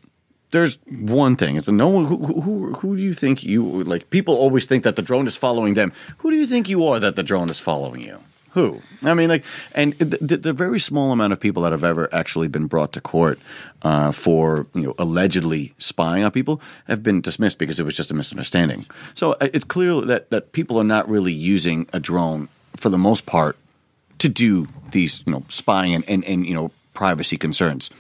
there's 0.51 0.79
one 0.87 1.37
thing. 1.37 1.57
It's 1.57 1.69
a 1.69 1.73
no 1.73 1.89
one. 1.89 2.05
Who, 2.05 2.41
who 2.41 2.73
who 2.75 2.97
do 2.97 3.03
you 3.03 3.15
think 3.15 3.43
you 3.45 3.85
like? 3.85 4.11
People 4.11 4.35
always 4.35 4.67
think 4.67 4.85
that 4.85 4.97
the 4.97 5.03
drone 5.03 5.27
is 5.27 5.37
following 5.37 5.75
them. 5.75 5.93
Who 6.19 6.31
do 6.31 6.37
you 6.37 6.47
think 6.47 6.69
you 6.69 6.87
are 6.87 7.01
that 7.01 7.17
the 7.17 7.23
drone 7.23 7.51
is 7.51 7.61
following 7.61 8.01
you? 8.01 8.19
Who? 8.59 8.83
I 9.05 9.15
mean, 9.15 9.29
like, 9.29 9.45
and 9.73 9.93
the, 9.93 10.37
the, 10.37 10.53
very 10.53 10.81
small 10.81 11.13
amount 11.13 11.33
of 11.33 11.39
people 11.39 11.63
that 11.63 11.71
have 11.71 11.85
ever 11.85 12.13
actually 12.13 12.49
been 12.49 12.67
brought 12.67 12.93
to 12.95 13.01
court 13.01 13.39
uh, 13.83 14.11
for 14.11 14.67
you 14.75 14.83
know 14.83 14.95
allegedly 14.99 15.75
spying 15.79 16.25
on 16.25 16.33
people 16.33 16.61
have 16.89 17.01
been 17.05 17.21
dismissed 17.21 17.59
because 17.59 17.79
it 17.79 17.85
was 17.85 17.97
just 17.97 18.11
a 18.11 18.15
misunderstanding. 18.15 18.85
So 19.15 19.35
uh, 19.35 19.47
it's 19.55 19.65
clear 19.65 20.01
that 20.01 20.31
that 20.31 20.51
people 20.51 20.77
are 20.77 20.83
not 20.83 21.09
really 21.09 21.33
using 21.33 21.87
a 21.93 22.01
drone 22.01 22.49
for 22.77 22.89
the 22.89 22.99
most 22.99 23.27
part 23.27 23.57
to 24.19 24.29
do 24.29 24.67
these 24.91 25.23
you 25.25 25.31
know 25.35 25.45
spying 25.49 25.95
and 25.95 26.05
and, 26.09 26.25
and 26.25 26.45
you 26.45 26.55
know 26.55 26.73
privacy 26.95 27.37
concerns. 27.37 27.91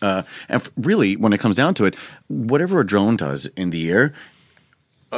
Uh, 0.00 0.22
and 0.48 0.70
really, 0.76 1.16
when 1.16 1.32
it 1.32 1.40
comes 1.40 1.56
down 1.56 1.74
to 1.74 1.84
it, 1.84 1.96
whatever 2.28 2.78
a 2.78 2.86
drone 2.86 3.16
does 3.16 3.46
in 3.56 3.70
the 3.70 3.90
air, 3.90 4.12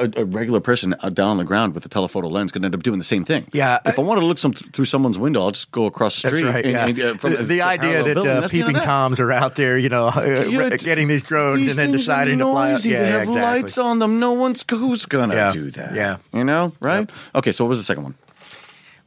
a, 0.04 0.10
a 0.22 0.24
regular 0.24 0.60
person 0.60 0.94
uh, 1.00 1.08
down 1.10 1.30
on 1.30 1.36
the 1.38 1.44
ground 1.44 1.74
with 1.74 1.84
a 1.84 1.88
telephoto 1.88 2.28
lens 2.28 2.52
could 2.52 2.64
end 2.64 2.74
up 2.74 2.82
doing 2.82 2.98
the 2.98 3.04
same 3.04 3.24
thing. 3.24 3.46
Yeah, 3.52 3.78
If 3.84 3.98
I, 3.98 4.02
want 4.02 4.20
to 4.20 4.26
look 4.26 4.38
some 4.38 4.52
through 4.52 4.84
someone's 4.84 5.18
window, 5.18 5.40
I'll 5.42 5.50
just 5.52 5.70
go 5.72 5.86
across 5.86 6.20
the 6.22 6.28
That's 6.28 6.38
street. 6.40 6.50
right. 6.52 6.64
and- 6.66 6.72
yeah. 6.98 7.04
and, 7.06 7.16
uh, 7.16 7.18
from 7.18 7.32
the, 7.32 7.42
the 7.42 7.62
idea 7.62 8.02
that 8.02 8.14
building, 8.14 8.30
uh, 8.32 8.34
the 8.40 8.42
end 8.44 8.50
peeping 8.50 8.74
that. 8.74 8.82
toms 8.84 9.20
are 9.20 9.32
out 9.32 9.56
there, 9.56 9.76
you 9.78 9.88
know, 9.88 10.06
uh, 10.14 10.76
getting 10.78 11.08
these 11.08 11.22
drones 11.22 11.60
These 11.64 11.76
and 11.78 11.88
then 11.88 11.92
deciding 11.92 12.38
to 12.38 12.44
fly. 12.44 12.70
noisy. 12.72 12.90
Yeah, 12.90 12.98
they 12.98 13.04
yeah, 13.06 13.12
have 13.12 13.22
exactly. 13.28 13.62
lights 13.62 13.78
on 13.78 13.98
them. 13.98 14.20
No 14.20 14.32
one's 14.32 14.64
who's 14.70 15.06
gonna 15.06 15.34
Yeah. 15.34 15.50
do 15.52 15.70
that. 15.72 15.94
Yeah. 15.94 16.16
you 16.32 16.44
know, 16.44 16.72
right? 16.80 17.08
Okay, 17.34 17.52
so 17.52 17.64
what 17.64 17.70
was 17.70 17.78
the 17.78 17.84
second 17.84 18.04
one? 18.04 18.14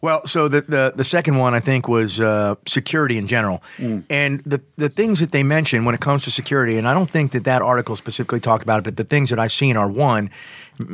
Well, 0.02 0.26
so 0.26 0.48
the, 0.48 0.62
the 0.62 0.94
the 0.96 1.04
second 1.04 1.36
one 1.36 1.54
I 1.54 1.60
think 1.60 1.90
was 1.90 2.22
uh, 2.22 2.56
security 2.66 3.18
in 3.18 3.28
general, 3.28 3.62
Mm. 3.78 4.04
and 4.10 4.40
the 4.46 4.62
the 4.78 4.88
things 4.88 5.20
that 5.20 5.34
they 5.34 5.44
mention 5.44 5.84
when 5.84 5.94
it 5.94 6.00
comes 6.00 6.24
to 6.24 6.32
security, 6.32 6.78
and 6.78 6.88
I 6.88 6.94
don't 6.94 7.10
think 7.10 7.34
that 7.34 7.44
that 7.44 7.62
article 7.62 7.98
specifically 7.98 8.40
talked 8.40 8.64
about 8.64 8.80
it, 8.80 8.84
but 8.86 8.96
the 8.96 9.04
things 9.04 9.30
that 9.30 9.40
I've 9.40 9.52
seen 9.52 9.76
are 9.76 9.90
one, 9.90 10.30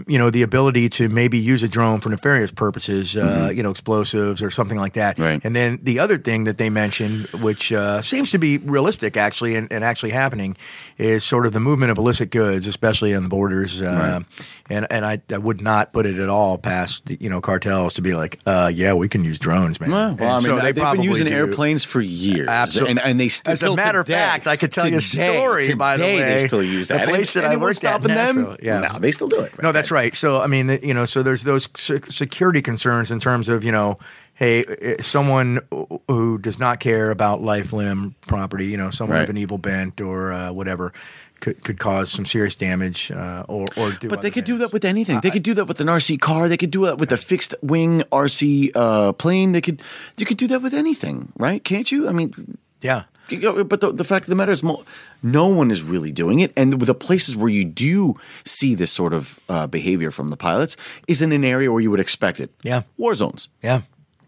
you 0.08 0.18
know, 0.18 0.30
the 0.30 0.42
ability 0.42 0.90
to 0.90 1.10
maybe 1.10 1.38
use 1.38 1.62
a 1.64 1.68
drone 1.68 2.00
for 2.00 2.10
nefarious 2.10 2.52
purposes, 2.52 3.16
uh, 3.16 3.52
you 3.54 3.62
know, 3.62 3.70
explosives 3.70 4.42
or 4.42 4.50
something 4.50 4.78
like 4.80 4.94
that, 4.94 5.16
Mm-hmm. 5.16 5.24
Right. 5.24 5.42
and 5.44 5.56
then 5.56 5.80
the 5.84 6.00
other 6.00 6.18
thing 6.18 6.46
that 6.46 6.58
they 6.58 6.70
mentioned, 6.70 7.26
which 7.42 7.72
uh, 7.72 8.02
seems 8.02 8.32
to 8.32 8.38
be 8.40 8.58
realistic 8.58 9.16
actually, 9.18 9.56
and, 9.56 9.72
and 9.72 9.84
actually 9.84 10.10
happening, 10.12 10.58
is 10.98 11.24
sort 11.24 11.46
of 11.46 11.54
the 11.54 11.60
movement 11.60 11.92
of 11.92 11.98
illicit 11.98 12.32
goods, 12.32 12.66
especially 12.68 13.14
on 13.14 13.24
the 13.24 13.30
borders, 13.30 13.82
uh, 13.82 14.22
and 14.70 14.88
and 14.90 15.06
I, 15.06 15.22
I 15.32 15.38
would 15.38 15.62
not 15.62 15.94
put 15.94 16.06
it 16.08 16.18
at 16.18 16.30
all 16.30 16.58
past 16.58 17.06
the, 17.06 17.18
you 17.22 17.30
know 17.30 17.40
cartels 17.42 17.94
to 17.96 18.02
be 18.02 18.14
like, 18.16 18.40
uh, 18.48 18.72
yeah, 18.74 18.94
we 18.94 19.08
can 19.08 19.24
use 19.24 19.38
drones, 19.38 19.80
man. 19.80 19.92
Well, 19.92 20.10
And 20.10 20.22
I 20.24 20.32
mean, 20.38 20.40
so 20.42 20.60
they've 20.60 20.74
been 20.74 21.04
using 21.04 21.28
do. 21.28 21.34
airplanes 21.34 21.84
for 21.84 22.02
years, 22.02 22.48
Absolutely. 22.48 22.92
and, 22.92 23.00
and 23.02 23.20
they 23.20 23.28
still. 23.30 23.52
As 23.54 23.62
a 23.62 23.76
matter 23.76 24.00
of 24.00 24.08
fact, 24.08 24.48
I 24.48 24.56
could 24.56 24.72
tell 24.72 24.88
you 24.90 24.98
a 24.98 25.02
today- 25.02 25.36
story, 25.38 25.74
by 25.76 25.98
the 25.98 26.04
way. 26.04 26.18
They 26.22 26.48
still 26.48 26.64
use 26.64 26.88
The 26.88 26.96
that. 26.96 27.08
place 27.08 27.36
And 27.36 27.46
that 27.46 27.52
I 27.52 27.56
worked 27.58 27.84
at, 27.84 27.90
stopping 28.02 28.16
them? 28.16 28.58
Yeah. 28.62 28.80
no, 28.92 29.00
they 29.00 29.12
still 29.12 29.28
do 29.28 29.42
it. 29.42 29.52
No, 29.62 29.72
that's 29.76 29.92
right. 29.92 30.16
So 30.16 30.42
I 30.42 30.48
mean, 30.48 30.80
you 30.82 30.94
know, 30.94 31.06
so 31.06 31.22
there's 31.22 31.44
those 31.44 31.68
security 31.76 32.62
concerns 32.62 33.12
in 33.12 33.20
terms 33.20 33.50
of 33.50 33.64
you 33.64 33.72
know, 33.72 34.00
hey, 34.34 34.64
eh, 34.64 35.02
someone 35.02 35.60
who 36.08 36.38
does 36.40 36.58
not 36.60 36.80
care 36.80 37.12
about 37.12 37.42
life, 37.42 37.72
limb, 37.74 38.16
property, 38.28 38.66
you 38.68 38.78
know, 38.78 38.90
someone 38.90 39.18
Right. 39.18 39.24
of 39.24 39.30
an 39.30 39.38
evil 39.38 39.58
bent 39.58 40.02
or 40.02 40.32
uh, 40.34 40.52
whatever. 40.52 40.94
Could, 41.42 41.64
could 41.66 41.80
cause 41.80 42.12
some 42.12 42.26
serious 42.26 42.56
damage, 42.56 43.12
uh, 43.12 43.44
or 43.50 43.66
or 43.78 43.92
do. 43.92 44.08
But 44.08 44.22
they 44.22 44.30
other 44.30 44.34
could 44.36 44.46
do 44.46 44.58
that 44.60 44.72
with 44.72 44.86
anything. 44.86 45.20
They 45.20 45.30
could 45.30 45.44
do 45.44 45.54
that 45.56 45.66
with 45.68 45.82
an 45.82 45.88
RC 45.88 46.18
car. 46.20 46.48
They 46.48 46.58
could 46.58 46.72
do 46.72 46.86
that 46.86 46.98
with 46.98 47.12
a 47.12 47.18
fixed 47.18 47.54
wing 47.62 48.04
RC 48.12 48.72
uh, 48.74 49.12
plane. 49.14 49.52
They 49.52 49.62
could 49.62 49.84
you 50.18 50.26
could 50.26 50.38
do 50.38 50.48
that 50.48 50.62
with 50.62 50.74
anything, 50.74 51.34
right? 51.38 51.62
Can't 51.62 51.92
you? 51.92 52.08
I 52.08 52.14
mean, 52.14 52.58
Yeah, 52.82 52.94
you 52.94 53.04
know, 53.04 53.15
but 53.30 53.82
the, 53.82 53.92
the 53.94 54.04
fact 54.04 54.26
of 54.26 54.30
the 54.30 54.36
matter 54.36 54.52
is, 54.52 54.64
mo- 54.64 54.84
no 55.24 55.48
one 55.48 55.72
is 55.72 55.82
really 55.82 56.12
doing 56.12 56.40
it. 56.40 56.54
And 56.56 56.74
the 56.74 56.94
places 56.94 57.36
where 57.36 57.50
you 57.50 57.66
do 57.66 58.16
see 58.46 58.76
this 58.76 58.92
sort 58.92 59.14
of 59.14 59.40
uh, 59.50 59.68
behavior 59.68 60.12
from 60.12 60.28
the 60.30 60.38
pilots 60.38 60.78
is 61.08 61.22
in 61.22 61.32
an 61.32 61.44
area 61.44 61.72
where 61.72 61.82
you 61.82 61.92
would 61.92 62.00
expect 62.00 62.40
it. 62.40 62.52
Yeah. 62.64 62.84
war 62.98 63.16
zones. 63.16 63.50
yeah, 63.62 63.82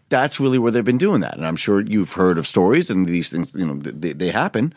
that's 0.08 0.40
really 0.40 0.58
where 0.58 0.72
they've 0.72 0.84
been 0.84 0.98
doing 0.98 1.20
that. 1.20 1.36
And 1.36 1.46
I'm 1.46 1.56
sure 1.56 1.80
you've 1.80 2.14
heard 2.14 2.38
of 2.38 2.46
stories 2.46 2.90
and 2.90 3.06
these 3.06 3.30
things, 3.30 3.54
you 3.54 3.66
know, 3.66 3.74
they, 3.74 4.12
they 4.12 4.30
happen. 4.30 4.74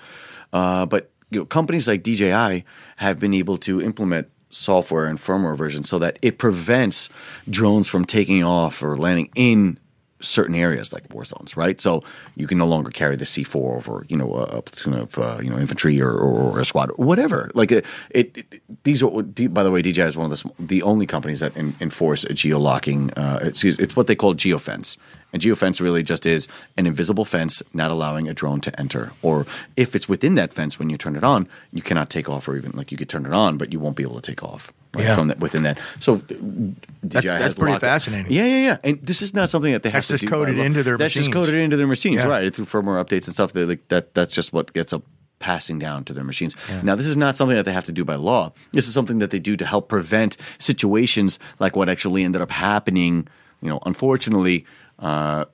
Uh, 0.52 0.86
but 0.86 1.10
you 1.30 1.40
know, 1.40 1.46
companies 1.46 1.88
like 1.88 2.04
DJI 2.04 2.66
have 2.98 3.20
been 3.20 3.34
able 3.34 3.58
to 3.60 3.82
implement 3.82 4.28
software 4.50 5.06
and 5.06 5.18
firmware 5.18 5.58
versions 5.58 5.88
so 5.88 5.98
that 6.00 6.20
it 6.22 6.38
prevents 6.38 7.10
drones 7.50 7.88
from 7.88 8.04
taking 8.04 8.44
off 8.44 8.84
or 8.84 8.98
landing 8.98 9.30
in 9.36 9.80
certain 10.22 10.56
areas 10.56 10.94
like 10.94 11.12
war 11.14 11.26
zones, 11.26 11.58
right? 11.58 11.80
So 11.82 12.04
you 12.36 12.48
can 12.48 12.58
no 12.58 12.68
longer 12.68 12.92
carry 12.92 13.16
the 13.16 13.26
C 13.26 13.44
four 13.44 13.78
over, 13.78 14.06
you 14.10 14.18
know, 14.18 14.34
a 14.34 14.62
platoon 14.62 14.94
of 14.94 15.18
uh, 15.18 15.40
you 15.42 15.50
know 15.50 15.58
infantry 15.58 16.02
or, 16.02 16.12
or, 16.12 16.60
a 16.60 16.66
squad, 16.66 16.92
or 16.92 17.06
whatever. 17.06 17.52
Like 17.54 17.72
it, 17.72 17.86
it, 18.10 18.38
it, 18.38 18.84
these 18.84 19.04
are. 19.04 19.10
By 19.10 19.64
the 19.64 19.72
way, 19.72 19.82
DJI 19.82 20.02
is 20.02 20.18
one 20.18 20.32
of 20.32 20.38
the 20.38 20.52
the 20.60 20.84
only 20.84 21.06
companies 21.06 21.40
that 21.40 21.56
in, 21.58 21.76
enforce 21.82 22.24
a 22.24 22.34
geolocking. 22.34 23.12
Uh, 23.16 23.40
it's, 23.42 23.64
it's 23.64 23.96
what 23.96 24.08
they 24.08 24.16
call 24.16 24.34
geofence. 24.36 24.98
And 25.34 25.42
geofence 25.42 25.80
really 25.80 26.04
just 26.04 26.26
is 26.26 26.48
an 26.78 26.86
invisible 26.86 27.24
fence 27.24 27.64
not 27.74 27.90
allowing 27.90 28.28
a 28.28 28.34
drone 28.34 28.60
to 28.62 28.80
enter. 28.80 29.14
Or 29.22 29.46
if 29.78 29.96
it's 29.96 30.10
within 30.10 30.36
that 30.36 30.52
fence 30.52 30.78
when 30.78 30.90
you 30.90 30.98
turn 30.98 31.16
it 31.16 31.24
on, 31.24 31.48
you 31.72 31.82
cannot 31.82 32.10
take 32.10 32.30
off, 32.30 32.50
or 32.50 32.58
even 32.58 32.72
like 32.72 32.92
you 32.92 32.98
could 32.98 33.10
turn 33.10 33.26
it 33.26 33.34
on, 33.34 33.58
but 33.58 33.72
you 33.72 33.80
won't 33.80 33.96
be 33.96 34.04
able 34.04 34.20
to 34.20 34.22
take 34.22 34.44
off 34.44 34.74
right, 34.96 35.04
Yeah. 35.06 35.16
from 35.16 35.28
that 35.30 35.40
within 35.40 35.64
that. 35.64 35.80
So 36.00 36.18
DJI 36.18 36.76
That's- 37.04 37.42
that's 37.42 37.56
pretty 37.56 37.80
fascinating. 37.80 38.32
Yeah, 38.32 38.46
yeah, 38.46 38.66
yeah. 38.66 38.78
And 38.84 39.00
this 39.02 39.22
is 39.22 39.34
not 39.34 39.50
something 39.50 39.72
that 39.72 39.84
they 39.84 39.90
That's 39.90 40.08
have 40.08 40.18
to 40.20 40.24
just 40.24 40.32
do 40.32 40.38
coded 40.40 40.58
into 40.60 40.84
their 40.84 40.98
That's 40.98 41.14
just 41.14 41.30
machines. 41.30 41.46
coded 41.48 41.60
into 41.62 41.78
their 41.78 41.88
machines, 41.88 42.18
Yeah. 42.18 42.28
right? 42.28 42.54
Through 42.56 42.66
firmware 42.66 43.04
updates 43.04 43.26
and 43.26 43.34
stuff. 43.34 43.54
That 43.54 43.68
like 43.68 43.88
that. 43.90 44.14
That's 44.14 44.34
just 44.34 44.54
what 44.54 44.74
gets 44.74 44.94
up 44.94 45.04
passing 45.40 45.80
down 45.80 46.04
to 46.04 46.14
their 46.14 46.24
machines. 46.24 46.56
Now, 46.84 46.94
this 46.96 47.08
is 47.08 47.18
not 47.18 47.36
something 47.36 47.56
that 47.56 47.66
they 47.66 47.72
have 47.74 47.86
to 47.86 47.92
do 47.92 48.06
by 48.06 48.14
law. 48.16 48.54
This 48.74 48.88
is 48.88 48.94
something 48.94 49.18
that 49.20 49.32
they 49.32 49.40
do 49.40 49.58
to 49.58 49.66
help 49.66 49.90
prevent 49.90 50.38
situations 50.60 51.40
like 51.60 51.76
what 51.76 51.90
actually 51.90 52.24
ended 52.24 52.42
up 52.44 52.52
happening. 52.52 53.28
You 53.62 53.70
know, 53.70 53.80
unfortunately, 53.86 54.66
uh, 55.00 55.46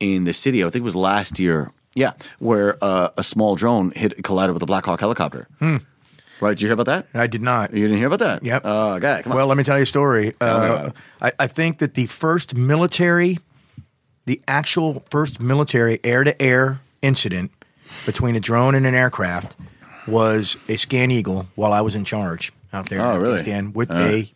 in 0.00 0.24
the 0.24 0.32
city, 0.32 0.64
I 0.64 0.70
think 0.70 0.82
it 0.82 0.82
was 0.82 0.96
last 0.96 1.38
year. 1.38 1.70
Yeah, 1.96 2.12
where 2.38 2.76
uh, 2.82 3.08
a 3.18 3.22
small 3.24 3.56
drone 3.56 3.90
hit 3.92 4.22
collided 4.22 4.54
with 4.54 4.62
a 4.62 4.66
Black 4.66 4.84
Hawk 4.86 5.00
helicopter. 5.00 5.48
Right? 6.40 6.50
Did 6.50 6.62
you 6.62 6.68
hear 6.68 6.74
about 6.74 6.86
that? 6.86 7.06
I 7.14 7.26
did 7.26 7.42
not. 7.42 7.72
You 7.74 7.82
didn't 7.86 7.98
hear 7.98 8.06
about 8.06 8.20
that? 8.20 8.42
Yep. 8.44 8.62
Oh, 8.64 8.94
okay. 8.94 9.20
Come 9.22 9.32
on. 9.32 9.36
Well, 9.38 9.46
let 9.46 9.56
me 9.56 9.64
tell 9.64 9.76
you 9.76 9.82
a 9.82 9.86
story. 9.86 10.34
Uh. 10.40 10.90
I, 11.20 11.32
I 11.38 11.46
think 11.46 11.78
that 11.78 11.94
the 11.94 12.06
first 12.06 12.56
military, 12.56 13.38
the 14.26 14.40
actual 14.48 15.04
first 15.10 15.40
military 15.40 16.00
air 16.04 16.24
to 16.24 16.40
air 16.40 16.80
incident 17.02 17.50
between 18.06 18.36
a 18.36 18.40
drone 18.40 18.74
and 18.74 18.86
an 18.86 18.94
aircraft 18.94 19.56
was 20.06 20.56
a 20.68 20.76
Scan 20.76 21.10
Eagle 21.10 21.46
while 21.56 21.72
I 21.72 21.80
was 21.82 21.94
in 21.94 22.04
charge 22.04 22.52
out 22.72 22.88
there 22.88 23.00
Oh, 23.00 23.16
in 23.16 23.20
really? 23.20 23.38
Afghanistan 23.40 23.72
with 23.74 23.90
a 23.90 24.30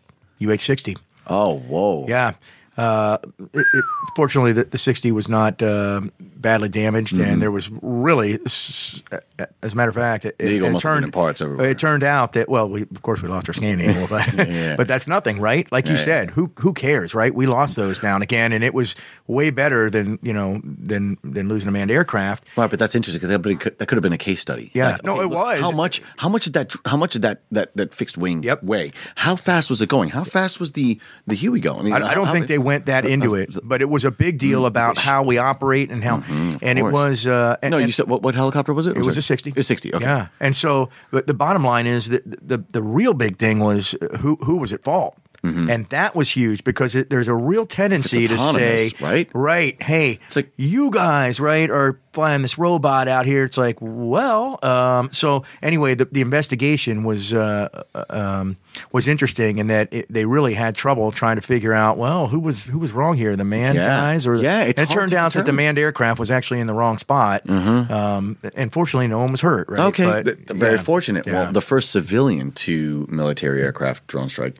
UH 0.45 0.57
60. 0.59 0.97
oh, 1.29 1.59
whoa. 1.61 2.05
Yeah. 2.09 2.35
Uh, 2.77 3.19
it, 3.53 3.67
it, 3.75 3.85
fortunately, 4.17 4.53
the, 4.53 4.65
the 4.65 4.79
60 4.79 5.13
was 5.13 5.29
not 5.29 5.63
uh, 5.63 6.01
badly 6.21 6.69
damaged, 6.69 7.15
Mm-hmm. 7.15 7.25
and 7.31 7.43
there 7.43 7.51
was 7.51 7.71
really, 7.83 8.35
as 8.45 9.03
a 9.39 9.77
matter 9.77 9.89
of 9.91 9.95
fact, 9.95 10.25
it, 10.25 10.35
it 10.39 10.61
must 10.61 10.85
have 10.85 10.95
been 10.95 11.03
turned 11.03 11.13
parts 11.13 11.41
everywhere. 11.41 11.69
It 11.71 11.79
turned 11.79 12.03
out 12.03 12.33
that 12.33 12.49
well, 12.49 12.69
we 12.69 12.83
of 12.83 13.03
course 13.03 13.23
we 13.23 13.29
lost 13.29 13.49
our 13.49 13.53
scan 13.53 13.81
eagle, 13.81 14.07
but 14.09 14.33
Yeah. 14.37 14.77
but 14.77 14.89
that's 14.89 15.07
nothing, 15.07 15.41
right? 15.41 15.71
Like 15.73 15.87
you 15.87 15.95
Yeah. 15.95 16.05
said, 16.05 16.31
who 16.31 16.53
who 16.59 16.73
cares, 16.73 17.15
right? 17.15 17.35
We 17.35 17.47
lost 17.47 17.77
those 17.77 18.03
now 18.03 18.15
and 18.15 18.23
again, 18.23 18.53
and 18.53 18.63
it 18.65 18.75
was 18.75 18.95
way 19.27 19.51
better 19.51 19.91
than 19.91 20.19
you 20.23 20.33
know 20.33 20.61
than 20.65 21.19
than 21.23 21.49
losing 21.49 21.69
a 21.69 21.73
manned 21.73 21.91
aircraft. 21.91 22.49
Right, 22.57 22.69
but 22.71 22.79
that's 22.79 22.95
interesting 22.95 23.21
because 23.21 23.37
that, 23.43 23.59
could- 23.61 23.79
that 23.79 23.87
could 23.87 23.97
have 23.97 24.03
been 24.03 24.13
a 24.13 24.19
case 24.19 24.41
study. 24.41 24.71
Yeah. 24.75 24.93
Like, 24.93 25.05
No, 25.05 25.21
it 25.21 25.25
look, 25.29 25.33
was. 25.35 25.61
How 25.61 25.71
much? 25.71 26.03
How 26.17 26.29
much 26.29 26.45
did 26.45 26.55
that? 26.55 26.75
How 26.87 26.97
much 26.97 27.13
did 27.13 27.23
that 27.23 27.43
that, 27.53 27.77
that 27.77 27.95
fixed 27.95 28.17
wing 28.19 28.43
Yep. 28.43 28.63
weigh? 28.63 28.93
How 29.17 29.37
fast 29.37 29.69
was 29.71 29.81
it 29.83 29.89
going? 29.89 30.11
How 30.11 30.25
fast 30.25 30.61
was 30.61 30.73
the 30.73 30.99
the 31.27 31.35
Huey 31.35 31.61
going? 31.61 31.85
mean, 31.85 31.93
I, 31.95 32.09
I 32.11 32.15
don't 32.15 32.27
how- 32.27 32.33
think 32.33 32.47
they 32.49 32.59
went 32.65 32.87
that 32.87 33.05
into 33.05 33.35
it, 33.35 33.57
but 33.63 33.81
it 33.81 33.89
was 33.89 34.05
a 34.05 34.11
big 34.11 34.39
deal 34.39 34.67
about 34.67 34.99
how 34.99 35.23
we 35.23 35.39
operate 35.39 35.91
and 35.91 36.03
how, 36.03 36.23
and 36.63 36.79
it 36.79 36.83
was. 36.83 37.27
Uh, 37.27 37.57
and, 37.63 37.71
No, 37.73 37.79
you 37.79 37.93
said 37.93 38.09
what, 38.09 38.23
what 38.23 38.35
helicopter 38.35 38.73
was 38.75 38.87
it? 38.87 38.97
It 38.97 39.05
was 39.05 39.17
a 39.17 39.23
sixty. 39.23 39.53
A 39.57 39.63
sixty. 39.63 39.95
Okay. 39.95 40.05
Yeah, 40.05 40.29
and 40.41 40.57
so 40.57 40.89
but 41.11 41.27
the 41.27 41.35
bottom 41.35 41.65
line 41.65 41.87
is 41.87 42.09
that 42.09 42.23
the 42.25 42.59
the 42.73 42.83
real 42.83 43.15
big 43.15 43.37
thing 43.37 43.61
was 43.61 43.95
uh, 43.95 44.19
who 44.19 44.37
who 44.37 44.57
was 44.57 44.73
at 44.73 44.83
fault. 44.83 45.17
And 45.45 45.87
that 45.87 46.15
was 46.15 46.31
huge 46.31 46.65
because 46.65 46.95
it, 46.95 47.11
there's 47.11 47.29
a 47.29 47.35
real 47.35 47.67
tendency 47.67 48.27
to 48.27 48.39
say, 48.39 48.91
right? 49.01 49.29
right, 49.35 49.83
hey, 49.83 50.19
It's 50.27 50.37
like- 50.37 50.53
you 50.57 50.91
guys, 50.91 51.39
right, 51.39 51.69
are 51.71 51.99
flying 52.15 52.43
this 52.43 52.57
robot 52.59 53.09
out 53.09 53.27
here. 53.27 53.43
It's 53.45 53.59
like, 53.59 53.77
well, 53.81 54.59
um, 54.65 55.11
so 55.13 55.45
anyway, 55.63 55.95
the, 55.97 56.05
the 56.05 56.21
investigation 56.21 57.03
was 57.05 57.35
uh, 57.35 57.69
uh, 57.95 58.05
um, 58.09 58.57
was 58.93 59.09
interesting 59.09 59.59
in 59.59 59.67
that 59.67 59.93
it, 59.93 60.07
they 60.09 60.25
really 60.25 60.55
had 60.55 60.77
trouble 60.77 61.11
trying 61.13 61.37
to 61.37 61.43
figure 61.43 61.73
out, 61.73 61.99
well, 61.99 62.29
who 62.29 62.39
was 62.39 62.65
who 62.65 62.79
was 62.79 62.93
wrong 62.93 63.17
here, 63.17 63.35
the 63.37 63.45
manned 63.45 63.77
Yeah. 63.77 63.87
guys 63.89 64.27
or 64.29 64.37
the, 64.39 64.45
Yeah, 64.45 64.63
it 64.63 64.77
turned 64.77 65.13
out 65.13 65.33
that 65.35 65.45
the 65.45 65.53
manned 65.53 65.79
aircraft 65.79 66.21
was 66.21 66.31
actually 66.31 66.61
in 66.61 66.67
the 66.69 66.73
wrong 66.75 66.99
spot. 66.99 67.43
Um, 67.51 68.39
and 68.55 68.73
fortunately, 68.73 69.09
no 69.09 69.19
one 69.19 69.33
was 69.33 69.41
hurt. 69.41 69.69
Right? 69.69 69.81
Okay, 69.89 70.05
But, 70.05 70.25
th- 70.25 70.39
very 70.59 70.77
yeah. 70.77 70.83
fortunate. 70.83 71.27
Yeah. 71.27 71.33
Well, 71.33 71.53
the 71.53 71.61
first 71.61 71.91
civilian 71.91 72.53
to 72.53 73.07
military 73.11 73.63
aircraft 73.63 74.07
drone 74.07 74.29
strike 74.29 74.57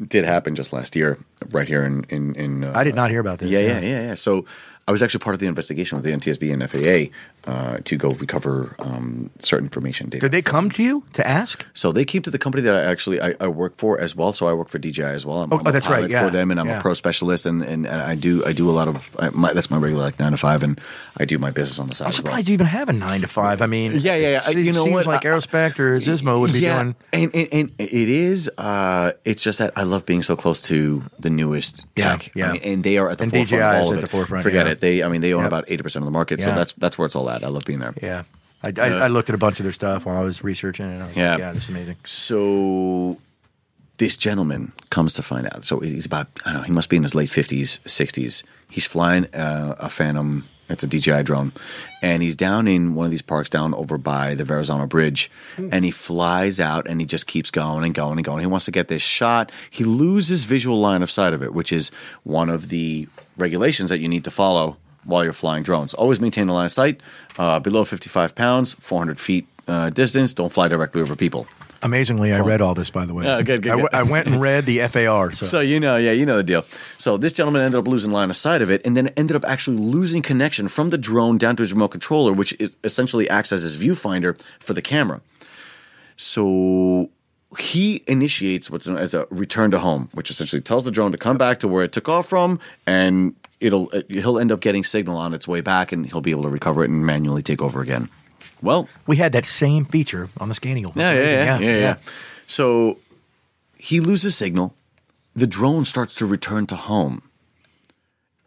did 0.00 0.24
happen 0.24 0.54
just 0.54 0.72
last 0.72 0.96
year, 0.96 1.18
right 1.50 1.68
here 1.68 1.84
in 1.84 2.04
in. 2.04 2.34
in 2.34 2.64
uh, 2.64 2.72
I 2.74 2.84
did 2.84 2.94
not 2.94 3.10
hear 3.10 3.20
about 3.20 3.38
this. 3.38 3.50
Yeah, 3.50 3.60
yeah, 3.60 3.80
yeah, 3.80 4.00
yeah. 4.08 4.14
So 4.14 4.44
I 4.88 4.92
was 4.92 5.02
actually 5.02 5.20
part 5.20 5.34
of 5.34 5.40
the 5.40 5.46
investigation 5.46 5.96
with 5.96 6.04
the 6.04 6.12
NTSB 6.12 6.52
and 6.52 6.70
FAA 6.70 7.14
uh, 7.46 7.78
to 7.84 7.96
go 7.96 8.10
recover 8.10 8.74
um, 8.78 9.30
certain 9.38 9.66
information 9.66 10.08
data. 10.08 10.20
Did 10.20 10.32
they 10.32 10.42
come 10.42 10.70
to 10.70 10.82
you 10.82 11.04
to 11.14 11.26
ask? 11.26 11.66
So 11.74 11.92
they 11.92 12.04
came 12.04 12.22
to 12.22 12.30
the 12.30 12.38
company 12.38 12.62
that 12.62 12.74
I 12.74 12.82
actually 12.90 13.20
I, 13.20 13.34
I 13.40 13.48
work 13.48 13.76
for 13.78 13.98
as 14.00 14.14
well. 14.16 14.32
So 14.32 14.46
I 14.48 14.52
work 14.52 14.68
for 14.68 14.78
DJI 14.78 15.02
as 15.02 15.24
well. 15.26 15.42
I'm, 15.42 15.52
Oh, 15.52 15.58
I'm 15.58 15.66
oh, 15.66 15.70
a 15.70 15.72
that's 15.72 15.88
right, 15.88 16.08
yeah, 16.10 16.24
for 16.24 16.30
them, 16.30 16.50
and 16.50 16.58
I'm 16.60 16.66
yeah. 16.66 16.78
a 16.78 16.82
pro 16.82 16.94
specialist, 16.94 17.46
and, 17.46 17.62
and, 17.62 17.86
and 17.86 18.00
I 18.02 18.14
do 18.14 18.44
I 18.44 18.52
do 18.52 18.68
a 18.68 18.72
lot 18.72 18.88
of 18.88 19.14
I, 19.18 19.30
my, 19.30 19.52
that's 19.52 19.70
my 19.70 19.78
regular 19.78 20.02
like 20.04 20.18
nine 20.18 20.32
to 20.32 20.36
five, 20.36 20.62
and 20.62 20.80
I 21.16 21.24
do 21.24 21.38
my 21.38 21.50
business 21.50 21.78
on 21.78 21.86
the 21.88 21.94
side 21.94 22.06
I'm 22.06 22.08
as 22.08 22.14
well. 22.22 22.24
surprised 22.26 22.48
you 22.48 22.54
even 22.54 22.66
have 22.66 22.88
a 22.88 22.92
nine 22.92 23.20
to 23.22 23.28
five. 23.28 23.62
I 23.62 23.66
mean, 23.66 23.92
Yeah, 23.92 24.14
yeah, 24.16 24.30
yeah. 24.30 24.50
It 24.50 24.56
You 24.58 24.72
know 24.72 24.84
seems 24.84 24.94
what? 24.94 25.06
like 25.06 25.24
I- 25.24 25.28
Aerospect 25.28 25.78
or 25.78 25.96
Xizmo 25.98 26.40
would 26.40 26.52
be 26.52 26.60
yeah, 26.60 26.82
doing. 26.82 26.96
and, 27.12 27.34
and 27.34 27.48
and 27.52 27.72
it 27.78 27.92
is. 28.08 28.50
Uh, 28.58 29.12
it's 29.24 29.42
just 29.42 29.58
that 29.58 29.72
I 29.76 29.82
love 29.84 30.04
being 30.06 30.22
so 30.22 30.36
close 30.36 30.60
to 30.62 31.02
the 31.18 31.30
newest 31.30 31.86
tech. 31.96 32.30
yeah. 32.34 32.50
I 32.50 32.52
mean, 32.54 32.62
and 32.62 32.84
they 32.84 32.98
are 32.98 33.08
at 33.10 33.18
the 33.18 33.24
And 33.24 33.32
forefront. 33.32 33.62
DJI 33.62 33.80
is 33.82 33.88
of 33.90 33.92
at 33.94 33.98
it. 33.98 34.00
the 34.02 34.08
forefront, 34.08 34.42
Forget 34.42 34.66
yeah. 34.66 34.72
it. 34.72 34.80
They, 34.80 35.02
I 35.02 35.08
mean, 35.08 35.20
they 35.20 35.32
own 35.32 35.42
Yeah. 35.42 35.46
about 35.48 35.64
eighty 35.68 35.82
percent 35.82 36.02
of 36.02 36.06
the 36.06 36.12
market. 36.12 36.40
So 36.42 36.50
that's 36.54 36.72
that's 36.74 36.98
where 36.98 37.06
it's 37.06 37.16
all 37.16 37.28
at. 37.30 37.35
I 37.44 37.48
love 37.48 37.64
being 37.64 37.78
there. 37.80 37.94
Yeah, 38.02 38.22
I, 38.64 38.72
I, 38.78 38.88
I 39.04 39.06
looked 39.08 39.28
at 39.28 39.34
a 39.34 39.38
bunch 39.38 39.60
of 39.60 39.64
their 39.64 39.72
stuff 39.72 40.06
while 40.06 40.16
I 40.16 40.20
was 40.24 40.42
researching, 40.44 40.86
it, 40.86 40.94
and 40.94 41.02
I 41.02 41.06
was 41.06 41.16
Yeah. 41.16 41.30
like, 41.32 41.38
yeah, 41.40 41.52
this 41.52 41.64
is 41.64 41.68
amazing. 41.68 41.96
So 42.04 43.18
this 43.98 44.16
gentleman 44.16 44.72
comes 44.90 45.12
to 45.14 45.22
find 45.22 45.46
out. 45.46 45.64
So 45.64 45.80
he's 45.80 46.06
about 46.06 46.28
I 46.44 46.52
don't 46.52 46.60
know. 46.60 46.66
He 46.66 46.72
must 46.72 46.90
be 46.90 46.96
in 46.96 47.02
his 47.02 47.14
late 47.14 47.30
fifties, 47.30 47.80
sixties. 47.86 48.42
He's 48.70 48.86
flying 48.86 49.26
uh, 49.34 49.76
a 49.78 49.88
Phantom. 49.88 50.44
It's 50.68 50.82
a 50.82 50.88
DJI 50.88 51.22
drone, 51.22 51.52
and 52.02 52.24
he's 52.24 52.34
down 52.34 52.66
in 52.66 52.96
one 52.96 53.04
of 53.04 53.12
these 53.12 53.22
parks 53.22 53.48
down 53.48 53.72
over 53.72 53.98
by 53.98 54.34
the 54.34 54.42
Verrazano 54.42 54.88
Bridge, 54.88 55.30
and 55.56 55.84
he 55.84 55.92
flies 55.92 56.58
out 56.58 56.88
and 56.88 57.00
he 57.00 57.06
just 57.06 57.28
keeps 57.28 57.52
going 57.52 57.84
and 57.84 57.94
going 57.94 58.18
and 58.18 58.24
going. 58.24 58.40
He 58.40 58.46
wants 58.46 58.64
to 58.64 58.72
get 58.72 58.88
this 58.88 59.00
shot. 59.00 59.52
He 59.70 59.84
loses 59.84 60.42
visual 60.42 60.80
line 60.80 61.04
of 61.04 61.10
sight 61.10 61.32
of 61.34 61.40
it, 61.44 61.54
which 61.54 61.70
is 61.70 61.92
one 62.24 62.50
of 62.50 62.68
the 62.68 63.06
regulations 63.36 63.90
that 63.90 64.00
you 64.00 64.08
need 64.08 64.24
to 64.24 64.30
follow 64.32 64.76
while 65.06 65.24
you're 65.24 65.32
flying 65.32 65.62
drones. 65.62 65.94
Always 65.94 66.20
maintain 66.20 66.48
a 66.48 66.52
line 66.52 66.66
of 66.66 66.72
sight 66.72 67.00
uh, 67.38 67.58
below 67.60 67.84
55 67.84 68.34
pounds, 68.34 68.74
400 68.74 69.18
feet 69.18 69.46
uh, 69.68 69.90
distance. 69.90 70.34
Don't 70.34 70.52
fly 70.52 70.68
directly 70.68 71.00
over 71.02 71.16
people. 71.16 71.46
Amazingly, 71.82 72.32
I 72.32 72.40
read 72.40 72.62
all 72.62 72.74
this, 72.74 72.90
by 72.90 73.04
the 73.04 73.14
way. 73.14 73.26
Oh, 73.26 73.42
good, 73.42 73.62
good, 73.62 73.78
good. 73.78 73.94
I 73.94 74.02
went 74.02 74.26
and 74.26 74.40
read 74.40 74.66
the 74.66 74.78
FAR. 74.88 75.30
So, 75.30 75.46
So 75.46 75.60
you 75.60 75.78
know, 75.78 75.96
yeah, 75.96 76.12
you 76.12 76.24
know 76.26 76.38
the 76.38 76.42
deal. 76.42 76.64
So 76.98 77.16
this 77.16 77.32
gentleman 77.32 77.62
ended 77.62 77.78
up 77.78 77.86
losing 77.86 78.10
line 78.10 78.30
of 78.30 78.36
sight 78.36 78.62
of 78.62 78.70
it, 78.70 78.84
and 78.84 78.96
then 78.96 79.08
ended 79.08 79.36
up 79.36 79.44
actually 79.44 79.76
losing 79.76 80.22
connection 80.22 80.68
from 80.68 80.88
the 80.88 80.98
drone 80.98 81.38
down 81.38 81.54
to 81.56 81.62
his 81.62 81.72
remote 81.72 81.88
controller, 81.88 82.32
which 82.32 82.56
is 82.58 82.76
essentially 82.82 83.28
acts 83.28 83.52
as 83.52 83.62
his 83.62 83.76
viewfinder 83.76 84.40
for 84.58 84.72
the 84.72 84.82
camera. 84.82 85.20
So 86.16 87.10
he 87.58 88.02
initiates 88.06 88.70
what's 88.70 88.88
known 88.88 88.98
as 88.98 89.14
a 89.14 89.26
return 89.30 89.70
to 89.70 89.78
home, 89.78 90.08
which 90.12 90.30
essentially 90.30 90.62
tells 90.62 90.84
the 90.84 90.90
drone 90.90 91.12
to 91.12 91.18
come 91.18 91.38
back 91.38 91.60
to 91.60 91.68
where 91.68 91.84
it 91.84 91.92
took 91.92 92.08
off 92.08 92.28
from, 92.28 92.58
and 92.86 93.34
it'll 93.60 93.90
uh, 93.92 94.02
he'll 94.08 94.38
end 94.38 94.52
up 94.52 94.60
getting 94.60 94.84
signal 94.84 95.16
on 95.18 95.34
its 95.34 95.46
way 95.48 95.60
back, 95.60 95.92
and 95.92 96.06
he'll 96.06 96.20
be 96.20 96.30
able 96.30 96.42
to 96.44 96.48
recover 96.48 96.84
it 96.84 96.90
and 96.90 97.04
manually 97.06 97.42
take 97.42 97.62
over 97.62 97.80
again. 97.80 98.08
Well, 98.62 98.88
we 99.06 99.16
had 99.16 99.32
that 99.32 99.44
same 99.44 99.84
feature 99.84 100.28
on 100.38 100.48
the 100.48 100.54
Scan 100.54 100.78
Eagle. 100.78 100.92
yeah, 100.96 101.12
yeah, 101.12 101.30
yeah, 101.30 101.58
yeah, 101.58 101.78
yeah. 101.78 101.96
So 102.46 102.98
he 103.76 104.00
loses 104.00 104.36
signal. 104.36 104.74
The 105.34 105.46
drone 105.46 105.84
starts 105.84 106.14
to 106.16 106.26
return 106.26 106.66
to 106.68 106.76
home. 106.76 107.22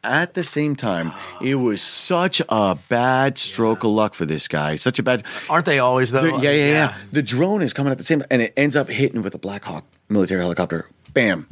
At 0.02 0.34
the 0.34 0.46
same 0.46 0.76
time, 0.78 1.12
it 1.42 1.56
was 1.56 1.82
such 1.82 2.42
a 2.48 2.78
bad 2.88 3.38
stroke 3.38 3.84
of 3.84 3.92
luck 3.92 4.14
for 4.14 4.26
this 4.26 4.48
guy. 4.48 4.78
Such 4.78 4.98
a 4.98 5.04
bad. 5.04 5.24
Aren't 5.50 5.66
they 5.66 5.80
always 5.80 6.12
though? 6.12 6.38
Yeah, 6.38 6.52
yeah, 6.52 6.66
yeah, 6.72 6.98
The 7.12 7.22
drone 7.22 7.62
is 7.62 7.74
coming 7.74 7.92
at 7.92 7.98
the 7.98 8.04
same, 8.06 8.24
and 8.32 8.42
it 8.42 8.54
ends 8.56 8.78
up 8.78 8.88
hitting 8.88 9.22
with 9.22 9.36
a 9.36 9.38
Black 9.38 9.66
Hawk 9.66 9.84
military 10.08 10.42
helicopter. 10.42 10.88
Bam. 11.14 11.48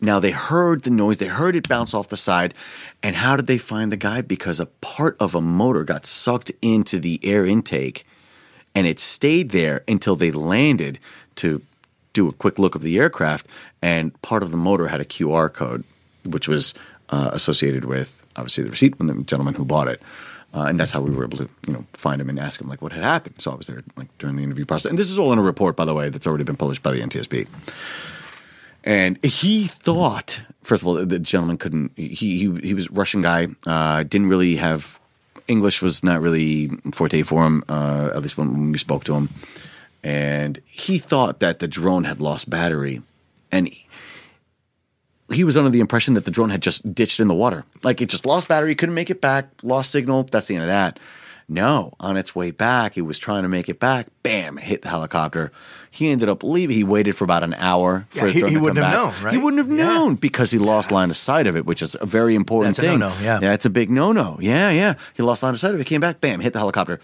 Now 0.00 0.20
they 0.20 0.30
heard 0.30 0.82
the 0.82 0.90
noise. 0.90 1.18
They 1.18 1.26
heard 1.26 1.56
it 1.56 1.68
bounce 1.68 1.94
off 1.94 2.08
the 2.08 2.16
side. 2.16 2.54
And 3.02 3.16
how 3.16 3.36
did 3.36 3.46
they 3.46 3.58
find 3.58 3.90
the 3.90 3.96
guy? 3.96 4.20
Because 4.20 4.60
a 4.60 4.66
part 4.66 5.16
of 5.18 5.34
a 5.34 5.40
motor 5.40 5.84
got 5.84 6.06
sucked 6.06 6.52
into 6.60 6.98
the 6.98 7.18
air 7.22 7.46
intake 7.46 8.04
and 8.74 8.86
it 8.86 9.00
stayed 9.00 9.50
there 9.50 9.82
until 9.88 10.16
they 10.16 10.30
landed 10.30 10.98
to 11.36 11.62
do 12.12 12.28
a 12.28 12.32
quick 12.32 12.58
look 12.58 12.74
of 12.74 12.82
the 12.82 12.98
aircraft. 12.98 13.46
And 13.80 14.20
part 14.22 14.42
of 14.42 14.50
the 14.50 14.56
motor 14.58 14.88
had 14.88 15.00
a 15.00 15.04
QR 15.04 15.52
code, 15.52 15.84
which 16.24 16.46
was 16.46 16.74
uh, 17.08 17.30
associated 17.32 17.86
with 17.86 18.24
obviously 18.36 18.64
the 18.64 18.70
receipt 18.70 18.96
from 18.96 19.06
the 19.06 19.14
gentleman 19.22 19.54
who 19.54 19.64
bought 19.64 19.88
it. 19.88 20.02
Uh, 20.54 20.64
and 20.64 20.78
that's 20.78 20.92
how 20.92 21.00
we 21.00 21.10
were 21.10 21.24
able 21.24 21.38
to, 21.38 21.48
you 21.66 21.72
know, 21.72 21.84
find 21.94 22.20
him 22.20 22.28
and 22.28 22.38
ask 22.38 22.60
him 22.60 22.68
like 22.68 22.80
what 22.80 22.92
had 22.92 23.02
happened. 23.02 23.34
So 23.38 23.50
I 23.50 23.54
was 23.54 23.66
there 23.66 23.82
like 23.96 24.08
during 24.18 24.36
the 24.36 24.42
interview 24.42 24.64
process, 24.64 24.88
and 24.88 24.98
this 24.98 25.10
is 25.10 25.18
all 25.18 25.32
in 25.32 25.38
a 25.38 25.42
report, 25.42 25.76
by 25.76 25.84
the 25.84 25.94
way, 25.94 26.08
that's 26.08 26.26
already 26.26 26.44
been 26.44 26.56
published 26.56 26.82
by 26.82 26.92
the 26.92 27.00
NTSB. 27.00 27.46
And 28.86 29.22
he 29.24 29.66
thought, 29.66 30.40
first 30.62 30.82
of 30.82 30.86
all, 30.86 30.94
the 30.94 31.18
gentleman 31.18 31.58
couldn't. 31.58 31.90
He 31.96 32.08
he, 32.08 32.54
he 32.62 32.72
was 32.72 32.88
Russian 32.90 33.20
guy. 33.20 33.48
Uh, 33.66 34.04
didn't 34.04 34.28
really 34.28 34.56
have 34.56 35.00
English 35.48 35.82
was 35.82 36.04
not 36.04 36.22
really 36.22 36.68
forte 36.94 37.22
for 37.22 37.44
him. 37.44 37.64
Uh, 37.68 38.10
at 38.14 38.22
least 38.22 38.38
when, 38.38 38.70
we 38.70 38.78
spoke 38.78 39.02
to 39.04 39.14
him, 39.14 39.28
and 40.04 40.60
he 40.66 40.98
thought 40.98 41.40
that 41.40 41.58
the 41.58 41.68
drone 41.68 42.04
had 42.04 42.20
lost 42.20 42.48
battery, 42.48 43.02
and. 43.52 43.68
He, 43.68 43.82
he 45.32 45.42
was 45.42 45.56
under 45.56 45.70
the 45.70 45.80
impression 45.80 46.14
that 46.14 46.24
the 46.24 46.30
drone 46.30 46.50
had 46.50 46.62
just 46.62 46.94
ditched 46.94 47.18
in 47.18 47.26
the 47.26 47.34
water. 47.34 47.64
Like 47.82 48.00
it 48.00 48.08
just 48.08 48.24
lost 48.24 48.46
battery, 48.46 48.76
couldn't 48.76 48.94
make 48.94 49.10
it 49.10 49.20
back, 49.20 49.48
lost 49.64 49.90
signal. 49.90 50.22
That's 50.22 50.46
the 50.46 50.54
end 50.54 50.62
of 50.62 50.68
that. 50.68 51.00
No, 51.48 51.92
on 52.00 52.16
its 52.16 52.34
way 52.34 52.50
back, 52.50 52.96
it 52.98 53.02
was 53.02 53.20
trying 53.20 53.44
to 53.44 53.48
make 53.48 53.68
it 53.68 53.78
back. 53.78 54.08
Bam, 54.24 54.56
hit 54.56 54.82
the 54.82 54.88
helicopter. 54.88 55.52
He 55.92 56.10
ended 56.10 56.28
up 56.28 56.42
leaving. 56.42 56.74
He 56.76 56.82
waited 56.82 57.12
for 57.14 57.22
about 57.22 57.44
an 57.44 57.54
hour 57.54 58.06
for 58.10 58.26
Yeah, 58.26 58.32
he- 58.32 58.40
he 58.40 58.54
to 58.54 58.58
wouldn't 58.58 58.84
have 58.84 58.92
back. 58.92 59.14
known, 59.14 59.24
right? 59.24 59.32
He 59.32 59.38
wouldn't 59.38 59.64
have 59.64 59.78
Yeah. 59.78 59.84
known 59.84 60.16
because 60.16 60.50
he 60.50 60.58
lost 60.58 60.90
line 60.90 61.08
of 61.08 61.16
sight 61.16 61.46
of 61.46 61.56
it, 61.56 61.64
which 61.64 61.82
is 61.82 61.96
a 62.00 62.04
very 62.06 62.34
important 62.34 62.76
That's 62.76 62.88
thing. 62.88 62.98
no-no, 62.98 63.14
yeah. 63.22 63.38
yeah, 63.40 63.52
it's 63.52 63.64
a 63.64 63.70
big 63.70 63.90
no-no. 63.90 64.38
Yeah, 64.40 64.70
yeah. 64.70 64.94
He 65.14 65.22
lost 65.22 65.44
line 65.44 65.54
of 65.54 65.60
sight 65.60 65.72
of 65.72 65.80
it. 65.80 65.84
Came 65.86 66.00
back. 66.00 66.20
Bam, 66.20 66.40
hit 66.40 66.52
the 66.52 66.58
helicopter. 66.58 66.98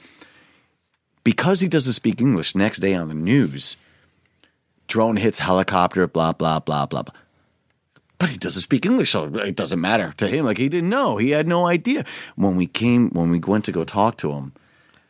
Because 1.23 1.61
he 1.61 1.69
doesn't 1.69 1.93
speak 1.93 2.21
English, 2.21 2.57
next 2.57 2.81
day 2.81 2.95
on 2.95 3.07
the 3.07 3.15
news, 3.15 3.77
drone 4.89 5.17
hits 5.19 5.39
helicopter. 5.39 6.09
Blah 6.09 6.33
blah 6.33 6.59
blah 6.59 6.87
blah 6.87 7.03
blah 7.03 7.13
but 8.23 8.31
he 8.31 8.39
doesn't 8.39 8.63
speak 8.63 8.87
English, 8.87 9.11
so 9.11 9.25
it 9.25 9.57
doesn't 9.57 9.81
matter 9.81 10.15
to 10.19 10.29
him. 10.29 10.45
Like 10.45 10.57
he 10.57 10.69
didn't 10.69 10.91
know, 10.91 11.17
he 11.17 11.31
had 11.31 11.49
no 11.49 11.67
idea. 11.67 12.05
When 12.37 12.55
we 12.55 12.69
came, 12.69 13.11
when 13.11 13.31
we 13.31 13.41
went 13.41 13.65
to 13.65 13.73
go 13.73 13.83
talk 13.83 14.17
to 14.19 14.31
him, 14.31 14.53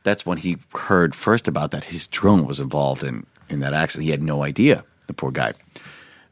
that's 0.03 0.25
when 0.25 0.39
he 0.39 0.57
heard 0.75 1.15
first 1.15 1.47
about 1.47 1.73
that 1.73 1.85
his 1.85 2.07
drone 2.07 2.47
was 2.47 2.59
involved 2.59 3.05
in 3.05 3.27
in 3.51 3.61
that 3.61 3.75
accident. 3.75 4.07
He 4.07 4.11
had 4.13 4.23
no 4.23 4.43
idea. 4.43 4.83
The 5.09 5.13
poor 5.13 5.31
guy. 5.31 5.53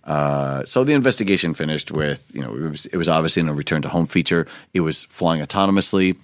Uh, 0.05 0.64
so 0.64 0.83
the 0.83 0.95
investigation 0.95 1.53
finished 1.53 1.93
with 1.93 2.31
you 2.35 2.41
know 2.41 2.55
it 2.55 2.70
was 2.70 2.87
it 2.87 2.97
was 2.97 3.11
obviously 3.11 3.41
in 3.41 3.51
a 3.51 3.55
return 3.55 3.83
to 3.83 3.91
home 3.91 4.07
feature. 4.07 4.47
It 4.72 4.81
was 4.81 5.05
flying 5.05 5.43
autonomously. 5.43 6.16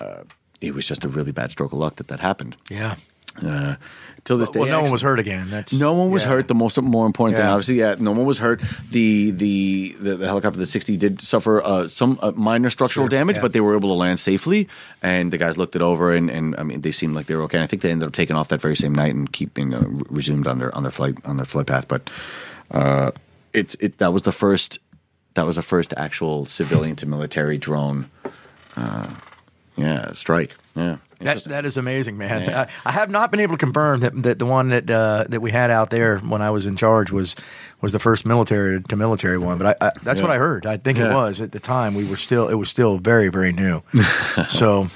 Uh, 0.00 0.24
it 0.60 0.74
was 0.74 0.88
just 0.88 1.04
a 1.04 1.08
really 1.08 1.30
bad 1.30 1.52
stroke 1.52 1.72
of 1.72 1.78
luck 1.78 1.94
that 1.96 2.08
that 2.08 2.18
happened. 2.18 2.56
Yeah. 2.68 2.96
Uh, 3.44 3.76
till 4.24 4.38
this 4.38 4.50
day, 4.50 4.60
Well, 4.60 4.68
no 4.68 4.82
one 4.82 4.90
was 4.90 5.02
hurt 5.02 5.18
again. 5.18 5.48
That's 5.50 5.78
no 5.78 5.92
one 5.92 6.10
was 6.10 6.24
yeah. 6.24 6.30
hurt. 6.30 6.48
The 6.48 6.54
most 6.54 6.80
more 6.80 7.06
important 7.06 7.36
thing, 7.36 7.46
obviously, 7.46 7.78
yeah, 7.78 7.96
no 7.98 8.12
one 8.12 8.26
was 8.26 8.38
hurt. 8.38 8.60
The 8.90 9.30
the 9.30 9.96
the, 10.00 10.16
the 10.16 10.26
helicopter, 10.26 10.58
the 10.58 10.66
sixty, 10.66 10.96
did 10.96 11.20
suffer 11.20 11.62
uh, 11.62 11.88
some 11.88 12.18
uh, 12.22 12.32
minor 12.32 12.70
structural 12.70 13.04
Sure, 13.04 13.08
damage, 13.10 13.36
yeah. 13.36 13.42
but 13.42 13.52
they 13.52 13.60
were 13.60 13.76
able 13.76 13.90
to 13.90 13.94
land 13.94 14.18
safely. 14.20 14.68
And 15.02 15.32
the 15.32 15.38
guys 15.38 15.58
looked 15.58 15.76
it 15.76 15.82
over, 15.82 16.14
and, 16.14 16.30
and 16.30 16.56
I 16.56 16.62
mean, 16.62 16.80
they 16.80 16.90
seemed 16.92 17.14
like 17.14 17.26
they 17.26 17.34
were 17.36 17.42
okay. 17.42 17.58
And 17.58 17.64
I 17.64 17.66
think 17.66 17.82
they 17.82 17.90
ended 17.90 18.06
up 18.08 18.14
taking 18.14 18.36
off 18.36 18.48
that 18.48 18.60
very 18.60 18.76
same 18.76 18.94
night 18.94 19.14
and 19.14 19.30
keeping 19.30 19.74
uh, 19.74 19.84
resumed 20.10 20.46
on 20.46 20.58
their 20.58 20.74
on 20.74 20.82
their 20.82 20.92
flight 20.92 21.14
on 21.24 21.36
their 21.36 21.46
flight 21.46 21.66
path. 21.66 21.86
But 21.88 22.10
uh, 22.70 23.10
it's 23.52 23.74
it 23.76 23.98
that 23.98 24.12
was 24.12 24.22
the 24.22 24.32
first 24.32 24.78
that 25.34 25.44
was 25.46 25.56
the 25.56 25.62
first 25.62 25.92
actual 25.96 26.46
civilian 26.46 26.96
to 26.96 27.06
military 27.06 27.58
drone. 27.58 28.10
Uh, 28.76 29.14
yeah, 29.76 30.12
strike. 30.12 30.56
Yeah, 30.74 30.96
That, 31.20 31.44
that 31.44 31.64
is 31.64 31.76
amazing, 31.76 32.18
man. 32.18 32.42
Yeah. 32.42 32.68
I, 32.84 32.90
I 32.90 32.92
have 32.92 33.08
not 33.08 33.30
been 33.30 33.40
able 33.40 33.54
to 33.54 33.58
confirm 33.58 34.00
that, 34.00 34.22
that 34.22 34.38
the 34.38 34.46
one 34.46 34.68
that 34.68 34.90
uh, 34.90 35.24
that 35.28 35.40
we 35.40 35.50
had 35.50 35.70
out 35.70 35.90
there 35.90 36.18
when 36.18 36.42
I 36.42 36.50
was 36.50 36.66
in 36.66 36.76
charge 36.76 37.10
was 37.10 37.34
was 37.80 37.92
the 37.92 37.98
first 37.98 38.26
military 38.26 38.82
to 38.82 38.96
military 38.96 39.38
one, 39.38 39.56
but 39.58 39.76
I, 39.82 39.86
I, 39.86 39.92
that's 40.02 40.20
what 40.20 40.30
I 40.30 40.36
heard. 40.36 40.66
I 40.66 40.76
think 40.76 40.98
it 40.98 41.12
was 41.12 41.40
at 41.40 41.52
the 41.52 41.60
time. 41.60 41.94
We 41.94 42.08
were 42.08 42.16
still 42.16 42.48
it 42.48 42.54
was 42.54 42.68
still 42.68 42.98
very 42.98 43.28
very 43.28 43.52
new. 43.52 43.82
so 44.48 44.88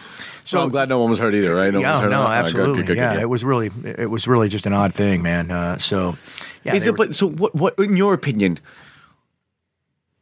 so 0.44 0.60
I'm 0.60 0.68
glad 0.70 0.88
no 0.88 0.98
one 0.98 1.10
was 1.10 1.18
hurt 1.18 1.34
either, 1.34 1.54
right? 1.54 1.66
one 1.66 1.74
was 1.74 1.82
yeah, 1.82 2.00
hurt. 2.00 2.10
no, 2.10 2.24
right, 2.24 2.38
good, 2.38 2.44
absolutely. 2.44 2.82
good, 2.82 2.86
good, 2.88 2.96
yeah, 2.96 3.20
it 3.20 3.28
was 3.28 3.44
really 3.44 3.70
it 3.84 4.10
was 4.10 4.28
really 4.28 4.48
just 4.48 4.66
an 4.66 4.72
odd 4.72 4.92
thing, 4.92 5.22
man. 5.22 5.50
Uh, 5.50 5.78
so 5.78 6.16
yeah, 6.64 6.74
Is 6.74 6.86
it, 6.86 6.90
were- 6.90 6.96
but 6.96 7.14
so 7.14 7.28
what? 7.30 7.54
What 7.54 7.78
in 7.78 7.96
your 7.96 8.12
opinion? 8.14 8.58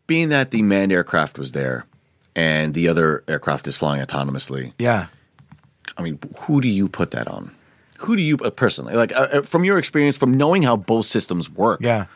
Being 0.07 0.30
that 0.30 0.53
the 0.53 0.62
manned 0.62 0.92
aircraft 0.92 1.38
was 1.38 1.53
there, 1.53 1.84
and 2.34 2.72
the 2.72 2.88
other 2.88 3.24
aircraft 3.28 3.66
is 3.66 3.76
flying 3.76 4.01
autonomously. 4.03 4.72
yeah. 4.78 5.07
I 5.97 6.03
mean, 6.03 6.18
who 6.41 6.61
do 6.61 6.68
you 6.68 6.89
put 6.89 7.11
that 7.12 7.28
on? 7.28 7.51
Who 7.99 8.14
do 8.16 8.22
you 8.22 8.36
uh, 8.45 8.51
personally 8.51 8.95
like 8.95 9.12
uh, 9.12 9.28
uh, 9.32 9.43
from 9.43 9.64
your 9.64 9.78
experience, 9.78 10.16
from 10.16 10.36
knowing 10.36 10.62
how 10.62 10.76
both 10.76 11.07
systems 11.07 11.51
work? 11.51 11.80
Yeah. 11.82 12.07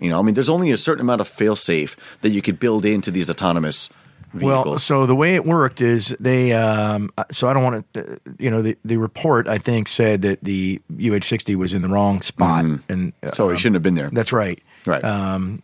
you 0.00 0.08
know, 0.10 0.18
I 0.18 0.22
mean, 0.22 0.34
there's 0.34 0.48
only 0.48 0.70
a 0.72 0.76
certain 0.76 1.00
amount 1.02 1.20
of 1.20 1.28
fail 1.28 1.54
safe 1.56 1.96
that 2.22 2.30
you 2.30 2.42
could 2.42 2.58
build 2.58 2.84
into 2.84 3.10
these 3.12 3.30
autonomous 3.30 3.90
vehicles. 4.32 4.66
Well, 4.66 4.78
so 4.78 5.06
the 5.06 5.14
way 5.14 5.34
it 5.36 5.44
worked 5.44 5.80
is 5.80 6.16
they. 6.18 6.52
Um, 6.52 7.10
so 7.30 7.46
I 7.48 7.52
don't 7.52 7.62
want 7.62 7.92
to. 7.94 8.18
You 8.38 8.50
know, 8.50 8.62
the 8.62 8.76
the 8.84 8.96
report 8.96 9.46
I 9.46 9.58
think 9.58 9.86
said 9.88 10.22
that 10.22 10.42
the 10.42 10.80
UH-60 10.90 11.54
was 11.56 11.72
in 11.74 11.82
the 11.82 11.88
wrong 11.88 12.22
spot, 12.22 12.64
and 12.64 12.80
uh, 12.88 12.90
Mm-hmm. 12.90 13.34
so 13.34 13.50
he 13.50 13.56
shouldn't 13.56 13.74
have 13.76 13.82
been 13.82 13.94
there. 13.94 14.10
that's 14.10 14.32
right. 14.32 14.60
Right. 14.86 15.04
Um, 15.04 15.62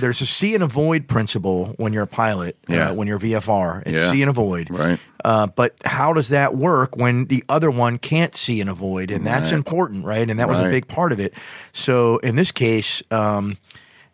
there's 0.00 0.20
a 0.20 0.26
see 0.26 0.54
and 0.54 0.62
avoid 0.62 1.08
principle 1.08 1.74
when 1.78 1.92
you're 1.92 2.02
a 2.02 2.06
pilot. 2.06 2.56
Yeah. 2.68 2.90
Uh, 2.90 2.94
when 2.94 3.08
you're 3.08 3.18
VFR, 3.18 3.82
it's 3.86 3.98
Yeah. 3.98 4.10
see 4.10 4.22
and 4.22 4.28
avoid. 4.30 4.68
Right. 4.70 4.98
Uh, 5.24 5.46
but 5.46 5.74
how 5.84 6.12
does 6.12 6.28
that 6.28 6.54
work 6.54 6.96
when 6.96 7.24
the 7.26 7.42
other 7.48 7.70
one 7.70 7.96
can't 7.98 8.34
see 8.34 8.60
and 8.60 8.68
avoid? 8.68 9.10
And 9.10 9.26
that's 9.26 9.50
Right. 9.50 9.56
important, 9.56 10.04
right? 10.04 10.28
And 10.28 10.38
that 10.38 10.48
was 10.48 10.58
a 10.58 10.68
big 10.68 10.86
part 10.86 11.12
of 11.12 11.18
it. 11.20 11.32
So 11.72 12.18
in 12.18 12.34
this 12.34 12.52
case, 12.52 13.02
um, 13.10 13.56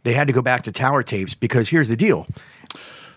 they 0.04 0.12
had 0.12 0.28
to 0.28 0.32
go 0.32 0.40
back 0.42 0.62
to 0.62 0.72
tower 0.72 1.02
tapes 1.02 1.34
because 1.34 1.68
here's 1.68 1.88
the 1.88 1.96
deal. 1.96 2.26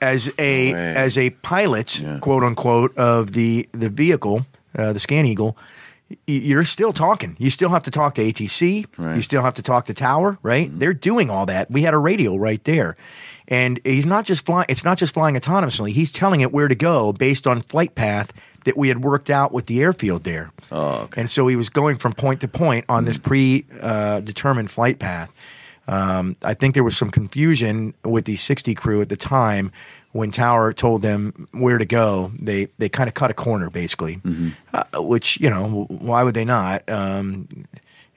As 0.02 0.30
a 0.38 0.74
Right. 0.74 0.80
as 0.80 1.18
a 1.18 1.30
pilot, 1.30 2.00
Yeah. 2.02 2.18
quote 2.20 2.44
unquote, 2.44 2.98
of 2.98 3.32
the 3.34 3.70
the 3.72 3.90
vehicle, 3.90 4.46
uh, 4.78 4.92
the 4.92 5.00
Scan 5.00 5.26
Eagle, 5.26 5.56
you're 6.28 6.64
still 6.64 6.94
talking. 6.94 7.36
You 7.40 7.50
still 7.50 7.70
have 7.70 7.84
to 7.84 7.92
talk 7.92 8.16
to 8.16 8.22
ATC. 8.22 8.86
Right. 8.98 9.16
You 9.16 9.22
still 9.22 9.42
have 9.42 9.56
to 9.56 9.62
talk 9.62 9.86
to 9.86 9.94
tower, 9.94 10.38
right? 10.44 10.70
They're 10.78 10.94
doing 10.94 11.30
all 11.30 11.46
that. 11.48 11.72
We 11.72 11.84
had 11.84 11.94
a 11.94 11.98
radio 11.98 12.36
right 12.36 12.64
there. 12.64 12.96
And 13.48 13.80
he's 13.84 14.06
not 14.06 14.26
just 14.26 14.46
flying 14.46 14.66
it's 14.70 14.84
not 14.84 14.98
just 14.98 15.14
flying 15.14 15.36
autonomously. 15.36 15.92
He's 15.92 16.12
telling 16.12 16.42
it 16.42 16.52
where 16.52 16.68
to 16.68 16.76
go 16.76 17.14
based 17.14 17.46
on 17.46 17.62
flight 17.62 17.96
path 17.96 18.32
that 18.66 18.78
we 18.78 18.88
had 18.88 19.04
worked 19.04 19.30
out 19.30 19.52
with 19.52 19.66
the 19.66 19.82
airfield 19.82 20.24
there. 20.24 20.52
Oh, 20.72 21.04
okay. 21.04 21.22
And 21.22 21.30
so 21.30 21.48
he 21.48 21.56
was 21.56 21.70
going 21.70 21.98
from 21.98 22.14
point 22.14 22.42
to 22.42 22.48
point 22.48 22.86
on 22.88 23.06
this 23.06 23.18
pre 23.18 23.66
uh, 23.82 24.22
determined 24.22 24.72
flight 24.72 25.00
path. 25.00 25.34
Um, 25.86 26.36
I 26.42 26.54
think 26.54 26.76
there 26.76 26.84
was 26.84 26.96
some 26.96 27.10
confusion 27.10 27.94
with 28.06 28.24
the 28.24 28.38
60 28.38 28.74
crew 28.76 29.02
at 29.02 29.10
the 29.10 29.18
time 29.18 29.72
when 30.14 30.32
Tower 30.32 30.72
told 30.74 31.02
them 31.02 31.48
where 31.52 31.78
to 31.78 31.86
go. 31.86 32.32
They 32.40 32.68
they 32.78 32.88
kind 32.88 33.08
of 33.10 33.14
cut 33.14 33.30
a 33.30 33.34
corner 33.34 33.70
basically, 33.70 34.22
uh, 34.74 35.02
which 35.02 35.40
you 35.42 35.50
know 35.50 35.86
why 35.90 36.24
would 36.24 36.34
they 36.36 36.46
not? 36.46 36.84
Um, 36.88 37.48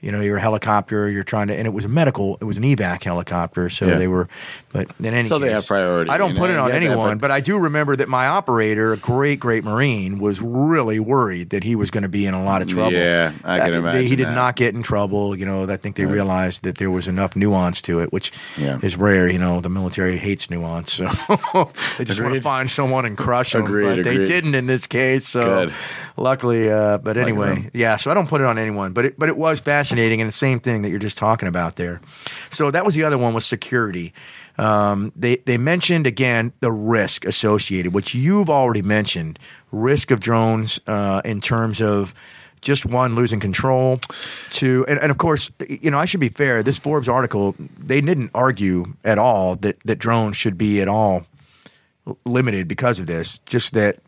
you 0.00 0.12
know, 0.12 0.20
you're 0.20 0.36
a 0.36 0.40
helicopter. 0.40 1.10
You're 1.10 1.22
trying 1.22 1.48
to, 1.48 1.56
and 1.56 1.66
it 1.66 1.72
was 1.72 1.84
a 1.84 1.88
medical. 1.88 2.36
It 2.40 2.44
was 2.44 2.58
an 2.58 2.64
evac 2.64 3.02
helicopter, 3.02 3.68
so 3.70 3.86
Yeah. 3.86 3.96
they 3.98 4.08
were. 4.08 4.28
But 4.72 4.88
in 5.00 5.06
any 5.14 5.22
So 5.24 5.38
they 5.38 5.46
case, 5.48 5.54
have 5.54 5.66
priority, 5.66 6.10
I 6.10 6.18
don't 6.18 6.36
put 6.36 6.50
know, 6.50 6.56
it 6.56 6.58
on 6.58 6.68
that, 6.70 6.76
anyone, 6.76 7.18
but- 7.18 7.22
but 7.22 7.30
I 7.30 7.40
do 7.40 7.58
remember 7.58 7.96
that 7.96 8.08
my 8.08 8.26
operator, 8.26 8.92
a 8.92 8.96
great, 8.98 9.40
great 9.40 9.64
Marine, 9.64 10.18
was 10.18 10.40
really 10.42 11.00
worried 11.00 11.50
that 11.50 11.64
he 11.64 11.74
was 11.74 11.90
going 11.90 12.02
to 12.02 12.08
be 12.10 12.26
in 12.26 12.34
a 12.34 12.44
lot 12.44 12.60
of 12.62 12.68
trouble. 12.68 12.92
Yeah, 12.92 13.32
I 13.44 13.58
can 13.60 13.74
Uh, 13.74 13.78
imagine 13.78 14.06
He 14.06 14.16
did 14.16 14.26
that. 14.28 14.34
not 14.34 14.54
get 14.56 14.74
in 14.74 14.82
trouble. 14.82 15.34
You 15.34 15.46
know, 15.46 15.64
I 15.70 15.76
think 15.76 15.96
they 15.96 16.04
realized 16.04 16.62
that 16.64 16.76
there 16.78 16.90
was 16.90 17.08
enough 17.08 17.34
nuance 17.34 17.80
to 17.82 18.00
it, 18.00 18.12
which 18.12 18.32
Yeah. 18.58 18.78
is 18.82 18.96
rare. 18.98 19.28
You 19.28 19.38
know, 19.38 19.60
the 19.60 19.70
military 19.70 20.18
hates 20.18 20.50
nuance, 20.50 20.92
so 20.92 21.06
they 21.98 22.04
just 22.04 22.20
want 22.20 22.34
to 22.34 22.40
find 22.42 22.70
someone 22.70 23.06
and 23.06 23.16
crush 23.16 23.52
them. 23.52 23.62
Agreed, 23.62 23.96
but 23.96 24.04
they 24.04 24.18
didn't 24.24 24.54
in 24.54 24.66
this 24.66 24.86
case. 24.86 25.26
So 25.26 25.42
Good. 25.66 25.72
luckily, 26.18 26.70
uh, 26.70 26.98
but 26.98 27.16
anyway, 27.16 27.70
yeah. 27.72 27.96
So 27.96 28.10
I 28.10 28.14
don't 28.14 28.28
put 28.28 28.40
it 28.42 28.46
on 28.46 28.58
anyone, 28.58 28.92
but 28.92 29.06
it, 29.06 29.18
but 29.18 29.28
it 29.30 29.36
was 29.38 29.60
fascinating 29.60 29.85
and 29.92 30.28
the 30.28 30.32
same 30.32 30.60
thing 30.60 30.82
that 30.82 30.90
you're 30.90 30.98
just 30.98 31.18
talking 31.18 31.48
about 31.48 31.76
there. 31.76 32.00
So 32.50 32.70
that 32.70 32.84
was 32.84 32.94
the 32.94 33.04
other 33.04 33.18
one 33.18 33.34
was 33.34 33.46
security. 33.46 34.12
Um, 34.58 35.12
they 35.14 35.36
they 35.36 35.58
mentioned 35.58 36.06
again 36.06 36.52
the 36.60 36.72
risk 36.72 37.24
associated, 37.24 37.92
which 37.92 38.14
you've 38.14 38.48
already 38.48 38.82
mentioned, 38.82 39.38
risk 39.70 40.10
of 40.10 40.20
drones 40.20 40.80
uh, 40.86 41.20
in 41.24 41.40
terms 41.40 41.82
of 41.82 42.14
just 42.62 42.86
one 42.86 43.14
losing 43.14 43.38
control, 43.38 44.00
two, 44.50 44.84
and, 44.88 44.98
and 44.98 45.10
of 45.10 45.18
course, 45.18 45.50
you 45.68 45.90
know 45.90 45.98
I 45.98 46.04
should 46.06 46.20
be 46.20 46.28
fair. 46.28 46.62
This 46.62 46.78
Forbes 46.78 47.08
article 47.08 47.54
they 47.58 48.00
didn't 48.00 48.30
argue 48.34 48.94
at 49.04 49.18
all 49.18 49.56
that 49.56 49.78
that 49.80 49.98
drones 49.98 50.36
should 50.36 50.56
be 50.56 50.80
at 50.80 50.88
all 50.88 51.26
limited 52.24 52.66
because 52.66 52.98
of 52.98 53.06
this. 53.06 53.40
Just 53.40 53.74
that 53.74 53.98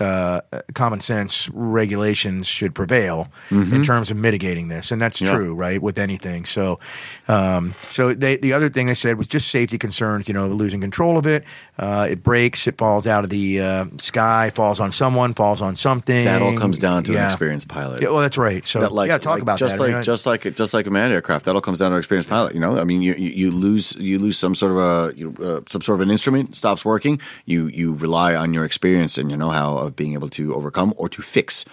uh, 0.00 0.40
common 0.74 1.00
sense 1.00 1.48
regulations 1.52 2.46
should 2.46 2.74
prevail 2.74 3.28
in 3.50 3.84
terms 3.84 4.10
of 4.10 4.16
mitigating 4.16 4.68
this, 4.68 4.92
and 4.92 5.00
that's 5.00 5.16
Mm-hmm. 5.16 5.26
Yeah. 5.26 5.32
true, 5.34 5.54
right, 5.54 5.80
with 5.80 5.98
anything. 5.98 6.44
So, 6.44 6.78
um, 7.26 7.74
so 7.88 8.12
they, 8.12 8.36
the 8.36 8.52
other 8.52 8.68
thing 8.68 8.86
they 8.86 8.94
said 8.94 9.16
was 9.16 9.26
just 9.26 9.48
safety 9.48 9.78
concerns. 9.78 10.28
You 10.28 10.34
know, 10.34 10.48
losing 10.48 10.80
control 10.80 11.16
of 11.16 11.26
it, 11.26 11.44
uh, 11.78 12.06
it 12.10 12.22
breaks, 12.22 12.66
it 12.66 12.76
falls 12.76 13.06
out 13.06 13.24
of 13.24 13.30
the 13.30 13.60
uh, 13.60 13.86
sky, 13.98 14.50
falls 14.50 14.78
on 14.78 14.92
someone, 14.92 15.32
falls 15.32 15.62
on 15.62 15.74
something. 15.74 16.24
That 16.26 16.42
all 16.42 16.58
comes 16.58 16.78
down 16.78 17.04
to 17.04 17.16
an 17.16 17.24
experienced 17.24 17.68
pilot. 17.68 18.02
Yeah, 18.02 18.10
well, 18.10 18.20
that's 18.20 18.36
right. 18.36 18.64
So, 18.66 18.80
That, 18.80 18.92
like, 18.92 19.08
yeah, 19.08 19.16
talk 19.18 19.34
like, 19.34 19.42
about 19.42 19.58
just 19.58 19.78
that. 19.78 19.82
I 19.82 19.86
like 19.86 19.94
mean, 19.94 20.04
just 20.04 20.26
like 20.26 20.42
just 20.54 20.74
like 20.74 20.86
a 20.86 20.90
manned 20.90 21.14
aircraft. 21.14 21.46
That 21.46 21.54
all 21.54 21.62
comes 21.62 21.78
down 21.78 21.90
to 21.92 21.96
an 21.96 22.00
experienced 22.00 22.28
pilot. 22.28 22.54
You 22.54 22.60
know, 22.60 22.78
I 22.78 22.84
mean, 22.84 23.00
you 23.00 23.14
you, 23.14 23.50
lose 23.50 23.94
you 23.96 24.18
lose 24.18 24.38
some 24.38 24.54
sort 24.54 24.72
of 24.72 24.78
a 24.78 25.16
you, 25.16 25.34
uh, 25.40 25.60
some 25.66 25.80
sort 25.80 26.00
of 26.00 26.06
an 26.06 26.10
instrument 26.10 26.56
stops 26.56 26.84
working. 26.84 27.20
You 27.46 27.68
you 27.68 27.94
rely 27.94 28.34
on 28.34 28.52
your 28.52 28.64
experience 28.64 29.16
and 29.16 29.30
your 29.30 29.38
know 29.38 29.50
how 29.50 29.85
of 29.86 29.96
being 29.96 30.14
able 30.14 30.28
to 30.30 30.54
overcome 30.54 30.92
or 30.96 31.08
to 31.08 31.22
fix 31.22 31.64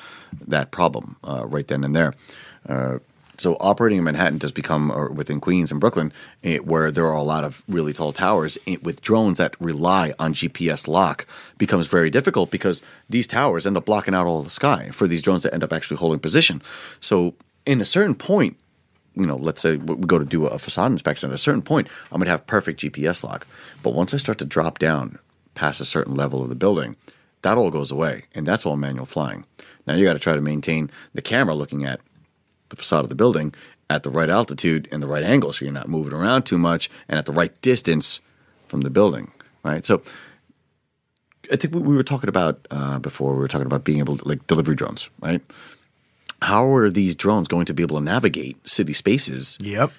that 0.48 0.72
problem 0.72 1.18
uh, 1.24 1.46
right 1.46 1.68
then 1.68 1.84
and 1.84 1.96
there. 1.96 2.14
Uh, 2.68 3.00
so 3.38 3.58
operating 3.60 3.98
in 3.98 4.04
Manhattan 4.04 4.38
does 4.38 4.52
become, 4.52 4.92
or 4.92 5.10
within 5.10 5.42
Queens 5.42 5.72
and 5.72 5.82
Brooklyn, 5.82 6.14
eh, 6.44 6.60
where 6.60 6.92
there 6.92 7.06
are 7.08 7.16
a 7.16 7.24
lot 7.24 7.44
of 7.44 7.64
really 7.68 7.94
tall 7.94 8.14
towers 8.14 8.58
eh, 8.68 8.78
with 8.82 9.02
drones 9.02 9.40
that 9.40 9.56
rely 9.60 10.14
on 10.20 10.34
GPS 10.34 10.88
lock, 10.88 11.26
becomes 11.58 11.88
very 11.88 12.10
difficult 12.10 12.52
because 12.52 12.82
these 13.10 13.26
towers 13.26 13.66
end 13.66 13.76
up 13.76 13.86
blocking 13.86 14.14
out 14.14 14.28
all 14.28 14.44
the 14.44 14.50
sky 14.50 14.90
for 14.92 15.08
these 15.08 15.22
drones 15.22 15.44
that 15.44 15.54
end 15.54 15.64
up 15.64 15.74
actually 15.74 15.98
holding 15.98 16.20
position. 16.20 16.62
So, 17.00 17.34
in 17.66 17.82
a 17.82 17.86
certain 17.86 18.16
point, 18.16 18.58
you 19.16 19.26
know, 19.26 19.36
let's 19.36 19.62
say 19.62 19.78
we 19.78 19.96
go 19.96 20.20
to 20.20 20.26
do 20.26 20.46
a 20.48 20.60
facade 20.60 20.92
inspection. 20.92 21.30
At 21.30 21.36
a 21.36 21.40
certain 21.40 21.62
point, 21.62 21.88
I'm 22.12 22.20
going 22.20 22.26
to 22.26 22.32
have 22.32 22.48
perfect 22.48 22.82
GPS 22.82 23.24
lock. 23.24 23.48
But 23.82 23.94
once 23.94 24.14
I 24.14 24.18
start 24.18 24.40
to 24.40 24.46
drop 24.46 24.80
down 24.80 25.20
past 25.56 25.80
a 25.82 25.86
certain 25.86 26.16
level 26.16 26.42
of 26.42 26.50
the 26.50 26.56
building, 26.56 26.96
that 27.44 27.58
all 27.58 27.70
goes 27.72 27.92
away, 27.92 28.24
and 28.36 28.46
that's 28.46 28.66
all 28.66 28.76
manual 28.76 29.06
flying. 29.06 29.46
Now 29.86 29.96
you 29.96 30.04
got 30.06 30.14
to 30.14 30.20
try 30.20 30.36
to 30.36 30.42
maintain 30.42 30.90
the 31.14 31.22
camera 31.22 31.54
looking 31.56 31.84
at 31.86 32.00
the 32.70 32.76
facade 32.76 33.04
of 33.06 33.10
the 33.10 33.16
building 33.16 33.54
at 33.90 34.04
the 34.04 34.10
right 34.10 34.30
altitude 34.30 34.88
and 34.92 35.04
the 35.04 35.08
right 35.08 35.24
angle, 35.24 35.54
so 35.54 35.64
you're 35.66 35.74
not 35.74 35.88
moving 35.90 36.14
around 36.14 36.44
too 36.44 36.58
much, 36.58 36.90
and 37.08 37.20
at 37.20 37.26
the 37.26 37.32
right 37.32 37.54
distance 37.62 38.20
from 38.68 38.82
the 38.82 38.90
building. 38.90 39.32
Right. 39.64 39.86
So 39.86 40.02
I 41.52 41.56
think 41.58 41.74
we- 41.76 41.82
we 41.82 41.96
were 41.96 42.04
talking 42.04 42.30
about 42.30 42.66
uh, 42.72 43.00
before. 43.00 43.34
We 43.34 43.40
were 43.40 43.48
talking 43.48 43.68
about 43.68 43.84
being 43.84 44.00
able 44.00 44.18
to 44.18 44.28
like 44.28 44.46
delivery 44.48 44.76
drones, 44.76 45.10
right? 45.22 45.42
How 46.42 46.74
are 46.74 46.90
these 46.90 47.16
drones 47.16 47.48
going 47.48 47.66
to 47.66 47.74
be 47.74 47.84
able 47.84 47.98
to 47.98 48.04
navigate 48.04 48.58
city 48.68 48.94
spaces 48.94 49.58
Yep. 49.62 49.92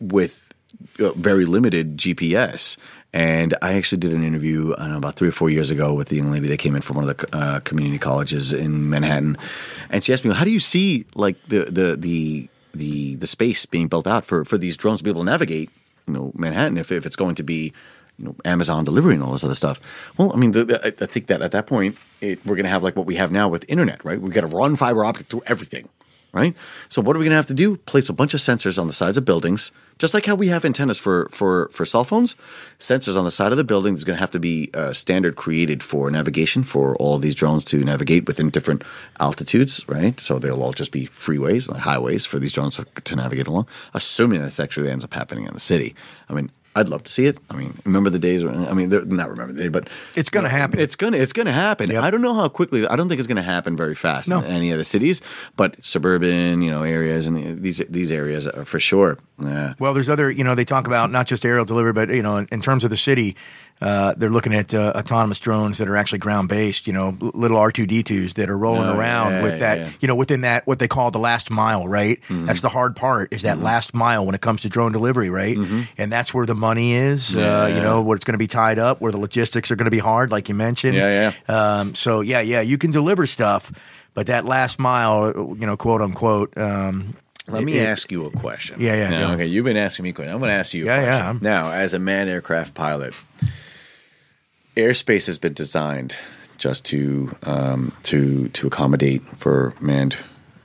with 0.00 0.52
uh, 0.98 1.12
very 1.12 1.44
limited 1.46 1.96
GPS. 1.96 2.76
And 3.12 3.56
I 3.60 3.74
actually 3.74 3.98
did 3.98 4.12
an 4.12 4.22
interview 4.22 4.74
know, 4.78 4.96
about 4.96 5.16
three 5.16 5.28
or 5.28 5.32
four 5.32 5.50
years 5.50 5.70
ago 5.70 5.94
with 5.94 6.08
the 6.08 6.16
young 6.16 6.30
lady 6.30 6.46
that 6.48 6.58
came 6.58 6.76
in 6.76 6.82
from 6.82 6.96
one 6.96 7.08
of 7.08 7.16
the 7.16 7.36
uh, 7.36 7.60
community 7.60 7.98
colleges 7.98 8.52
in 8.52 8.88
Manhattan, 8.88 9.36
and 9.90 10.04
she 10.04 10.12
asked 10.12 10.24
me, 10.24 10.32
"How 10.32 10.44
do 10.44 10.50
you 10.50 10.60
see 10.60 11.06
like 11.14 11.36
the 11.48 11.64
the 11.64 11.96
the 11.96 12.48
the, 12.72 13.16
the 13.16 13.26
space 13.26 13.66
being 13.66 13.88
built 13.88 14.06
out 14.06 14.24
for, 14.24 14.44
for 14.44 14.56
these 14.56 14.76
drones 14.76 14.98
to 14.98 15.04
be 15.04 15.10
able 15.10 15.22
to 15.22 15.24
navigate, 15.24 15.70
you 16.06 16.14
know, 16.14 16.30
Manhattan 16.36 16.78
if, 16.78 16.92
if 16.92 17.04
it's 17.04 17.16
going 17.16 17.34
to 17.34 17.42
be, 17.42 17.72
you 18.16 18.24
know, 18.24 18.36
Amazon 18.44 18.84
delivery 18.84 19.14
and 19.14 19.24
all 19.24 19.32
this 19.32 19.42
other 19.42 19.56
stuff?" 19.56 19.80
Well, 20.16 20.32
I 20.32 20.36
mean, 20.36 20.52
the, 20.52 20.64
the, 20.64 20.86
I 20.86 20.88
I 20.88 21.06
think 21.06 21.26
that 21.26 21.42
at 21.42 21.50
that 21.50 21.66
point 21.66 21.98
it, 22.20 22.38
we're 22.46 22.54
going 22.54 22.64
to 22.64 22.70
have 22.70 22.84
like 22.84 22.94
what 22.94 23.06
we 23.06 23.16
have 23.16 23.32
now 23.32 23.48
with 23.48 23.64
internet, 23.66 24.04
right? 24.04 24.20
We've 24.20 24.32
got 24.32 24.42
to 24.42 24.46
run 24.46 24.76
fiber 24.76 25.04
optic 25.04 25.26
through 25.26 25.42
everything 25.46 25.88
right? 26.32 26.54
So 26.88 27.02
what 27.02 27.16
are 27.16 27.18
we 27.18 27.24
going 27.24 27.32
to 27.32 27.36
have 27.36 27.46
to 27.46 27.54
do? 27.54 27.76
Place 27.76 28.08
a 28.08 28.12
bunch 28.12 28.34
of 28.34 28.40
sensors 28.40 28.78
on 28.78 28.86
the 28.86 28.92
sides 28.92 29.18
of 29.18 29.24
buildings, 29.24 29.72
just 29.98 30.14
like 30.14 30.26
how 30.26 30.34
we 30.34 30.48
have 30.48 30.64
antennas 30.64 30.98
for 30.98 31.28
for 31.30 31.68
for 31.72 31.84
cell 31.84 32.04
phones. 32.04 32.36
Sensors 32.78 33.16
on 33.16 33.24
the 33.24 33.30
side 33.30 33.52
of 33.52 33.58
the 33.58 33.64
building 33.64 33.94
is 33.94 34.04
going 34.04 34.16
to 34.16 34.20
have 34.20 34.30
to 34.30 34.38
be 34.38 34.70
uh, 34.74 34.92
standard 34.92 35.36
created 35.36 35.82
for 35.82 36.10
navigation 36.10 36.62
for 36.62 36.96
all 36.96 37.18
these 37.18 37.34
drones 37.34 37.64
to 37.66 37.78
navigate 37.78 38.26
within 38.26 38.50
different 38.50 38.82
altitudes, 39.18 39.86
right? 39.88 40.18
So 40.20 40.38
they'll 40.38 40.62
all 40.62 40.72
just 40.72 40.92
be 40.92 41.06
freeways, 41.06 41.70
like 41.70 41.82
highways 41.82 42.26
for 42.26 42.38
these 42.38 42.52
drones 42.52 42.76
to, 42.76 42.84
to 42.84 43.16
navigate 43.16 43.46
along. 43.46 43.68
Assuming 43.94 44.42
this 44.42 44.60
actually 44.60 44.90
ends 44.90 45.04
up 45.04 45.14
happening 45.14 45.46
in 45.46 45.54
the 45.54 45.60
city. 45.60 45.94
I 46.28 46.34
mean. 46.34 46.50
I'd 46.76 46.88
love 46.88 47.02
to 47.02 47.10
see 47.12 47.26
it. 47.26 47.38
I 47.50 47.56
mean, 47.56 47.74
remember 47.84 48.10
the 48.10 48.18
days? 48.20 48.44
When, 48.44 48.54
I 48.68 48.72
mean, 48.74 48.88
not 48.90 49.28
remember 49.28 49.52
the 49.52 49.62
day, 49.62 49.68
but 49.68 49.88
It's 50.16 50.30
gonna 50.30 50.48
happen. 50.48 50.78
It's 50.78 50.94
gonna 50.94 51.16
it's 51.16 51.32
gonna 51.32 51.50
happen. 51.52 51.90
Yep. 51.90 52.02
I 52.02 52.10
don't 52.10 52.22
know 52.22 52.34
how 52.34 52.48
quickly. 52.48 52.86
I 52.86 52.94
don't 52.94 53.08
think 53.08 53.18
it's 53.18 53.26
gonna 53.26 53.42
happen 53.42 53.76
very 53.76 53.94
fast 53.96 54.28
No. 54.28 54.38
in 54.38 54.44
any 54.44 54.70
of 54.70 54.78
the 54.78 54.84
cities, 54.84 55.20
but 55.56 55.76
suburban, 55.84 56.62
you 56.62 56.70
know, 56.70 56.84
areas 56.84 57.26
and 57.26 57.60
these 57.60 57.82
these 57.88 58.12
areas 58.12 58.46
are 58.46 58.64
for 58.64 58.78
sure. 58.78 59.18
Yeah. 59.42 59.74
Well, 59.80 59.94
there's 59.94 60.08
other, 60.08 60.30
you 60.30 60.44
know, 60.44 60.54
they 60.54 60.64
talk 60.64 60.86
about 60.86 61.10
not 61.10 61.26
just 61.26 61.44
aerial 61.44 61.64
delivery, 61.64 61.92
but 61.92 62.08
you 62.10 62.22
know, 62.22 62.36
in, 62.36 62.48
in 62.52 62.60
terms 62.60 62.84
of 62.84 62.90
the 62.90 62.96
city, 62.96 63.36
uh, 63.80 64.14
they're 64.16 64.30
looking 64.30 64.54
at 64.54 64.74
uh, 64.74 64.92
autonomous 64.94 65.38
drones 65.40 65.78
that 65.78 65.88
are 65.88 65.96
actually 65.96 66.18
ground 66.18 66.48
based. 66.48 66.86
You 66.86 66.92
know, 66.92 67.16
little 67.20 67.56
R2D2s 67.58 68.34
that 68.34 68.50
are 68.50 68.58
rolling 68.58 68.88
Oh, 68.88 68.96
around 68.98 69.32
yeah, 69.32 69.42
with 69.42 69.60
that. 69.60 69.78
yeah. 69.78 69.88
You 70.00 70.08
know, 70.08 70.14
within 70.14 70.42
that 70.42 70.66
what 70.66 70.78
they 70.78 70.88
call 70.88 71.10
the 71.10 71.18
last 71.18 71.50
mile, 71.50 71.88
right? 71.88 72.20
Mm-hmm. 72.22 72.46
That's 72.46 72.60
the 72.60 72.68
hard 72.68 72.94
part 72.96 73.32
is 73.32 73.42
that 73.42 73.58
last 73.58 73.94
mile 73.94 74.26
when 74.26 74.34
it 74.34 74.40
comes 74.40 74.62
to 74.62 74.68
drone 74.68 74.92
delivery, 74.92 75.30
right? 75.30 75.56
And 75.98 76.12
that's 76.12 76.34
where 76.34 76.46
the 76.46 76.54
money 76.54 76.92
is. 76.92 77.36
uh, 77.36 77.40
Mm-hmm. 77.40 77.68
Yeah. 77.70 77.74
you 77.76 77.80
know, 77.82 78.02
where 78.02 78.16
it's 78.16 78.24
going 78.24 78.34
to 78.34 78.38
be 78.38 78.46
tied 78.46 78.78
up, 78.78 79.00
where 79.00 79.12
the 79.12 79.18
logistics 79.18 79.70
are 79.70 79.76
going 79.76 79.86
to 79.86 79.90
be 79.90 79.98
hard, 79.98 80.30
like 80.30 80.48
you 80.48 80.54
mentioned. 80.54 80.96
Yeah, 80.96 81.32
Um, 81.48 81.94
so 81.94 82.20
yeah, 82.20 82.40
yeah, 82.40 82.60
you 82.60 82.78
can 82.78 82.90
deliver 82.90 83.26
stuff, 83.26 83.72
but 84.14 84.26
that 84.26 84.44
last 84.44 84.78
mile, 84.78 85.32
you 85.58 85.66
know, 85.66 85.76
quote 85.76 86.02
unquote. 86.02 86.56
Um, 86.58 87.14
Let 87.48 87.64
me 87.64 87.78
it- 87.78 87.88
ask 87.88 88.12
you 88.12 88.26
a 88.26 88.30
question. 88.30 88.76
Yeah, 88.80 88.94
yeah, 88.94 89.10
Now, 89.10 89.32
okay, 89.34 89.46
you've 89.46 89.64
been 89.64 89.76
asking 89.76 90.04
me 90.04 90.12
questions. 90.12 90.34
I'm 90.34 90.40
going 90.40 90.50
to 90.50 90.56
ask 90.56 90.72
you. 90.74 90.84
A 90.84 90.86
Yeah, 90.86 90.96
yeah, 91.00 91.06
question. 91.06 91.26
I'm- 91.26 91.38
Now, 91.42 91.70
as 91.72 91.94
a 91.94 91.98
manned 91.98 92.28
aircraft 92.30 92.74
pilot, 92.74 93.14
airspace 94.80 95.26
has 95.26 95.38
been 95.38 95.52
designed 95.52 96.16
just 96.58 96.84
to 96.86 97.34
um, 97.44 97.92
to 98.04 98.48
to 98.48 98.66
accommodate 98.66 99.22
for 99.22 99.74
manned 99.80 100.16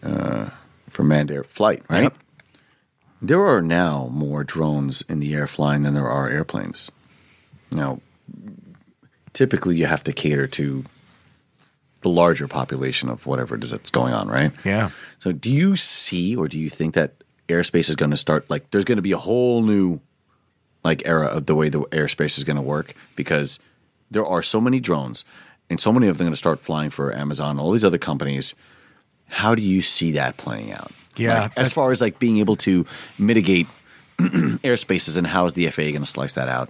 uh, 0.03 0.49
for 0.89 1.03
manned 1.03 1.31
air 1.31 1.43
flight, 1.43 1.83
right? 1.89 2.03
Yep. 2.03 2.17
There 3.21 3.45
are 3.45 3.61
now 3.61 4.09
more 4.11 4.43
drones 4.43 5.01
in 5.03 5.19
the 5.19 5.33
air 5.33 5.47
flying 5.47 5.83
than 5.83 5.93
there 5.93 6.07
are 6.07 6.29
airplanes. 6.29 6.91
Now, 7.71 8.01
typically, 9.33 9.77
you 9.77 9.85
have 9.85 10.03
to 10.03 10.13
cater 10.13 10.47
to 10.47 10.85
the 12.01 12.09
larger 12.09 12.47
population 12.47 13.09
of 13.09 13.25
whatever 13.25 13.55
it 13.55 13.63
is 13.63 13.71
that's 13.71 13.89
going 13.89 14.13
on, 14.13 14.27
right? 14.27 14.51
Yeah. 14.63 14.91
So, 15.19 15.31
do 15.31 15.49
you 15.49 15.75
see 15.75 16.35
or 16.35 16.47
do 16.47 16.59
you 16.59 16.69
think 16.69 16.93
that 16.93 17.13
airspace 17.47 17.89
is 17.89 17.95
going 17.95 18.11
to 18.11 18.17
start 18.17 18.49
like 18.49 18.69
there's 18.71 18.85
going 18.85 18.97
to 18.97 19.01
be 19.01 19.11
a 19.11 19.17
whole 19.17 19.61
new 19.61 19.99
like 20.83 21.07
era 21.07 21.27
of 21.27 21.45
the 21.45 21.55
way 21.55 21.69
the 21.69 21.81
airspace 21.81 22.37
is 22.37 22.43
going 22.43 22.57
to 22.57 22.61
work 22.61 22.93
because 23.15 23.59
there 24.11 24.25
are 24.25 24.41
so 24.43 24.59
many 24.61 24.79
drones 24.79 25.25
and 25.69 25.79
so 25.79 25.91
many 25.91 26.07
of 26.07 26.17
them 26.17 26.25
going 26.25 26.33
to 26.33 26.37
start 26.37 26.59
flying 26.59 26.89
for 26.89 27.15
Amazon, 27.15 27.59
all 27.59 27.71
these 27.71 27.85
other 27.85 27.97
companies. 27.97 28.53
How 29.27 29.55
do 29.55 29.61
you 29.61 29.81
see 29.81 30.11
that 30.13 30.37
playing 30.37 30.71
out? 30.71 30.91
Yeah, 31.17 31.43
Like, 31.43 31.57
as 31.57 31.73
far 31.73 31.91
as 31.91 32.01
like 32.01 32.19
being 32.19 32.37
able 32.39 32.55
to 32.57 32.85
mitigate 33.17 33.67
airspaces 34.19 35.17
and 35.17 35.25
how 35.25 35.45
is 35.45 35.53
the 35.53 35.67
FAA 35.69 35.83
going 35.83 35.99
to 36.01 36.05
slice 36.05 36.33
that 36.33 36.49
out? 36.49 36.69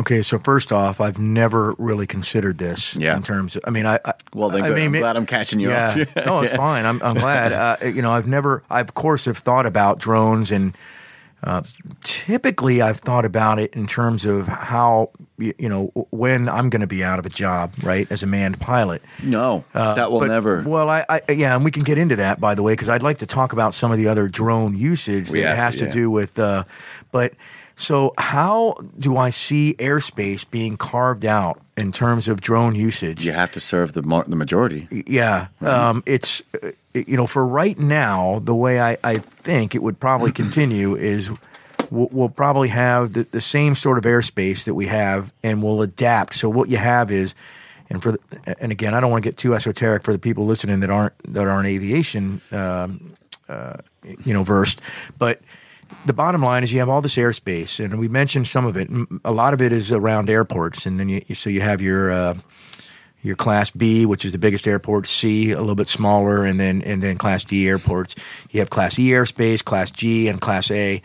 Okay, 0.00 0.22
so 0.22 0.38
first 0.38 0.70
off, 0.72 1.00
I've 1.00 1.18
never 1.18 1.74
really 1.76 2.06
considered 2.06 2.58
this 2.58 2.94
Yeah. 2.94 3.16
in 3.16 3.22
terms 3.24 3.56
of. 3.56 3.62
I 3.66 3.70
mean, 3.70 3.84
I. 3.84 3.98
I 4.04 4.12
Well, 4.32 4.48
then 4.48 4.62
I 4.62 4.70
mean, 4.70 4.86
I'm 4.86 4.94
it- 4.94 4.98
glad 5.00 5.16
I'm 5.16 5.26
catching 5.26 5.58
you 5.58 5.70
yeah. 5.70 6.04
up. 6.16 6.24
no, 6.26 6.40
it's 6.40 6.52
fine. 6.56 6.86
I'm, 6.86 7.02
I'm 7.02 7.14
glad. 7.14 7.52
Uh, 7.52 7.76
you 7.84 8.00
know, 8.00 8.12
I've 8.12 8.28
never. 8.28 8.62
I 8.70 8.80
of 8.80 8.94
course 8.94 9.24
have 9.24 9.38
thought 9.38 9.66
about 9.66 9.98
drones, 9.98 10.52
and 10.52 10.76
uh, 11.44 11.62
typically 12.02 12.82
I've 12.82 12.98
thought 12.98 13.24
about 13.24 13.58
it 13.58 13.72
in 13.74 13.86
terms 13.86 14.24
of 14.24 14.46
how 14.48 15.10
you 15.38 15.68
know 15.68 15.86
when 16.10 16.48
I'm 16.48 16.68
going 16.68 16.80
to 16.80 16.86
be 16.88 17.04
out 17.04 17.18
of 17.18 17.26
a 17.26 17.30
job, 17.30 17.72
right, 17.82 18.10
as 18.10 18.22
a 18.22 18.26
manned 18.26 18.60
pilot. 18.60 19.02
No, 19.22 19.64
that 19.72 20.10
will 20.10 20.20
But- 20.20 20.28
never. 20.28 20.62
Well, 20.62 20.90
I, 20.90 21.04
I 21.08 21.20
yeah, 21.30 21.54
and 21.54 21.64
we 21.64 21.70
can 21.70 21.84
get 21.84 21.98
into 21.98 22.16
that 22.16 22.40
by 22.40 22.54
the 22.54 22.62
way, 22.62 22.72
because 22.72 22.88
I'd 22.88 23.02
like 23.02 23.18
to 23.18 23.26
talk 23.26 23.52
about 23.52 23.74
some 23.74 23.92
of 23.92 23.98
the 23.98 24.08
other 24.08 24.28
drone 24.28 24.76
usage 24.76 25.30
that 25.30 25.42
have 25.44 25.56
has 25.56 25.74
to, 25.74 25.80
to 25.80 25.86
yeah. 25.86 25.92
do 25.92 26.10
with. 26.10 26.38
Uh, 26.38 26.64
but 27.12 27.34
so, 27.78 28.12
how 28.18 28.74
do 28.98 29.16
I 29.16 29.30
see 29.30 29.76
airspace 29.78 30.48
being 30.50 30.76
carved 30.76 31.24
out 31.24 31.60
in 31.76 31.92
terms 31.92 32.26
of 32.26 32.40
drone 32.40 32.74
usage? 32.74 33.24
you 33.24 33.30
have 33.30 33.52
to 33.52 33.60
serve 33.60 33.92
the 33.92 34.02
the 34.02 34.34
majority. 34.34 34.88
Yeah, 35.06 35.46
um, 35.60 36.02
it's 36.04 36.42
uh, 36.60 36.72
you 36.94 37.16
know 37.16 37.26
for 37.26 37.46
right 37.46 37.78
now 37.78 38.40
the 38.40 38.54
way 38.54 38.80
I, 38.80 38.96
I 39.04 39.18
think 39.18 39.74
it 39.74 39.82
would 39.82 40.00
probably 40.00 40.32
continue 40.42 40.96
is 40.96 41.30
we'll, 41.90 42.08
we'll 42.10 42.28
probably 42.28 42.68
have 42.68 43.12
the, 43.12 43.24
the 43.24 43.40
same 43.40 43.74
sort 43.74 43.98
of 43.98 44.04
airspace 44.04 44.64
that 44.64 44.74
we 44.74 44.86
have 44.86 45.32
and 45.42 45.62
we'll 45.62 45.82
adapt. 45.82 46.34
So 46.34 46.48
what 46.48 46.68
you 46.68 46.76
have 46.76 47.10
is, 47.10 47.34
and 47.90 48.02
for 48.02 48.12
the, 48.12 48.56
and 48.60 48.72
again 48.72 48.94
I 48.94 49.00
don't 49.00 49.10
want 49.10 49.22
to 49.24 49.28
get 49.28 49.36
too 49.36 49.54
esoteric 49.54 50.02
for 50.02 50.12
the 50.12 50.18
people 50.18 50.46
listening 50.46 50.80
that 50.80 50.90
aren't 50.90 51.14
that 51.32 51.46
aren't 51.46 51.68
aviation 51.68 52.40
um, 52.52 53.14
uh, 53.48 53.78
you 54.24 54.34
know 54.34 54.42
versed, 54.42 54.80
but 55.18 55.40
the 56.04 56.12
bottom 56.12 56.42
line 56.42 56.62
is 56.62 56.72
you 56.72 56.80
have 56.80 56.88
all 56.88 57.00
this 57.00 57.16
airspace, 57.16 57.82
and 57.82 57.98
we 57.98 58.08
mentioned 58.08 58.46
some 58.46 58.66
of 58.66 58.76
it. 58.76 58.88
A 59.24 59.32
lot 59.32 59.54
of 59.54 59.62
it 59.62 59.72
is 59.72 59.90
around 59.90 60.28
airports, 60.28 60.86
and 60.86 61.00
then 61.00 61.08
you, 61.08 61.22
you 61.26 61.34
so 61.34 61.50
you 61.50 61.60
have 61.60 61.80
your 61.80 62.10
uh, 62.10 62.34
your 63.22 63.36
Class 63.36 63.70
B, 63.70 64.06
which 64.06 64.24
is 64.24 64.32
the 64.32 64.38
biggest 64.38 64.66
airport, 64.66 65.06
C, 65.06 65.52
a 65.52 65.60
little 65.60 65.74
bit 65.74 65.88
smaller, 65.88 66.44
and 66.44 66.58
then 66.58 66.82
and 66.82 67.02
then 67.02 67.18
Class 67.18 67.44
D 67.44 67.68
airports. 67.68 68.14
You 68.50 68.60
have 68.60 68.70
Class 68.70 68.98
E 68.98 69.08
airspace, 69.10 69.64
Class 69.64 69.90
G, 69.90 70.28
and 70.28 70.40
Class 70.40 70.70
A. 70.70 71.02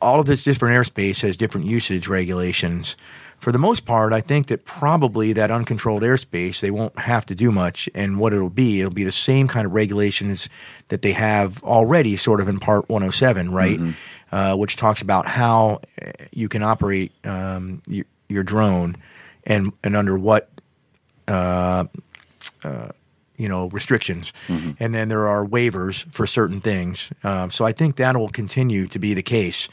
All 0.00 0.18
of 0.18 0.26
this 0.26 0.42
different 0.42 0.74
airspace 0.74 1.22
has 1.22 1.36
different 1.36 1.66
usage 1.66 2.08
regulations 2.08 2.96
for 3.38 3.52
the 3.52 3.58
most 3.58 3.84
part, 3.84 4.12
I 4.12 4.20
think 4.20 4.46
that 4.46 4.64
probably 4.64 5.34
that 5.34 5.50
uncontrolled 5.50 6.02
airspace, 6.02 6.60
they 6.60 6.70
won't 6.70 6.98
have 6.98 7.26
to 7.26 7.34
do 7.34 7.52
much. 7.52 7.88
And 7.94 8.18
what 8.18 8.32
it'll 8.32 8.50
be, 8.50 8.80
it'll 8.80 8.92
be 8.92 9.04
the 9.04 9.10
same 9.12 9.46
kind 9.46 9.66
of 9.66 9.72
regulations 9.72 10.48
that 10.88 11.02
they 11.02 11.12
have 11.12 11.62
already, 11.62 12.16
sort 12.16 12.40
of 12.40 12.48
in 12.48 12.58
Part 12.58 12.88
107, 12.88 13.52
right? 13.52 13.78
Uh, 14.32 14.56
which 14.56 14.76
talks 14.76 15.02
about 15.02 15.26
how 15.26 15.80
you 16.32 16.48
can 16.48 16.62
operate 16.62 17.12
um, 17.24 17.82
your, 17.86 18.06
your 18.28 18.42
drone 18.42 18.96
and, 19.44 19.72
and 19.84 19.96
under 19.96 20.18
what 20.18 20.48
Uh, 21.28 21.84
uh, 22.64 22.88
you 23.36 23.48
know 23.48 23.68
restrictions, 23.68 24.32
mm-hmm. 24.48 24.70
and 24.80 24.94
then 24.94 25.08
there 25.08 25.26
are 25.26 25.44
waivers 25.44 26.10
for 26.12 26.26
certain 26.26 26.60
things. 26.60 27.12
Um, 27.22 27.50
so 27.50 27.64
I 27.64 27.72
think 27.72 27.96
that 27.96 28.16
will 28.16 28.30
continue 28.30 28.86
to 28.86 28.98
be 28.98 29.14
the 29.14 29.22
case. 29.22 29.68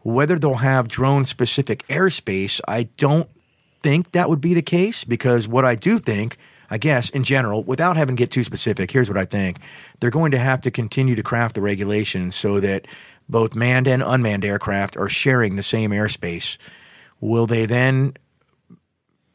Whether 0.00 0.38
they'll 0.38 0.54
have 0.54 0.88
drone 0.88 1.24
specific 1.24 1.86
airspace, 1.88 2.60
I 2.66 2.84
don't 2.96 3.28
think 3.82 4.12
that 4.12 4.28
would 4.28 4.40
be 4.40 4.54
the 4.54 4.62
case 4.62 5.04
because 5.04 5.46
what 5.46 5.64
I 5.64 5.74
do 5.74 5.98
think. 5.98 6.36
I 6.70 6.78
guess 6.78 7.10
in 7.10 7.22
general, 7.22 7.62
without 7.64 7.98
having 7.98 8.16
to 8.16 8.22
get 8.22 8.30
too 8.30 8.44
specific, 8.44 8.90
here's 8.90 9.10
what 9.10 9.18
I 9.18 9.26
think. 9.26 9.58
They're 10.00 10.08
going 10.08 10.30
to 10.30 10.38
have 10.38 10.62
to 10.62 10.70
continue 10.70 11.14
to 11.14 11.22
craft 11.22 11.54
the 11.54 11.60
regulations 11.60 12.34
so 12.34 12.60
that 12.60 12.86
both 13.28 13.54
manned 13.54 13.86
and 13.86 14.02
unmanned 14.02 14.42
aircraft 14.42 14.96
are 14.96 15.10
sharing 15.10 15.56
the 15.56 15.62
same 15.62 15.90
airspace. 15.90 16.56
Will 17.20 17.46
they 17.46 17.66
then 17.66 18.14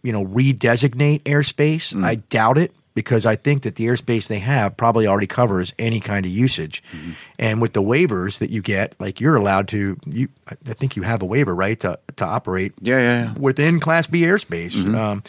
you 0.08 0.14
know, 0.14 0.24
redesignate 0.26 1.22
airspace. 1.24 1.86
I 2.02 2.16
doubt 2.16 2.58
it 2.58 2.72
because 2.96 3.26
I 3.26 3.36
think 3.36 3.62
that 3.64 3.76
the 3.76 3.86
airspace 3.88 4.28
they 4.30 4.40
have 4.40 4.78
probably 4.78 5.06
already 5.06 5.28
covers 5.28 5.74
any 5.78 6.00
kind 6.00 6.26
of 6.26 6.32
usage. 6.32 6.82
And 7.38 7.62
with 7.62 7.74
the 7.74 7.82
waivers 7.84 8.40
that 8.40 8.50
you 8.50 8.62
get, 8.62 8.96
like 9.00 9.20
you're 9.22 9.36
allowed 9.36 9.68
to, 9.68 9.98
you, 10.06 10.30
I 10.50 10.74
think 10.74 10.96
you 10.96 11.04
have 11.04 11.22
a 11.22 11.26
waiver, 11.26 11.54
right, 11.54 11.78
to, 11.82 12.00
to 12.16 12.26
operate 12.26 12.72
Yeah, 12.82 12.98
yeah, 13.00 13.24
yeah. 13.26 13.34
within 13.38 13.80
Class 13.82 14.08
B 14.08 14.22
airspace. 14.22 14.78
Um, 14.96 15.22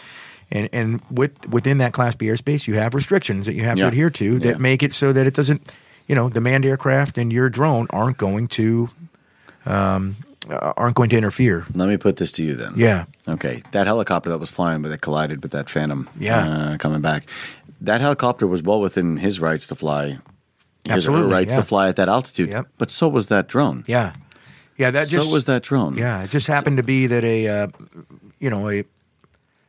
and 0.50 0.68
and 0.72 1.00
with 1.10 1.32
within 1.50 1.78
that 1.78 1.92
Class 1.92 2.14
B 2.14 2.26
airspace, 2.26 2.66
you 2.68 2.74
have 2.76 2.94
restrictions 2.94 3.44
that 3.46 3.54
you 3.54 3.64
have 3.64 3.76
Yeah. 3.78 3.84
to 3.84 3.88
adhere 3.88 4.10
to 4.10 4.38
that 4.38 4.48
Yeah. 4.52 4.56
make 4.58 4.82
it 4.84 4.92
so 4.94 5.12
that 5.12 5.26
it 5.26 5.34
doesn't, 5.34 5.60
you 6.06 6.14
know, 6.14 6.28
the 6.30 6.40
manned 6.40 6.64
aircraft 6.64 7.18
and 7.18 7.30
your 7.32 7.50
drone 7.50 7.86
aren't 7.90 8.16
going 8.16 8.46
to 8.48 8.88
um, 9.66 10.16
aren't 10.48 10.96
going 10.96 11.10
to 11.10 11.16
interfere. 11.16 11.66
Let 11.74 11.88
me 11.88 11.96
put 11.96 12.16
this 12.16 12.32
to 12.32 12.44
you 12.44 12.54
then. 12.54 12.72
Yeah. 12.76 13.04
Okay. 13.26 13.62
That 13.72 13.86
helicopter 13.86 14.30
that 14.30 14.38
was 14.38 14.50
flying, 14.50 14.82
but 14.82 14.88
that 14.88 15.00
collided 15.00 15.42
with 15.42 15.52
that 15.52 15.68
Phantom. 15.68 16.08
Yeah. 16.18 16.48
Uh, 16.48 16.76
coming 16.78 17.00
back. 17.00 17.26
That 17.80 18.00
helicopter 18.00 18.46
was 18.46 18.62
well 18.62 18.80
within 18.80 19.18
his 19.18 19.40
rights 19.40 19.66
to 19.68 19.74
fly. 19.74 20.18
His 20.84 21.06
or 21.06 21.12
her 21.12 21.16
Absolutely, 21.18 21.32
rights 21.32 21.50
yeah. 21.50 21.56
to 21.56 21.62
fly 21.62 21.88
at 21.88 21.96
that 21.96 22.08
altitude. 22.08 22.48
Yep. 22.48 22.68
But 22.78 22.90
so 22.90 23.08
was 23.08 23.26
that 23.26 23.46
drone. 23.46 23.84
Yeah, 23.86 24.14
yeah. 24.76 24.90
That 24.90 25.08
just 25.08 25.28
so 25.28 25.34
was 25.34 25.44
that 25.44 25.62
drone. 25.62 25.96
Yeah, 25.96 26.24
it 26.24 26.30
just 26.30 26.46
happened 26.46 26.78
to 26.78 26.82
be 26.82 27.06
that 27.06 27.24
a, 27.24 27.46
uh, 27.46 27.68
you 28.38 28.48
know, 28.48 28.70
a, 28.70 28.84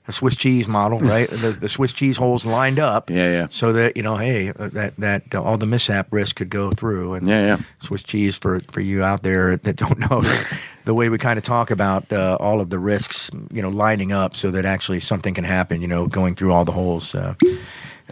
a 0.09 0.11
Swiss 0.11 0.35
cheese 0.35 0.67
model, 0.67 0.99
right? 0.99 1.29
the, 1.29 1.57
the 1.61 1.69
Swiss 1.69 1.93
cheese 1.93 2.17
holes 2.17 2.45
lined 2.45 2.79
up. 2.79 3.09
Yeah, 3.09 3.31
yeah. 3.31 3.47
So 3.49 3.71
that 3.73 3.95
you 3.95 4.03
know, 4.03 4.17
hey, 4.17 4.49
uh, 4.49 4.69
that 4.69 4.95
that 4.97 5.23
uh, 5.33 5.41
all 5.41 5.57
the 5.57 5.65
mishap 5.65 6.07
risk 6.11 6.35
could 6.37 6.49
go 6.49 6.71
through. 6.71 7.13
And 7.13 7.27
Yeah, 7.27 7.41
yeah. 7.41 7.57
Swiss 7.79 8.03
cheese 8.03 8.37
for 8.37 8.59
for 8.71 8.81
you 8.81 9.03
out 9.03 9.23
there 9.23 9.57
that 9.57 9.75
don't 9.75 9.99
know 10.09 10.21
the 10.85 10.93
way 10.93 11.09
we 11.09 11.17
kind 11.17 11.37
of 11.37 11.43
talk 11.43 11.71
about 11.71 12.11
uh, 12.11 12.37
all 12.39 12.59
of 12.59 12.69
the 12.69 12.79
risks, 12.79 13.29
you 13.51 13.61
know, 13.61 13.69
lining 13.69 14.11
up 14.11 14.35
so 14.35 14.51
that 14.51 14.65
actually 14.65 14.99
something 14.99 15.33
can 15.33 15.45
happen. 15.45 15.81
You 15.81 15.87
know, 15.87 16.07
going 16.07 16.35
through 16.35 16.51
all 16.51 16.65
the 16.65 16.73
holes. 16.73 17.15
Uh, 17.15 17.35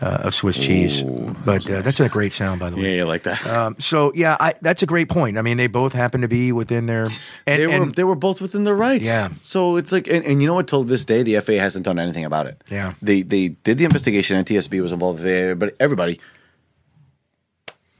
uh, 0.02 0.20
of 0.26 0.34
Swiss 0.34 0.58
cheese, 0.60 1.04
but 1.04 1.70
uh, 1.70 1.82
that's 1.82 2.00
a 2.00 2.08
great 2.10 2.34
sound, 2.34 2.60
by 2.60 2.70
the 2.70 2.76
way. 2.78 2.84
Yeah, 2.84 2.96
yeah, 2.98 3.04
like 3.06 3.24
that. 3.24 3.46
Um, 3.48 3.76
so 3.80 4.12
yeah, 4.14 4.38
I, 4.40 4.54
that's 4.62 4.84
a 4.84 4.86
great 4.86 5.10
point. 5.10 5.38
I 5.38 5.42
mean, 5.42 5.58
they 5.58 5.68
both 5.68 5.94
happen 5.94 6.22
to 6.22 6.28
be 6.28 6.52
within 6.52 6.86
their. 6.86 7.06
And, 7.46 7.60
they 7.62 7.68
were 7.68 7.74
and- 7.74 7.96
they 7.96 8.04
were 8.04 8.16
both 8.16 8.42
within 8.42 8.64
their 8.64 8.76
rights. 8.76 9.06
Yeah. 9.08 9.30
So 9.42 9.76
it's 9.78 9.92
like, 9.92 10.08
and, 10.08 10.24
and 10.26 10.42
you 10.42 10.48
know 10.48 10.56
what? 10.56 10.68
Till 10.68 10.84
this 10.84 11.04
day, 11.06 11.24
the 11.24 11.40
FAA 11.40 11.54
hasn't 11.54 11.86
done 11.86 11.98
anything 12.00 12.26
about 12.26 12.46
it. 12.46 12.62
Yeah. 12.70 12.94
They 13.02 13.22
they 13.24 13.50
did 13.50 13.78
the 13.78 13.86
investigation, 13.86 14.38
and 14.38 14.46
TSB 14.46 14.82
was 14.82 14.92
involved 14.92 15.24
with 15.24 15.58
but 15.60 15.76
everybody, 15.80 16.20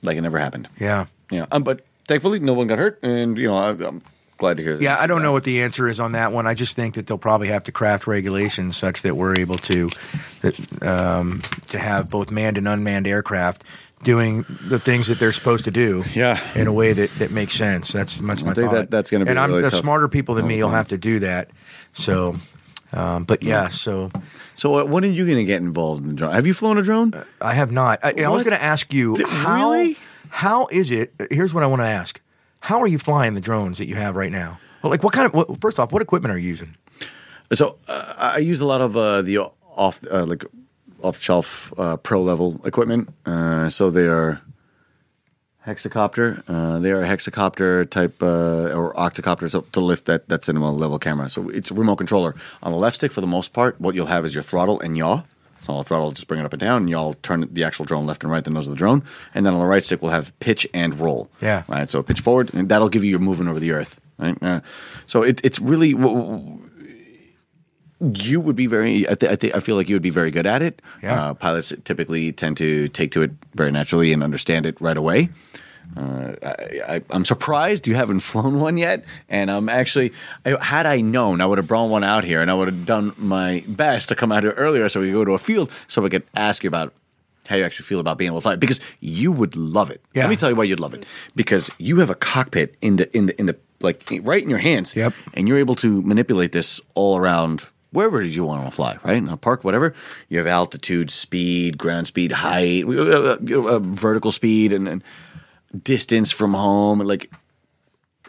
like 0.04 0.18
it 0.18 0.22
never 0.22 0.38
happened. 0.38 0.68
yeah, 0.80 1.06
Yeah. 1.32 1.46
Um, 1.52 1.64
but 1.64 1.82
thankfully, 2.08 2.40
no 2.40 2.54
one 2.54 2.68
got 2.68 2.78
hurt, 2.80 3.00
and 3.04 3.38
you 3.38 3.48
know, 3.48 3.56
I, 3.56 3.70
I'm 3.72 4.02
glad 4.38 4.58
to 4.58 4.64
hear. 4.64 4.76
yeah. 4.82 4.98
I 5.00 5.08
don't 5.08 5.22
know 5.22 5.32
what 5.32 5.44
the 5.44 5.62
answer 5.62 5.88
is 5.88 6.00
on 6.00 6.12
that 6.14 6.32
one. 6.32 6.48
I 6.48 6.54
just 6.54 6.76
think 6.76 6.96
that 6.96 7.08
they'll 7.08 7.18
probably 7.18 7.48
have 7.50 7.64
to 7.66 7.72
craft 7.72 8.08
regulations 8.08 8.78
such 8.78 9.02
that 9.02 9.16
we're 9.16 9.38
able 9.40 9.58
to 9.58 9.90
that 10.42 10.84
um, 10.84 11.42
to 11.68 11.80
have 11.80 12.10
both 12.10 12.32
manned 12.32 12.58
and 12.58 12.68
unmanned 12.68 13.08
aircraft 13.08 13.64
doing 14.04 14.46
the 14.62 14.80
things 14.80 15.08
that 15.08 15.18
they're 15.20 15.32
supposed 15.32 15.64
to 15.66 15.72
do. 15.72 16.04
Yeah. 16.14 16.40
in 16.56 16.68
a 16.68 16.74
way 16.74 16.94
that, 16.94 17.10
that 17.20 17.32
makes 17.32 17.54
sense. 17.54 17.92
That's 17.92 18.20
that's 18.20 18.44
my 18.44 18.54
think 18.54 18.70
thought. 18.70 18.76
that- 18.76 18.92
that's 18.92 19.10
gonna 19.10 19.26
be 19.26 19.32
and 19.32 19.40
I'm 19.40 19.50
really 19.50 19.64
the 19.64 19.70
tough. 19.72 19.80
smarter 19.80 20.08
people 20.08 20.36
than 20.36 20.46
me. 20.48 20.58
You'll 20.58 20.70
Mhm. 20.70 20.74
have 20.74 20.88
to 20.90 20.98
do 21.00 21.20
that. 21.20 21.50
So, 21.94 22.36
um, 22.94 23.24
but 23.24 23.42
yeah. 23.44 23.70
So 23.70 24.12
So, 24.54 24.76
uh, 24.80 24.86
when 24.86 25.04
are 25.04 25.08
you 25.08 25.26
going 25.26 25.38
to 25.38 25.44
get 25.44 25.62
involved 25.62 26.02
in 26.02 26.08
the 26.10 26.14
drone? 26.16 26.34
Have 26.34 26.48
you 26.48 26.54
flown 26.54 26.78
a 26.78 26.82
drone? 26.84 27.14
I 27.42 27.54
have 27.54 27.72
not. 27.72 28.00
I, 28.04 28.10
I 28.10 28.28
was 28.30 28.40
What? 28.44 28.46
going 28.46 28.58
to 28.58 28.64
ask 28.64 28.92
you 28.94 29.16
Th- 29.18 29.28
how 29.30 29.72
really? 29.72 29.98
how 30.30 30.68
is 30.72 30.90
it? 30.92 31.14
Here's 31.32 31.54
what 31.54 31.64
I 31.64 31.68
want 31.68 31.82
to 31.82 31.88
ask: 31.88 32.20
How 32.68 32.82
are 32.82 32.88
you 32.88 33.00
flying 33.00 33.34
the 33.34 33.40
drones 33.40 33.78
that 33.78 33.88
you 33.88 33.96
have 33.96 34.18
right 34.18 34.30
now? 34.30 34.60
Well, 34.82 34.92
like 34.92 35.02
what 35.02 35.14
kind 35.14 35.26
of? 35.26 35.34
What, 35.34 35.62
first 35.62 35.80
off, 35.80 35.94
what 35.94 36.02
equipment 36.02 36.34
are 36.34 36.38
you 36.38 36.50
using? 36.50 36.76
So 37.54 37.78
uh, 37.88 38.34
I 38.36 38.40
use 38.40 38.60
a 38.60 38.66
lot 38.66 38.82
of 38.82 38.98
uh, 38.98 39.22
the 39.22 39.38
off 39.38 40.04
uh, 40.12 40.26
like 40.26 40.44
off 41.02 41.16
the 41.16 41.22
shelf 41.22 41.74
uh, 41.78 41.96
pro 41.96 42.22
level 42.22 42.60
equipment. 42.66 43.08
Uh, 43.26 43.70
so 43.70 43.90
they 43.90 44.06
are 44.08 44.42
hexacopter. 45.66 46.44
Uh, 46.50 46.80
they 46.80 46.92
are 46.92 47.04
hexacopter 47.04 47.90
type 47.90 48.22
uh, 48.22 48.76
or 48.76 48.94
octocopter 48.96 49.50
to, 49.50 49.64
to 49.72 49.80
lift 49.80 50.04
that 50.04 50.28
that 50.28 50.44
cinema 50.44 50.70
level 50.70 51.00
camera. 51.00 51.30
So 51.30 51.48
it's 51.48 51.72
a 51.72 51.74
remote 51.74 51.96
controller 51.96 52.36
on 52.62 52.74
the 52.74 52.78
left 52.78 52.98
stick 52.98 53.14
for 53.14 53.22
the 53.22 53.28
most 53.28 53.54
part. 53.54 53.80
What 53.80 53.96
you'll 53.96 54.08
have 54.08 54.26
is 54.26 54.34
your 54.34 54.44
throttle 54.44 54.82
and 54.82 54.98
yaw. 54.98 55.24
So 55.60 55.78
the 55.78 55.84
throttle, 55.84 56.12
just 56.12 56.28
bring 56.28 56.40
it 56.40 56.46
up 56.46 56.54
and 56.54 56.60
down, 56.60 56.84
and 56.84 56.90
yaw 56.90 57.14
turn 57.24 57.48
the 57.52 57.64
actual 57.64 57.86
drone 57.86 58.06
left 58.06 58.24
and 58.24 58.32
right, 58.32 58.44
the 58.44 58.50
nose 58.52 58.68
of 58.68 58.72
the 58.72 58.78
drone. 58.78 59.04
And 59.34 59.46
then 59.46 59.54
on 59.54 59.60
the 59.60 59.66
right 59.66 59.84
stick, 59.84 60.02
we'll 60.02 60.12
have 60.12 60.38
pitch 60.40 60.68
and 60.74 60.98
roll. 61.00 61.30
Yeah. 61.42 61.64
Right. 61.68 61.90
So 61.90 62.04
pitch 62.04 62.22
forward, 62.22 62.54
and 62.54 62.70
that'll 62.70 62.90
give 62.90 63.04
you 63.04 63.10
your 63.10 63.20
movement 63.20 63.50
over 63.50 63.60
the 63.60 63.72
earth. 63.72 64.00
Right. 64.18 64.38
Uh, 64.42 64.62
so 65.06 65.24
it, 65.24 65.42
it's 65.44 65.60
really 65.60 65.94
you 68.00 68.40
would 68.40 68.56
be 68.56 68.68
very. 68.68 69.10
I, 69.10 69.16
th- 69.16 69.32
I, 69.32 69.36
th- 69.36 69.54
I 69.56 69.60
feel 69.60 69.76
like 69.76 69.90
you 69.90 69.96
would 69.96 70.04
be 70.04 70.10
very 70.12 70.32
good 70.32 70.46
at 70.46 70.62
it. 70.62 70.82
Yeah. 71.02 71.30
Uh, 71.30 71.34
pilots 71.34 71.74
typically 71.84 72.32
tend 72.32 72.58
to 72.58 72.88
take 72.90 73.12
to 73.12 73.24
it 73.24 73.32
very 73.56 73.72
naturally 73.72 74.14
and 74.14 74.24
understand 74.24 74.66
it 74.66 74.80
right 74.80 74.98
away. 74.98 75.30
Uh, 75.96 76.36
I, 76.44 76.96
I, 76.96 77.02
I'm 77.10 77.26
surprised 77.26 77.88
you 77.88 77.96
haven't 77.96 78.20
flown 78.32 78.60
one 78.60 78.78
yet, 78.78 79.06
and 79.30 79.50
I'm 79.50 79.70
actually. 79.70 80.14
I, 80.46 80.64
had 80.64 80.86
I 80.86 81.02
known, 81.02 81.42
I 81.42 81.46
would 81.46 81.58
have 81.58 81.68
brought 81.68 81.90
one 81.90 82.04
out 82.04 82.24
here, 82.24 82.42
and 82.42 82.52
I 82.52 82.54
would 82.54 82.68
have 82.68 82.86
done 82.86 83.14
my 83.18 83.64
best 83.68 84.10
to 84.10 84.16
come 84.16 84.32
out 84.32 84.44
here 84.44 84.54
earlier 84.54 84.90
so 84.90 85.02
we 85.02 85.08
could 85.08 85.14
go 85.14 85.26
to 85.26 85.34
a 85.34 85.38
field 85.38 85.72
so 85.88 86.02
we 86.02 86.10
could 86.10 86.24
ask 86.36 86.64
you 86.64 86.68
about 86.68 86.94
how 87.48 87.56
you 87.56 87.64
actually 87.64 87.86
feel 87.86 88.00
about 88.00 88.18
being 88.18 88.30
able 88.30 88.40
to 88.40 88.44
fly 88.44 88.56
because 88.56 88.82
you 89.00 89.32
would 89.32 89.56
love 89.56 89.90
it. 89.90 90.02
Yeah. 90.14 90.24
Let 90.24 90.30
me 90.30 90.36
tell 90.36 90.50
you 90.50 90.56
why 90.56 90.66
you'd 90.66 90.80
love 90.80 90.94
it 90.94 91.06
because 91.36 91.72
you 91.78 91.98
have 92.00 92.10
a 92.10 92.16
cockpit 92.16 92.76
in 92.82 92.98
the 92.98 93.18
in 93.18 93.28
the 93.28 93.40
in 93.40 93.46
the 93.46 93.58
like 93.80 94.04
right 94.24 94.44
in 94.44 94.50
your 94.50 94.60
hands. 94.60 94.96
Yep. 94.96 95.14
And 95.34 95.48
you're 95.48 95.58
able 95.58 95.76
to 95.76 96.02
manipulate 96.02 96.52
this 96.52 96.82
all 96.96 97.18
around 97.18 97.66
wherever 97.92 98.22
you 98.22 98.44
want 98.44 98.66
to 98.66 98.72
fly, 98.72 98.98
right? 99.04 99.18
In 99.18 99.30
a 99.30 99.38
park, 99.38 99.64
whatever. 99.64 99.94
You 100.30 100.38
have 100.40 100.48
altitude, 100.48 101.10
speed, 101.10 101.78
ground 101.78 102.08
speed, 102.08 102.32
height, 102.32 102.86
uh, 102.86 102.92
uh, 102.92 103.38
uh, 103.40 103.80
vertical 103.80 104.32
speed, 104.32 104.74
and, 104.74 104.88
and 104.88 105.04
distance 105.76 106.32
from 106.32 106.54
home, 106.54 107.00
like 107.00 107.30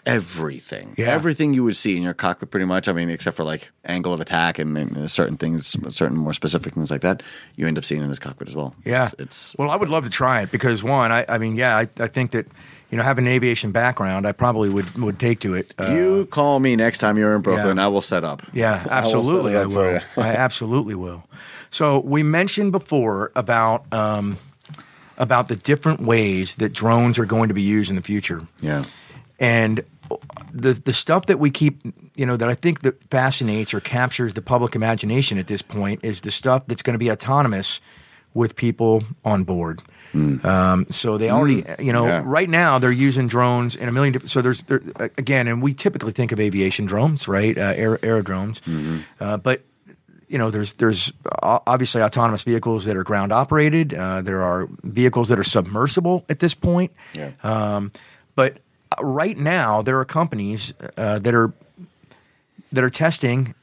everything. 0.07 0.95
Yeah. 0.97 1.07
Everything 1.09 1.53
you 1.55 1.65
would 1.65 1.77
see 1.77 1.97
in 1.97 2.03
your 2.03 2.15
cockpit, 2.15 2.51
pretty 2.51 2.65
much. 2.67 2.89
I 2.89 2.93
mean, 2.93 3.11
except 3.11 3.37
for 3.37 3.45
like 3.45 3.71
angle 3.85 4.13
of 4.15 4.21
attack 4.21 4.59
and, 4.59 4.77
and 4.77 5.11
certain 5.11 5.37
things, 5.37 5.77
certain 5.95 6.17
more 6.17 6.33
specific 6.33 6.75
things 6.75 6.91
like 6.91 7.03
that, 7.03 7.23
you 7.57 7.67
end 7.67 7.79
up 7.79 7.85
seeing 7.85 8.01
in 8.03 8.09
this 8.09 8.19
cockpit 8.19 8.49
as 8.49 8.57
well. 8.57 8.75
Yeah, 8.85 9.07
It's, 9.07 9.15
it's 9.19 9.57
well, 9.59 9.71
I 9.71 9.77
would 9.77 9.91
love 9.91 10.05
to 10.05 10.11
try 10.11 10.43
it 10.43 10.51
because 10.51 10.83
one, 10.83 11.13
I, 11.13 11.25
I 11.29 11.39
mean, 11.39 11.57
yeah, 11.57 11.77
I, 11.77 11.89
I 11.99 12.07
think 12.07 12.31
that 12.31 12.47
you 12.91 12.97
know 12.97 13.05
having 13.05 13.27
an 13.27 13.33
aviation 13.33 13.71
background, 13.71 14.27
I 14.27 14.33
probably 14.33 14.71
would 14.71 14.97
would 14.97 15.19
take 15.19 15.41
to 15.41 15.55
it. 15.55 15.75
Uh, 15.79 15.91
you 15.93 16.27
call 16.27 16.59
me 16.59 16.75
next 16.75 16.99
time 16.99 17.19
you're 17.19 17.37
in 17.37 17.43
Brooklyn. 17.43 17.77
yeah. 17.77 17.85
I 17.85 17.89
will 17.89 18.01
set 18.03 18.25
up. 18.25 18.43
Yeah, 18.55 18.81
I 18.81 18.85
will 18.85 18.93
absolutely, 18.93 19.57
I 19.57 19.67
will. 19.67 20.01
I 20.17 20.29
absolutely 20.29 20.95
will. 20.95 21.25
So 21.71 22.01
we 22.01 22.23
mentioned 22.23 22.73
before 22.73 23.31
about 23.37 23.85
um, 23.93 24.39
about 25.19 25.49
the 25.49 25.57
different 25.57 26.01
ways 26.01 26.57
that 26.57 26.73
drones 26.73 27.19
are 27.19 27.27
going 27.27 27.49
to 27.49 27.55
be 27.55 27.63
used 27.63 27.91
in 27.91 27.97
the 27.97 28.03
future, 28.03 28.47
Yeah. 28.63 28.85
and 29.39 29.83
the 30.55 30.73
the 30.73 30.93
stuff 30.93 31.27
that 31.27 31.39
we 31.39 31.51
keep, 31.51 31.81
you 32.17 32.25
know, 32.25 32.37
that 32.39 32.49
I 32.49 32.55
think 32.55 32.81
that 32.81 33.03
fascinates 33.11 33.75
or 33.75 33.81
captures 33.81 34.33
the 34.33 34.41
public 34.43 34.75
imagination 34.75 35.37
at 35.39 35.47
this 35.49 35.61
point 35.61 36.03
is 36.03 36.23
the 36.23 36.31
stuff 36.31 36.67
that's 36.67 36.83
going 36.83 36.95
to 36.95 36.99
be 36.99 37.11
autonomous 37.11 37.81
with 38.35 38.57
people 38.57 39.03
on 39.25 39.45
board. 39.45 39.83
Um, 40.15 40.87
so 40.91 41.19
they 41.19 41.29
already, 41.29 41.65
you 41.79 41.93
know, 41.93 42.07
Yeah. 42.07 42.23
right 42.25 42.49
now 42.49 42.79
they're 42.79 42.91
using 42.91 43.27
drones 43.27 43.77
in 43.77 43.89
a 43.89 43.93
million 43.93 44.13
different. 44.15 44.31
So 44.31 44.41
there's 44.41 44.63
there, 44.63 44.81
again, 45.19 45.49
and 45.49 45.61
we 45.63 45.75
typically 45.75 46.13
think 46.13 46.33
of 46.33 46.41
aviation 46.41 46.87
drones, 46.87 47.29
right? 47.29 47.57
Uh, 47.59 47.75
aer- 47.77 47.99
aerodromes, 48.03 48.63
uh, 49.21 49.37
but 49.37 49.63
you 50.29 50.39
know, 50.39 50.51
there's 50.51 50.75
there's 50.75 51.13
obviously 51.43 52.03
autonomous 52.03 52.45
vehicles 52.45 52.85
that 52.85 52.97
are 52.97 53.05
ground 53.05 53.33
operated. 53.33 53.95
Uh, 53.95 54.23
there 54.23 54.43
are 54.43 54.69
vehicles 54.83 55.29
that 55.29 55.39
are 55.39 55.45
submersible 55.45 56.25
at 56.29 56.39
this 56.39 56.55
point. 56.55 56.93
Yeah. 57.15 57.31
Um, 57.43 57.93
but 58.35 58.59
uh, 58.97 59.05
right 59.05 59.37
now, 59.37 59.83
there 59.83 59.99
are 59.99 60.05
companies 60.05 60.75
uh, 60.97 61.19
that 61.19 61.35
are 61.35 61.53
that 62.73 62.85
are 62.85 62.91
testing 62.91 63.55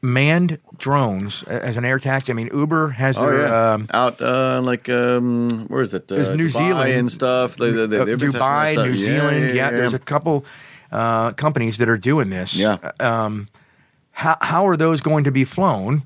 manned 0.00 0.58
drones 0.76 1.42
as 1.44 1.76
an 1.76 1.84
air 1.84 1.98
taxi? 1.98 2.32
I 2.32 2.34
mean, 2.34 2.50
Uber 2.52 2.90
has 2.90 3.18
Oh 3.18 3.26
their 3.26 3.48
yeah, 3.48 3.72
um, 3.72 3.86
out 3.92 4.22
uh, 4.22 4.60
like 4.62 4.88
um, 4.88 5.66
where 5.68 5.82
is 5.82 5.94
it? 5.94 6.10
Uh, 6.10 6.16
There's 6.16 6.30
New 6.30 6.46
Dubai 6.46 6.50
Zealand 6.50 6.92
and 6.92 7.12
stuff. 7.12 7.56
They, 7.56 7.70
they, 7.70 7.86
they, 7.86 7.98
uh, 7.98 8.04
they've 8.04 8.18
been 8.18 8.32
testing 8.32 8.40
that 8.40 8.40
Dubai, 8.40 8.72
stuff. 8.72 8.86
New 8.86 8.92
Yeah, 8.92 9.06
Zealand. 9.06 9.46
Yeah, 9.48 9.54
yeah, 9.54 9.70
there's 9.70 9.94
a 9.94 9.98
couple 9.98 10.44
uh, 10.92 11.32
companies 11.32 11.78
that 11.78 11.88
are 11.88 11.98
doing 11.98 12.30
this. 12.30 12.58
Yeah. 12.58 12.92
Um, 13.00 13.48
how 14.18 14.36
how 14.40 14.66
are 14.66 14.76
those 14.76 15.00
going 15.00 15.22
to 15.24 15.30
be 15.30 15.44
flown? 15.44 16.02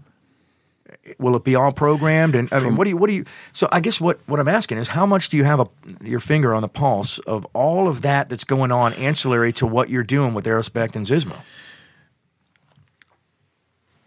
Will 1.19 1.35
it 1.35 1.45
be 1.45 1.55
all 1.55 1.73
programmed? 1.73 2.35
And 2.35 2.53
I 2.53 2.63
mean, 2.63 2.77
what 2.77 2.85
do 2.85 2.91
you 2.91 2.97
what 2.99 3.09
do 3.09 3.15
you? 3.15 3.25
So 3.55 3.69
I 3.73 3.81
guess 3.81 4.03
what 4.03 4.21
what 4.27 4.39
I'm 4.39 4.49
asking 4.49 4.77
is 4.77 4.89
how 4.89 5.07
much 5.07 5.31
do 5.31 5.39
you 5.39 5.45
have 5.45 5.61
a, 5.61 5.67
your 6.03 6.21
finger 6.21 6.55
on 6.55 6.61
the 6.61 6.69
pulse 6.69 7.19
of 7.21 7.47
all 7.55 7.89
of 7.89 8.03
that 8.03 8.29
that's 8.29 8.45
going 8.45 8.71
on 8.71 8.93
ancillary 8.95 9.51
to 9.53 9.67
what 9.67 9.89
you're 9.89 10.05
doing 10.05 10.35
with 10.35 10.45
Aerospect 10.45 10.95
and 10.95 11.07
Xizmo? 11.07 11.41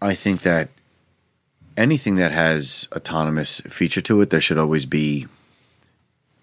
I 0.03 0.13
think 0.13 0.41
that 0.41 0.69
anything 1.75 2.17
that 2.17 2.31
has 2.31 2.87
autonomous 2.95 3.59
feature 3.61 4.01
to 4.01 4.21
it, 4.21 4.29
there 4.29 4.39
should 4.39 4.59
always 4.59 4.85
be 4.85 5.25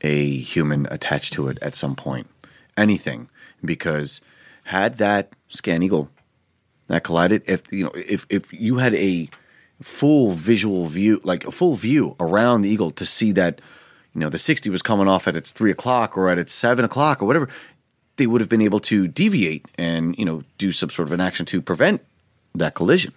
a 0.01 0.37
human 0.39 0.89
attached 0.91 1.33
to 1.35 1.47
it 1.47 1.59
at 1.63 1.77
some 1.77 1.95
point. 1.95 2.27
Anything, 2.77 3.29
because 3.65 4.21
had 4.65 4.99
that 4.99 5.33
scan 5.47 5.85
eagle 5.85 6.11
that 6.93 7.05
collided, 7.05 7.43
if 7.47 7.73
you 7.73 7.85
know, 7.85 7.91
if 7.95 8.27
if 8.29 8.53
you 8.53 8.77
had 8.77 8.95
a 8.95 9.27
full 9.81 10.33
visual 10.33 10.87
view, 10.87 11.23
like 11.25 11.47
a 11.47 11.51
full 11.51 11.75
view 11.75 12.15
around 12.21 12.61
the 12.61 12.69
eagle 12.69 12.91
to 12.91 13.07
see 13.07 13.33
that, 13.33 13.63
you 14.15 14.21
know, 14.21 14.29
the 14.29 14.37
sixty 14.37 14.69
was 14.69 14.83
coming 14.83 15.09
off 15.09 15.27
at 15.27 15.35
its 15.35 15.53
three 15.53 15.71
o'clock 15.71 16.19
or 16.19 16.29
at 16.29 16.39
its 16.39 16.53
seven 16.53 16.85
o'clock 16.85 17.23
or 17.23 17.25
whatever, 17.25 17.49
they 18.17 18.27
would 18.27 18.43
have 18.43 18.51
been 18.51 18.61
able 18.61 18.79
to 18.79 19.09
deviate 19.09 19.65
and 19.79 20.19
you 20.19 20.25
know 20.27 20.45
do 20.59 20.71
some 20.71 20.91
sort 20.91 21.09
of 21.09 21.13
an 21.13 21.21
action 21.21 21.47
to 21.47 21.63
prevent 21.63 22.05
that 22.55 22.75
collision. 22.75 23.15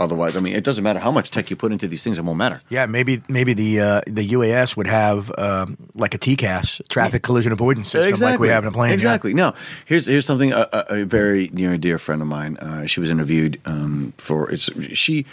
Otherwise, 0.00 0.36
I 0.36 0.40
mean, 0.40 0.54
it 0.54 0.62
doesn't 0.62 0.84
matter 0.84 1.00
how 1.00 1.10
much 1.10 1.30
tech 1.30 1.50
you 1.50 1.56
put 1.56 1.72
into 1.72 1.88
these 1.88 2.04
things; 2.04 2.18
it 2.18 2.24
won't 2.24 2.38
matter. 2.38 2.62
Yeah, 2.68 2.86
maybe 2.86 3.22
maybe 3.28 3.52
the 3.52 3.80
uh, 3.80 4.00
the 4.06 4.28
UAS 4.28 4.76
would 4.76 4.86
have 4.86 5.32
um, 5.36 5.76
like 5.94 6.14
a 6.14 6.18
TCAS, 6.18 6.86
traffic 6.88 7.22
collision 7.22 7.52
avoidance 7.52 7.88
system, 7.88 8.20
like 8.20 8.38
we 8.38 8.48
have 8.48 8.64
in 8.64 8.68
a 8.68 8.72
plane. 8.72 8.90
yeah. 8.90 8.94
Exactly. 8.94 9.34
Now, 9.34 9.54
here's 9.86 10.06
here's 10.06 10.24
something 10.26 10.52
a, 10.52 10.68
a, 10.72 11.00
a 11.00 11.04
very 11.04 11.50
near 11.52 11.72
and 11.72 11.82
dear 11.82 11.98
friend 11.98 12.22
of 12.22 12.28
mine. 12.28 12.56
Uh, 12.58 12.86
she 12.86 13.00
was 13.00 13.10
interviewed 13.10 13.60
um, 13.64 14.12
for 14.18 14.50
it's 14.50 14.70
she 14.96 15.26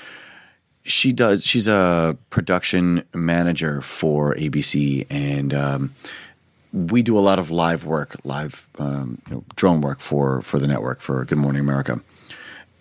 she 0.84 1.12
does 1.14 1.46
she's 1.46 1.68
a 1.68 2.18
production 2.30 3.04
manager 3.14 3.82
for 3.82 4.36
ABC 4.36 5.06
and 5.10 5.54
um, 5.54 5.96
we 6.76 7.02
do 7.02 7.18
a 7.18 7.22
lot 7.22 7.40
of 7.40 7.52
live 7.52 7.86
work, 7.86 8.18
live 8.24 8.68
um, 8.80 9.20
you 9.28 9.36
know, 9.36 9.44
drone 9.56 9.82
work 9.82 10.00
for 10.00 10.42
for 10.42 10.60
the 10.60 10.68
network 10.68 11.00
for 11.00 11.24
Good 11.26 11.38
Morning 11.38 11.62
America. 11.62 12.02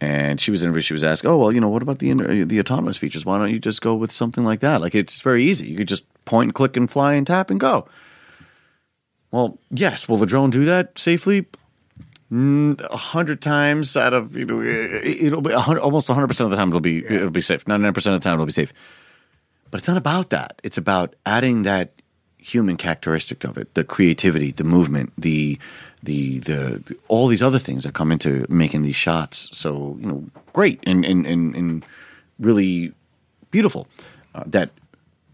And 0.05 0.41
she 0.41 0.51
was 0.51 0.63
interviewed. 0.63 0.85
She 0.85 0.93
was 0.93 1.03
asked, 1.05 1.25
"Oh 1.25 1.39
well, 1.39 1.53
you 1.53 1.61
know, 1.61 1.69
what 1.69 1.83
about 1.83 1.99
the 1.99 2.13
the 2.45 2.61
autonomous 2.61 2.97
features? 2.99 3.25
Why 3.25 3.39
don't 3.39 3.51
you 3.51 3.59
just 3.59 3.81
go 3.81 3.95
with 3.95 4.13
something 4.13 4.45
like 4.45 4.61
that? 4.61 4.81
Like 4.81 4.95
it's 4.95 5.21
very 5.23 5.43
easy. 5.45 5.69
You 5.69 5.77
could 5.79 5.89
just 5.89 6.05
point, 6.25 6.49
and 6.49 6.55
click, 6.55 6.77
and 6.77 6.91
fly, 6.91 7.15
and 7.15 7.27
tap, 7.27 7.51
and 7.51 7.59
go." 7.59 7.89
Well, 9.31 9.59
yes. 9.71 10.09
Will 10.09 10.17
the 10.19 10.27
drone 10.27 10.51
do 10.51 10.65
that 10.67 10.99
safely? 10.99 11.47
A 12.33 12.97
hundred 12.97 13.41
times 13.43 13.97
out 13.97 14.13
of 14.13 14.37
you 14.37 14.45
know, 14.45 14.61
it- 14.61 15.23
it'll 15.23 15.41
be 15.43 15.53
hundred, 15.53 15.81
almost 15.81 16.09
hundred 16.09 16.29
percent 16.29 16.47
of 16.47 16.51
the 16.51 16.57
time 16.57 16.69
it'll 16.69 16.81
be 16.81 17.05
it'll 17.05 17.31
be 17.31 17.41
safe. 17.41 17.67
Ninety 17.69 17.85
nine 17.85 17.93
percent 17.95 18.15
of 18.15 18.21
the 18.21 18.25
time 18.29 18.35
it'll 18.35 18.47
be 18.47 18.53
safe. 18.53 18.73
But 19.71 19.81
it's 19.81 19.89
not 19.89 19.97
about 19.97 20.31
that. 20.31 20.61
It's 20.65 20.79
about 20.79 21.15
adding 21.27 21.63
that 21.65 21.95
human 22.45 22.77
characteristic 22.77 23.43
of 23.45 23.57
it, 23.57 23.73
the 23.73 23.83
creativity, 23.83 24.51
the 24.51 24.65
movement, 24.65 25.13
the 25.17 25.59
the 26.03 26.39
the, 26.41 26.97
all 27.09 27.27
these 27.27 27.43
other 27.43 27.59
things 27.59 27.85
that 27.85 27.95
come 27.95 28.13
into 28.13 28.45
making 28.51 28.83
these 28.83 28.97
shots 28.97 29.49
so 29.57 29.97
you 29.99 30.07
know 30.07 30.25
great 30.53 30.79
and 30.87 31.05
and 31.07 31.27
and, 31.27 31.57
and 31.57 31.87
really 32.39 32.93
beautiful. 33.51 33.89
Uh, 34.35 34.45
that 34.47 34.71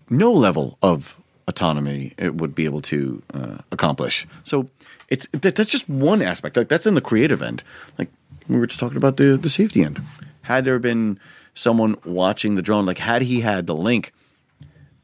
no 0.08 0.32
level 0.32 0.78
of 0.82 1.16
autonomy 1.48 2.12
it 2.16 2.36
would 2.36 2.54
be 2.54 2.64
able 2.64 2.80
to 2.80 3.20
uh, 3.34 3.58
accomplish. 3.72 4.26
So 4.44 4.68
it's 5.08 5.26
that, 5.32 5.56
that's 5.56 5.70
just 5.70 5.88
one 5.88 6.22
aspect. 6.22 6.56
Like 6.56 6.68
that's 6.68 6.86
in 6.86 6.94
the 6.94 7.00
creative 7.00 7.42
end. 7.42 7.64
Like 7.98 8.08
we 8.48 8.56
were 8.56 8.68
just 8.68 8.78
talking 8.78 8.98
about 8.98 9.16
the 9.16 9.36
the 9.36 9.48
safety 9.48 9.82
end. 9.82 10.00
Had 10.42 10.64
there 10.64 10.78
been 10.78 11.18
someone 11.54 11.96
watching 12.04 12.54
the 12.54 12.62
drone, 12.62 12.86
like 12.86 12.98
had 12.98 13.22
he 13.22 13.40
had 13.40 13.66
the 13.66 13.74
link 13.74 14.12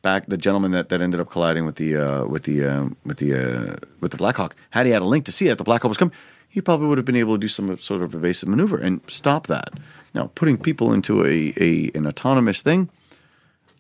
back, 0.07 0.27
the 0.27 0.37
gentleman 0.37 0.71
that, 0.71 0.89
that 0.91 1.01
ended 1.01 1.19
up 1.19 1.29
colliding 1.29 1.67
with 1.67 1.77
the 1.83 1.97
uh, 1.97 2.25
with 2.25 2.45
the 2.45 2.65
um, 2.65 2.97
with 3.05 3.19
the 3.19 3.31
uh, 3.35 3.77
with 4.01 4.13
the 4.13 4.17
Blackhawk, 4.17 4.55
had 4.71 4.87
he 4.87 4.93
had 4.93 5.03
a 5.03 5.11
link 5.15 5.25
to 5.25 5.33
see 5.33 5.49
that 5.49 5.59
the 5.59 5.65
Blackhawk 5.65 5.89
was 5.89 5.99
coming, 5.99 6.15
he 6.49 6.61
probably 6.61 6.87
would 6.87 6.99
have 6.99 7.05
been 7.05 7.23
able 7.25 7.35
to 7.35 7.41
do 7.41 7.49
some 7.49 7.77
sort 7.79 8.03
of 8.03 8.15
evasive 8.15 8.49
maneuver 8.49 8.79
and 8.79 9.01
stop 9.09 9.49
that. 9.49 9.71
Now, 10.15 10.31
putting 10.37 10.59
people 10.59 10.93
into 10.93 11.27
a, 11.27 11.53
a 11.57 11.91
an 11.99 12.07
autonomous 12.07 12.63
thing. 12.63 12.89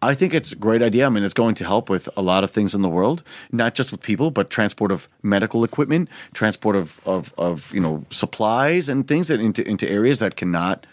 I 0.02 0.14
think 0.14 0.34
it's 0.34 0.52
a 0.52 0.56
great 0.56 0.82
idea. 0.82 1.06
I 1.06 1.08
mean, 1.08 1.24
it's 1.24 1.40
going 1.42 1.54
to 1.54 1.64
help 1.64 1.88
with 1.88 2.08
a 2.16 2.22
lot 2.22 2.44
of 2.44 2.50
things 2.50 2.74
in 2.74 2.82
the 2.82 2.88
world, 2.98 3.22
not 3.50 3.74
just 3.74 3.90
with 3.92 4.02
people, 4.02 4.30
but 4.30 4.50
transport 4.50 4.92
of 4.92 5.08
medical 5.22 5.64
equipment, 5.64 6.10
transport 6.34 6.76
of, 6.76 7.00
of, 7.06 7.32
of 7.38 7.72
you 7.72 7.80
know 7.80 8.04
supplies 8.10 8.88
and 8.90 9.06
things 9.06 9.28
that 9.28 9.40
into 9.40 9.62
into 9.66 9.88
areas 9.88 10.18
that 10.18 10.34
cannot 10.36 10.86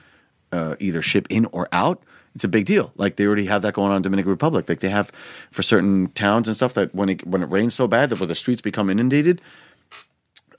uh, 0.51 0.75
either 0.79 1.01
ship 1.01 1.25
in 1.29 1.45
or 1.47 1.67
out. 1.71 1.97
It's 2.35 2.43
a 2.43 2.47
big 2.47 2.65
deal. 2.65 2.91
Like 2.95 3.15
they 3.17 3.25
already 3.25 3.45
have 3.45 3.61
that 3.61 3.73
going 3.75 3.91
on 3.91 3.97
in 3.97 4.01
Dominican 4.01 4.31
Republic. 4.31 4.67
Like 4.67 4.79
they 4.79 4.89
have 4.89 5.11
for 5.51 5.61
certain 5.61 6.07
towns 6.13 6.47
and 6.47 6.55
stuff 6.57 6.73
that 6.73 6.93
when 6.95 7.09
it 7.09 7.27
when 7.27 7.43
it 7.43 7.49
rains 7.49 7.75
so 7.75 7.87
bad 7.87 8.09
that 8.09 8.19
where 8.19 8.27
the 8.27 8.33
streets 8.35 8.61
become 8.61 8.89
inundated, 8.89 9.39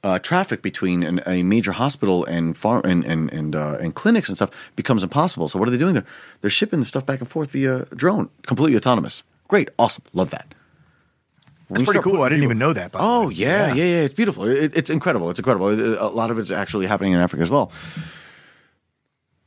uh, 0.05 0.19
traffic 0.21 0.63
between 0.63 1.03
an, 1.03 1.21
a 1.27 1.43
major 1.43 1.73
hospital 1.73 2.25
and 2.27 2.57
farm 2.57 2.83
and 2.85 3.05
and 3.05 3.33
and, 3.33 3.57
uh, 3.57 3.77
and 3.81 3.95
clinics 3.95 4.29
and 4.29 4.37
stuff 4.39 4.71
becomes 4.77 5.03
impossible. 5.03 5.49
So 5.49 5.59
what 5.59 5.67
are 5.67 5.73
they 5.73 5.79
doing? 5.79 5.95
They're 5.95 6.07
they're 6.43 6.51
shipping 6.51 6.79
the 6.79 6.87
stuff 6.87 7.05
back 7.07 7.21
and 7.21 7.29
forth 7.29 7.51
via 7.51 7.87
drone, 7.87 8.29
completely 8.47 8.77
autonomous. 8.77 9.23
Great, 9.49 9.69
awesome, 9.79 10.05
love 10.13 10.31
that. 10.31 10.55
When 11.69 11.79
That's 11.79 11.85
pretty 11.85 12.01
cool. 12.03 12.23
I 12.23 12.29
didn't 12.29 12.43
people- 12.43 12.45
even 12.53 12.59
know 12.59 12.73
that. 12.75 12.91
Oh 12.95 13.29
way. 13.29 13.35
yeah, 13.35 13.75
yeah, 13.75 13.85
yeah. 13.85 14.01
It's 14.03 14.15
beautiful. 14.15 14.45
It, 14.45 14.73
it's 14.77 14.91
incredible. 14.91 15.29
It's 15.31 15.39
incredible. 15.41 15.71
A 15.99 16.07
lot 16.09 16.31
of 16.31 16.39
it's 16.39 16.51
actually 16.53 16.87
happening 16.87 17.15
in 17.15 17.19
Africa 17.19 17.43
as 17.43 17.51
well. 17.51 17.73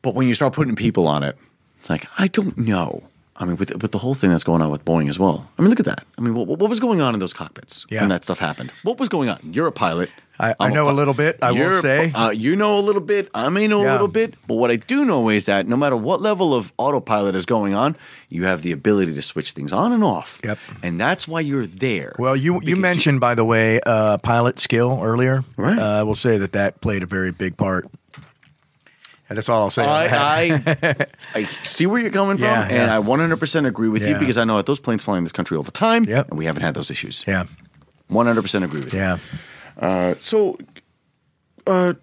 But 0.02 0.14
when 0.16 0.28
you 0.28 0.36
start 0.36 0.54
putting 0.54 0.76
people 0.76 1.08
on 1.08 1.24
it, 1.24 1.38
it's 1.88 1.90
like 1.90 2.08
I 2.20 2.28
don't 2.28 2.58
know. 2.58 3.04
I 3.40 3.46
mean, 3.46 3.56
with 3.58 3.70
with 3.82 3.92
the 3.92 4.00
whole 4.00 4.16
thing 4.16 4.32
that's 4.32 4.44
going 4.44 4.62
on 4.64 4.72
with 4.72 4.84
Boeing 4.84 5.10
as 5.10 5.20
well. 5.20 5.48
I 5.58 5.62
mean, 5.62 5.70
look 5.70 5.80
at 5.80 5.86
that. 5.86 6.04
I 6.18 6.22
mean, 6.22 6.34
what, 6.34 6.48
what 6.48 6.70
was 6.70 6.80
going 6.80 7.02
on 7.02 7.14
in 7.14 7.20
those 7.20 7.34
cockpits 7.34 7.86
Yeah. 7.90 8.02
when 8.02 8.10
that 8.10 8.24
stuff 8.24 8.40
happened? 8.40 8.72
What 8.84 8.98
was 9.00 9.10
going 9.10 9.30
on? 9.30 9.38
You're 9.44 9.68
a 9.68 9.72
pilot. 9.72 10.10
I, 10.40 10.54
I 10.60 10.70
know 10.70 10.86
a 10.88 10.90
pi- 10.90 10.96
little 10.96 11.14
bit. 11.14 11.38
I 11.42 11.52
will 11.52 11.82
say. 11.82 12.12
uh, 12.12 12.30
you 12.32 12.56
know 12.56 12.78
a 12.78 12.82
little 12.82 13.02
bit. 13.02 13.30
I 13.34 13.50
may 13.50 13.68
know 13.68 13.82
a 13.82 13.90
little 13.92 14.08
bit. 14.08 14.34
But 14.48 14.56
what 14.56 14.70
I 14.72 14.76
do 14.76 15.06
know 15.06 15.30
is 15.30 15.46
that 15.48 15.68
no 15.68 15.76
matter 15.78 15.96
what 15.96 16.22
level 16.22 16.54
of 16.56 16.74
autopilot 16.78 17.36
is 17.36 17.46
going 17.46 17.74
on, 17.76 17.96
you 18.30 18.46
have 18.46 18.62
the 18.64 18.72
ability 18.72 19.14
to 19.16 19.22
switch 19.22 19.52
things 19.52 19.72
on 19.72 19.94
and 19.94 20.04
off. 20.04 20.40
Yep. 20.44 20.58
And 20.84 21.00
that's 21.00 21.28
why 21.28 21.40
you're 21.40 21.66
there. 21.68 22.14
Well, 22.20 22.36
you 22.36 22.60
you 22.64 22.76
mentioned, 22.76 23.20
by 23.20 23.34
the 23.36 23.46
way, 23.46 23.80
uh, 23.86 24.18
pilot 24.20 24.60
skill 24.60 25.00
earlier. 25.02 25.44
Right. 25.58 25.78
Uh, 25.78 26.00
I 26.02 26.04
will 26.04 26.16
say 26.16 26.38
that 26.40 26.52
that 26.54 26.82
played 26.82 27.02
a 27.04 27.08
very 27.08 27.32
big 27.32 27.56
part. 27.58 27.88
And 29.30 29.38
that's 29.38 29.50
all 29.50 29.64
I'll 29.64 29.70
say. 29.70 29.84
I, 29.86 30.06
I 30.86 30.96
I 31.36 31.44
see 31.64 31.86
where 31.86 32.00
you're 32.02 32.12
coming 32.12 32.38
from, 32.38 32.46
Yeah, 32.48 32.64
and 32.64 32.88
yeah. 32.90 32.98
I 32.98 33.02
100% 33.02 33.68
agree 33.68 33.90
with 33.90 34.08
you 34.08 34.18
because 34.18 34.38
I 34.38 34.46
know 34.46 34.56
that 34.58 34.66
those 34.66 34.80
planes 34.80 35.04
fly 35.04 35.18
in 35.18 35.24
this 35.24 35.34
country 35.34 35.58
all 35.58 35.64
the 35.64 35.72
time, 35.72 36.04
Yep. 36.06 36.30
and 36.30 36.38
we 36.40 36.46
haven't 36.46 36.64
had 36.64 36.74
those 36.76 36.90
issues. 36.90 37.24
yeah, 37.28 37.46
100% 38.10 38.64
agree 38.64 38.80
with 38.82 38.94
you. 38.94 39.00
yeah, 39.00 40.14
So, 40.22 40.58
uh, 41.66 41.94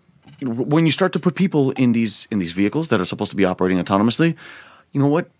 when 0.42 0.84
you 0.84 0.92
start 0.92 1.12
to 1.14 1.18
put 1.18 1.34
people 1.34 1.70
in 1.72 1.92
these 1.92 2.26
in 2.30 2.38
these 2.40 2.52
vehicles 2.52 2.88
that 2.88 3.00
are 3.00 3.06
supposed 3.06 3.30
to 3.30 3.36
be 3.36 3.44
operating 3.46 3.78
autonomously, 3.82 4.36
you 4.92 5.00
know 5.00 5.08
what? 5.08 5.30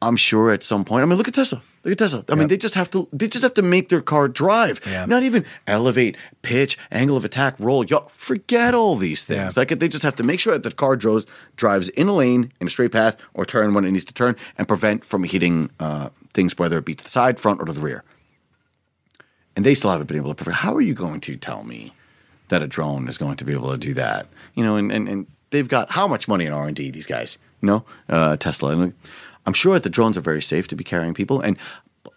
I'm 0.00 0.16
sure 0.16 0.52
at 0.52 0.62
some 0.62 0.84
point. 0.84 1.02
I 1.02 1.06
mean, 1.06 1.18
look 1.18 1.26
at 1.26 1.34
Tesla. 1.34 1.60
Look 1.82 1.92
at 1.92 1.98
Tesla. 1.98 2.24
I 2.28 2.36
mean, 2.36 2.46
they 2.46 2.56
just 2.56 2.76
have 2.76 2.88
to. 2.90 3.08
They 3.12 3.26
just 3.26 3.42
have 3.42 3.54
to 3.54 3.62
make 3.62 3.88
their 3.88 4.00
car 4.00 4.28
drive. 4.28 4.80
Yeah. 4.86 5.06
Not 5.06 5.24
even 5.24 5.44
elevate, 5.66 6.16
pitch, 6.42 6.78
angle 6.92 7.16
of 7.16 7.24
attack, 7.24 7.56
roll. 7.58 7.84
Yaw, 7.84 8.06
forget 8.12 8.74
all 8.74 8.94
these 8.94 9.24
things. 9.24 9.56
Yeah. 9.56 9.60
Like 9.60 9.70
they 9.70 9.88
just 9.88 10.04
have 10.04 10.14
to 10.16 10.22
make 10.22 10.38
sure 10.38 10.52
that 10.52 10.62
the 10.62 10.70
car 10.70 10.94
drives 10.94 11.26
drives 11.56 11.88
in 11.90 12.06
a 12.06 12.12
lane 12.12 12.52
in 12.60 12.68
a 12.68 12.70
straight 12.70 12.92
path 12.92 13.16
or 13.34 13.44
turn 13.44 13.74
when 13.74 13.84
it 13.84 13.90
needs 13.90 14.04
to 14.04 14.14
turn 14.14 14.36
and 14.56 14.68
prevent 14.68 15.04
from 15.04 15.24
hitting 15.24 15.68
uh, 15.80 16.10
things, 16.32 16.56
whether 16.58 16.78
it 16.78 16.84
be 16.84 16.94
to 16.94 17.02
the 17.02 17.10
side, 17.10 17.40
front, 17.40 17.60
or 17.60 17.64
to 17.64 17.72
the 17.72 17.80
rear. 17.80 18.04
And 19.56 19.66
they 19.66 19.74
still 19.74 19.90
haven't 19.90 20.06
been 20.06 20.16
able 20.16 20.30
to 20.30 20.36
prevent. 20.36 20.58
How 20.58 20.76
are 20.76 20.80
you 20.80 20.94
going 20.94 21.20
to 21.22 21.36
tell 21.36 21.64
me 21.64 21.92
that 22.50 22.62
a 22.62 22.68
drone 22.68 23.08
is 23.08 23.18
going 23.18 23.36
to 23.38 23.44
be 23.44 23.52
able 23.52 23.72
to 23.72 23.78
do 23.78 23.94
that? 23.94 24.28
You 24.54 24.62
know, 24.64 24.76
and 24.76 24.92
and, 24.92 25.08
and 25.08 25.26
they've 25.50 25.66
got 25.66 25.90
how 25.90 26.06
much 26.06 26.28
money 26.28 26.46
in 26.46 26.52
R 26.52 26.68
and 26.68 26.76
D? 26.76 26.92
These 26.92 27.06
guys, 27.06 27.38
you 27.60 27.66
know, 27.66 27.84
uh, 28.08 28.36
Tesla. 28.36 28.92
I'm 29.48 29.54
sure 29.54 29.72
that 29.72 29.82
the 29.82 29.88
drones 29.88 30.18
are 30.18 30.20
very 30.20 30.42
safe 30.42 30.68
to 30.68 30.76
be 30.76 30.84
carrying 30.84 31.14
people, 31.14 31.40
and 31.40 31.56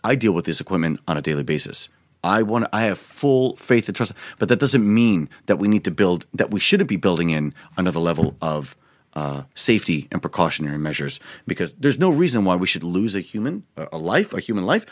I 0.03 0.15
deal 0.15 0.33
with 0.33 0.43
this 0.43 0.59
equipment 0.59 0.99
on 1.07 1.15
a 1.15 1.21
daily 1.21 1.43
basis. 1.43 1.87
I 2.25 2.43
want. 2.43 2.67
I 2.73 2.81
have 2.81 2.99
full 2.99 3.55
faith 3.55 3.87
and 3.87 3.95
trust, 3.95 4.11
but 4.37 4.49
that 4.49 4.59
doesn't 4.59 4.83
mean 4.83 5.29
that 5.45 5.55
we 5.55 5.69
need 5.69 5.85
to 5.85 5.91
build. 5.91 6.25
That 6.33 6.51
we 6.51 6.59
shouldn't 6.59 6.89
be 6.89 6.97
building 6.97 7.29
in 7.29 7.53
another 7.77 8.01
level 8.01 8.35
of 8.41 8.75
uh, 9.13 9.43
safety 9.55 10.09
and 10.11 10.21
precautionary 10.21 10.77
measures 10.77 11.21
because 11.47 11.71
there's 11.75 11.97
no 11.97 12.09
reason 12.09 12.43
why 12.43 12.57
we 12.57 12.67
should 12.67 12.83
lose 12.83 13.15
a 13.15 13.21
human, 13.21 13.63
a 13.77 13.87
a 13.93 13.97
life, 13.97 14.33
a 14.33 14.41
human 14.41 14.65
life, 14.65 14.85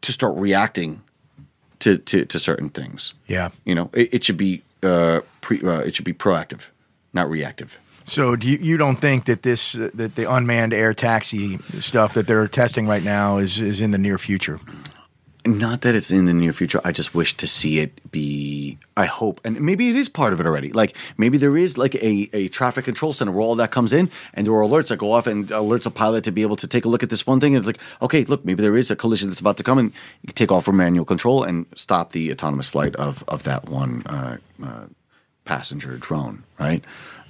to 0.00 0.10
start 0.10 0.34
reacting 0.36 1.02
to 1.78 1.98
to, 1.98 2.24
to 2.24 2.38
certain 2.40 2.68
things. 2.68 3.14
yeah. 3.28 3.50
You 3.64 3.76
know, 3.76 3.90
it, 3.92 4.12
it 4.14 4.24
should 4.24 4.38
be 4.38 4.64
uh, 4.82 5.20
pre, 5.40 5.62
uh, 5.62 5.86
it 5.86 5.94
should 5.94 6.04
be 6.04 6.14
proactive, 6.14 6.70
not 7.12 7.30
reactive. 7.30 7.78
So 8.04 8.36
do 8.36 8.48
you, 8.48 8.58
you 8.58 8.76
don't 8.76 8.96
think 8.96 9.24
that 9.24 9.42
this 9.42 9.74
uh, 9.74 9.90
that 9.94 10.14
the 10.14 10.30
unmanned 10.30 10.72
air 10.72 10.94
taxi 10.94 11.58
stuff 11.80 12.14
that 12.14 12.26
they're 12.26 12.46
testing 12.48 12.86
right 12.86 13.02
now 13.02 13.38
is 13.38 13.60
is 13.60 13.80
in 13.80 13.90
the 13.90 13.98
near 13.98 14.18
future? 14.18 14.60
Not 15.46 15.82
that 15.82 15.94
it's 15.94 16.10
in 16.10 16.24
the 16.24 16.32
near 16.32 16.54
future. 16.54 16.80
I 16.84 16.92
just 16.92 17.14
wish 17.14 17.36
to 17.36 17.46
see 17.46 17.78
it 17.78 18.10
be. 18.10 18.78
I 18.96 19.04
hope, 19.04 19.42
and 19.44 19.60
maybe 19.60 19.90
it 19.90 19.96
is 19.96 20.08
part 20.08 20.32
of 20.32 20.40
it 20.40 20.46
already. 20.46 20.72
Like 20.72 20.96
maybe 21.18 21.36
there 21.36 21.54
is 21.54 21.76
like 21.76 21.94
a, 21.96 22.30
a 22.32 22.48
traffic 22.48 22.86
control 22.86 23.12
center 23.12 23.30
where 23.30 23.42
all 23.42 23.54
that 23.56 23.70
comes 23.70 23.92
in, 23.92 24.10
and 24.32 24.46
there 24.46 24.54
are 24.54 24.62
alerts 24.62 24.88
that 24.88 24.96
go 24.96 25.12
off 25.12 25.26
and 25.26 25.48
alerts 25.48 25.86
a 25.86 25.90
pilot 25.90 26.24
to 26.24 26.32
be 26.32 26.40
able 26.40 26.56
to 26.56 26.66
take 26.66 26.86
a 26.86 26.88
look 26.88 27.02
at 27.02 27.10
this 27.10 27.26
one 27.26 27.40
thing. 27.40 27.54
And 27.54 27.62
it's 27.62 27.66
like, 27.66 27.80
okay, 28.00 28.24
look, 28.24 28.44
maybe 28.44 28.62
there 28.62 28.76
is 28.76 28.90
a 28.90 28.96
collision 28.96 29.28
that's 29.28 29.40
about 29.40 29.58
to 29.58 29.64
come, 29.64 29.78
and 29.78 29.92
you 30.22 30.28
can 30.28 30.34
take 30.34 30.50
off 30.50 30.64
from 30.64 30.78
manual 30.78 31.04
control 31.04 31.42
and 31.42 31.66
stop 31.74 32.12
the 32.12 32.32
autonomous 32.32 32.70
flight 32.70 32.96
of 32.96 33.22
of 33.28 33.42
that 33.42 33.68
one 33.68 34.02
uh, 34.06 34.38
uh, 34.62 34.86
passenger 35.44 35.98
drone, 35.98 36.44
right? 36.58 36.82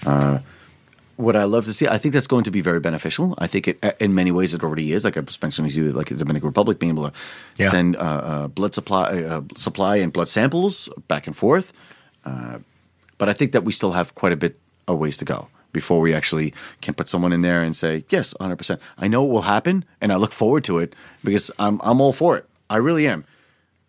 Uh, 0.07 0.39
what 1.17 1.37
I 1.37 1.45
love 1.45 1.65
to 1.67 1.73
see, 1.73 1.87
I 1.87 1.99
think 1.99 2.13
that's 2.15 2.27
going 2.27 2.45
to 2.45 2.51
be 2.51 2.61
very 2.61 2.81
beneficial. 2.81 3.35
I 3.39 3.47
think 3.47 3.69
it, 3.69 3.79
in 4.01 4.15
many 4.15 4.31
ways 4.33 4.55
it 4.55 4.63
already 4.63 4.93
is. 4.93 5.05
Like 5.05 5.17
I 5.17 5.21
was 5.21 5.41
mentioning 5.41 5.71
to 5.71 5.77
you, 5.77 5.91
like 5.91 6.09
the 6.09 6.15
Dominican 6.17 6.49
Republic 6.49 6.79
being 6.79 6.93
able 6.93 7.09
to 7.09 7.13
Yeah. 7.59 7.71
send 7.71 7.97
uh, 7.97 8.01
uh, 8.01 8.49
blood 8.49 8.75
supply, 8.75 9.23
uh, 9.23 9.43
supply 9.57 9.97
and 9.97 10.13
blood 10.13 10.29
samples 10.29 10.89
back 11.09 11.27
and 11.27 11.37
forth. 11.37 11.73
Uh, 12.25 12.59
but 13.19 13.29
I 13.29 13.33
think 13.33 13.53
that 13.53 13.65
we 13.65 13.73
still 13.73 13.93
have 13.93 14.15
quite 14.15 14.33
a 14.33 14.37
bit 14.37 14.57
of 14.89 14.99
ways 14.99 15.17
to 15.19 15.25
go 15.25 15.49
before 15.73 16.01
we 16.01 16.15
actually 16.15 16.53
can 16.81 16.95
put 16.95 17.09
someone 17.09 17.33
in 17.33 17.43
there 17.43 17.63
and 17.63 17.75
say 17.77 18.05
yes, 18.11 18.35
100. 18.39 18.57
percent 18.57 18.81
I 18.99 19.09
know 19.09 19.25
it 19.27 19.31
will 19.31 19.43
happen, 19.43 19.85
and 20.01 20.13
I 20.13 20.17
look 20.17 20.33
forward 20.33 20.65
to 20.65 20.79
it 20.79 20.95
because 21.25 21.51
I'm 21.59 21.81
I'm 21.85 22.01
all 22.01 22.13
for 22.13 22.37
it. 22.37 22.45
I 22.71 22.77
really 22.77 23.07
am. 23.09 23.25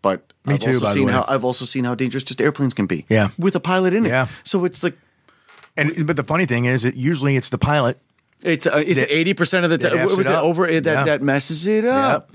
But 0.01 0.19
Me 0.45 0.53
I've 0.53 0.59
too, 0.59 0.69
also 0.71 0.79
by 0.81 0.87
the 0.89 0.93
seen 0.93 1.05
way. 1.07 1.13
how 1.13 1.25
I've 1.27 1.43
also 1.45 1.65
seen 1.65 1.85
how 1.85 1.95
dangerous 1.95 2.23
just 2.23 2.41
airplanes 2.41 2.73
can 2.73 2.85
be. 2.87 3.05
Yeah. 3.09 3.29
with 3.37 3.55
a 3.55 3.59
pilot 3.59 3.93
in 3.93 4.05
it. 4.05 4.09
Yeah. 4.09 4.27
So 4.43 4.65
it's 4.65 4.83
like 4.83 4.95
And 5.77 6.05
but 6.07 6.15
the 6.15 6.23
funny 6.23 6.45
thing 6.45 6.65
is 6.65 6.83
that 6.83 6.95
usually 6.95 7.35
it's 7.35 7.49
the 7.49 7.57
pilot. 7.57 7.97
It's 8.43 8.67
uh, 8.67 8.81
eighty 8.85 9.33
percent 9.33 9.65
of 9.65 9.71
the 9.71 9.77
time. 9.77 10.03
Was 10.05 10.17
it 10.19 10.25
it 10.27 10.31
over 10.31 10.67
it, 10.67 10.83
that 10.85 10.93
Yeah. 10.99 11.03
that 11.05 11.21
messes 11.21 11.67
it 11.67 11.85
up? 11.85 12.31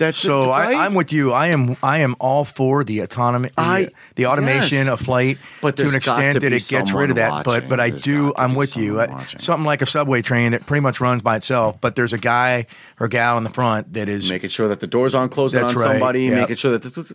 That's 0.00 0.18
So 0.18 0.48
right? 0.50 0.74
I, 0.74 0.84
I'm 0.84 0.94
with 0.94 1.12
you. 1.12 1.32
I 1.32 1.48
am 1.48 1.76
I 1.80 1.98
am 1.98 2.16
all 2.18 2.44
for 2.44 2.82
the 2.82 3.00
autonomy, 3.00 3.50
the, 3.50 3.60
I- 3.60 3.88
the 4.16 4.26
automation 4.26 4.78
yes. 4.78 4.88
of 4.88 4.98
flight 5.00 5.38
But 5.62 5.76
to 5.76 5.86
an 5.86 5.94
extent 5.94 6.34
to 6.34 6.40
that 6.40 6.52
it 6.52 6.66
gets 6.68 6.92
rid 6.92 7.10
of 7.10 7.16
that. 7.16 7.30
watching. 7.30 7.44
But 7.60 7.68
but 7.68 7.78
I 7.80 7.90
There's 7.90 8.02
do. 8.02 8.34
I'm 8.36 8.56
with 8.56 8.76
you. 8.76 8.98
I- 9.00 9.06
watching. 9.06 9.38
something 9.38 9.64
like 9.64 9.82
a 9.82 9.86
subway 9.86 10.22
train 10.22 10.50
that 10.52 10.66
pretty 10.66 10.80
much 10.80 11.00
runs 11.00 11.22
by 11.22 11.36
itself, 11.36 11.80
but 11.80 11.94
there's 11.94 12.12
a 12.12 12.18
guy 12.18 12.66
or 12.98 13.06
gal 13.06 13.38
in 13.38 13.44
the 13.44 13.50
front 13.50 13.92
that 13.92 14.08
is 14.08 14.28
making 14.28 14.50
sure 14.50 14.66
that 14.68 14.80
the 14.80 14.88
doors 14.88 15.14
aren't 15.14 15.30
closing 15.30 15.62
on 15.62 15.68
right. 15.68 15.78
somebody, 15.78 16.22
Yep. 16.24 16.34
making 16.40 16.56
sure 16.56 16.72
that 16.76 16.82
this, 16.82 17.12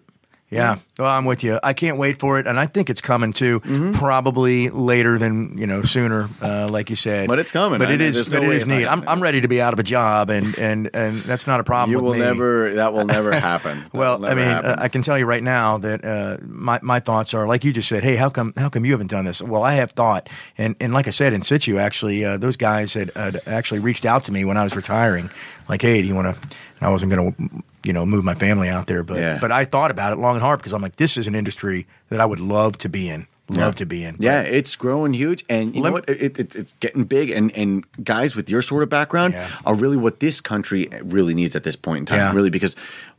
Yeah, 0.51 0.79
well, 0.99 1.07
I'm 1.07 1.23
with 1.23 1.45
you. 1.45 1.59
I 1.63 1.71
can't 1.71 1.97
wait 1.97 2.19
for 2.19 2.37
it, 2.37 2.45
and 2.45 2.59
I 2.59 2.65
think 2.65 2.89
it's 2.89 2.99
coming 3.01 3.31
too. 3.31 3.61
Mm-hmm. 3.61 3.93
Probably 3.93 4.69
later 4.69 5.17
than 5.17 5.57
you 5.57 5.65
know, 5.65 5.81
sooner, 5.81 6.27
uh, 6.41 6.67
like 6.69 6.89
you 6.89 6.97
said. 6.97 7.29
But 7.29 7.39
it's 7.39 7.51
coming. 7.51 7.79
But 7.79 7.87
I 7.87 7.93
it 7.93 7.99
know. 7.99 8.05
is. 8.05 8.29
No 8.29 8.37
But 8.39 8.43
it 8.47 8.51
is 8.51 8.67
neat. 8.67 8.85
I'm. 8.85 9.07
I'm 9.07 9.23
ready 9.23 9.39
to 9.41 9.47
be 9.47 9.61
out 9.61 9.71
of 9.71 9.79
a 9.79 9.83
job, 9.83 10.29
and 10.29 10.57
and 10.59 10.89
and 10.93 11.15
that's 11.15 11.47
not 11.47 11.61
a 11.61 11.63
problem. 11.63 11.91
you 11.91 12.03
will 12.03 12.15
never. 12.15 12.73
That 12.73 12.91
will 12.91 13.05
never 13.05 13.31
happen. 13.39 13.81
Well, 13.93 14.19
will 14.19 14.25
I 14.25 14.35
mean, 14.35 14.43
happen. 14.45 14.75
I 14.77 14.89
can 14.89 15.03
tell 15.03 15.17
you 15.17 15.25
right 15.25 15.41
now 15.41 15.77
that 15.77 16.03
uh, 16.03 16.37
my 16.45 16.79
my 16.81 16.99
thoughts 16.99 17.33
are 17.33 17.47
like 17.47 17.63
you 17.63 17.71
just 17.71 17.87
said. 17.87 18.03
Hey, 18.03 18.17
how 18.17 18.29
come 18.29 18.53
how 18.57 18.67
come 18.67 18.83
you 18.83 18.91
haven't 18.91 19.09
done 19.09 19.23
this? 19.23 19.41
Well, 19.41 19.63
I 19.63 19.73
have 19.75 19.91
thought, 19.91 20.29
and 20.57 20.75
and 20.81 20.91
like 20.91 21.07
I 21.07 21.11
said, 21.11 21.31
Insitu, 21.31 21.79
actually, 21.79 22.25
uh, 22.25 22.35
those 22.37 22.57
guys 22.57 22.93
had, 22.93 23.11
had 23.15 23.39
actually 23.47 23.79
reached 23.79 24.03
out 24.03 24.25
to 24.25 24.33
me 24.33 24.43
when 24.43 24.57
I 24.57 24.63
was 24.63 24.75
retiring. 24.75 25.29
Like, 25.71 25.81
hey, 25.81 26.01
do 26.01 26.07
you 26.07 26.13
want 26.15 26.35
to? 26.35 26.41
And 26.41 26.81
I 26.81 26.89
wasn't 26.89 27.11
going 27.13 27.33
to, 27.33 27.63
you 27.83 27.93
know, 27.93 28.05
move 28.05 28.23
my 28.25 28.35
family 28.35 28.67
out 28.69 28.85
there, 28.87 29.03
but 29.03 29.19
Yeah. 29.19 29.37
but 29.41 29.51
I 29.51 29.65
thought 29.65 29.89
about 29.89 30.11
it 30.13 30.17
long 30.19 30.35
and 30.35 30.43
hard 30.43 30.59
because 30.59 30.73
I'm 30.73 30.81
like, 30.81 30.97
this 30.97 31.17
is 31.17 31.27
an 31.27 31.33
industry 31.33 31.87
that 32.09 32.19
I 32.19 32.25
would 32.25 32.41
love 32.41 32.77
to 32.79 32.89
be 32.89 33.09
in. 33.09 33.25
Love 33.49 33.75
to 33.75 33.85
be 33.85 34.05
in. 34.05 34.15
Yeah, 34.19 34.41
it's 34.43 34.77
growing 34.77 35.13
huge, 35.13 35.43
and 35.49 35.75
you 35.75 35.81
know 35.81 35.91
what? 35.91 36.07
It, 36.07 36.39
it, 36.39 36.55
it's 36.55 36.73
getting 36.79 37.03
big, 37.03 37.31
and 37.31 37.51
and 37.57 37.83
guys 38.01 38.33
with 38.33 38.49
your 38.49 38.61
sort 38.61 38.81
of 38.81 38.87
background 38.89 39.33
Yeah. 39.33 39.49
are 39.65 39.75
really 39.75 39.97
what 39.97 40.21
this 40.21 40.39
country 40.39 40.87
really 41.03 41.33
needs 41.33 41.53
at 41.57 41.63
this 41.65 41.75
point 41.75 41.99
in 41.99 42.05
time. 42.05 42.17
Yeah. 42.17 42.33
Really, 42.33 42.49
because 42.49 42.77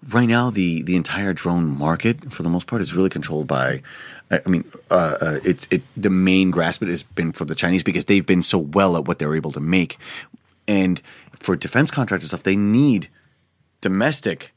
right 0.08 0.24
now 0.28 0.48
the 0.48 0.82
the 0.84 0.96
entire 0.96 1.34
drone 1.34 1.76
market, 1.76 2.32
for 2.32 2.42
the 2.42 2.48
most 2.48 2.66
part, 2.66 2.80
is 2.80 2.94
really 2.94 3.10
controlled 3.10 3.46
by. 3.46 3.82
I 4.30 4.40
I 4.46 4.48
mean, 4.48 4.64
uh, 4.90 5.16
uh, 5.20 5.38
it's 5.44 5.68
it 5.70 5.82
the 5.98 6.08
main 6.10 6.50
grasp 6.50 6.80
of 6.80 6.88
it 6.88 6.92
has 6.92 7.02
been 7.02 7.32
for 7.32 7.44
the 7.44 7.54
Chinese 7.54 7.82
because 7.82 8.06
they've 8.06 8.24
been 8.26 8.42
so 8.42 8.58
well 8.58 8.96
at 8.96 9.04
what 9.06 9.18
they're 9.18 9.36
able 9.36 9.52
to 9.52 9.60
make, 9.60 9.98
and 10.66 11.02
for 11.42 11.56
defense 11.56 11.90
contractor 11.90 12.26
stuff, 12.26 12.42
they 12.42 12.56
need 12.56 13.08
domestic 13.80 14.52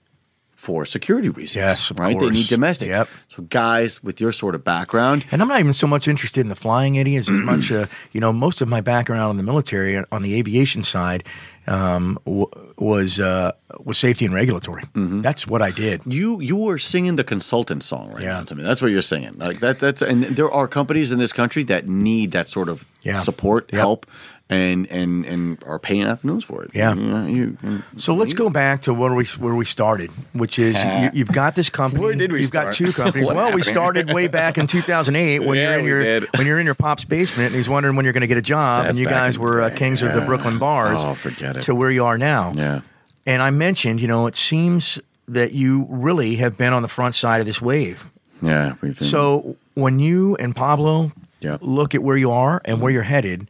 for 0.55 0.83
security 0.83 1.29
reasons. 1.29 1.55
Yes, 1.55 1.91
right. 1.99 2.17
They 2.19 2.29
need 2.31 2.47
domestic. 2.47 2.87
Yep. 2.87 3.07
So 3.27 3.43
guys 3.43 4.03
with 4.03 4.19
your 4.19 4.31
sort 4.31 4.55
of 4.55 4.63
background, 4.63 5.23
And 5.31 5.39
I'm 5.43 5.47
not 5.47 5.59
even 5.59 5.73
so 5.73 5.85
much 5.85 6.07
interested 6.07 6.41
in 6.41 6.47
the 6.47 6.55
flying, 6.55 6.97
Eddie, 6.97 7.17
as, 7.17 7.29
much, 7.29 7.71
uh, 7.71 7.85
you 8.13 8.19
know, 8.19 8.33
most 8.33 8.61
of 8.61 8.67
my 8.67 8.81
background 8.81 9.31
in 9.31 9.37
the 9.37 9.43
military, 9.43 10.03
on 10.11 10.23
the 10.23 10.33
aviation 10.33 10.81
side, 10.81 11.23
um, 11.67 12.17
w- 12.25 12.49
was 12.77 13.19
uh, 13.19 13.51
was 13.83 13.97
safety 13.99 14.25
and 14.25 14.33
regulatory. 14.33 14.83
Mm-hmm. 14.93 15.21
That's 15.21 15.47
what 15.47 15.61
I 15.61 15.69
did. 15.71 16.01
You 16.05 16.39
you 16.39 16.55
were 16.55 16.77
singing 16.79 17.15
the 17.15 17.23
consultant 17.23 17.83
song 17.83 18.11
right 18.11 18.21
Yeah. 18.21 18.37
now 18.39 18.43
to 18.45 18.55
me. 18.55 18.63
That's 18.63 18.81
what 18.81 18.89
you're 18.91 19.01
singing. 19.03 19.33
Like 19.37 19.59
that. 19.59 19.79
That's 19.79 20.01
and 20.01 20.23
there 20.23 20.49
are 20.51 20.67
companies 20.67 21.11
in 21.11 21.19
this 21.19 21.33
country 21.33 21.63
that 21.65 21.87
need 21.87 22.31
that 22.31 22.47
sort 22.47 22.69
of 22.69 22.85
support, 23.21 23.69
Yep. 23.71 23.79
help, 23.79 24.05
and 24.49 24.85
and 24.91 25.25
and 25.25 25.63
are 25.65 25.79
paying 25.79 26.03
afternoons 26.03 26.43
for 26.43 26.63
it. 26.63 26.71
Yeah. 26.73 26.93
You 26.93 27.01
know, 27.03 27.25
you- 27.27 27.57
So 27.97 28.13
let's 28.13 28.33
go 28.33 28.49
back 28.49 28.83
to 28.83 28.93
where 28.93 29.13
we 29.13 29.25
where 29.39 29.55
we 29.55 29.65
started, 29.65 30.11
which 30.33 30.59
is 30.59 30.75
you, 30.83 31.09
you've 31.13 31.31
got 31.31 31.55
this 31.55 31.69
company. 31.69 32.01
Where 32.03 32.13
did 32.13 32.31
we 32.31 32.41
You've 32.41 32.51
got 32.51 32.73
two 32.73 32.91
companies. 33.01 33.27
Well, 33.27 33.53
we 33.53 33.61
started 33.63 34.13
way 34.13 34.27
back 34.27 34.57
in 34.57 34.67
2008 34.67 35.39
when 35.39 35.57
Yeah, 35.57 35.71
you're 35.71 35.79
in 35.79 35.85
your 35.85 36.03
did. 36.03 36.23
when 36.37 36.45
you're 36.45 36.59
in 36.59 36.65
your 36.65 36.75
pop's 36.75 37.05
basement 37.05 37.47
and 37.47 37.55
he's 37.55 37.67
wondering 37.69 37.95
when 37.95 38.05
you're 38.05 38.13
going 38.13 38.21
to 38.21 38.27
get 38.27 38.37
a 38.37 38.41
job, 38.43 38.83
That's 38.83 38.91
and 38.91 38.99
you 38.99 39.07
guys 39.07 39.39
were 39.39 39.61
uh, 39.61 39.69
kings 39.71 40.03
of 40.03 40.13
the 40.13 40.21
Brooklyn 40.21 40.59
bars. 40.59 40.99
Oh, 41.03 41.15
forget 41.15 41.57
it. 41.57 41.61
To 41.63 41.73
where 41.73 41.89
you 41.89 42.05
are 42.05 42.17
now. 42.17 42.51
Yeah. 42.55 42.81
And 43.25 43.41
I 43.41 43.49
mentioned, 43.49 43.99
you 44.01 44.07
know, 44.07 44.27
it 44.27 44.35
seems 44.35 44.99
that 45.27 45.53
you 45.55 45.87
really 45.89 46.35
have 46.35 46.55
been 46.55 46.71
on 46.73 46.83
the 46.83 46.87
front 46.87 47.15
side 47.15 47.39
of 47.39 47.47
this 47.47 47.59
wave. 47.59 48.11
Yeah. 48.43 48.75
So 48.99 49.55
when 49.73 49.97
you 49.97 50.35
and 50.35 50.55
Pablo 50.55 51.11
Yeah. 51.39 51.57
look 51.61 51.95
at 51.95 52.03
where 52.03 52.17
you 52.17 52.29
are 52.31 52.61
and 52.65 52.79
where 52.79 52.91
you're 52.91 53.01
headed, 53.01 53.47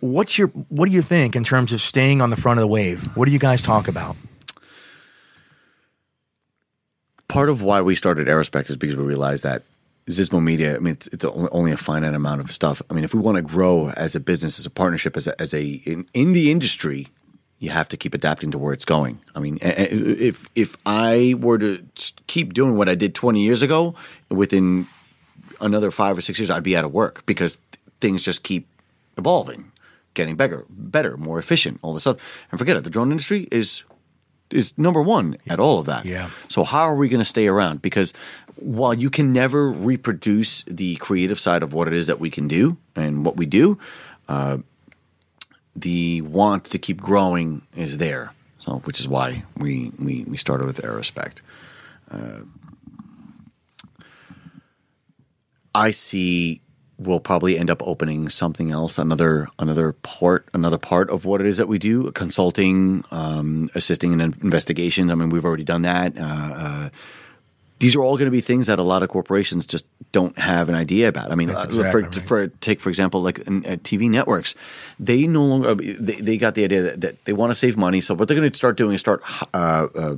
what's 0.00 0.38
your 0.38 0.48
what 0.48 0.86
do 0.86 0.92
you 0.92 1.02
think 1.02 1.36
in 1.36 1.44
terms 1.44 1.72
of 1.72 1.80
staying 1.80 2.20
on 2.20 2.30
the 2.30 2.36
front 2.36 2.58
of 2.58 2.62
the 2.62 2.68
wave? 2.68 3.16
What 3.16 3.26
do 3.26 3.32
you 3.32 3.38
guys 3.38 3.60
talk 3.60 3.88
about? 3.88 4.16
part 7.30 7.48
of 7.48 7.62
why 7.62 7.80
we 7.80 7.94
started 7.94 8.26
Aerospect 8.26 8.68
is 8.68 8.76
because 8.76 8.96
we 8.96 9.04
realized 9.04 9.44
that 9.44 9.62
Xizmo 10.06 10.42
Media, 10.42 10.74
I 10.74 10.80
mean, 10.80 10.94
it's, 10.94 11.06
it's 11.08 11.24
only 11.24 11.70
a 11.70 11.76
finite 11.76 12.14
amount 12.14 12.40
of 12.40 12.50
stuff. 12.50 12.82
I 12.90 12.94
mean, 12.94 13.04
if 13.04 13.14
we 13.14 13.20
want 13.20 13.36
to 13.36 13.42
grow 13.42 13.90
as 13.90 14.16
a 14.16 14.20
business, 14.20 14.58
as 14.58 14.66
a 14.66 14.70
partnership, 14.70 15.16
as 15.16 15.28
a, 15.28 15.40
as 15.40 15.54
a 15.54 15.64
in, 15.64 16.06
in 16.12 16.32
the 16.32 16.50
industry, 16.50 17.06
you 17.60 17.70
have 17.70 17.88
to 17.90 17.96
keep 17.96 18.14
adapting 18.14 18.50
to 18.50 18.58
where 18.58 18.72
it's 18.72 18.84
going. 18.84 19.20
I 19.36 19.38
mean, 19.40 19.58
if 19.60 20.48
if 20.54 20.76
I 20.86 21.36
were 21.38 21.58
to 21.58 21.84
keep 22.26 22.54
doing 22.54 22.76
what 22.76 22.88
I 22.88 22.94
did 22.94 23.14
20 23.14 23.40
years 23.40 23.62
ago, 23.62 23.94
within 24.30 24.86
another 25.60 25.90
five 25.90 26.16
or 26.18 26.22
six 26.22 26.38
years, 26.38 26.50
I'd 26.50 26.62
be 26.62 26.76
out 26.76 26.86
of 26.86 26.92
work 26.92 27.24
because 27.26 27.60
things 28.00 28.22
just 28.22 28.42
keep 28.42 28.66
evolving, 29.16 29.72
getting 30.14 30.36
bigger, 30.36 30.64
better, 30.68 31.16
more 31.16 31.38
efficient, 31.38 31.78
all 31.82 31.94
this 31.94 32.04
stuff. 32.04 32.46
And 32.50 32.58
forget 32.58 32.76
it, 32.76 32.84
the 32.84 32.90
drone 32.90 33.10
industry 33.10 33.48
is 33.50 33.84
is 34.50 34.76
number 34.76 35.00
one 35.00 35.36
at 35.48 35.60
all 35.60 35.78
of 35.78 35.86
that. 35.86 36.04
Yeah. 36.04 36.28
So 36.48 36.64
how 36.64 36.82
are 36.82 36.96
we 36.96 37.08
going 37.08 37.20
to 37.20 37.24
stay 37.24 37.46
around? 37.46 37.82
Because 37.82 38.12
while 38.56 38.92
you 38.92 39.08
can 39.08 39.32
never 39.32 39.70
reproduce 39.70 40.64
the 40.64 40.96
creative 40.96 41.38
side 41.38 41.62
of 41.62 41.72
what 41.72 41.86
it 41.86 41.94
is 41.94 42.08
that 42.08 42.18
we 42.18 42.30
can 42.30 42.48
do 42.48 42.76
and 42.96 43.24
what 43.24 43.36
we 43.36 43.46
do, 43.46 43.78
uh, 44.28 44.58
the 45.76 46.20
want 46.22 46.64
to 46.64 46.78
keep 46.78 47.00
growing 47.00 47.62
is 47.76 47.98
there. 47.98 48.32
So, 48.58 48.78
which 48.80 49.00
is 49.00 49.08
why 49.08 49.44
we 49.56 49.92
we, 49.98 50.24
we 50.24 50.36
started 50.36 50.66
with 50.66 50.82
Aerospect. 50.82 51.38
Uh, 52.10 52.40
I 55.74 55.92
see 55.92 56.60
we'll 57.00 57.20
probably 57.20 57.58
end 57.58 57.70
up 57.70 57.82
opening 57.86 58.28
something 58.28 58.70
else, 58.70 58.98
another 58.98 59.48
another 59.58 59.92
part, 59.92 60.46
another 60.52 60.78
part 60.78 61.10
of 61.10 61.24
what 61.24 61.40
it 61.40 61.46
is 61.46 61.56
that 61.56 61.66
we 61.66 61.78
do, 61.78 62.10
consulting, 62.12 63.04
um, 63.10 63.70
assisting 63.74 64.12
in 64.12 64.20
investigations. 64.20 65.10
I 65.10 65.14
mean, 65.14 65.30
we've 65.30 65.44
already 65.44 65.64
done 65.64 65.82
that. 65.82 66.16
Uh, 66.18 66.22
uh, 66.22 66.90
these 67.78 67.96
are 67.96 68.02
all 68.02 68.18
going 68.18 68.26
to 68.26 68.30
be 68.30 68.42
things 68.42 68.66
that 68.66 68.78
a 68.78 68.82
lot 68.82 69.02
of 69.02 69.08
corporations 69.08 69.66
just 69.66 69.86
don't 70.12 70.38
have 70.38 70.68
an 70.68 70.74
idea 70.74 71.08
about. 71.08 71.32
I 71.32 71.34
mean, 71.34 71.48
uh, 71.48 71.62
exactly 71.62 71.90
for, 71.90 72.00
right. 72.02 72.14
for 72.14 72.46
take 72.60 72.80
for 72.80 72.90
example, 72.90 73.22
like 73.22 73.40
uh, 73.40 73.80
TV 73.82 74.10
networks, 74.10 74.54
they 74.98 75.26
no 75.26 75.44
longer 75.44 75.74
they, 75.74 76.16
they 76.16 76.36
got 76.36 76.54
the 76.54 76.64
idea 76.64 76.82
that, 76.82 77.00
that 77.00 77.24
they 77.24 77.32
want 77.32 77.50
to 77.50 77.54
save 77.54 77.78
money. 77.78 78.02
So 78.02 78.14
what 78.14 78.28
they're 78.28 78.36
going 78.36 78.50
to 78.50 78.56
start 78.56 78.76
doing 78.76 78.94
is 78.94 79.00
start 79.00 79.22
uh, 79.54 79.88
uh, 79.96 80.16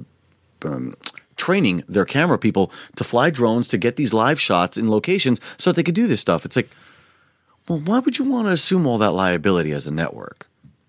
um, 0.65 0.97
training 1.43 1.83
their 1.89 2.05
camera 2.05 2.39
people 2.39 2.71
to 2.95 3.03
fly 3.03 3.29
drones 3.29 3.67
to 3.67 3.77
get 3.77 3.97
these 3.97 4.13
live 4.13 4.41
shots 4.41 4.79
in 4.79 4.89
locations 4.89 5.41
so 5.59 5.71
that 5.71 5.75
they 5.75 5.83
could 5.83 5.97
do 5.97 6.07
this 6.07 6.21
stuff. 6.21 6.45
It's 6.45 6.55
like, 6.55 6.71
well, 7.69 7.81
why 7.81 7.99
would 7.99 8.17
you 8.17 8.25
want 8.25 8.47
to 8.47 8.53
assume 8.53 8.87
all 8.87 8.99
that 8.99 9.11
liability 9.11 9.73
as 9.73 9.89
a 9.89 9.93
network? 9.93 10.47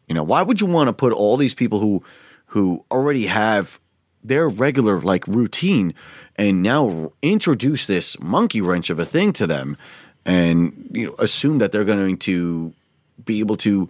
You 0.08 0.14
know, 0.14 0.22
why 0.22 0.44
would 0.44 0.62
you 0.62 0.68
want 0.68 0.90
to 0.90 0.94
put 0.94 1.12
all 1.12 1.38
these 1.38 1.56
people 1.56 1.80
who 1.80 2.04
who 2.48 2.86
already 2.92 3.26
have 3.26 3.80
their 4.24 4.48
regular 4.48 5.02
like 5.02 5.26
routine 5.26 5.96
and 6.36 6.62
now 6.62 7.12
introduce 7.24 7.88
this 7.88 8.20
monkey 8.20 8.62
wrench 8.62 8.92
of 8.92 9.00
a 9.00 9.06
thing 9.06 9.34
to 9.34 9.48
them 9.48 9.76
and 10.24 10.88
you 10.92 11.08
know 11.08 11.16
assume 11.18 11.58
that 11.58 11.72
they're 11.72 11.84
going 11.84 12.18
to 12.18 12.74
be 13.26 13.40
able 13.40 13.58
to 13.58 13.90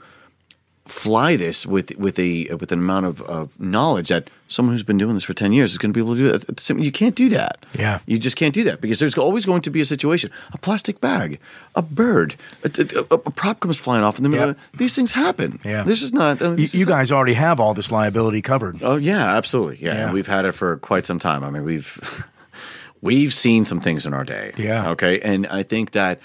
fly 0.85 1.35
this 1.35 1.65
with 1.65 1.93
with 1.97 2.17
a 2.17 2.47
with 2.55 2.71
an 2.71 2.79
amount 2.79 3.05
of, 3.05 3.21
of 3.23 3.59
knowledge 3.59 4.07
that 4.07 4.29
someone 4.53 4.73
who's 4.73 4.83
been 4.83 4.97
doing 4.97 5.13
this 5.15 5.23
for 5.23 5.33
10 5.33 5.51
years 5.51 5.71
is 5.71 5.77
going 5.77 5.91
to 5.91 5.97
be 5.97 6.01
able 6.01 6.15
to 6.15 6.21
do 6.39 6.47
it. 6.47 6.83
You 6.83 6.91
can't 6.91 7.15
do 7.15 7.29
that. 7.29 7.57
Yeah. 7.77 7.99
You 8.05 8.19
just 8.19 8.35
can't 8.35 8.53
do 8.53 8.63
that 8.65 8.79
because 8.81 8.99
there's 8.99 9.17
always 9.17 9.45
going 9.45 9.61
to 9.63 9.69
be 9.69 9.81
a 9.81 9.85
situation. 9.85 10.31
A 10.53 10.57
plastic 10.57 11.01
bag, 11.01 11.39
a 11.75 11.81
bird, 11.81 12.35
a, 12.63 12.69
a, 13.11 13.15
a 13.15 13.17
prop 13.31 13.59
comes 13.59 13.77
flying 13.77 14.03
off 14.03 14.17
in 14.17 14.23
the 14.23 14.29
middle. 14.29 14.47
Yep. 14.49 14.57
These 14.77 14.95
things 14.95 15.11
happen. 15.11 15.59
Yeah. 15.65 15.83
This 15.83 16.01
is 16.01 16.13
not. 16.13 16.41
uh, 16.41 16.51
You, 16.51 16.55
this 16.57 16.75
you 16.75 16.81
is 16.81 16.87
not- 16.87 16.93
guys 16.93 17.11
already 17.11 17.33
have 17.33 17.59
all 17.59 17.73
this 17.73 17.91
liability 17.91 18.41
covered. 18.41 18.83
Oh 18.83 18.95
yeah, 18.97 19.35
absolutely. 19.35 19.77
Yeah. 19.83 19.93
Yeah. 20.07 20.13
We've 20.13 20.27
had 20.27 20.45
it 20.45 20.53
for 20.53 20.77
quite 20.77 21.05
some 21.05 21.19
time. 21.19 21.43
I 21.43 21.49
mean, 21.49 21.63
we've 21.63 22.23
we've 23.01 23.33
seen 23.33 23.65
some 23.65 23.79
things 23.79 24.05
in 24.05 24.13
our 24.13 24.23
day. 24.23 24.53
Yeah. 24.57 24.91
Okay. 24.91 25.19
And 25.21 25.47
I 25.47 25.63
think 25.63 25.91
that 25.91 26.19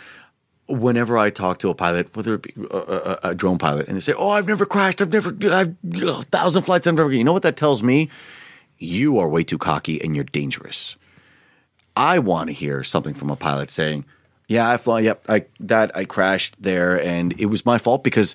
whenever 0.69 1.17
I 1.17 1.31
talk 1.31 1.59
to 1.59 1.71
a 1.71 1.75
pilot, 1.75 2.15
whether 2.17 2.35
it 2.35 2.43
be 2.43 2.55
a, 2.71 2.77
a, 2.77 3.19
a 3.31 3.35
drone 3.35 3.59
pilot, 3.59 3.89
and 3.89 3.97
they 3.97 4.01
say, 4.01 4.13
"Oh, 4.13 4.31
I've 4.31 4.47
never 4.47 4.67
crashed. 4.67 5.01
I've 5.01 5.13
never. 5.13 5.37
I've 5.51 5.77
a 5.85 6.23
thousand 6.23 6.63
flights. 6.63 6.87
I've 6.87 6.95
never." 6.95 7.13
You 7.13 7.25
know 7.25 7.33
what 7.33 7.43
that 7.43 7.57
tells 7.57 7.83
me? 7.83 8.11
You 8.79 9.19
are 9.19 9.29
way 9.29 9.43
too 9.43 9.59
cocky 9.59 10.01
and 10.01 10.15
you're 10.15 10.25
dangerous. 10.25 10.97
I 11.97 12.21
want 12.21 12.49
to 12.49 12.53
hear 12.53 12.85
something 12.85 13.15
from 13.15 13.31
a 13.31 13.37
pilot 13.37 13.71
saying, 13.71 14.05
"Yeah, 14.47 14.71
I 14.71 14.77
fly. 14.77 15.01
Yep, 15.01 15.25
I 15.29 15.47
that 15.61 15.97
I 15.97 16.05
crashed 16.05 16.63
there, 16.63 17.01
and 17.01 17.39
it 17.41 17.47
was 17.47 17.67
my 17.67 17.79
fault 17.79 18.05
because." 18.05 18.35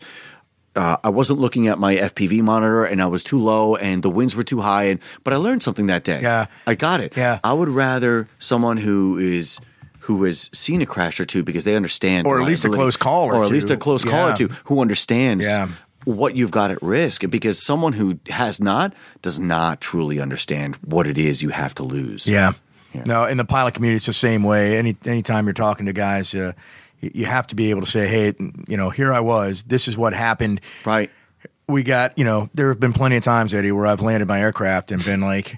uh, 0.76 0.98
I 1.04 1.10
wasn't 1.10 1.40
looking 1.40 1.68
at 1.68 1.78
my 1.78 1.96
FPV 1.96 2.42
monitor 2.42 2.84
and 2.84 3.02
I 3.02 3.06
was 3.06 3.24
too 3.24 3.38
low 3.38 3.76
and 3.76 4.02
the 4.02 4.10
winds 4.10 4.36
were 4.36 4.44
too 4.44 4.62
high 4.62 4.86
and 4.86 5.00
but 5.24 5.34
I 5.34 5.38
learned 5.38 5.64
something 5.64 5.88
that 5.88 6.04
day. 6.04 6.22
Yeah. 6.22 6.48
I 6.66 6.76
got 6.76 7.00
it. 7.00 7.16
Yeah. 7.16 7.40
I 7.44 7.54
would 7.54 7.70
rather 7.70 8.28
someone 8.40 8.78
who 8.78 9.18
is 9.18 9.60
who 10.04 10.24
has 10.26 10.50
seen 10.54 10.82
a 10.82 10.86
crash 10.86 11.20
or 11.20 11.26
two 11.26 11.44
because 11.44 11.64
they 11.64 11.76
understand 11.76 12.28
Or 12.28 12.42
at 12.42 12.48
least 12.48 12.66
a 12.66 12.70
close 12.70 12.98
call 12.98 13.26
or 13.28 13.36
or 13.36 13.44
at 13.44 13.50
least 13.52 13.70
a 13.70 13.78
close 13.78 14.04
call 14.04 14.28
Yeah. 14.28 14.34
or 14.34 14.38
two 14.38 14.50
who 14.66 14.82
understands 14.82 15.46
Yeah. 15.46 15.70
what 16.06 16.36
you've 16.36 16.52
got 16.52 16.72
at 16.72 16.82
risk 16.84 17.24
because 17.30 17.64
someone 17.66 17.94
who 17.94 18.20
has 18.30 18.60
not 18.60 18.94
does 19.22 19.40
not 19.40 19.80
truly 19.80 20.20
understand 20.20 20.76
what 20.84 21.08
it 21.08 21.18
is 21.18 21.42
you 21.42 21.50
have 21.50 21.74
to 21.76 21.84
lose. 21.84 22.28
Yeah. 22.28 22.52
Yeah. 22.94 23.04
No, 23.08 23.26
in 23.26 23.38
the 23.38 23.46
pilot 23.46 23.74
community, 23.74 23.96
it's 23.98 24.06
the 24.06 24.14
same 24.14 24.44
way. 24.44 24.78
Any 24.78 24.96
anytime 25.06 25.46
you're 25.46 25.54
talking 25.54 25.86
to 25.88 25.94
guys, 25.94 26.36
uh, 26.36 26.52
you 27.02 27.26
have 27.26 27.48
to 27.48 27.56
be 27.56 27.72
able 27.72 27.82
to 27.82 27.88
say, 27.88 28.08
"Hey, 28.08 28.34
you 28.68 28.78
know, 28.78 28.92
here 28.92 29.12
I 29.12 29.20
was. 29.20 29.64
This 29.64 29.88
is 29.88 29.98
what 29.98 30.14
happened." 30.14 30.62
Right. 30.86 31.10
We 31.68 31.82
got, 31.82 32.16
you 32.20 32.24
know, 32.26 32.50
there 32.54 32.68
have 32.68 32.80
been 32.80 32.94
plenty 32.94 33.16
of 33.18 33.24
times, 33.24 33.54
Eddie, 33.54 33.72
where 33.72 33.88
I've 33.88 34.02
landed 34.02 34.28
my 34.28 34.40
aircraft 34.42 34.92
and 34.92 35.04
been 35.04 35.22
like, 35.22 35.58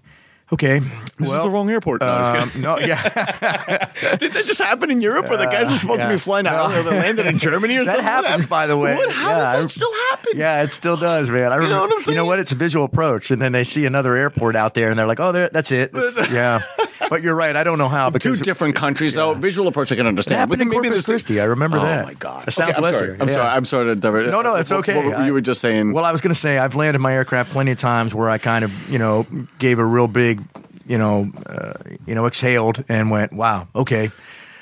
"Okay, 0.54 0.80
This 0.80 1.30
well, 1.30 1.38
is 1.40 1.44
the 1.44 1.50
wrong 1.50 1.70
airport. 1.70 2.02
No, 2.02 2.08
um, 2.08 2.52
no, 2.62 2.78
yeah, 2.80 3.02
Did 4.18 4.32
that 4.34 4.44
just 4.46 4.60
happen 4.60 4.92
in 4.92 5.02
Europe 5.02 5.28
where 5.30 5.38
the 5.38 5.46
guys 5.46 5.74
are 5.74 5.78
supposed 5.78 6.00
yeah. 6.00 6.08
to 6.08 6.14
be 6.14 6.20
flying 6.20 6.46
out 6.48 6.70
No. 6.72 6.78
and 6.78 6.88
they 6.88 6.92
landed 6.92 7.26
in 7.28 7.38
Germany 7.40 7.78
or 7.78 7.86
that 7.86 7.96
something? 7.96 8.06
What 8.06 8.26
happens, 8.26 8.48
by 8.48 8.68
the 8.68 8.78
way. 8.78 8.96
What? 8.96 9.12
How 9.12 9.30
Yeah, 9.30 9.38
does 9.38 9.46
I- 9.56 9.62
that 9.62 9.70
still 9.72 9.94
happen? 10.10 10.32
Yeah, 10.36 10.64
it 10.64 10.74
still 10.74 10.98
does, 10.98 11.30
man. 11.30 11.52
I 11.52 11.56
remember, 11.56 11.76
know 11.76 11.82
what 11.82 11.92
I'm 11.94 12.00
saying? 12.00 12.16
you 12.16 12.22
know 12.22 12.26
what? 12.26 12.40
It's 12.40 12.52
a 12.52 12.56
visual 12.58 12.86
approach, 12.86 13.32
and 13.32 13.42
then 13.42 13.52
they 13.54 13.64
see 13.64 13.86
another 13.86 14.16
airport 14.16 14.56
out 14.56 14.74
there, 14.74 14.90
and 14.90 15.00
they're 15.00 15.08
like, 15.08 15.20
"Oh, 15.20 15.32
there, 15.32 15.50
that's 15.50 15.72
it." 15.72 15.92
yeah, 16.32 16.60
but 17.10 17.22
you're 17.24 17.36
right. 17.36 17.56
I 17.56 17.64
don't 17.64 17.78
know 17.78 17.88
how 17.90 18.10
Because 18.10 18.40
Two 18.40 18.44
different 18.46 18.76
countries. 18.76 19.14
though. 19.14 19.34
visual 19.34 19.68
approach 19.68 19.92
I 19.92 19.96
can 19.96 20.06
It 20.06 20.10
understand. 20.10 20.40
happened 20.40 20.60
But 20.60 20.62
in 20.64 20.70
then 20.70 20.82
maybe 20.82 20.90
Corpus 20.90 21.06
Christi. 21.06 21.40
I 21.40 21.46
remember 21.46 21.78
oh 21.78 21.82
that. 21.82 22.06
my 22.06 22.14
god! 22.16 22.36
A 22.48 22.52
Okay, 22.52 22.64
I'm 22.64 22.74
Southwestern. 22.74 23.00
sorry. 23.08 23.18
I'm 23.22 23.28
yeah. 23.30 23.34
sorry. 23.34 23.48
I'm 23.50 23.66
sorry 23.66 23.86
to 23.86 23.96
divert. 23.96 24.28
No, 24.28 24.42
no, 24.42 24.56
it's 24.56 24.70
What- 24.72 24.80
okay. 24.90 25.08
What, 25.08 25.26
you 25.26 25.34
were 25.34 25.42
just 25.42 25.62
saying. 25.62 25.94
Well, 25.94 26.06
I 26.06 26.12
was 26.12 26.22
going 26.22 26.34
to 26.34 26.40
say 26.40 26.58
I've 26.58 26.76
landed 26.76 27.00
my 27.00 27.14
aircraft 27.14 27.52
plenty 27.52 27.72
of 27.72 27.80
times 27.80 28.14
where 28.14 28.30
I 28.30 28.38
kind 28.38 28.66
of, 28.66 28.90
you 28.92 29.00
know, 29.00 29.26
gave 29.60 29.80
a 29.80 29.86
real 29.86 30.08
big, 30.08 30.35
you 30.88 30.98
know, 30.98 31.32
uh, 31.48 31.74
you 32.06 32.16
know, 32.16 32.26
exhaled 32.26 32.84
and 32.90 33.10
went, 33.12 33.34
"Wow, 33.34 33.68
okay." 33.76 34.12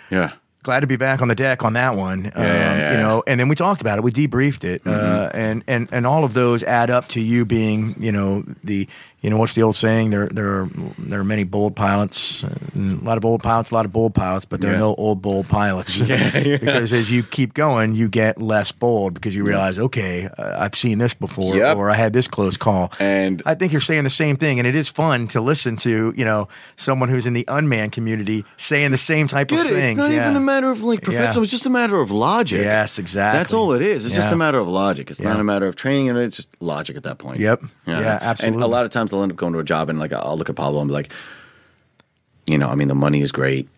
yeah. 0.10 0.32
Glad 0.64 0.80
to 0.80 0.88
be 0.88 0.96
back 0.96 1.22
on 1.22 1.28
the 1.28 1.36
deck 1.36 1.62
on 1.66 1.74
that 1.74 1.96
one. 1.98 2.28
um, 2.28 2.32
yeah, 2.38 2.44
yeah, 2.46 2.92
you 2.92 2.96
yeah. 2.98 3.02
know, 3.04 3.22
and 3.28 3.38
then 3.38 3.50
we 3.50 3.56
talked 3.56 3.82
about 3.82 3.98
it. 3.98 4.04
We 4.06 4.12
debriefed 4.12 4.64
it, 4.64 4.82
uh, 4.88 4.92
Mm-hmm. 4.92 5.38
and 5.38 5.64
and 5.68 5.90
and 5.92 6.08
all 6.08 6.24
of 6.24 6.34
those 6.34 6.64
add 6.64 6.90
up 6.90 7.10
to 7.10 7.20
you 7.20 7.46
being, 7.46 7.96
you 8.00 8.14
know, 8.14 8.46
the, 8.64 8.88
you 9.24 9.30
know, 9.30 9.38
what's 9.38 9.56
the 9.56 9.64
old 9.64 9.76
saying? 9.76 10.10
There 10.10 10.28
there 10.28 10.62
are 10.62 10.68
there 11.00 11.22
are 11.22 11.24
many 11.24 11.46
bold 11.46 11.76
pilots, 11.78 12.44
a 12.44 12.50
lot 12.76 13.18
of 13.18 13.24
old 13.24 13.42
pilots, 13.42 13.72
a 13.72 13.74
lot 13.74 13.86
of 13.86 13.94
bold 13.94 14.14
pilots, 14.14 14.46
but 14.46 14.60
there 14.60 14.72
Yeah. 14.72 14.76
are 14.76 14.80
no 14.80 14.96
old 14.96 15.22
bold 15.22 15.48
pilots. 15.48 15.98
Yeah. 16.14 16.58
because 16.58 16.92
as 16.92 17.10
you 17.10 17.24
keep 17.24 17.54
going, 17.54 17.96
you 17.96 18.10
get 18.10 18.42
less 18.42 18.72
bold 18.74 19.14
because 19.14 19.34
you 19.36 19.46
realize, 19.46 19.80
okay, 19.80 20.28
uh, 20.38 20.58
I've 20.60 20.76
seen 20.76 20.98
this 20.98 21.14
before, 21.14 21.56
Yep. 21.56 21.78
or 21.78 21.90
I 21.90 21.94
had 21.96 22.12
this 22.12 22.28
close 22.28 22.58
call. 22.58 22.92
And- 23.00 23.42
I 23.46 23.56
think 23.56 23.72
you're 23.72 23.80
saying 23.82 24.04
the 24.04 24.10
same 24.10 24.36
thing, 24.36 24.60
and 24.60 24.68
it 24.68 24.76
is 24.76 24.90
fun 24.90 25.28
to 25.30 25.40
listen 25.42 25.78
to, 25.78 26.14
you 26.18 26.26
know, 26.26 26.50
someone 26.76 27.08
who's 27.08 27.26
in 27.26 27.34
the 27.34 27.46
unmanned 27.48 27.94
community 27.94 28.44
saying 28.58 28.92
the 28.92 28.98
same 28.98 29.30
type 29.30 29.52
of 29.52 29.60
things. 29.60 29.92
It's 29.92 29.98
not 29.98 30.12
yeah. 30.12 30.24
even 30.26 30.36
a 30.36 30.42
matter 30.42 30.70
of 30.70 30.84
like 30.84 31.02
professional. 31.04 31.38
Yeah. 31.38 31.44
It's 31.44 31.52
just 31.52 31.66
a 31.66 31.70
matter 31.70 32.00
of 32.02 32.12
logic. 32.12 32.60
Yes, 32.62 33.00
exactly. 33.00 33.40
That's 33.40 33.54
all 33.54 33.72
it 33.72 33.82
is. 33.82 34.06
It's 34.06 34.16
just 34.16 34.32
a 34.32 34.36
matter 34.36 34.60
of 34.60 34.68
logic. 34.68 35.10
It's 35.10 35.22
not 35.22 35.40
a 35.40 35.44
matter 35.44 35.68
of 35.68 35.76
training, 35.78 36.10
and 36.10 36.18
it's 36.20 36.36
just 36.38 36.62
logic 36.62 36.98
at 36.98 37.04
that 37.04 37.18
point. 37.18 37.40
Yep. 37.40 37.64
Yeah, 37.88 38.20
absolutely. 38.22 38.56
And 38.58 38.64
a 38.64 38.68
lot 38.68 38.84
of 38.86 38.92
times 38.92 39.13
they'll 39.14 39.24
end 39.24 39.32
up 39.32 39.38
going 39.38 39.54
to 39.54 39.60
a 39.60 39.64
job, 39.64 39.90
and 39.90 40.00
like 40.00 40.12
I'll 40.12 40.38
look 40.38 40.50
at 40.50 40.56
Pablo 40.56 40.82
and 40.82 40.90
be 40.90 40.94
like, 40.94 41.12
you 42.46 42.58
know, 42.58 42.68
I 42.70 42.76
mean, 42.76 42.88
the 42.88 42.96
money 42.96 43.22
is 43.22 43.32
great, 43.32 43.70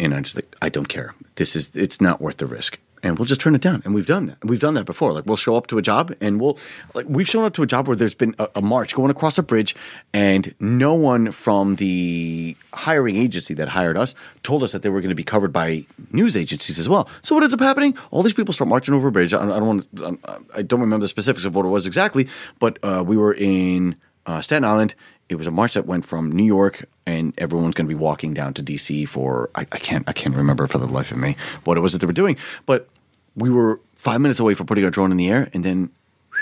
and 0.00 0.14
I'm 0.14 0.22
just 0.22 0.36
like, 0.36 0.54
I 0.62 0.68
don't 0.68 0.88
care. 0.88 1.14
This 1.34 1.56
is 1.56 1.74
it's 1.76 2.00
not 2.00 2.20
worth 2.20 2.38
the 2.38 2.46
risk. 2.46 2.78
And 3.02 3.18
we'll 3.18 3.26
just 3.26 3.40
turn 3.40 3.54
it 3.54 3.60
down, 3.60 3.82
and 3.84 3.94
we've 3.94 4.06
done 4.06 4.26
that. 4.26 4.38
We've 4.42 4.58
done 4.58 4.74
that 4.74 4.86
before. 4.86 5.12
Like 5.12 5.26
we'll 5.26 5.36
show 5.36 5.54
up 5.54 5.66
to 5.68 5.78
a 5.78 5.82
job, 5.82 6.14
and 6.20 6.40
we'll 6.40 6.58
like 6.94 7.06
we've 7.08 7.28
shown 7.28 7.44
up 7.44 7.52
to 7.54 7.62
a 7.62 7.66
job 7.66 7.86
where 7.86 7.94
there's 7.94 8.14
been 8.14 8.34
a, 8.38 8.48
a 8.56 8.62
march 8.62 8.94
going 8.94 9.10
across 9.10 9.38
a 9.38 9.42
bridge, 9.42 9.76
and 10.12 10.54
no 10.58 10.94
one 10.94 11.30
from 11.30 11.76
the 11.76 12.56
hiring 12.72 13.16
agency 13.16 13.54
that 13.54 13.68
hired 13.68 13.96
us 13.96 14.14
told 14.42 14.62
us 14.62 14.72
that 14.72 14.82
they 14.82 14.88
were 14.88 15.02
going 15.02 15.10
to 15.10 15.14
be 15.14 15.22
covered 15.22 15.52
by 15.52 15.84
news 16.10 16.36
agencies 16.36 16.78
as 16.78 16.88
well. 16.88 17.06
So 17.22 17.34
what 17.34 17.44
ends 17.44 17.54
up 17.54 17.60
happening? 17.60 17.96
All 18.10 18.22
these 18.22 18.34
people 18.34 18.54
start 18.54 18.68
marching 18.68 18.94
over 18.94 19.08
a 19.08 19.12
bridge. 19.12 19.34
I, 19.34 19.42
I 19.42 19.58
don't 19.60 19.86
want. 19.94 20.40
I 20.56 20.62
don't 20.62 20.80
remember 20.80 21.04
the 21.04 21.08
specifics 21.08 21.44
of 21.44 21.54
what 21.54 21.66
it 21.66 21.68
was 21.68 21.86
exactly, 21.86 22.28
but 22.58 22.78
uh, 22.82 23.04
we 23.06 23.16
were 23.16 23.34
in 23.34 23.96
uh, 24.26 24.40
Staten 24.40 24.64
Island. 24.64 24.94
It 25.28 25.36
was 25.36 25.46
a 25.46 25.50
march 25.50 25.74
that 25.74 25.86
went 25.86 26.04
from 26.04 26.30
New 26.30 26.44
York, 26.44 26.84
and 27.06 27.32
everyone's 27.38 27.74
going 27.74 27.88
to 27.88 27.94
be 27.94 27.98
walking 27.98 28.34
down 28.34 28.54
to 28.54 28.62
DC 28.62 29.08
for 29.08 29.50
I, 29.54 29.62
I 29.62 29.78
can't 29.78 30.08
I 30.08 30.12
can't 30.12 30.34
remember 30.36 30.66
for 30.66 30.78
the 30.78 30.86
life 30.86 31.10
of 31.10 31.18
me 31.18 31.36
what 31.64 31.76
it 31.76 31.80
was 31.80 31.92
that 31.92 31.98
they 31.98 32.06
were 32.06 32.12
doing. 32.12 32.36
But 32.64 32.88
we 33.34 33.50
were 33.50 33.80
five 33.96 34.20
minutes 34.20 34.38
away 34.38 34.54
from 34.54 34.66
putting 34.66 34.84
our 34.84 34.90
drone 34.90 35.10
in 35.10 35.16
the 35.16 35.30
air, 35.30 35.48
and 35.52 35.64
then 35.64 35.90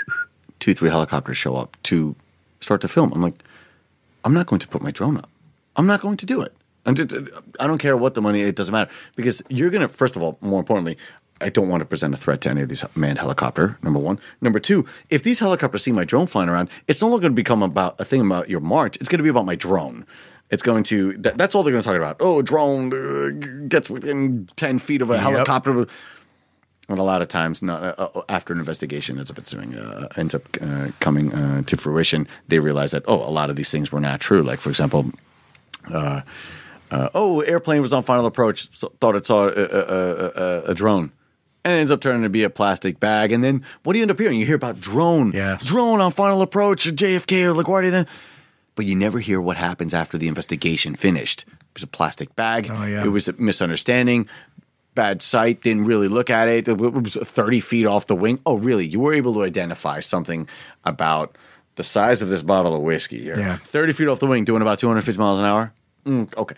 two 0.59 0.73
three 0.73 0.89
helicopters 0.89 1.37
show 1.37 1.55
up 1.55 1.77
to 1.83 2.15
start 2.59 2.81
to 2.81 2.87
film. 2.87 3.11
I'm 3.13 3.21
like, 3.21 3.41
I'm 4.23 4.33
not 4.33 4.47
going 4.47 4.59
to 4.59 4.67
put 4.67 4.81
my 4.81 4.91
drone 4.91 5.17
up. 5.17 5.29
I'm 5.75 5.87
not 5.87 6.01
going 6.01 6.17
to 6.17 6.25
do 6.25 6.41
it. 6.41 6.53
Just, 6.93 7.15
I 7.59 7.65
don't 7.65 7.79
care 7.79 7.97
what 7.97 8.13
the 8.13 8.21
money. 8.21 8.41
It 8.41 8.55
doesn't 8.55 8.71
matter 8.71 8.91
because 9.15 9.41
you're 9.49 9.71
going 9.71 9.81
to. 9.81 9.91
First 9.91 10.15
of 10.15 10.21
all, 10.21 10.37
more 10.41 10.59
importantly, 10.59 10.97
I 11.41 11.49
don't 11.49 11.67
want 11.67 11.81
to 11.81 11.85
present 11.85 12.13
a 12.13 12.17
threat 12.17 12.41
to 12.41 12.49
any 12.49 12.61
of 12.61 12.69
these 12.69 12.83
manned 12.95 13.19
helicopter. 13.19 13.77
Number 13.83 13.99
one. 13.99 14.19
Number 14.41 14.59
two. 14.59 14.85
If 15.09 15.23
these 15.23 15.39
helicopters 15.39 15.83
see 15.83 15.91
my 15.91 16.05
drone 16.05 16.27
flying 16.27 16.49
around, 16.49 16.69
it's 16.87 17.01
no 17.01 17.09
longer 17.09 17.23
going 17.23 17.33
to 17.33 17.35
become 17.35 17.61
about 17.61 17.99
a 17.99 18.05
thing 18.05 18.21
about 18.21 18.49
your 18.49 18.61
march. 18.61 18.95
It's 18.97 19.09
going 19.09 19.19
to 19.19 19.23
be 19.23 19.29
about 19.29 19.45
my 19.45 19.55
drone. 19.55 20.05
It's 20.49 20.63
going 20.63 20.83
to. 20.85 21.13
That, 21.17 21.37
that's 21.37 21.55
all 21.55 21.63
they're 21.63 21.73
going 21.73 21.83
to 21.83 21.87
talk 21.87 21.97
about. 21.97 22.17
Oh, 22.19 22.41
drone 22.41 22.93
uh, 22.93 23.67
gets 23.67 23.89
within 23.89 24.47
ten 24.55 24.79
feet 24.79 25.01
of 25.01 25.09
a 25.09 25.17
helicopter. 25.17 25.87
And 26.87 26.99
a 26.99 27.03
lot 27.03 27.23
of 27.23 27.27
times, 27.29 27.63
not 27.63 27.81
uh, 27.81 28.09
uh, 28.13 28.21
after 28.29 28.53
an 28.53 28.59
investigation 28.59 29.17
ends 29.17 29.31
up 29.31 29.39
ensuing, 29.39 29.73
uh, 29.73 30.07
ends 30.17 30.35
up 30.35 30.43
uh, 30.61 30.89
coming 30.99 31.33
uh, 31.33 31.63
to 31.63 31.77
fruition, 31.77 32.27
they 32.47 32.59
realize 32.59 32.91
that 32.91 33.03
oh, 33.07 33.27
a 33.27 33.31
lot 33.31 33.49
of 33.49 33.55
these 33.55 33.71
things 33.71 33.91
were 33.91 33.99
not 33.99 34.19
true. 34.19 34.43
Like 34.43 34.59
for 34.59 34.69
example, 34.69 35.11
uh, 35.91 36.21
uh, 36.91 37.09
oh, 37.15 37.41
airplane 37.41 37.81
was 37.81 37.91
on 37.91 38.03
final 38.03 38.27
approach, 38.27 38.69
so, 38.77 38.93
thought 39.01 39.15
it 39.15 39.25
saw 39.25 39.47
a, 39.47 39.51
a, 39.51 40.27
a, 40.27 40.61
a 40.65 40.73
drone, 40.75 41.11
and 41.65 41.73
it 41.73 41.77
ends 41.77 41.91
up 41.91 41.99
turning 41.99 42.21
to 42.23 42.29
be 42.29 42.43
a 42.43 42.49
plastic 42.49 42.99
bag. 43.01 43.33
And 43.33 43.43
then 43.43 43.63
what 43.83 43.91
do 43.93 43.99
you 43.99 44.03
end 44.03 44.11
up 44.11 44.19
hearing? 44.19 44.39
You 44.39 44.45
hear 44.45 44.55
about 44.55 44.79
drone, 44.79 45.31
Yes. 45.33 45.65
drone 45.65 45.99
on 45.99 46.11
final 46.11 46.41
approach, 46.41 46.87
or 46.87 46.91
JFK 46.91 47.43
or 47.43 47.53
LaGuardia. 47.61 47.91
Then, 47.91 48.07
but 48.75 48.85
you 48.85 48.95
never 48.95 49.19
hear 49.19 49.41
what 49.41 49.57
happens 49.57 49.93
after 49.93 50.17
the 50.17 50.27
investigation 50.29 50.95
finished. 50.95 51.43
It 51.49 51.73
was 51.73 51.83
a 51.83 51.87
plastic 51.87 52.35
bag. 52.35 52.69
Oh, 52.71 52.85
yeah. 52.85 53.03
It 53.03 53.09
was 53.09 53.27
a 53.27 53.33
misunderstanding. 53.33 54.29
Bad 54.93 55.21
sight. 55.21 55.61
Didn't 55.61 55.85
really 55.85 56.07
look 56.07 56.29
at 56.29 56.47
it. 56.47 56.67
It 56.69 56.77
was 56.79 57.15
thirty 57.15 57.59
feet 57.59 57.85
off 57.85 58.07
the 58.07 58.15
wing. 58.15 58.39
Oh, 58.45 58.57
really? 58.57 58.85
You 58.85 59.01
were 59.01 59.13
able 59.13 59.33
to 59.33 59.43
identify 59.43 59.99
something 59.99 60.47
about 60.85 61.37
the 61.75 61.83
size 61.83 62.21
of 62.21 62.29
this 62.29 62.41
bottle 62.43 62.73
of 62.73 62.81
whiskey 62.81 63.21
here. 63.21 63.37
Yeah. 63.37 63.57
Thirty 63.57 63.91
feet 63.91 64.07
off 64.07 64.19
the 64.21 64.27
wing, 64.27 64.45
doing 64.45 64.61
about 64.61 64.79
two 64.79 64.87
hundred 64.87 65.01
fifty 65.01 65.19
miles 65.19 65.39
an 65.39 65.45
hour. 65.45 65.73
Mm, 66.05 66.33
okay. 66.37 66.55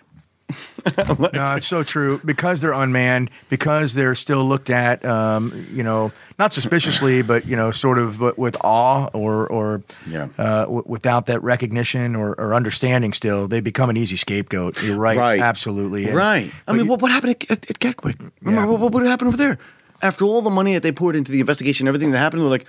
no, 1.33 1.55
it's 1.55 1.67
so 1.67 1.83
true 1.83 2.21
because 2.23 2.61
they're 2.61 2.71
unmanned, 2.73 3.29
because 3.49 3.93
they're 3.93 4.15
still 4.15 4.43
looked 4.45 4.69
at, 4.69 5.03
um, 5.05 5.67
you 5.71 5.83
know, 5.83 6.11
not 6.39 6.53
suspiciously, 6.53 7.21
but 7.21 7.45
you 7.45 7.55
know, 7.55 7.71
sort 7.71 7.97
of 7.97 8.21
with- 8.37 8.55
awe 8.63 9.07
or 9.13 9.45
or 9.47 9.81
Yeah. 10.09 10.27
uh, 10.37 10.61
w- 10.63 10.83
without 10.85 11.25
that 11.25 11.43
recognition 11.43 12.15
or, 12.15 12.33
or 12.39 12.53
understanding. 12.55 13.11
Still, 13.13 13.47
they 13.47 13.59
become 13.59 13.89
an 13.89 13.97
easy 13.97 14.15
scapegoat. 14.15 14.81
You're 14.81 14.95
right, 14.97 15.17
Right. 15.17 15.41
absolutely, 15.41 16.05
And- 16.05 16.15
right. 16.15 16.51
I 16.67 16.71
mean, 16.71 16.85
you- 16.85 16.89
what, 16.91 17.01
what 17.01 17.11
happened 17.11 17.31
at, 17.31 17.51
at, 17.51 17.69
at 17.69 17.79
Gatwick? 17.79 18.17
Remember 18.41 18.61
Yeah. 18.71 18.77
what, 18.77 18.93
what, 18.93 19.05
happened 19.05 19.27
over 19.29 19.37
there? 19.37 19.57
After 20.01 20.25
all 20.25 20.41
the 20.41 20.49
money 20.49 20.73
that 20.75 20.83
they 20.83 20.91
poured 20.91 21.15
into 21.15 21.31
the 21.31 21.39
investigation, 21.41 21.87
everything 21.87 22.11
that 22.11 22.19
happened, 22.19 22.43
they're 22.43 22.49
like, 22.49 22.65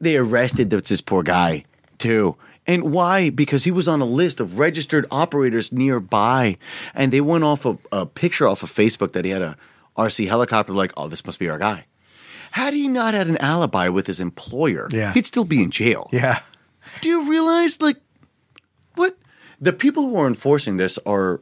they 0.00 0.16
arrested 0.16 0.70
this 0.70 1.00
poor 1.00 1.22
guy 1.22 1.64
too. 1.98 2.34
And 2.70 2.92
why? 2.92 3.30
Because 3.30 3.64
he 3.64 3.70
was 3.72 3.88
on 3.88 4.00
a 4.00 4.04
list 4.04 4.38
of 4.40 4.58
registered 4.58 5.06
operators 5.10 5.72
nearby, 5.72 6.56
and 6.94 7.12
they 7.12 7.20
went 7.20 7.42
off 7.44 7.66
a, 7.66 7.76
a 7.90 8.06
picture 8.06 8.46
off 8.46 8.62
of 8.62 8.70
Facebook 8.70 9.12
that 9.12 9.24
he 9.24 9.32
had 9.32 9.42
a 9.42 9.56
RC 9.96 10.28
helicopter. 10.28 10.72
Like, 10.72 10.92
oh, 10.96 11.08
this 11.08 11.26
must 11.26 11.38
be 11.40 11.48
our 11.48 11.58
guy. 11.58 11.86
Had 12.52 12.74
he 12.74 12.86
not 12.88 13.14
had 13.14 13.26
an 13.28 13.36
alibi 13.38 13.88
with 13.88 14.06
his 14.06 14.20
employer, 14.20 14.88
Yeah. 14.92 15.12
he'd 15.14 15.26
still 15.26 15.44
be 15.44 15.62
in 15.62 15.70
jail. 15.70 16.08
Yeah. 16.12 16.40
Do 17.00 17.08
you 17.08 17.28
realize, 17.28 17.80
like, 17.82 17.96
what 18.94 19.16
the 19.60 19.72
people 19.72 20.04
who 20.04 20.16
are 20.16 20.26
enforcing 20.28 20.76
this 20.76 20.98
are 21.06 21.40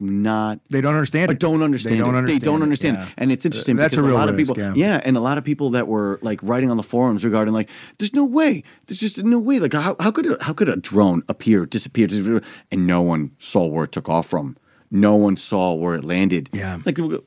not 0.00 0.60
They 0.70 0.80
don't 0.80 0.94
understand 0.94 1.30
it. 1.32 1.38
don't 1.40 1.62
understand. 1.62 1.94
They 1.96 1.98
don't 1.98 2.14
it. 2.14 2.18
understand. 2.18 2.40
They 2.40 2.44
don't 2.44 2.60
it, 2.60 2.62
understand. 2.64 2.96
yeah. 2.98 3.08
And 3.16 3.32
it's 3.32 3.44
interesting 3.44 3.76
That's 3.76 3.94
because 3.96 4.04
a 4.04 4.08
a, 4.08 4.14
lot 4.14 4.28
risk, 4.34 4.50
of 4.50 4.56
people, 4.56 4.76
yeah. 4.76 5.00
and 5.04 5.16
a 5.16 5.20
lot 5.20 5.38
of 5.38 5.44
people 5.44 5.70
that 5.70 5.88
were 5.88 6.18
like 6.22 6.40
writing 6.42 6.70
on 6.70 6.76
the 6.76 6.82
forums 6.82 7.24
regarding 7.24 7.52
like, 7.54 7.68
there's 7.98 8.14
no 8.14 8.24
way, 8.24 8.62
there's 8.86 8.98
just 9.00 9.22
no 9.24 9.38
way. 9.38 9.58
Like, 9.58 9.72
how, 9.72 9.96
how 10.00 10.10
could 10.10 10.26
a, 10.26 10.42
how 10.44 10.52
could 10.52 10.68
a 10.68 10.76
drone 10.76 11.22
appear, 11.28 11.66
disappear, 11.66 12.06
disappear, 12.06 12.42
and 12.70 12.86
no 12.86 13.02
one 13.02 13.32
saw 13.38 13.66
where 13.66 13.84
it 13.84 13.92
took 13.92 14.08
off 14.08 14.26
from? 14.26 14.56
No 14.90 15.16
one 15.16 15.36
saw 15.36 15.74
where 15.74 15.94
it 15.94 16.04
landed. 16.04 16.48
Yeah. 16.52 16.78
like 16.86 16.98
it, 16.98 17.24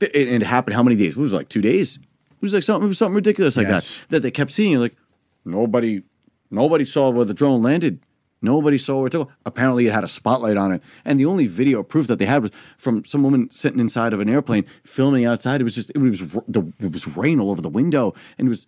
it, 0.00 0.14
it 0.28 0.42
happened. 0.42 0.74
How 0.76 0.82
many 0.82 0.96
days? 0.96 1.16
It 1.16 1.20
was 1.20 1.32
like 1.32 1.48
two 1.48 1.60
days. 1.62 1.96
It 1.96 2.42
was 2.42 2.54
like 2.54 2.62
something. 2.62 2.84
It 2.84 2.88
was 2.88 2.98
something 2.98 3.14
ridiculous 3.14 3.56
like 3.56 3.66
Yes. 3.68 3.98
that 3.98 4.08
that 4.10 4.20
they 4.22 4.30
kept 4.30 4.52
seeing. 4.52 4.78
Like 4.78 4.94
nobody, 5.44 6.02
nobody 6.50 6.84
saw 6.84 7.10
where 7.10 7.24
the 7.24 7.34
drone 7.34 7.62
landed. 7.62 8.00
Nobody 8.40 8.78
saw 8.78 8.98
where 8.98 9.06
it 9.08 9.10
took. 9.10 9.30
Apparently, 9.44 9.86
it 9.86 9.92
had 9.92 10.04
a 10.04 10.08
spotlight 10.08 10.56
on 10.56 10.72
it, 10.72 10.82
and 11.04 11.18
the 11.18 11.26
only 11.26 11.46
video 11.46 11.82
proof 11.82 12.06
that 12.06 12.18
they 12.18 12.26
had 12.26 12.42
was 12.42 12.52
from 12.76 13.04
some 13.04 13.22
woman 13.22 13.50
sitting 13.50 13.80
inside 13.80 14.12
of 14.12 14.20
an 14.20 14.28
airplane 14.28 14.64
filming 14.84 15.24
outside. 15.24 15.60
It 15.60 15.64
was 15.64 15.74
just 15.74 15.90
it 15.90 15.98
was 15.98 16.20
it 16.20 16.92
was 16.92 17.16
rain 17.16 17.40
all 17.40 17.50
over 17.50 17.60
the 17.60 17.68
window, 17.68 18.14
and 18.38 18.46
it 18.46 18.50
was 18.50 18.66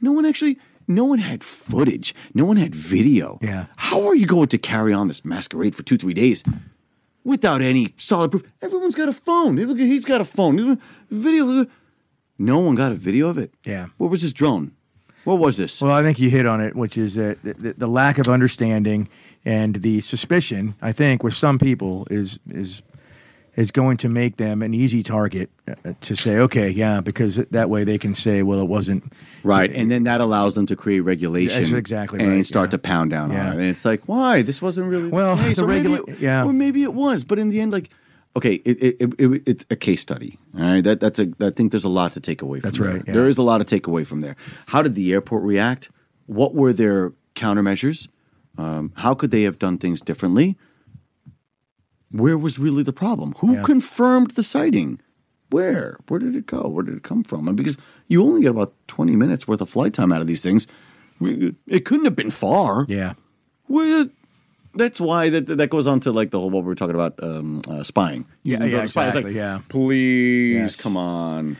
no 0.00 0.12
one 0.12 0.24
actually. 0.24 0.58
No 0.86 1.04
one 1.04 1.18
had 1.18 1.42
footage. 1.42 2.14
No 2.34 2.44
one 2.44 2.58
had 2.58 2.74
video. 2.74 3.38
Yeah. 3.40 3.66
How 3.76 4.06
are 4.06 4.14
you 4.14 4.26
going 4.26 4.48
to 4.48 4.58
carry 4.58 4.92
on 4.92 5.08
this 5.08 5.24
masquerade 5.24 5.74
for 5.74 5.82
two, 5.82 5.96
three 5.96 6.12
days 6.12 6.44
without 7.24 7.62
any 7.62 7.94
solid 7.96 8.30
proof? 8.30 8.42
Everyone's 8.60 8.94
got 8.94 9.08
a 9.08 9.12
phone. 9.12 9.56
Look, 9.56 9.78
he's 9.78 10.04
got 10.04 10.20
a 10.20 10.24
phone. 10.24 10.78
Video. 11.08 11.66
No 12.38 12.58
one 12.58 12.74
got 12.74 12.92
a 12.92 12.96
video 12.96 13.30
of 13.30 13.38
it. 13.38 13.54
Yeah. 13.64 13.86
What 13.96 14.10
was 14.10 14.20
this 14.20 14.34
drone? 14.34 14.72
What 15.24 15.38
was 15.38 15.56
this? 15.56 15.80
Well, 15.80 15.92
I 15.92 16.02
think 16.02 16.18
you 16.18 16.30
hit 16.30 16.46
on 16.46 16.60
it, 16.60 16.76
which 16.76 16.96
is 16.98 17.14
that 17.14 17.42
the, 17.42 17.74
the, 17.76 17.86
lack 17.86 18.18
of 18.18 18.28
understanding 18.28 19.08
and 19.44 19.76
the 19.76 20.00
suspicion. 20.00 20.74
I 20.82 20.92
think 20.92 21.22
with 21.22 21.34
some 21.34 21.58
people 21.58 22.06
is 22.10 22.38
is 22.50 22.82
is 23.56 23.70
going 23.70 23.96
to 23.96 24.08
make 24.08 24.36
them 24.36 24.62
an 24.62 24.74
easy 24.74 25.02
target 25.02 25.48
uh, 25.68 25.92
to 26.00 26.16
say, 26.16 26.38
okay, 26.38 26.68
yeah, 26.68 27.00
because 27.00 27.36
that 27.36 27.70
way 27.70 27.84
they 27.84 27.98
can 27.98 28.12
say, 28.14 28.42
well, 28.42 28.60
it 28.60 28.66
wasn't 28.66 29.04
Right, 29.44 29.70
and 29.72 29.90
then 29.90 30.04
that 30.04 30.20
allows 30.20 30.54
them 30.56 30.66
to 30.66 30.76
create 30.76 31.00
regulation. 31.00 31.62
That's 31.62 31.72
exactly 31.72 32.18
and 32.20 32.28
right, 32.30 32.46
start 32.46 32.66
yeah. 32.68 32.70
to 32.72 32.78
pound 32.78 33.10
down 33.10 33.30
Yeah. 33.30 33.46
on 33.46 33.52
it. 33.52 33.60
And 33.60 33.70
it's 33.70 33.84
like, 33.84 34.02
why? 34.06 34.42
This 34.42 34.60
wasn't 34.60 34.88
really 34.88 35.08
Well, 35.08 35.36
the 35.54 35.62
or 35.62 35.68
maybe 35.68 35.92
it- 35.94 36.18
yeah. 36.20 36.44
or 36.44 36.52
maybe 36.52 36.82
it 36.82 36.94
was. 36.94 37.22
But 37.24 37.38
in 37.38 37.50
the 37.50 37.60
end, 37.60 37.70
like, 37.72 37.90
okay, 38.36 38.54
it, 38.54 38.82
it, 38.82 38.96
it, 39.00 39.14
it- 39.20 39.42
it's 39.46 39.66
a 39.70 39.76
case 39.76 40.00
study. 40.00 40.38
All 40.58 40.62
right, 40.62 40.84
that 40.84 41.00
that's 41.00 41.18
a. 41.18 41.28
I 41.40 41.50
think 41.50 41.70
there's 41.72 41.84
a 41.84 41.88
lot 41.88 42.12
to 42.12 42.20
take 42.20 42.42
away 42.42 42.60
from. 42.60 42.68
That's 42.68 42.78
there. 42.78 42.90
right, 42.94 43.02
yeah. 43.06 43.12
There 43.12 43.28
is 43.28 43.38
a 43.38 43.42
lot 43.42 43.58
to 43.58 43.64
take 43.64 43.86
away 43.86 44.04
from 44.04 44.20
there. 44.20 44.36
How 44.66 44.82
did 44.82 44.94
the 44.94 45.12
airport 45.12 45.42
react? 45.44 45.90
What 46.26 46.54
were 46.54 46.72
their 46.72 47.12
countermeasures? 47.34 48.08
Um, 48.56 48.92
how 48.96 49.14
could 49.14 49.30
they 49.30 49.42
have 49.42 49.58
done 49.58 49.78
things 49.78 50.00
differently? 50.00 50.56
Where 52.12 52.38
was 52.38 52.58
really 52.58 52.82
the 52.82 52.92
problem? 52.92 53.34
Who 53.38 53.54
Yeah. 53.54 53.62
confirmed 53.62 54.32
the 54.32 54.42
sighting? 54.42 55.00
Where? 55.50 55.98
Where 56.08 56.20
did 56.20 56.36
it 56.36 56.46
go? 56.46 56.68
Where 56.68 56.84
did 56.84 56.94
it 56.96 57.02
come 57.02 57.24
from? 57.24 57.48
And 57.48 57.56
because 57.56 57.76
you 58.08 58.22
only 58.22 58.42
get 58.42 58.50
about 58.50 58.72
20 58.88 59.16
minutes 59.16 59.46
worth 59.48 59.60
of 59.60 59.68
flight 59.68 59.92
time 59.94 60.12
out 60.12 60.20
of 60.20 60.26
these 60.26 60.42
things, 60.42 60.66
it 61.20 61.84
couldn't 61.84 62.04
have 62.04 62.16
been 62.16 62.30
far. 62.30 62.84
Yeah. 62.88 63.14
Where, 63.66 64.06
that's 64.76 65.00
why 65.00 65.30
that 65.30 65.46
that 65.46 65.70
goes 65.70 65.86
on 65.86 66.00
to 66.00 66.12
like 66.12 66.30
the 66.30 66.38
whole 66.40 66.50
what 66.50 66.62
we 66.64 66.68
were 66.68 66.74
talking 66.74 66.94
about 66.94 67.14
um, 67.22 67.62
uh, 67.68 67.82
spying. 67.82 68.26
Yeah, 68.42 68.64
yeah, 68.64 68.82
the 68.82 68.88
spy. 68.88 69.06
It's 69.06 69.16
exactly, 69.16 69.34
yeah. 69.36 69.60
Please, 69.68 70.54
Yes. 70.54 70.76
come 70.80 70.96
on. 70.96 71.56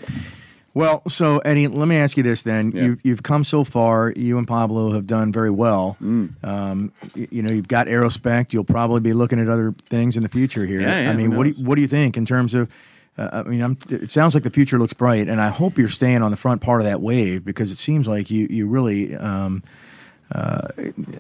Well, 0.77 1.03
so 1.07 1.39
Eddie, 1.39 1.69
let 1.69 1.87
me 1.87 1.95
ask 1.97 2.17
you 2.17 2.25
this 2.25 2.43
then. 2.43 2.73
Yeah. 2.73 2.83
You've, 2.83 3.01
you've 3.05 3.23
come 3.23 3.45
so 3.45 3.63
far. 3.63 4.13
You 4.17 4.39
and 4.39 4.49
Pablo 4.49 4.91
have 4.93 5.07
done 5.07 5.31
very 5.33 5.51
well. 5.51 5.97
Mm. 6.03 6.43
Um, 6.45 6.93
y- 7.15 7.29
you 7.31 7.43
know, 7.45 7.53
you've 7.53 7.69
got 7.69 7.87
Aerospect. 7.87 8.53
You'll 8.53 8.65
probably 8.65 9.01
be 9.01 9.13
looking 9.13 9.39
at 9.39 9.49
other 9.49 9.71
things 9.71 10.17
in 10.17 10.25
the 10.25 10.29
future 10.29 10.67
here. 10.67 10.81
Yeah, 10.81 11.03
yeah, 11.03 11.11
I 11.11 11.15
mean, 11.15 11.37
what 11.37 11.45
do 11.45 11.51
you, 11.51 11.65
what 11.65 11.77
do 11.77 11.83
you 11.83 11.87
think 11.87 12.17
in 12.17 12.27
terms 12.27 12.55
of? 12.55 12.69
Uh, 13.17 13.29
I 13.33 13.43
mean, 13.49 13.61
I'm, 13.63 13.79
it 13.89 14.11
sounds 14.11 14.35
like 14.35 14.43
the 14.43 14.51
future 14.51 14.77
looks 14.81 14.95
bright, 14.95 15.29
and 15.29 15.41
I 15.41 15.51
hope 15.51 15.79
you're 15.79 15.89
staying 15.89 16.23
on 16.23 16.33
the 16.33 16.37
front 16.37 16.61
part 16.61 16.81
of 16.81 16.87
that 16.87 17.01
wave 17.01 17.45
because 17.45 17.71
it 17.71 17.79
seems 17.79 18.09
like 18.09 18.29
you 18.29 18.49
you 18.51 18.67
really. 18.67 19.15
Um, 19.15 19.63
uh, 20.35 20.69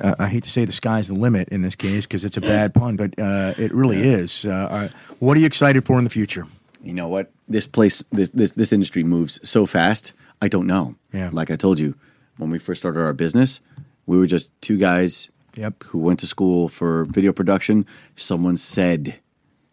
I, 0.02 0.14
I 0.24 0.28
hate 0.28 0.42
to 0.44 0.50
say 0.50 0.64
the 0.64 0.72
sky's 0.72 1.08
the 1.08 1.14
limit 1.14 1.48
in 1.50 1.62
this 1.62 1.74
case 1.76 2.06
because 2.06 2.24
it's 2.24 2.36
a 2.36 2.40
bad 2.40 2.74
pun, 2.74 2.96
but 2.96 3.18
uh, 3.18 3.54
it 3.56 3.72
really 3.72 3.98
is. 4.00 4.44
Uh, 4.44 4.50
uh, 4.70 4.88
what 5.20 5.36
are 5.36 5.40
you 5.40 5.46
excited 5.46 5.84
for 5.84 5.98
in 5.98 6.04
the 6.04 6.10
future? 6.10 6.46
You 6.82 6.92
know 6.94 7.08
what? 7.08 7.30
This 7.48 7.66
place, 7.66 8.02
this 8.12 8.30
this 8.30 8.52
this 8.52 8.72
industry 8.72 9.04
moves 9.04 9.40
so 9.48 9.66
fast. 9.66 10.12
I 10.42 10.48
don't 10.48 10.66
know. 10.66 10.96
Yeah. 11.12 11.30
Like 11.32 11.50
I 11.50 11.56
told 11.56 11.78
you, 11.78 11.94
when 12.36 12.50
we 12.50 12.58
first 12.58 12.82
started 12.82 13.00
our 13.00 13.12
business, 13.12 13.60
we 14.06 14.18
were 14.18 14.26
just 14.26 14.50
two 14.60 14.76
guys. 14.76 15.30
Yep. 15.56 15.84
Who 15.84 15.98
went 16.00 16.18
to 16.20 16.26
school 16.26 16.68
for 16.68 17.04
video 17.04 17.32
production? 17.32 17.86
Someone 18.16 18.56
said, 18.56 19.20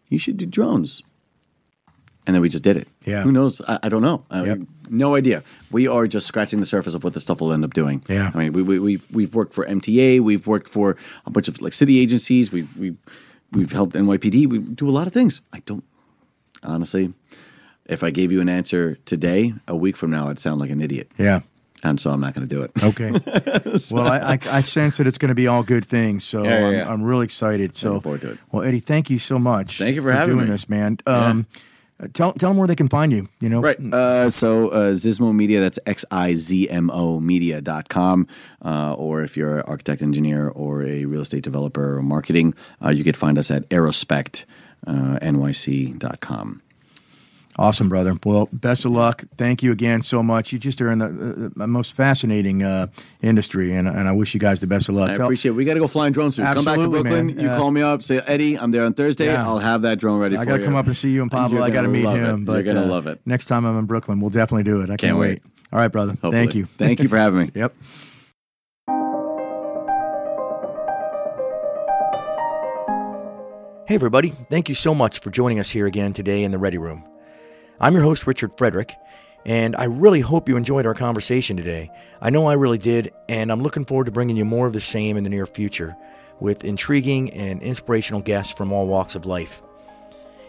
"You 0.08 0.18
should 0.18 0.36
do 0.36 0.46
drones," 0.46 1.02
and 2.26 2.34
then 2.34 2.40
we 2.40 2.48
just 2.48 2.62
did 2.64 2.76
it. 2.76 2.88
Yeah. 3.04 3.22
Who 3.24 3.32
knows? 3.32 3.60
I, 3.66 3.80
I 3.82 3.88
don't 3.88 4.02
know. 4.02 4.24
I, 4.30 4.44
Yep. 4.44 4.58
No 4.92 5.14
idea. 5.16 5.42
We 5.70 5.88
are 5.88 6.06
just 6.06 6.26
scratching 6.26 6.60
the 6.60 6.66
surface 6.66 6.94
of 6.94 7.02
what 7.02 7.14
this 7.14 7.22
stuff 7.22 7.40
will 7.40 7.52
end 7.52 7.64
up 7.64 7.72
doing. 7.74 8.02
Yeah. 8.08 8.30
I 8.34 8.38
mean, 8.38 8.52
we, 8.52 8.62
we, 8.62 8.78
we've 8.78 9.06
we've 9.10 9.34
worked 9.34 9.54
for 9.54 9.64
MTA. 9.66 10.20
We've 10.20 10.46
worked 10.46 10.68
for 10.68 10.96
a 11.26 11.30
bunch 11.30 11.48
of 11.48 11.60
like 11.60 11.72
city 11.72 11.98
agencies. 11.98 12.52
We 12.52 12.68
we 12.78 12.94
we've 13.52 13.72
helped 13.72 13.94
NYPD. 13.94 14.46
We 14.46 14.58
do 14.58 14.88
a 14.88 14.92
lot 14.92 15.06
of 15.06 15.12
things. 15.12 15.40
I 15.52 15.60
don't 15.66 15.82
honestly. 16.62 17.12
If 17.86 18.04
I 18.04 18.10
gave 18.10 18.30
you 18.30 18.40
an 18.40 18.48
answer 18.48 18.94
today, 19.06 19.54
a 19.66 19.74
week 19.74 19.96
from 19.96 20.10
now, 20.10 20.28
I'd 20.28 20.38
sound 20.38 20.60
like 20.60 20.70
an 20.70 20.80
idiot, 20.80 21.10
Yeah. 21.18 21.40
and 21.82 22.00
so 22.00 22.10
I'm 22.12 22.20
not 22.20 22.32
going 22.32 22.46
to 22.46 22.54
do 22.54 22.62
it. 22.62 22.70
Okay. 22.80 23.10
well, 23.94 24.06
I, 24.06 24.34
I, 24.34 24.38
I 24.58 24.60
sense 24.60 24.98
that 24.98 25.08
it's 25.08 25.18
going 25.18 25.30
to 25.30 25.34
be 25.34 25.48
all 25.48 25.64
good 25.64 25.84
things, 25.84 26.22
so 26.22 26.44
Yeah, 26.44 26.50
yeah, 26.60 26.66
I'm, 26.66 26.72
yeah. 26.74 26.88
I'm 26.92 27.02
really 27.02 27.24
excited. 27.24 27.74
So, 27.74 27.88
Looking 27.94 28.02
forward 28.02 28.20
to 28.20 28.30
it. 28.32 28.38
well, 28.52 28.62
Eddie, 28.62 28.78
thank 28.78 29.10
you 29.10 29.18
so 29.18 29.36
much. 29.36 29.78
Thank 29.78 29.96
you 29.96 30.02
for 30.02 30.12
having 30.12 30.36
doing 30.36 30.46
me. 30.46 30.52
this, 30.52 30.68
man. 30.68 30.98
Um, 31.06 31.46
uh, 32.02 32.08
Tell 32.12 32.32
tell 32.32 32.50
them 32.50 32.56
where 32.58 32.66
they 32.68 32.74
can 32.74 32.88
find 32.88 33.12
you. 33.12 33.28
You 33.40 33.48
know, 33.48 33.60
Right. 33.60 33.78
Uh, 33.78 34.28
so 34.28 34.68
uh, 34.68 34.92
Xizmo 34.92 35.34
Media, 35.34 35.60
that's 35.60 35.78
X 35.86 36.04
I 36.10 36.34
Z 36.34 36.68
M 36.68 36.90
O 36.92 37.20
media.com. 37.20 38.26
Uh, 38.64 38.94
or 38.94 39.22
if 39.22 39.36
you're 39.36 39.58
an 39.58 39.64
architect, 39.66 40.02
engineer, 40.02 40.48
or 40.48 40.82
a 40.82 41.04
real 41.04 41.20
estate 41.22 41.42
developer 41.42 41.98
or 41.98 42.02
marketing, 42.02 42.54
uh, 42.84 42.90
you 42.90 43.04
could 43.04 43.16
find 43.16 43.38
us 43.38 43.50
at 43.50 43.68
aerospect, 43.68 44.44
uh, 44.86 45.18
nyc.com. 45.22 46.62
Awesome, 47.58 47.88
brother. 47.90 48.16
Well, 48.24 48.48
best 48.50 48.86
of 48.86 48.92
luck. 48.92 49.24
Thank 49.36 49.62
you 49.62 49.72
again 49.72 50.00
so 50.00 50.22
much. 50.22 50.52
You 50.52 50.58
just 50.58 50.80
are 50.80 50.90
in 50.90 50.98
the, 50.98 51.52
uh, 51.60 51.66
most 51.66 51.92
fascinating 51.94 52.62
uh, 52.62 52.86
industry, 53.20 53.74
and, 53.74 53.86
and 53.86 54.08
I 54.08 54.12
wish 54.12 54.32
you 54.32 54.40
guys 54.40 54.60
the 54.60 54.66
best 54.66 54.88
of 54.88 54.94
luck. 54.94 55.10
I 55.10 55.14
Tell- 55.14 55.26
appreciate 55.26 55.50
it. 55.50 55.54
We 55.54 55.64
got 55.66 55.74
to 55.74 55.80
go 55.80 55.86
flying 55.86 56.12
drones 56.14 56.36
soon. 56.36 56.46
Come 56.46 56.54
back 56.56 56.64
to 56.64 56.70
Absolutely, 56.70 57.02
Brooklyn. 57.02 57.26
man. 57.36 57.38
You 57.40 57.50
Uh, 57.50 57.58
call 57.58 57.70
me 57.70 57.82
up, 57.82 58.02
say, 58.02 58.18
Eddie, 58.26 58.58
I'm 58.58 58.70
there 58.70 58.84
on 58.84 58.94
Thursday. 58.94 59.26
Yeah. 59.26 59.44
I'll 59.46 59.58
have 59.58 59.82
that 59.82 59.98
drone 59.98 60.18
ready 60.18 60.36
I 60.36 60.40
for 60.44 60.46
got 60.46 60.52
to 60.54 60.58
you. 60.60 60.64
come 60.64 60.76
up 60.76 60.86
and 60.86 60.96
see 60.96 61.10
you 61.10 61.20
and 61.20 61.30
Pablo. 61.30 61.62
I 61.62 61.68
got 61.68 61.82
to 61.82 61.88
meet 61.88 62.04
love 62.04 62.16
it. 62.16 62.20
him. 62.24 62.44
But 62.46 62.52
You're 62.64 62.74
going 62.74 62.76
to 62.76 62.82
uh, 62.84 62.86
love 62.86 63.06
it. 63.06 63.20
Next 63.26 63.46
time 63.46 63.66
I'm 63.66 63.78
in 63.78 63.84
Brooklyn, 63.84 64.20
we'll 64.20 64.30
definitely 64.30 64.64
do 64.64 64.80
it. 64.80 64.84
I 64.84 64.96
can't, 64.96 65.00
Can't 65.00 65.18
wait. 65.18 65.42
All 65.72 65.78
right, 65.78 65.88
brother. 65.88 66.14
Thank 66.14 66.54
you. 66.54 66.64
Thank 66.64 67.00
you 67.00 67.08
for 67.08 67.16
having 67.18 67.40
me. 67.40 67.50
Yep. 67.54 67.74
Hey, 73.88 73.96
everybody. 73.96 74.30
Thank 74.48 74.68
you 74.70 74.74
so 74.74 74.94
much 74.94 75.18
for 75.20 75.30
joining 75.30 75.58
us 75.58 75.68
here 75.68 75.86
again 75.86 76.12
today 76.14 76.44
in 76.44 76.50
the 76.50 76.58
Ready 76.58 76.78
Room. 76.78 77.04
I'm 77.80 77.94
your 77.94 78.02
host, 78.02 78.26
Richard 78.26 78.56
Frederick, 78.56 78.94
and 79.44 79.74
I 79.76 79.84
really 79.84 80.20
hope 80.20 80.48
you 80.48 80.56
enjoyed 80.56 80.86
our 80.86 80.94
conversation 80.94 81.56
today. 81.56 81.90
I 82.20 82.30
know 82.30 82.46
I 82.46 82.52
really 82.52 82.78
did, 82.78 83.12
and 83.28 83.50
I'm 83.50 83.62
looking 83.62 83.84
forward 83.84 84.04
to 84.04 84.12
bringing 84.12 84.36
you 84.36 84.44
more 84.44 84.66
of 84.66 84.72
the 84.72 84.80
same 84.80 85.16
in 85.16 85.24
the 85.24 85.30
near 85.30 85.46
future 85.46 85.96
with 86.38 86.64
intriguing 86.64 87.30
and 87.32 87.62
inspirational 87.62 88.20
guests 88.20 88.52
from 88.52 88.72
all 88.72 88.86
walks 88.86 89.14
of 89.14 89.26
life. 89.26 89.62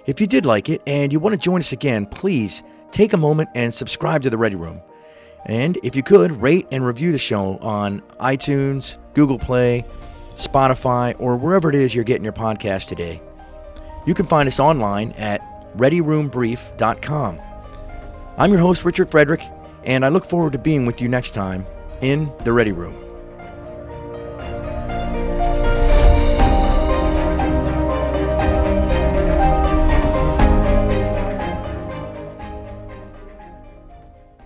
If 0.06 0.20
you 0.20 0.28
did 0.28 0.46
like 0.46 0.70
it 0.70 0.82
and 0.86 1.12
you 1.12 1.20
want 1.20 1.34
to 1.34 1.40
join 1.40 1.60
us 1.60 1.72
again, 1.72 2.06
please 2.06 2.62
take 2.92 3.14
a 3.14 3.18
moment 3.18 3.50
and 3.56 3.74
subscribe 3.74 4.22
to 4.24 4.30
the 4.30 4.38
Ready 4.38 4.56
Room. 4.56 4.82
And 5.46 5.78
if 5.84 5.96
you 5.96 6.04
could, 6.04 6.42
rate 6.42 6.68
and 6.72 6.86
review 6.86 7.12
the 7.12 7.18
show 7.18 7.58
on 7.58 8.02
iTunes, 8.20 8.98
Google 9.14 9.40
Play, 9.40 9.86
Spotify, 10.36 11.16
or 11.20 11.36
wherever 11.38 11.70
it 11.70 11.76
is 11.76 11.94
you're 11.94 12.04
getting 12.04 12.24
your 12.24 12.34
podcast 12.34 12.88
today. 12.88 13.22
You 14.06 14.14
can 14.14 14.26
find 14.28 14.48
us 14.48 14.60
online 14.60 15.12
at 15.14 15.42
readyroombrief.com. 15.78 17.42
I'm 18.38 18.52
your 18.52 18.62
host, 18.62 18.86
Richard 18.86 19.12
Frederick, 19.12 19.44
and 19.84 20.04
I 20.06 20.10
look 20.10 20.26
forward 20.26 20.54
to 20.54 20.60
being 20.60 20.86
with 20.86 21.02
you 21.02 21.08
next 21.08 21.32
time 21.32 21.66
in 22.02 22.32
the 22.44 22.54
Ready 22.54 22.72
Room. 22.72 23.03